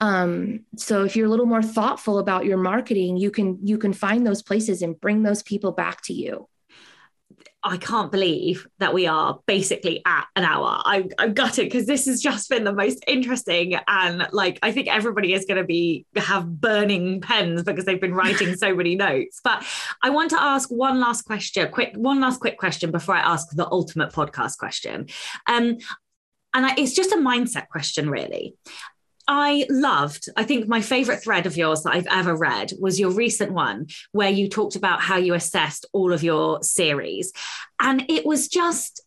um, 0.01 0.65
so 0.75 1.03
if 1.03 1.15
you're 1.15 1.27
a 1.27 1.29
little 1.29 1.45
more 1.45 1.61
thoughtful 1.61 2.17
about 2.17 2.45
your 2.45 2.57
marketing, 2.57 3.17
you 3.17 3.29
can 3.29 3.59
you 3.61 3.77
can 3.77 3.93
find 3.93 4.25
those 4.25 4.41
places 4.41 4.81
and 4.81 4.99
bring 4.99 5.21
those 5.21 5.43
people 5.43 5.71
back 5.71 6.01
to 6.05 6.13
you. 6.13 6.49
I 7.63 7.77
can't 7.77 8.11
believe 8.11 8.67
that 8.79 8.95
we 8.95 9.05
are 9.05 9.39
basically 9.45 10.01
at 10.03 10.25
an 10.35 10.43
hour. 10.43 10.81
I, 10.83 11.07
I'm 11.19 11.35
gutted 11.35 11.65
because 11.65 11.85
this 11.85 12.07
has 12.07 12.19
just 12.19 12.49
been 12.49 12.63
the 12.63 12.73
most 12.73 13.03
interesting 13.05 13.75
and 13.87 14.27
like 14.31 14.57
I 14.63 14.71
think 14.71 14.87
everybody 14.87 15.33
is 15.33 15.45
going 15.45 15.59
to 15.59 15.63
be 15.63 16.07
have 16.15 16.59
burning 16.59 17.21
pens 17.21 17.61
because 17.61 17.85
they've 17.85 18.01
been 18.01 18.15
writing 18.15 18.55
so 18.55 18.73
many 18.75 18.95
notes. 18.95 19.39
But 19.43 19.63
I 20.01 20.09
want 20.09 20.31
to 20.31 20.41
ask 20.41 20.71
one 20.71 20.99
last 20.99 21.25
question, 21.25 21.69
quick 21.71 21.93
one 21.95 22.19
last 22.19 22.39
quick 22.39 22.57
question 22.57 22.89
before 22.89 23.13
I 23.13 23.19
ask 23.19 23.49
the 23.51 23.69
ultimate 23.69 24.11
podcast 24.11 24.57
question. 24.57 25.09
Um, 25.45 25.77
and 26.55 26.65
I, 26.65 26.73
it's 26.77 26.95
just 26.95 27.11
a 27.11 27.17
mindset 27.17 27.67
question, 27.67 28.09
really. 28.09 28.55
I 29.27 29.65
loved, 29.69 30.29
I 30.35 30.43
think 30.43 30.67
my 30.67 30.81
favorite 30.81 31.23
thread 31.23 31.45
of 31.45 31.57
yours 31.57 31.83
that 31.83 31.93
I've 31.93 32.07
ever 32.09 32.35
read 32.35 32.73
was 32.79 32.99
your 32.99 33.11
recent 33.11 33.51
one 33.51 33.87
where 34.11 34.29
you 34.29 34.49
talked 34.49 34.75
about 34.75 35.01
how 35.01 35.17
you 35.17 35.33
assessed 35.33 35.85
all 35.93 36.13
of 36.13 36.23
your 36.23 36.61
series. 36.63 37.31
And 37.79 38.05
it 38.09 38.25
was 38.25 38.47
just 38.47 39.01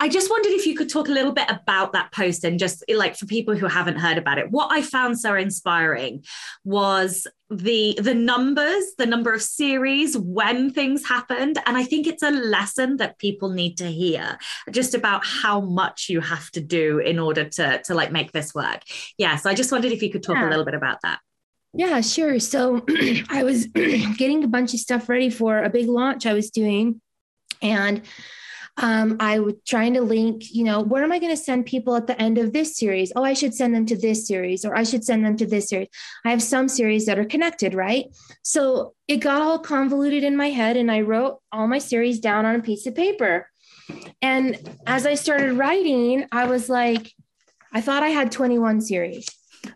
I, 0.00 0.08
just 0.08 0.30
wondered 0.30 0.52
if 0.52 0.66
you 0.66 0.74
could 0.74 0.88
talk 0.88 1.08
a 1.08 1.12
little 1.12 1.32
bit 1.32 1.48
about 1.48 1.92
that 1.92 2.10
post 2.10 2.42
and 2.44 2.58
just 2.58 2.82
like 2.92 3.16
for 3.16 3.26
people 3.26 3.54
who 3.54 3.66
haven't 3.66 3.98
heard 3.98 4.18
about 4.18 4.38
it. 4.38 4.50
What 4.50 4.72
I 4.72 4.82
found 4.82 5.18
so 5.18 5.34
inspiring 5.34 6.24
was 6.64 7.26
the 7.50 7.96
the 8.00 8.14
numbers, 8.14 8.94
the 8.98 9.06
number 9.06 9.32
of 9.32 9.42
series 9.42 10.18
when 10.18 10.70
things 10.70 11.06
happened, 11.06 11.58
and 11.64 11.76
I 11.76 11.84
think 11.84 12.06
it's 12.06 12.24
a 12.24 12.30
lesson 12.30 12.96
that 12.96 13.18
people 13.18 13.50
need 13.50 13.76
to 13.78 13.86
hear 13.86 14.38
just 14.72 14.94
about 14.94 15.24
how 15.24 15.60
much 15.60 16.08
you 16.08 16.20
have 16.20 16.50
to 16.52 16.60
do 16.60 16.98
in 16.98 17.18
order 17.20 17.44
to 17.50 17.80
to 17.82 17.94
like 17.94 18.10
make 18.10 18.32
this 18.32 18.54
work. 18.54 18.82
Yeah, 19.18 19.36
so 19.36 19.50
I 19.50 19.54
just 19.54 19.70
wondered 19.70 19.92
if 19.92 20.02
you 20.02 20.10
could 20.10 20.24
talk 20.24 20.36
yeah. 20.36 20.48
a 20.48 20.50
little 20.50 20.64
bit 20.64 20.74
about 20.74 20.98
that. 21.02 21.20
Yeah, 21.72 22.00
sure. 22.00 22.40
So 22.40 22.84
I 23.28 23.44
was 23.44 23.66
getting 23.74 24.42
a 24.42 24.48
bunch 24.48 24.74
of 24.74 24.80
stuff 24.80 25.08
ready 25.08 25.30
for 25.30 25.62
a 25.62 25.70
big 25.70 25.88
launch 25.88 26.26
I 26.26 26.32
was 26.32 26.50
doing, 26.50 27.00
and 27.62 28.02
um, 28.78 29.16
I 29.20 29.38
was 29.38 29.54
trying 29.66 29.94
to 29.94 30.02
link, 30.02 30.52
you 30.52 30.64
know, 30.64 30.82
where 30.82 31.02
am 31.02 31.12
I 31.12 31.18
going 31.18 31.34
to 31.34 31.36
send 31.36 31.64
people 31.64 31.96
at 31.96 32.06
the 32.06 32.20
end 32.20 32.36
of 32.36 32.52
this 32.52 32.76
series? 32.76 33.10
Oh, 33.16 33.24
I 33.24 33.32
should 33.32 33.54
send 33.54 33.74
them 33.74 33.86
to 33.86 33.96
this 33.96 34.26
series, 34.26 34.64
or 34.64 34.76
I 34.76 34.82
should 34.82 35.04
send 35.04 35.24
them 35.24 35.36
to 35.38 35.46
this 35.46 35.68
series. 35.68 35.88
I 36.24 36.30
have 36.30 36.42
some 36.42 36.68
series 36.68 37.06
that 37.06 37.18
are 37.18 37.24
connected, 37.24 37.74
right? 37.74 38.06
So 38.42 38.94
it 39.08 39.18
got 39.18 39.40
all 39.40 39.58
convoluted 39.58 40.24
in 40.24 40.36
my 40.36 40.50
head, 40.50 40.76
and 40.76 40.90
I 40.90 41.00
wrote 41.00 41.40
all 41.52 41.66
my 41.66 41.78
series 41.78 42.20
down 42.20 42.44
on 42.44 42.56
a 42.56 42.62
piece 42.62 42.86
of 42.86 42.94
paper. 42.94 43.48
And 44.20 44.58
as 44.86 45.06
I 45.06 45.14
started 45.14 45.54
writing, 45.54 46.26
I 46.30 46.46
was 46.46 46.68
like, 46.68 47.12
I 47.72 47.80
thought 47.80 48.02
I 48.02 48.08
had 48.08 48.30
21 48.30 48.82
series. 48.82 49.26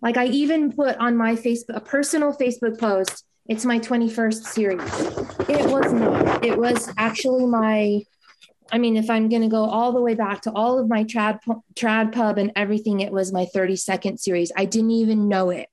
Like 0.02 0.16
I 0.16 0.26
even 0.26 0.72
put 0.72 0.96
on 0.98 1.16
my 1.16 1.36
Facebook, 1.36 1.76
a 1.76 1.80
personal 1.80 2.32
Facebook 2.32 2.78
post, 2.78 3.24
it's 3.46 3.64
my 3.64 3.78
21st 3.78 4.44
series. 4.44 5.48
It 5.48 5.68
was 5.70 5.92
not. 5.92 6.44
It 6.44 6.56
was 6.56 6.92
actually 6.96 7.46
my 7.46 8.02
I 8.72 8.78
mean, 8.78 8.96
if 8.96 9.10
I'm 9.10 9.28
going 9.28 9.42
to 9.42 9.48
go 9.48 9.64
all 9.64 9.92
the 9.92 10.00
way 10.00 10.14
back 10.14 10.42
to 10.42 10.52
all 10.52 10.78
of 10.78 10.88
my 10.88 11.04
trad 11.04 11.40
trad 11.74 12.12
pub 12.12 12.38
and 12.38 12.52
everything, 12.56 13.00
it 13.00 13.12
was 13.12 13.32
my 13.32 13.46
32nd 13.54 14.18
series. 14.18 14.52
I 14.56 14.64
didn't 14.64 14.92
even 14.92 15.28
know 15.28 15.50
it. 15.50 15.68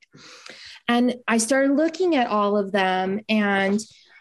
And 0.88 1.16
I 1.26 1.38
started 1.38 1.76
looking 1.76 2.16
at 2.16 2.28
all 2.28 2.56
of 2.56 2.72
them 2.72 3.20
and 3.28 3.80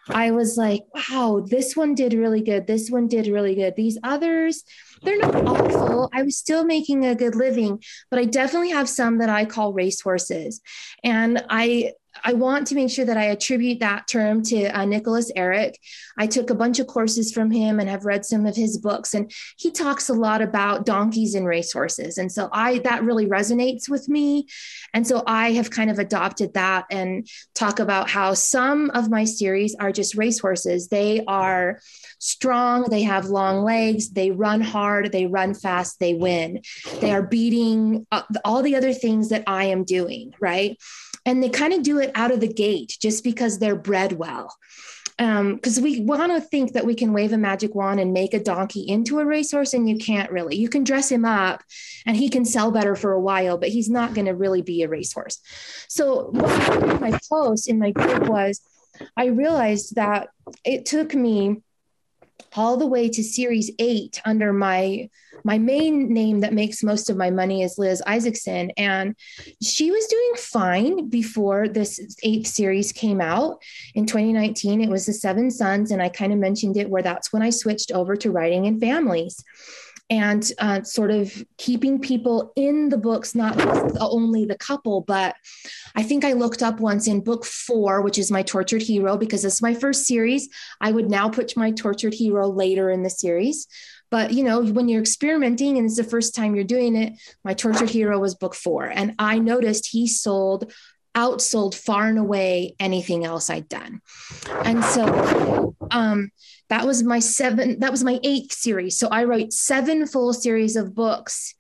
I 0.10 0.32
was 0.32 0.58
like, 0.58 0.84
wow, 0.94 1.46
this 1.46 1.76
one 1.76 1.96
did 1.96 2.14
really 2.14 2.42
good. 2.42 2.68
This 2.68 2.90
one 2.90 3.08
did 3.08 3.28
really 3.28 3.56
good. 3.56 3.76
These 3.76 3.98
others, 4.04 4.64
they're 5.04 5.18
not 5.18 5.36
awful. 5.36 6.10
I 6.14 6.24
was 6.24 6.38
still 6.38 6.66
making 6.66 7.06
a 7.06 7.16
good 7.16 7.36
living, 7.36 7.82
but 8.10 8.20
I 8.20 8.26
definitely 8.26 8.72
have 8.72 8.90
some 8.90 9.18
that 9.20 9.30
I 9.30 9.46
call 9.46 9.74
racehorses. 9.74 10.62
And 11.04 11.44
I 11.50 11.94
I 12.24 12.34
want 12.34 12.68
to 12.68 12.76
make 12.76 12.90
sure 12.90 13.06
that 13.06 13.18
I 13.18 13.26
attribute 13.26 13.80
that 13.80 14.08
term 14.08 14.44
to 14.44 14.66
uh, 14.68 14.86
Nicholas 14.86 15.32
Erik. 15.36 15.80
I 16.18 16.28
took 16.28 16.50
a 16.50 16.56
bunch 16.56 16.80
of 16.80 16.88
courses 16.88 17.32
from 17.32 17.52
him 17.52 17.80
and 17.80 17.90
have 17.90 18.06
read 18.06 18.26
some 18.26 18.46
of 18.46 18.56
his 18.56 18.78
books, 18.78 19.14
and 19.14 19.32
he 19.58 19.72
talks 19.72 20.10
a 20.10 20.14
lot 20.14 20.42
about 20.42 20.86
donkeys 20.86 21.36
and 21.36 21.46
racehorses. 21.46 22.18
And 22.18 22.32
so 22.32 22.50
I 22.52 22.80
that 22.80 23.04
really 23.04 23.28
resonates 23.28 23.90
with 23.90 24.10
me. 24.10 24.48
And 24.94 25.06
so 25.06 25.24
I 25.26 25.52
have 25.54 25.70
kind 25.70 25.90
of 25.90 26.00
adopted 26.00 26.54
that 26.54 26.86
and 26.92 27.28
talk 27.56 27.80
about 27.80 28.10
how 28.10 28.34
some 28.34 28.90
of 28.92 29.10
my 29.10 29.26
series 29.26 29.76
are 29.80 29.92
just 29.92 30.16
racehorses. 30.16 30.88
They 30.88 31.24
are 31.28 31.80
strong, 32.20 32.84
they 32.90 33.04
have 33.04 33.26
long 33.26 33.64
legs, 33.64 34.10
they 34.10 34.32
run 34.32 34.62
hard, 34.62 35.12
they 35.12 35.28
run 35.28 35.54
fast, 35.54 36.00
they 36.00 36.14
win. 36.14 36.62
They 37.00 37.12
are 37.12 37.22
beating 37.22 38.08
all 38.44 38.64
the 38.64 38.76
other 38.76 38.94
things 38.94 39.30
that 39.30 39.44
I 39.48 39.66
am 39.66 39.84
doing, 39.84 40.34
right? 40.40 40.78
And 41.28 41.44
they 41.44 41.50
kind 41.50 41.74
of 41.74 41.84
do 41.84 42.00
it 42.00 42.12
out 42.16 42.32
of 42.32 42.40
the 42.40 42.52
gate 42.52 42.98
just 43.00 43.24
because 43.24 43.60
they're 43.60 43.76
bred 43.76 44.14
well 44.14 44.52
because 45.18 45.78
um, 45.80 45.84
we 45.84 46.02
want 46.02 46.32
to 46.32 46.40
think 46.40 46.74
that 46.74 46.86
we 46.86 46.94
can 46.94 47.12
wave 47.12 47.34
a 47.34 47.38
magic 47.40 47.74
wand 47.74 48.00
and 48.00 48.14
make 48.14 48.36
a 48.36 48.40
donkey 48.40 48.82
into 48.82 49.20
a 49.20 49.26
racehorse, 49.26 49.74
and 49.74 49.90
you 49.90 49.98
can't 49.98 50.32
really. 50.32 50.56
You 50.56 50.70
can 50.70 50.84
dress 50.84 51.12
him 51.12 51.26
up 51.26 51.64
and 52.06 52.16
he 52.16 52.30
can 52.30 52.46
sell 52.46 52.72
better 52.72 52.96
for 52.96 53.14
a 53.14 53.20
while, 53.20 53.58
but 53.58 53.70
he's 53.70 53.90
not 53.90 54.14
going 54.14 54.28
to 54.28 54.36
really 54.36 54.62
be 54.62 54.84
a 54.84 54.88
racehorse. 54.88 55.40
So, 55.88 56.30
what 56.30 57.02
my 57.02 57.20
post 57.30 57.68
in 57.68 57.80
my 57.80 57.90
group 57.90 58.30
was 58.30 58.62
I 59.16 59.26
realized 59.28 59.96
that 59.96 60.30
it 60.64 60.86
took 60.86 61.16
me 61.16 61.64
all 62.56 62.78
the 62.78 62.88
way 62.88 63.10
to 63.10 63.24
series 63.24 63.72
eight 63.80 64.22
under 64.26 64.54
my 64.54 65.10
my 65.44 65.58
main 65.58 66.12
name 66.12 66.42
that 66.42 66.54
makes 66.54 66.84
most 66.84 67.10
of 67.10 67.18
my 67.18 67.30
money 67.30 67.62
is 67.62 67.78
Liz 67.78 68.02
Isaacson. 68.06 68.72
And 68.76 69.16
she 69.62 69.92
was 69.92 70.06
doing 70.08 70.32
fine 70.36 71.10
before 71.10 71.68
this 71.68 72.18
eighth 72.24 72.48
series 72.48 72.92
came 72.92 73.22
out 73.22 73.62
in 73.96 74.06
2019. 74.06 74.82
It 74.82 74.90
was 74.90 75.06
The 75.06 75.14
Seven 75.14 75.52
Sons. 75.52 75.92
And 75.92 76.02
I 76.02 76.10
kind 76.10 76.34
of 76.34 76.40
mentioned 76.40 76.76
it 76.76 76.90
where 76.90 77.04
that's 77.04 77.32
when 77.32 77.44
I 77.44 77.52
switched 77.52 77.92
over 77.92 78.16
to 78.18 78.32
writing 78.32 78.66
in 78.66 78.80
families 78.80 79.44
and 80.10 80.52
uh, 80.60 80.82
sort 80.84 81.12
of 81.12 81.46
keeping 81.58 82.00
people 82.00 82.54
in 82.56 82.90
the 82.90 82.98
books, 82.98 83.36
not 83.36 83.60
only 84.00 84.46
the 84.46 84.58
couple, 84.58 85.02
but 85.02 85.36
I 85.96 86.04
think 86.04 86.24
I 86.24 86.34
looked 86.34 86.64
up 86.64 86.80
once 86.80 87.08
in 87.08 87.24
book 87.24 87.46
four, 87.46 88.02
which 88.02 88.18
is 88.18 88.32
my 88.32 88.42
tortured 88.42 88.82
hero, 88.82 89.18
because 89.18 89.44
this 89.44 89.56
is 89.56 89.62
my 89.62 89.74
first 89.74 90.06
series. 90.06 90.48
I 90.80 90.92
would 90.92 91.10
now 91.10 91.30
put 91.30 91.58
my 91.58 91.72
tortured 91.72 92.14
hero 92.14 92.48
later 92.48 92.90
in 92.90 93.04
the 93.04 93.10
series. 93.10 93.68
But 94.10 94.32
you 94.32 94.44
know, 94.44 94.64
when 94.64 94.88
you're 94.88 95.02
experimenting 95.02 95.78
and 95.78 95.86
it's 95.86 95.98
the 95.98 96.04
first 96.04 96.34
time 96.34 96.56
you're 96.56 96.64
doing 96.64 96.96
it, 96.96 97.14
my 97.44 97.54
tortured 97.54 97.90
hero 97.90 98.20
was 98.20 98.36
book 98.36 98.56
four. 98.56 98.86
And 98.86 99.14
I 99.20 99.40
noticed 99.40 99.88
he 99.88 100.08
sold 100.08 100.72
outsold 101.18 101.74
far 101.74 102.08
and 102.08 102.20
away 102.20 102.76
anything 102.80 103.26
else 103.26 103.50
I'd 103.50 103.68
done. 103.68 104.02
And 104.64 104.84
so 104.86 105.76
um, 105.90 106.32
that 106.70 106.86
was 106.86 107.02
my 107.02 107.20
seven, 107.20 107.80
that 107.80 107.92
was 107.92 108.04
my 108.04 108.20
eighth 108.24 108.54
series. 108.54 109.00
So 109.00 109.08
I 109.08 109.24
wrote 109.24 109.52
seven 109.52 110.06
full 110.06 110.32
series 110.32 110.76
of 110.76 110.94
books 110.94 111.56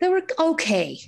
that 0.00 0.10
were 0.10 0.22
okay, 0.38 0.98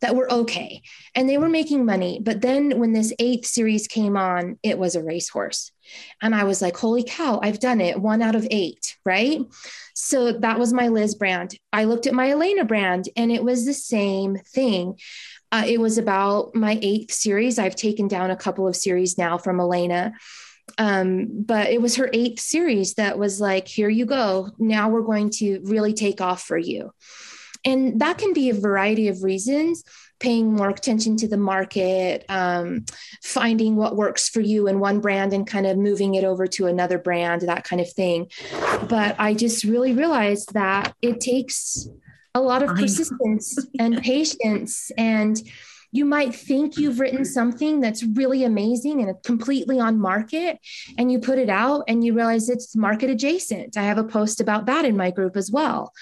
that 0.00 0.14
were 0.16 0.30
okay. 0.30 0.82
And 1.14 1.28
they 1.28 1.38
were 1.38 1.48
making 1.48 1.86
money. 1.86 2.20
But 2.20 2.42
then 2.42 2.78
when 2.78 2.92
this 2.92 3.14
eighth 3.18 3.46
series 3.46 3.86
came 3.86 4.16
on, 4.16 4.58
it 4.62 4.76
was 4.76 4.96
a 4.96 5.02
racehorse. 5.02 5.70
And 6.20 6.34
I 6.34 6.44
was 6.44 6.60
like, 6.60 6.76
holy 6.76 7.04
cow, 7.04 7.40
I've 7.42 7.60
done 7.60 7.80
it. 7.80 8.00
One 8.00 8.22
out 8.22 8.34
of 8.34 8.46
eight, 8.50 8.96
right? 9.06 9.40
So 9.94 10.32
that 10.32 10.58
was 10.58 10.72
my 10.72 10.88
Liz 10.88 11.14
brand. 11.14 11.56
I 11.72 11.84
looked 11.84 12.06
at 12.06 12.14
my 12.14 12.28
Elana 12.28 12.66
brand 12.66 13.08
and 13.16 13.30
it 13.30 13.44
was 13.44 13.64
the 13.64 13.74
same 13.74 14.36
thing. 14.36 14.98
Uh, 15.52 15.64
it 15.66 15.78
was 15.78 15.98
about 15.98 16.54
my 16.54 16.78
eighth 16.82 17.12
series. 17.12 17.58
I've 17.58 17.76
taken 17.76 18.08
down 18.08 18.30
a 18.30 18.36
couple 18.36 18.66
of 18.66 18.74
series 18.74 19.18
now 19.18 19.36
from 19.36 19.58
Elana. 19.58 20.12
Um, 20.78 21.28
but 21.44 21.68
it 21.70 21.82
was 21.82 21.96
her 21.96 22.08
eighth 22.12 22.40
series 22.40 22.94
that 22.94 23.18
was 23.18 23.40
like, 23.40 23.68
here 23.68 23.90
you 23.90 24.06
go. 24.06 24.50
Now 24.58 24.88
we're 24.88 25.02
going 25.02 25.30
to 25.38 25.60
really 25.64 25.92
take 25.92 26.20
off 26.20 26.42
for 26.42 26.56
you. 26.56 26.92
And 27.64 28.00
that 28.00 28.18
can 28.18 28.32
be 28.32 28.48
a 28.48 28.54
variety 28.54 29.08
of 29.08 29.22
reasons 29.22 29.84
paying 30.18 30.54
more 30.54 30.70
attention 30.70 31.16
to 31.16 31.28
the 31.28 31.36
market, 31.36 32.24
um, 32.28 32.84
finding 33.24 33.74
what 33.74 33.96
works 33.96 34.28
for 34.28 34.40
you 34.40 34.68
in 34.68 34.78
one 34.78 35.00
brand 35.00 35.32
and 35.32 35.46
kind 35.46 35.66
of 35.66 35.76
moving 35.76 36.14
it 36.14 36.22
over 36.22 36.46
to 36.46 36.66
another 36.66 36.96
brand, 36.96 37.42
that 37.42 37.64
kind 37.64 37.80
of 37.80 37.92
thing. 37.92 38.30
But 38.88 39.16
I 39.18 39.34
just 39.34 39.64
really 39.64 39.92
realized 39.92 40.54
that 40.54 40.94
it 41.02 41.20
takes 41.20 41.88
a 42.34 42.40
lot 42.40 42.62
of 42.62 42.70
persistence 42.70 43.58
and 43.78 44.02
patience. 44.02 44.90
And 44.96 45.40
you 45.92 46.06
might 46.06 46.34
think 46.34 46.78
you've 46.78 47.00
written 47.00 47.24
something 47.24 47.80
that's 47.80 48.02
really 48.02 48.44
amazing 48.44 49.02
and 49.02 49.22
completely 49.22 49.78
on 49.78 50.00
market 50.00 50.58
and 50.96 51.12
you 51.12 51.18
put 51.18 51.38
it 51.38 51.50
out 51.50 51.84
and 51.86 52.02
you 52.02 52.14
realize 52.14 52.48
it's 52.48 52.74
market 52.74 53.10
adjacent. 53.10 53.76
I 53.76 53.82
have 53.82 53.98
a 53.98 54.04
post 54.04 54.40
about 54.40 54.66
that 54.66 54.86
in 54.86 54.96
my 54.96 55.10
group 55.10 55.36
as 55.36 55.50
well. 55.50 55.92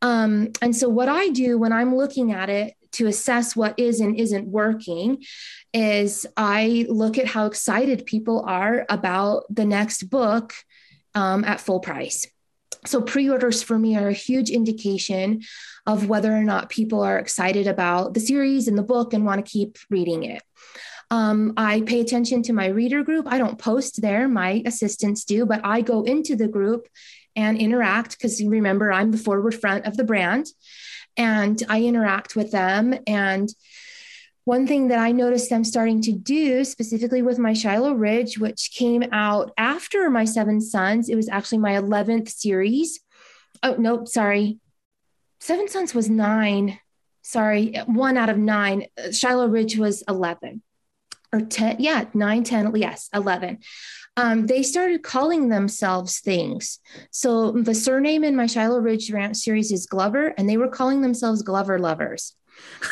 Um, 0.00 0.52
and 0.62 0.74
so 0.74 0.88
what 0.88 1.08
i 1.08 1.28
do 1.28 1.58
when 1.58 1.72
i'm 1.72 1.94
looking 1.94 2.30
at 2.30 2.48
it 2.48 2.74
to 2.92 3.08
assess 3.08 3.56
what 3.56 3.76
is 3.78 4.00
and 4.00 4.16
isn't 4.16 4.46
working 4.46 5.24
is 5.72 6.24
i 6.36 6.86
look 6.88 7.18
at 7.18 7.26
how 7.26 7.46
excited 7.46 8.06
people 8.06 8.44
are 8.46 8.86
about 8.88 9.44
the 9.50 9.64
next 9.64 10.04
book 10.04 10.54
um, 11.16 11.44
at 11.44 11.60
full 11.60 11.80
price 11.80 12.28
so 12.84 13.02
pre-orders 13.02 13.62
for 13.62 13.78
me 13.78 13.96
are 13.96 14.08
a 14.08 14.12
huge 14.12 14.50
indication 14.50 15.42
of 15.86 16.08
whether 16.08 16.32
or 16.32 16.44
not 16.44 16.68
people 16.68 17.02
are 17.02 17.18
excited 17.18 17.66
about 17.66 18.14
the 18.14 18.20
series 18.20 18.68
and 18.68 18.76
the 18.76 18.82
book 18.82 19.12
and 19.12 19.24
want 19.24 19.44
to 19.44 19.50
keep 19.50 19.78
reading 19.90 20.24
it. 20.24 20.42
Um, 21.10 21.54
I 21.56 21.80
pay 21.82 22.00
attention 22.00 22.42
to 22.44 22.52
my 22.52 22.66
reader 22.66 23.02
group. 23.02 23.26
I 23.28 23.38
don't 23.38 23.58
post 23.58 24.02
there, 24.02 24.28
my 24.28 24.62
assistants 24.66 25.24
do, 25.24 25.46
but 25.46 25.60
I 25.64 25.80
go 25.80 26.02
into 26.02 26.36
the 26.36 26.48
group 26.48 26.86
and 27.34 27.56
interact 27.58 28.18
because 28.18 28.42
remember, 28.42 28.92
I'm 28.92 29.10
the 29.10 29.18
forward 29.18 29.54
front 29.54 29.86
of 29.86 29.96
the 29.96 30.04
brand 30.04 30.46
and 31.16 31.62
I 31.68 31.82
interact 31.82 32.36
with 32.36 32.50
them. 32.50 32.94
And 33.06 33.48
one 34.48 34.66
thing 34.66 34.88
that 34.88 34.98
I 34.98 35.12
noticed 35.12 35.50
them 35.50 35.62
starting 35.62 36.00
to 36.00 36.12
do, 36.12 36.64
specifically 36.64 37.20
with 37.20 37.38
my 37.38 37.52
Shiloh 37.52 37.92
Ridge, 37.92 38.38
which 38.38 38.70
came 38.72 39.04
out 39.12 39.52
after 39.58 40.08
my 40.08 40.24
Seven 40.24 40.62
Sons, 40.62 41.10
it 41.10 41.16
was 41.16 41.28
actually 41.28 41.58
my 41.58 41.72
11th 41.72 42.30
series. 42.30 42.98
Oh, 43.62 43.76
nope, 43.78 44.08
sorry. 44.08 44.58
Seven 45.38 45.68
Sons 45.68 45.94
was 45.94 46.08
nine. 46.08 46.80
Sorry, 47.20 47.74
one 47.84 48.16
out 48.16 48.30
of 48.30 48.38
nine. 48.38 48.86
Shiloh 49.12 49.48
Ridge 49.48 49.76
was 49.76 50.02
11 50.08 50.62
or 51.30 51.42
10. 51.42 51.76
Yeah, 51.80 52.06
nine, 52.14 52.42
10, 52.42 52.74
yes, 52.74 53.10
11. 53.12 53.58
Um, 54.16 54.46
they 54.46 54.62
started 54.62 55.02
calling 55.02 55.50
themselves 55.50 56.20
things. 56.20 56.78
So 57.10 57.52
the 57.52 57.74
surname 57.74 58.24
in 58.24 58.34
my 58.34 58.46
Shiloh 58.46 58.80
Ridge 58.80 59.12
series 59.34 59.72
is 59.72 59.84
Glover, 59.84 60.28
and 60.38 60.48
they 60.48 60.56
were 60.56 60.68
calling 60.68 61.02
themselves 61.02 61.42
Glover 61.42 61.78
Lovers. 61.78 62.34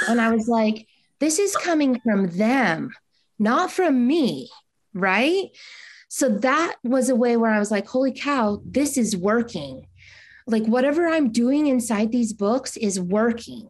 And 0.07 0.21
I 0.21 0.35
was 0.35 0.49
like, 0.49 0.87
this 1.21 1.39
is 1.39 1.57
coming 1.57 2.01
from 2.01 2.29
them, 2.29 2.91
not 3.39 3.71
from 3.71 4.07
me. 4.07 4.51
Right. 4.95 5.51
So 6.09 6.29
that 6.29 6.77
was 6.83 7.09
a 7.09 7.17
way 7.17 7.37
where 7.37 7.51
I 7.51 7.59
was 7.59 7.71
like, 7.71 7.87
holy 7.87 8.13
cow, 8.13 8.63
this 8.65 8.97
is 8.97 9.17
working. 9.17 9.87
Like 10.47 10.65
whatever 10.65 11.07
I'm 11.07 11.33
doing 11.33 11.67
inside 11.67 12.13
these 12.13 12.33
books 12.33 12.77
is 12.77 13.01
working. 13.01 13.69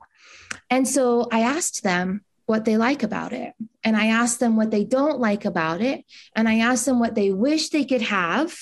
And 0.71 0.87
so 0.87 1.27
I 1.33 1.41
asked 1.41 1.83
them 1.83 2.23
what 2.47 2.65
they 2.65 2.77
like 2.77 3.03
about 3.03 3.33
it. 3.33 3.55
And 3.83 3.97
I 3.97 4.07
asked 4.07 4.41
them 4.41 4.57
what 4.57 4.71
they 4.71 4.85
don't 4.85 5.19
like 5.19 5.45
about 5.45 5.81
it. 5.81 6.05
And 6.35 6.49
I 6.49 6.59
asked 6.59 6.87
them 6.87 7.01
what 7.01 7.15
they 7.15 7.33
wish 7.33 7.71
they 7.71 7.85
could 7.85 8.03
have. 8.03 8.57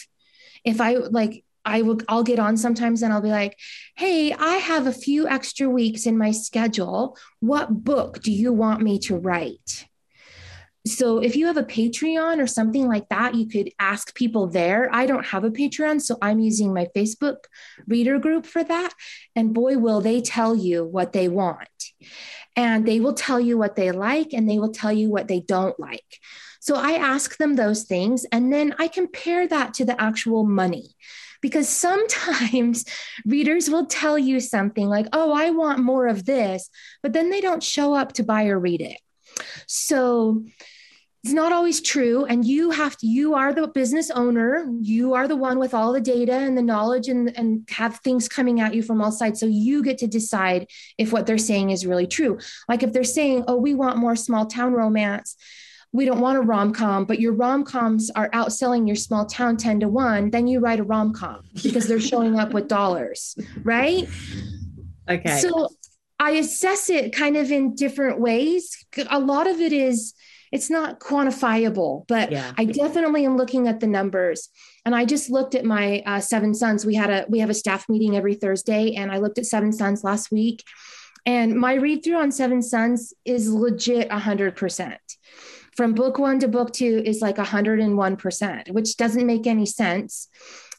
If 0.64 0.80
I 0.80 0.94
like, 0.94 1.44
I 1.64 1.82
will 1.82 1.98
I'll 2.08 2.22
get 2.22 2.38
on 2.38 2.56
sometimes 2.56 3.02
and 3.02 3.12
I'll 3.12 3.20
be 3.20 3.30
like, 3.30 3.58
"Hey, 3.96 4.32
I 4.32 4.56
have 4.56 4.86
a 4.86 4.92
few 4.92 5.28
extra 5.28 5.68
weeks 5.68 6.06
in 6.06 6.18
my 6.18 6.30
schedule. 6.30 7.16
What 7.40 7.84
book 7.84 8.22
do 8.22 8.32
you 8.32 8.52
want 8.52 8.82
me 8.82 8.98
to 9.00 9.16
write?" 9.16 9.86
So 10.86 11.18
if 11.18 11.34
you 11.34 11.46
have 11.46 11.56
a 11.56 11.62
Patreon 11.62 12.42
or 12.42 12.46
something 12.46 12.86
like 12.86 13.08
that, 13.08 13.34
you 13.34 13.46
could 13.46 13.70
ask 13.78 14.14
people 14.14 14.48
there. 14.48 14.90
I 14.92 15.06
don't 15.06 15.24
have 15.24 15.42
a 15.42 15.50
Patreon, 15.50 16.02
so 16.02 16.18
I'm 16.20 16.40
using 16.40 16.74
my 16.74 16.88
Facebook 16.94 17.44
reader 17.86 18.18
group 18.18 18.44
for 18.44 18.62
that. 18.62 18.92
And 19.34 19.54
boy, 19.54 19.78
will 19.78 20.02
they 20.02 20.20
tell 20.20 20.54
you 20.54 20.84
what 20.84 21.14
they 21.14 21.28
want. 21.28 21.68
And 22.54 22.86
they 22.86 23.00
will 23.00 23.14
tell 23.14 23.40
you 23.40 23.56
what 23.56 23.76
they 23.76 23.92
like 23.92 24.34
and 24.34 24.48
they 24.48 24.58
will 24.58 24.72
tell 24.72 24.92
you 24.92 25.10
what 25.10 25.26
they 25.26 25.40
don't 25.40 25.78
like. 25.80 26.20
So 26.60 26.76
I 26.76 26.92
ask 26.92 27.38
them 27.38 27.56
those 27.56 27.84
things 27.84 28.26
and 28.30 28.52
then 28.52 28.74
I 28.78 28.88
compare 28.88 29.48
that 29.48 29.74
to 29.74 29.84
the 29.84 30.00
actual 30.00 30.44
money 30.44 30.94
because 31.44 31.68
sometimes 31.68 32.86
readers 33.26 33.68
will 33.68 33.84
tell 33.84 34.18
you 34.18 34.40
something 34.40 34.88
like, 34.88 35.06
oh, 35.12 35.30
I 35.30 35.50
want 35.50 35.78
more 35.78 36.06
of 36.06 36.24
this, 36.24 36.70
but 37.02 37.12
then 37.12 37.28
they 37.28 37.42
don't 37.42 37.62
show 37.62 37.92
up 37.92 38.14
to 38.14 38.22
buy 38.22 38.46
or 38.46 38.58
read 38.58 38.80
it. 38.80 38.96
So 39.66 40.42
it's 41.22 41.34
not 41.34 41.52
always 41.52 41.82
true. 41.82 42.24
And 42.24 42.46
you 42.46 42.70
have 42.70 42.96
to, 42.96 43.06
you 43.06 43.34
are 43.34 43.52
the 43.52 43.68
business 43.68 44.10
owner. 44.10 44.66
You 44.80 45.12
are 45.12 45.28
the 45.28 45.36
one 45.36 45.58
with 45.58 45.74
all 45.74 45.92
the 45.92 46.00
data 46.00 46.32
and 46.32 46.56
the 46.56 46.62
knowledge 46.62 47.08
and, 47.08 47.36
and 47.36 47.68
have 47.68 47.98
things 47.98 48.26
coming 48.26 48.60
at 48.60 48.74
you 48.74 48.82
from 48.82 49.02
all 49.02 49.12
sides. 49.12 49.38
So 49.38 49.44
you 49.44 49.82
get 49.82 49.98
to 49.98 50.06
decide 50.06 50.66
if 50.96 51.12
what 51.12 51.26
they're 51.26 51.36
saying 51.36 51.68
is 51.68 51.84
really 51.84 52.06
true. 52.06 52.38
Like 52.70 52.82
if 52.82 52.94
they're 52.94 53.04
saying, 53.04 53.44
oh, 53.48 53.56
we 53.56 53.74
want 53.74 53.98
more 53.98 54.16
small 54.16 54.46
town 54.46 54.72
romance 54.72 55.36
we 55.94 56.04
don't 56.04 56.18
want 56.18 56.36
a 56.36 56.40
rom 56.40 56.72
com, 56.72 57.04
but 57.04 57.20
your 57.20 57.32
rom 57.32 57.62
coms 57.62 58.10
are 58.10 58.28
outselling 58.30 58.84
your 58.84 58.96
small 58.96 59.24
town 59.24 59.56
10 59.56 59.78
to 59.78 59.88
1, 59.88 60.30
then 60.30 60.48
you 60.48 60.58
write 60.58 60.80
a 60.80 60.82
rom 60.82 61.12
com 61.12 61.44
because 61.62 61.86
they're 61.86 62.00
showing 62.00 62.36
up 62.36 62.52
with 62.52 62.66
dollars, 62.66 63.38
right? 63.62 64.08
Okay. 65.08 65.38
So 65.38 65.68
I 66.18 66.32
assess 66.32 66.90
it 66.90 67.14
kind 67.14 67.36
of 67.36 67.52
in 67.52 67.76
different 67.76 68.18
ways. 68.18 68.76
A 69.08 69.20
lot 69.20 69.46
of 69.46 69.60
it 69.60 69.72
is, 69.72 70.14
it's 70.50 70.68
not 70.68 70.98
quantifiable, 70.98 72.08
but 72.08 72.32
yeah. 72.32 72.52
I 72.58 72.64
definitely 72.64 73.24
am 73.24 73.36
looking 73.36 73.68
at 73.68 73.78
the 73.78 73.86
numbers. 73.86 74.48
And 74.84 74.96
I 74.96 75.04
just 75.04 75.30
looked 75.30 75.54
at 75.54 75.64
my 75.64 76.02
uh, 76.06 76.18
Seven 76.18 76.54
Sons. 76.54 76.84
We 76.84 76.96
had 76.96 77.10
a 77.10 77.24
we 77.28 77.38
have 77.38 77.50
a 77.50 77.54
staff 77.54 77.88
meeting 77.88 78.16
every 78.16 78.34
Thursday, 78.34 78.94
and 78.96 79.10
I 79.10 79.18
looked 79.18 79.38
at 79.38 79.46
Seven 79.46 79.72
Sons 79.72 80.04
last 80.04 80.30
week. 80.30 80.62
And 81.24 81.54
my 81.54 81.74
read 81.74 82.04
through 82.04 82.18
on 82.18 82.32
Seven 82.32 82.60
Sons 82.60 83.14
is 83.24 83.48
legit 83.48 84.10
100% 84.10 84.96
from 85.76 85.94
book 85.94 86.18
one 86.18 86.38
to 86.40 86.48
book 86.48 86.72
two 86.72 87.02
is 87.04 87.20
like 87.20 87.36
101%, 87.36 88.70
which 88.70 88.96
doesn't 88.96 89.26
make 89.26 89.46
any 89.46 89.66
sense 89.66 90.28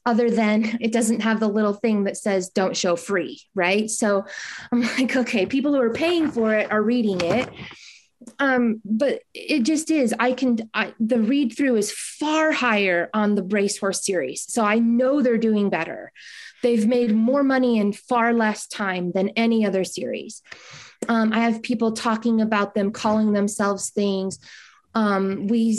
other 0.06 0.30
than 0.30 0.78
it 0.82 0.92
doesn't 0.92 1.22
have 1.22 1.40
the 1.40 1.48
little 1.48 1.74
thing 1.74 2.04
that 2.04 2.18
says 2.18 2.50
don't 2.50 2.78
show 2.78 2.96
free, 2.96 3.42
right? 3.56 3.90
So 3.90 4.26
I'm 4.72 4.82
like, 4.98 5.16
okay, 5.16 5.46
people 5.46 5.74
who 5.74 5.82
are 5.82 5.94
paying 5.94 6.32
for 6.32 6.54
it 6.54 6.72
are 6.72 6.82
reading 6.82 7.22
it. 7.22 7.50
um, 8.40 8.82
but 8.86 9.22
it 9.34 9.64
just 9.64 9.92
is. 9.92 10.14
I 10.20 10.34
can 10.34 10.70
I, 10.74 10.94
the 11.00 11.20
read 11.20 11.56
through 11.56 11.76
is 11.76 11.92
far 11.92 12.52
higher 12.52 13.10
on 13.14 13.36
the 13.36 13.44
racehorse 13.44 14.06
series, 14.06 14.52
so 14.52 14.64
I 14.64 14.80
know 14.80 15.22
they're 15.22 15.38
doing 15.38 15.70
better. 15.70 16.12
They've 16.64 16.88
made 16.88 17.14
more 17.14 17.44
money 17.44 17.78
in 17.78 17.94
far 17.94 18.34
less 18.34 18.68
time 18.68 19.12
than 19.12 19.30
any 19.30 19.66
other 19.66 19.84
series. 19.84 20.42
Um, 21.08 21.34
I 21.34 21.40
have 21.42 21.62
people 21.62 21.92
talking 21.92 22.42
about 22.42 22.74
them, 22.74 22.92
calling 22.92 23.34
themselves 23.34 23.92
things. 23.92 24.40
Um, 24.96 25.48
we 25.48 25.74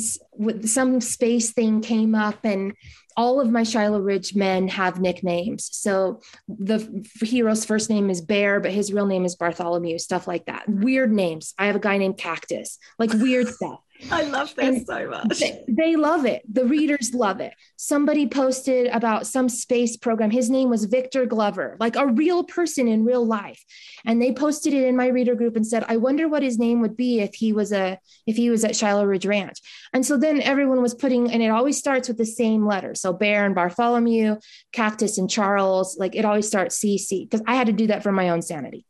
some 0.65 1.01
space 1.01 1.53
thing 1.53 1.81
came 1.81 2.15
up 2.15 2.39
and 2.45 2.75
all 3.17 3.41
of 3.41 3.51
my 3.51 3.63
Shiloh 3.63 4.01
Ridge 4.01 4.35
men 4.35 4.69
have 4.69 5.01
nicknames. 5.01 5.71
So 5.73 6.21
the 6.49 7.07
hero's 7.23 7.65
first 7.65 7.89
name 7.89 8.11
is 8.11 8.21
Bear, 8.21 8.61
but 8.61 8.73
his 8.73 8.93
real 8.93 9.07
name 9.07 9.25
is 9.25 9.37
Bartholomew, 9.37 9.99
stuff 9.99 10.29
like 10.29 10.45
that. 10.47 10.69
Weird 10.69 11.13
names. 11.13 11.55
I 11.59 11.67
have 11.67 11.77
a 11.77 11.81
guy 11.81 11.97
named 11.97 12.19
Cactus, 12.19 12.79
like 12.99 13.13
weird 13.15 13.49
stuff. 13.55 13.81
I 14.11 14.23
love 14.23 14.55
this 14.55 14.65
and 14.65 14.87
so 14.87 15.09
much. 15.09 15.39
They, 15.39 15.65
they, 15.69 15.97
love 15.97 16.25
it. 16.27 16.43
The 16.53 16.65
readers 16.65 17.15
love 17.15 17.41
it. 17.41 17.55
Somebody 17.77 18.27
posted 18.27 18.89
about 18.89 19.27
some 19.27 19.49
space 19.49 19.97
program. 19.97 20.31
His 20.31 20.51
name 20.51 20.71
was 20.71 20.85
Victor 20.85 21.27
Glover, 21.27 21.77
like 21.81 21.97
a 21.97 22.07
real 22.07 22.45
person 22.45 22.89
in 22.89 23.05
real 23.05 23.25
life. 23.25 23.65
And 24.05 24.21
they 24.21 24.33
posted 24.33 24.75
it 24.75 24.85
in 24.85 24.97
my 24.97 25.09
reader 25.09 25.35
group 25.35 25.57
and 25.57 25.67
said, 25.67 25.85
"I 25.89 25.97
wonder 25.97 26.29
what 26.29 26.43
his 26.43 26.59
name 26.59 26.81
would 26.81 26.97
be 26.97 27.21
if 27.21 27.35
he 27.35 27.53
was 27.53 27.73
a 27.73 27.99
if 28.27 28.37
he 28.37 28.51
was 28.51 28.65
at 28.65 28.77
Shiloh 28.77 29.05
Ridge 29.05 29.27
Ranch." 29.27 29.59
And 29.93 30.05
so 30.05 30.17
then 30.17 30.41
everyone 30.41 30.83
was 30.83 30.95
putting 30.95 31.31
and 31.31 31.43
it 31.43 31.49
always 31.49 31.79
starts 31.79 32.09
with 32.09 32.19
the 32.19 32.27
same 32.27 32.67
letter. 32.67 32.95
So 32.95 33.13
Bear 33.13 33.45
and 33.45 33.55
Bartholomew, 33.55 34.37
Cactus 34.73 35.19
and 35.19 35.31
Charles, 35.31 35.97
like 35.99 36.15
it 36.15 36.25
always 36.25 36.47
starts 36.47 36.79
CC 36.79 37.29
because 37.29 37.43
I 37.47 37.57
had 37.57 37.67
to 37.67 37.73
do 37.73 37.89
that 37.89 38.03
for 38.03 38.13
my 38.13 38.31
own 38.31 38.43
sanity. 38.43 38.85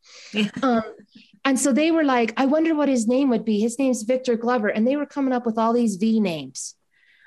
Um, 0.62 0.82
and 1.46 1.60
so 1.60 1.72
they 1.72 1.92
were 1.92 2.02
like, 2.02 2.34
I 2.36 2.46
wonder 2.46 2.74
what 2.74 2.88
his 2.88 3.06
name 3.06 3.30
would 3.30 3.44
be. 3.44 3.60
His 3.60 3.78
name's 3.78 4.02
Victor 4.02 4.34
Glover. 4.36 4.66
And 4.66 4.84
they 4.84 4.96
were 4.96 5.06
coming 5.06 5.32
up 5.32 5.46
with 5.46 5.58
all 5.58 5.72
these 5.72 5.94
V 5.94 6.18
names. 6.18 6.74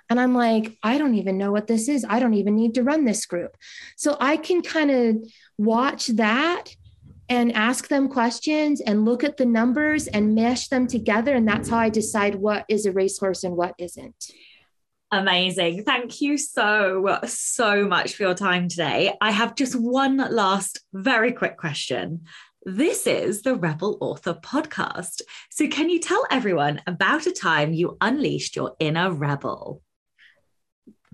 And 0.09 0.19
I'm 0.19 0.35
like, 0.35 0.77
I 0.83 0.97
don't 0.97 1.15
even 1.15 1.37
know 1.37 1.53
what 1.53 1.67
this 1.67 1.87
is. 1.87 2.05
I 2.07 2.19
don't 2.19 2.33
even 2.33 2.53
need 2.53 2.73
to 2.73 2.83
run 2.83 3.05
this 3.05 3.25
group. 3.25 3.55
So 3.95 4.17
I 4.19 4.35
can 4.35 4.61
kind 4.61 4.91
of 4.91 5.15
watch 5.57 6.07
that 6.07 6.65
and 7.29 7.53
ask 7.53 7.87
them 7.87 8.09
questions 8.09 8.81
and 8.81 9.05
look 9.05 9.23
at 9.23 9.37
the 9.37 9.45
numbers 9.45 10.07
and 10.07 10.35
mesh 10.35 10.67
them 10.67 10.85
together. 10.85 11.33
And 11.33 11.47
that's 11.47 11.69
how 11.69 11.77
I 11.77 11.87
decide 11.87 12.35
what 12.35 12.65
is 12.67 12.85
a 12.85 12.91
racehorse 12.91 13.45
and 13.45 13.55
what 13.55 13.73
isn't. 13.77 14.33
Amazing. 15.11 15.85
Thank 15.85 16.19
you 16.19 16.37
so, 16.37 17.19
so 17.25 17.87
much 17.87 18.15
for 18.15 18.23
your 18.23 18.35
time 18.35 18.67
today. 18.67 19.15
I 19.21 19.31
have 19.31 19.55
just 19.55 19.75
one 19.75 20.17
last 20.17 20.81
very 20.93 21.31
quick 21.31 21.55
question. 21.55 22.25
This 22.65 23.07
is 23.07 23.43
the 23.43 23.55
Rebel 23.55 23.97
Author 24.01 24.33
Podcast. 24.33 25.21
So, 25.49 25.69
can 25.69 25.89
you 25.89 25.97
tell 25.97 26.25
everyone 26.29 26.81
about 26.85 27.25
a 27.25 27.31
time 27.31 27.71
you 27.71 27.97
unleashed 28.01 28.57
your 28.57 28.75
inner 28.79 29.13
rebel? 29.13 29.81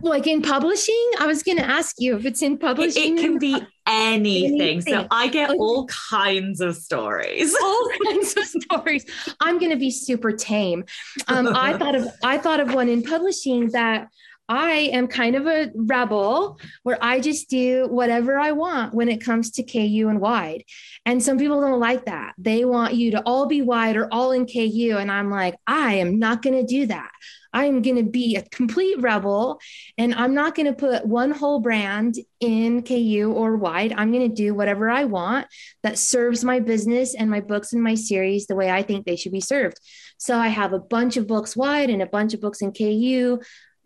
Like 0.01 0.25
in 0.25 0.41
publishing, 0.41 1.11
I 1.19 1.27
was 1.27 1.43
going 1.43 1.59
to 1.59 1.65
ask 1.65 1.97
you 1.99 2.17
if 2.17 2.25
it's 2.25 2.41
in 2.41 2.57
publishing. 2.57 3.15
It, 3.15 3.19
it 3.19 3.21
can 3.21 3.37
be 3.37 3.61
anything. 3.87 4.59
anything. 4.59 4.81
So 4.81 5.07
I 5.11 5.27
get 5.27 5.51
okay. 5.51 5.59
all 5.59 5.85
kinds 5.85 6.61
of 6.61 6.75
stories. 6.75 7.55
All 7.61 7.89
kinds 8.05 8.35
of 8.35 8.45
stories. 8.45 9.05
I'm 9.39 9.59
going 9.59 9.71
to 9.71 9.77
be 9.77 9.91
super 9.91 10.31
tame. 10.31 10.83
Um, 11.27 11.55
I 11.55 11.77
thought 11.77 11.93
of 11.93 12.07
I 12.23 12.39
thought 12.39 12.59
of 12.59 12.73
one 12.73 12.89
in 12.89 13.03
publishing 13.03 13.69
that 13.69 14.09
I 14.47 14.89
am 14.93 15.07
kind 15.07 15.35
of 15.35 15.47
a 15.47 15.71
rebel 15.73 16.59
where 16.83 16.97
I 17.01 17.19
just 17.19 17.49
do 17.49 17.87
whatever 17.89 18.37
I 18.37 18.51
want 18.51 18.93
when 18.93 19.09
it 19.09 19.23
comes 19.23 19.51
to 19.51 19.63
KU 19.63 20.07
and 20.07 20.21
wide. 20.21 20.63
And 21.05 21.21
some 21.21 21.39
people 21.39 21.61
don't 21.61 21.79
like 21.79 22.05
that. 22.05 22.33
They 22.37 22.63
want 22.63 22.93
you 22.93 23.11
to 23.11 23.21
all 23.21 23.47
be 23.47 23.61
wide 23.63 23.97
or 23.97 24.07
all 24.11 24.31
in 24.31 24.45
KU. 24.45 24.97
And 24.99 25.11
I'm 25.11 25.31
like, 25.31 25.55
I 25.65 25.95
am 25.95 26.19
not 26.19 26.43
going 26.43 26.55
to 26.55 26.65
do 26.65 26.85
that. 26.87 27.11
I 27.55 27.65
am 27.65 27.81
going 27.81 27.95
to 27.95 28.03
be 28.03 28.35
a 28.35 28.43
complete 28.49 28.99
rebel 28.99 29.61
and 29.97 30.13
I'm 30.13 30.33
not 30.33 30.55
going 30.55 30.65
to 30.65 30.73
put 30.73 31.07
one 31.07 31.31
whole 31.31 31.61
brand 31.61 32.15
in 32.41 32.83
KU 32.83 33.31
or 33.33 33.55
wide. 33.55 33.93
I'm 33.93 34.11
going 34.11 34.29
to 34.29 34.35
do 34.35 34.53
whatever 34.53 34.89
I 34.89 35.05
want 35.05 35.47
that 35.81 35.97
serves 35.97 36.43
my 36.43 36.59
business 36.59 37.15
and 37.15 37.31
my 37.31 37.39
books 37.39 37.71
and 37.71 37.81
my 37.81 37.95
series 37.95 38.45
the 38.45 38.57
way 38.57 38.69
I 38.69 38.83
think 38.83 39.05
they 39.05 39.15
should 39.15 39.31
be 39.31 39.39
served. 39.39 39.79
So 40.17 40.37
I 40.37 40.49
have 40.49 40.73
a 40.73 40.79
bunch 40.79 41.15
of 41.15 41.27
books 41.27 41.55
wide 41.55 41.89
and 41.89 42.01
a 42.01 42.07
bunch 42.07 42.33
of 42.33 42.41
books 42.41 42.61
in 42.61 42.73
KU 42.73 43.39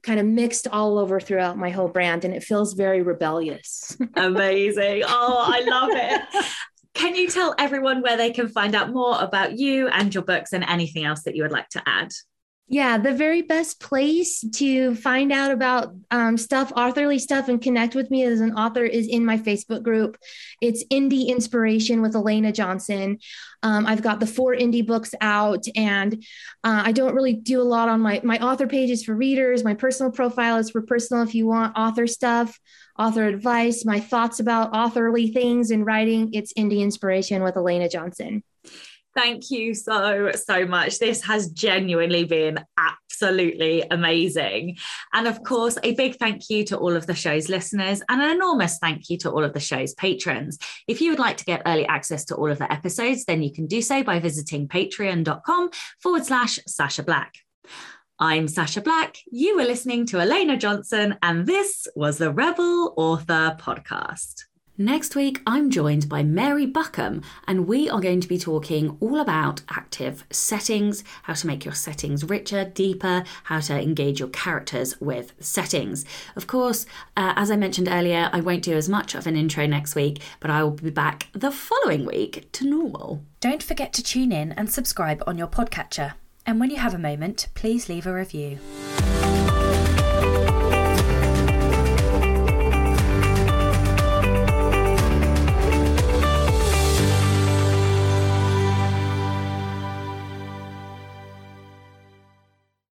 kind 0.03 0.19
of 0.19 0.25
mixed 0.25 0.67
all 0.67 0.97
over 0.97 1.19
throughout 1.19 1.57
my 1.57 1.69
whole 1.69 1.87
brand 1.87 2.25
and 2.25 2.33
it 2.33 2.43
feels 2.43 2.73
very 2.73 3.01
rebellious. 3.01 3.97
Amazing. 4.15 5.03
Oh, 5.05 5.45
I 5.47 5.61
love 5.61 5.89
it. 5.93 6.45
Can 6.93 7.15
you 7.15 7.29
tell 7.29 7.55
everyone 7.57 8.01
where 8.01 8.17
they 8.17 8.31
can 8.31 8.49
find 8.49 8.75
out 8.75 8.91
more 8.91 9.15
about 9.21 9.57
you 9.57 9.87
and 9.87 10.13
your 10.13 10.23
books 10.23 10.51
and 10.51 10.65
anything 10.67 11.05
else 11.05 11.23
that 11.23 11.35
you 11.35 11.43
would 11.43 11.51
like 11.51 11.69
to 11.69 11.83
add? 11.85 12.09
Yeah, 12.71 12.99
the 12.99 13.13
very 13.13 13.41
best 13.41 13.79
place 13.79 14.45
to 14.57 14.93
find 14.93 15.31
out 15.31 15.49
about 15.49 15.91
um, 16.11 16.37
stuff, 16.37 16.71
authorly 16.73 17.17
stuff, 17.17 17.49
and 17.49 17.59
connect 17.59 17.95
with 17.95 18.11
me 18.11 18.23
as 18.23 18.41
an 18.41 18.53
author 18.53 18.85
is 18.85 19.07
in 19.07 19.25
my 19.25 19.39
Facebook 19.39 19.81
group. 19.81 20.17
It's 20.61 20.83
Indie 20.91 21.29
Inspiration 21.29 22.03
with 22.03 22.13
Elana 22.13 22.53
Johnson. 22.53 23.17
Um, 23.63 23.87
I've 23.87 24.03
got 24.03 24.19
the 24.19 24.27
four 24.27 24.53
indie 24.53 24.85
books 24.85 25.15
out, 25.19 25.65
and 25.75 26.13
uh, 26.63 26.83
I 26.85 26.91
don't 26.91 27.15
really 27.15 27.33
do 27.33 27.59
a 27.59 27.63
lot 27.63 27.89
on 27.89 28.01
my 28.01 28.21
my 28.23 28.37
author 28.37 28.67
pages 28.67 29.03
for 29.03 29.15
readers. 29.15 29.63
My 29.63 29.73
personal 29.73 30.11
profile 30.11 30.57
is 30.57 30.69
for 30.69 30.83
personal. 30.83 31.23
If 31.23 31.33
you 31.33 31.47
want 31.47 31.75
author 31.75 32.05
stuff, 32.05 32.59
author 32.99 33.25
advice, 33.25 33.83
my 33.83 33.99
thoughts 33.99 34.39
about 34.39 34.75
authorly 34.75 35.31
things 35.31 35.71
and 35.71 35.87
writing, 35.87 36.35
it's 36.35 36.53
Indie 36.53 36.81
Inspiration 36.81 37.41
with 37.41 37.55
Elana 37.55 37.91
Johnson. 37.91 38.43
Thank 39.19 39.51
you 39.51 39.73
so, 39.73 40.31
so 40.33 40.65
much. 40.65 40.97
This 40.97 41.21
has 41.23 41.51
genuinely 41.51 42.23
been 42.23 42.57
absolutely 42.77 43.83
amazing. 43.91 44.77
And 45.11 45.27
of 45.27 45.43
course, 45.43 45.77
a 45.83 45.93
big 45.95 46.15
thank 46.15 46.49
you 46.49 46.63
to 46.65 46.77
all 46.77 46.95
of 46.95 47.05
the 47.05 47.13
show's 47.13 47.49
listeners 47.49 48.01
and 48.07 48.21
an 48.21 48.29
enormous 48.29 48.77
thank 48.77 49.09
you 49.09 49.17
to 49.17 49.29
all 49.29 49.43
of 49.43 49.51
the 49.51 49.59
show's 49.59 49.93
patrons. 49.93 50.57
If 50.87 51.01
you 51.01 51.09
would 51.09 51.19
like 51.19 51.35
to 51.35 51.43
get 51.43 51.63
early 51.65 51.85
access 51.87 52.23
to 52.25 52.35
all 52.35 52.49
of 52.49 52.59
the 52.59 52.71
episodes, 52.71 53.25
then 53.25 53.43
you 53.43 53.51
can 53.51 53.67
do 53.67 53.81
so 53.81 54.03
by 54.03 54.19
visiting 54.19 54.69
patreon.com 54.69 55.71
forward 56.01 56.25
slash 56.25 56.57
Sacha 56.65 57.03
Black. 57.03 57.33
I'm 58.19 58.47
Sacha 58.47 58.79
Black. 58.79 59.17
You 59.29 59.57
were 59.57 59.65
listening 59.65 60.05
to 60.07 60.17
Elana 60.17 60.57
Johnson, 60.57 61.17
and 61.21 61.45
this 61.45 61.89
was 61.93 62.19
the 62.19 62.31
Rebel 62.31 62.93
Author 62.95 63.57
Podcast. 63.59 64.45
Next 64.81 65.13
week, 65.13 65.41
I'm 65.45 65.69
joined 65.69 66.07
by 66.07 66.23
Mary 66.23 66.65
Buckham, 66.65 67.21
and 67.45 67.67
we 67.67 67.89
are 67.89 67.99
going 67.99 68.21
to 68.21 68.29
be 68.29 68.37
talking 68.37 68.95
all 69.01 69.19
about 69.19 69.61
active 69.69 70.23
settings, 70.31 71.03
how 71.23 71.33
to 71.33 71.47
make 71.47 71.65
your 71.65 71.73
settings 71.73 72.23
richer, 72.23 72.63
deeper, 72.63 73.25
how 73.43 73.59
to 73.59 73.77
engage 73.77 74.21
your 74.21 74.29
characters 74.29 74.97
with 75.01 75.33
settings. 75.41 76.05
Of 76.37 76.47
course, 76.47 76.85
uh, 77.17 77.33
as 77.35 77.51
I 77.51 77.57
mentioned 77.57 77.89
earlier, 77.89 78.29
I 78.31 78.39
won't 78.39 78.63
do 78.63 78.77
as 78.77 78.87
much 78.87 79.15
of 79.15 79.27
an 79.27 79.35
intro 79.35 79.67
next 79.67 79.95
week, 79.95 80.21
but 80.39 80.49
I 80.49 80.63
will 80.63 80.71
be 80.71 80.91
back 80.91 81.27
the 81.33 81.51
following 81.51 82.05
week 82.05 82.49
to 82.53 82.65
normal. 82.65 83.21
Don't 83.41 83.61
forget 83.61 83.91
to 83.91 84.01
tune 84.01 84.31
in 84.31 84.53
and 84.53 84.71
subscribe 84.71 85.21
on 85.27 85.37
your 85.37 85.47
podcatcher. 85.47 86.13
And 86.45 86.57
when 86.57 86.69
you 86.69 86.77
have 86.77 86.93
a 86.93 86.97
moment, 86.97 87.49
please 87.53 87.89
leave 87.89 88.07
a 88.07 88.13
review. 88.13 88.59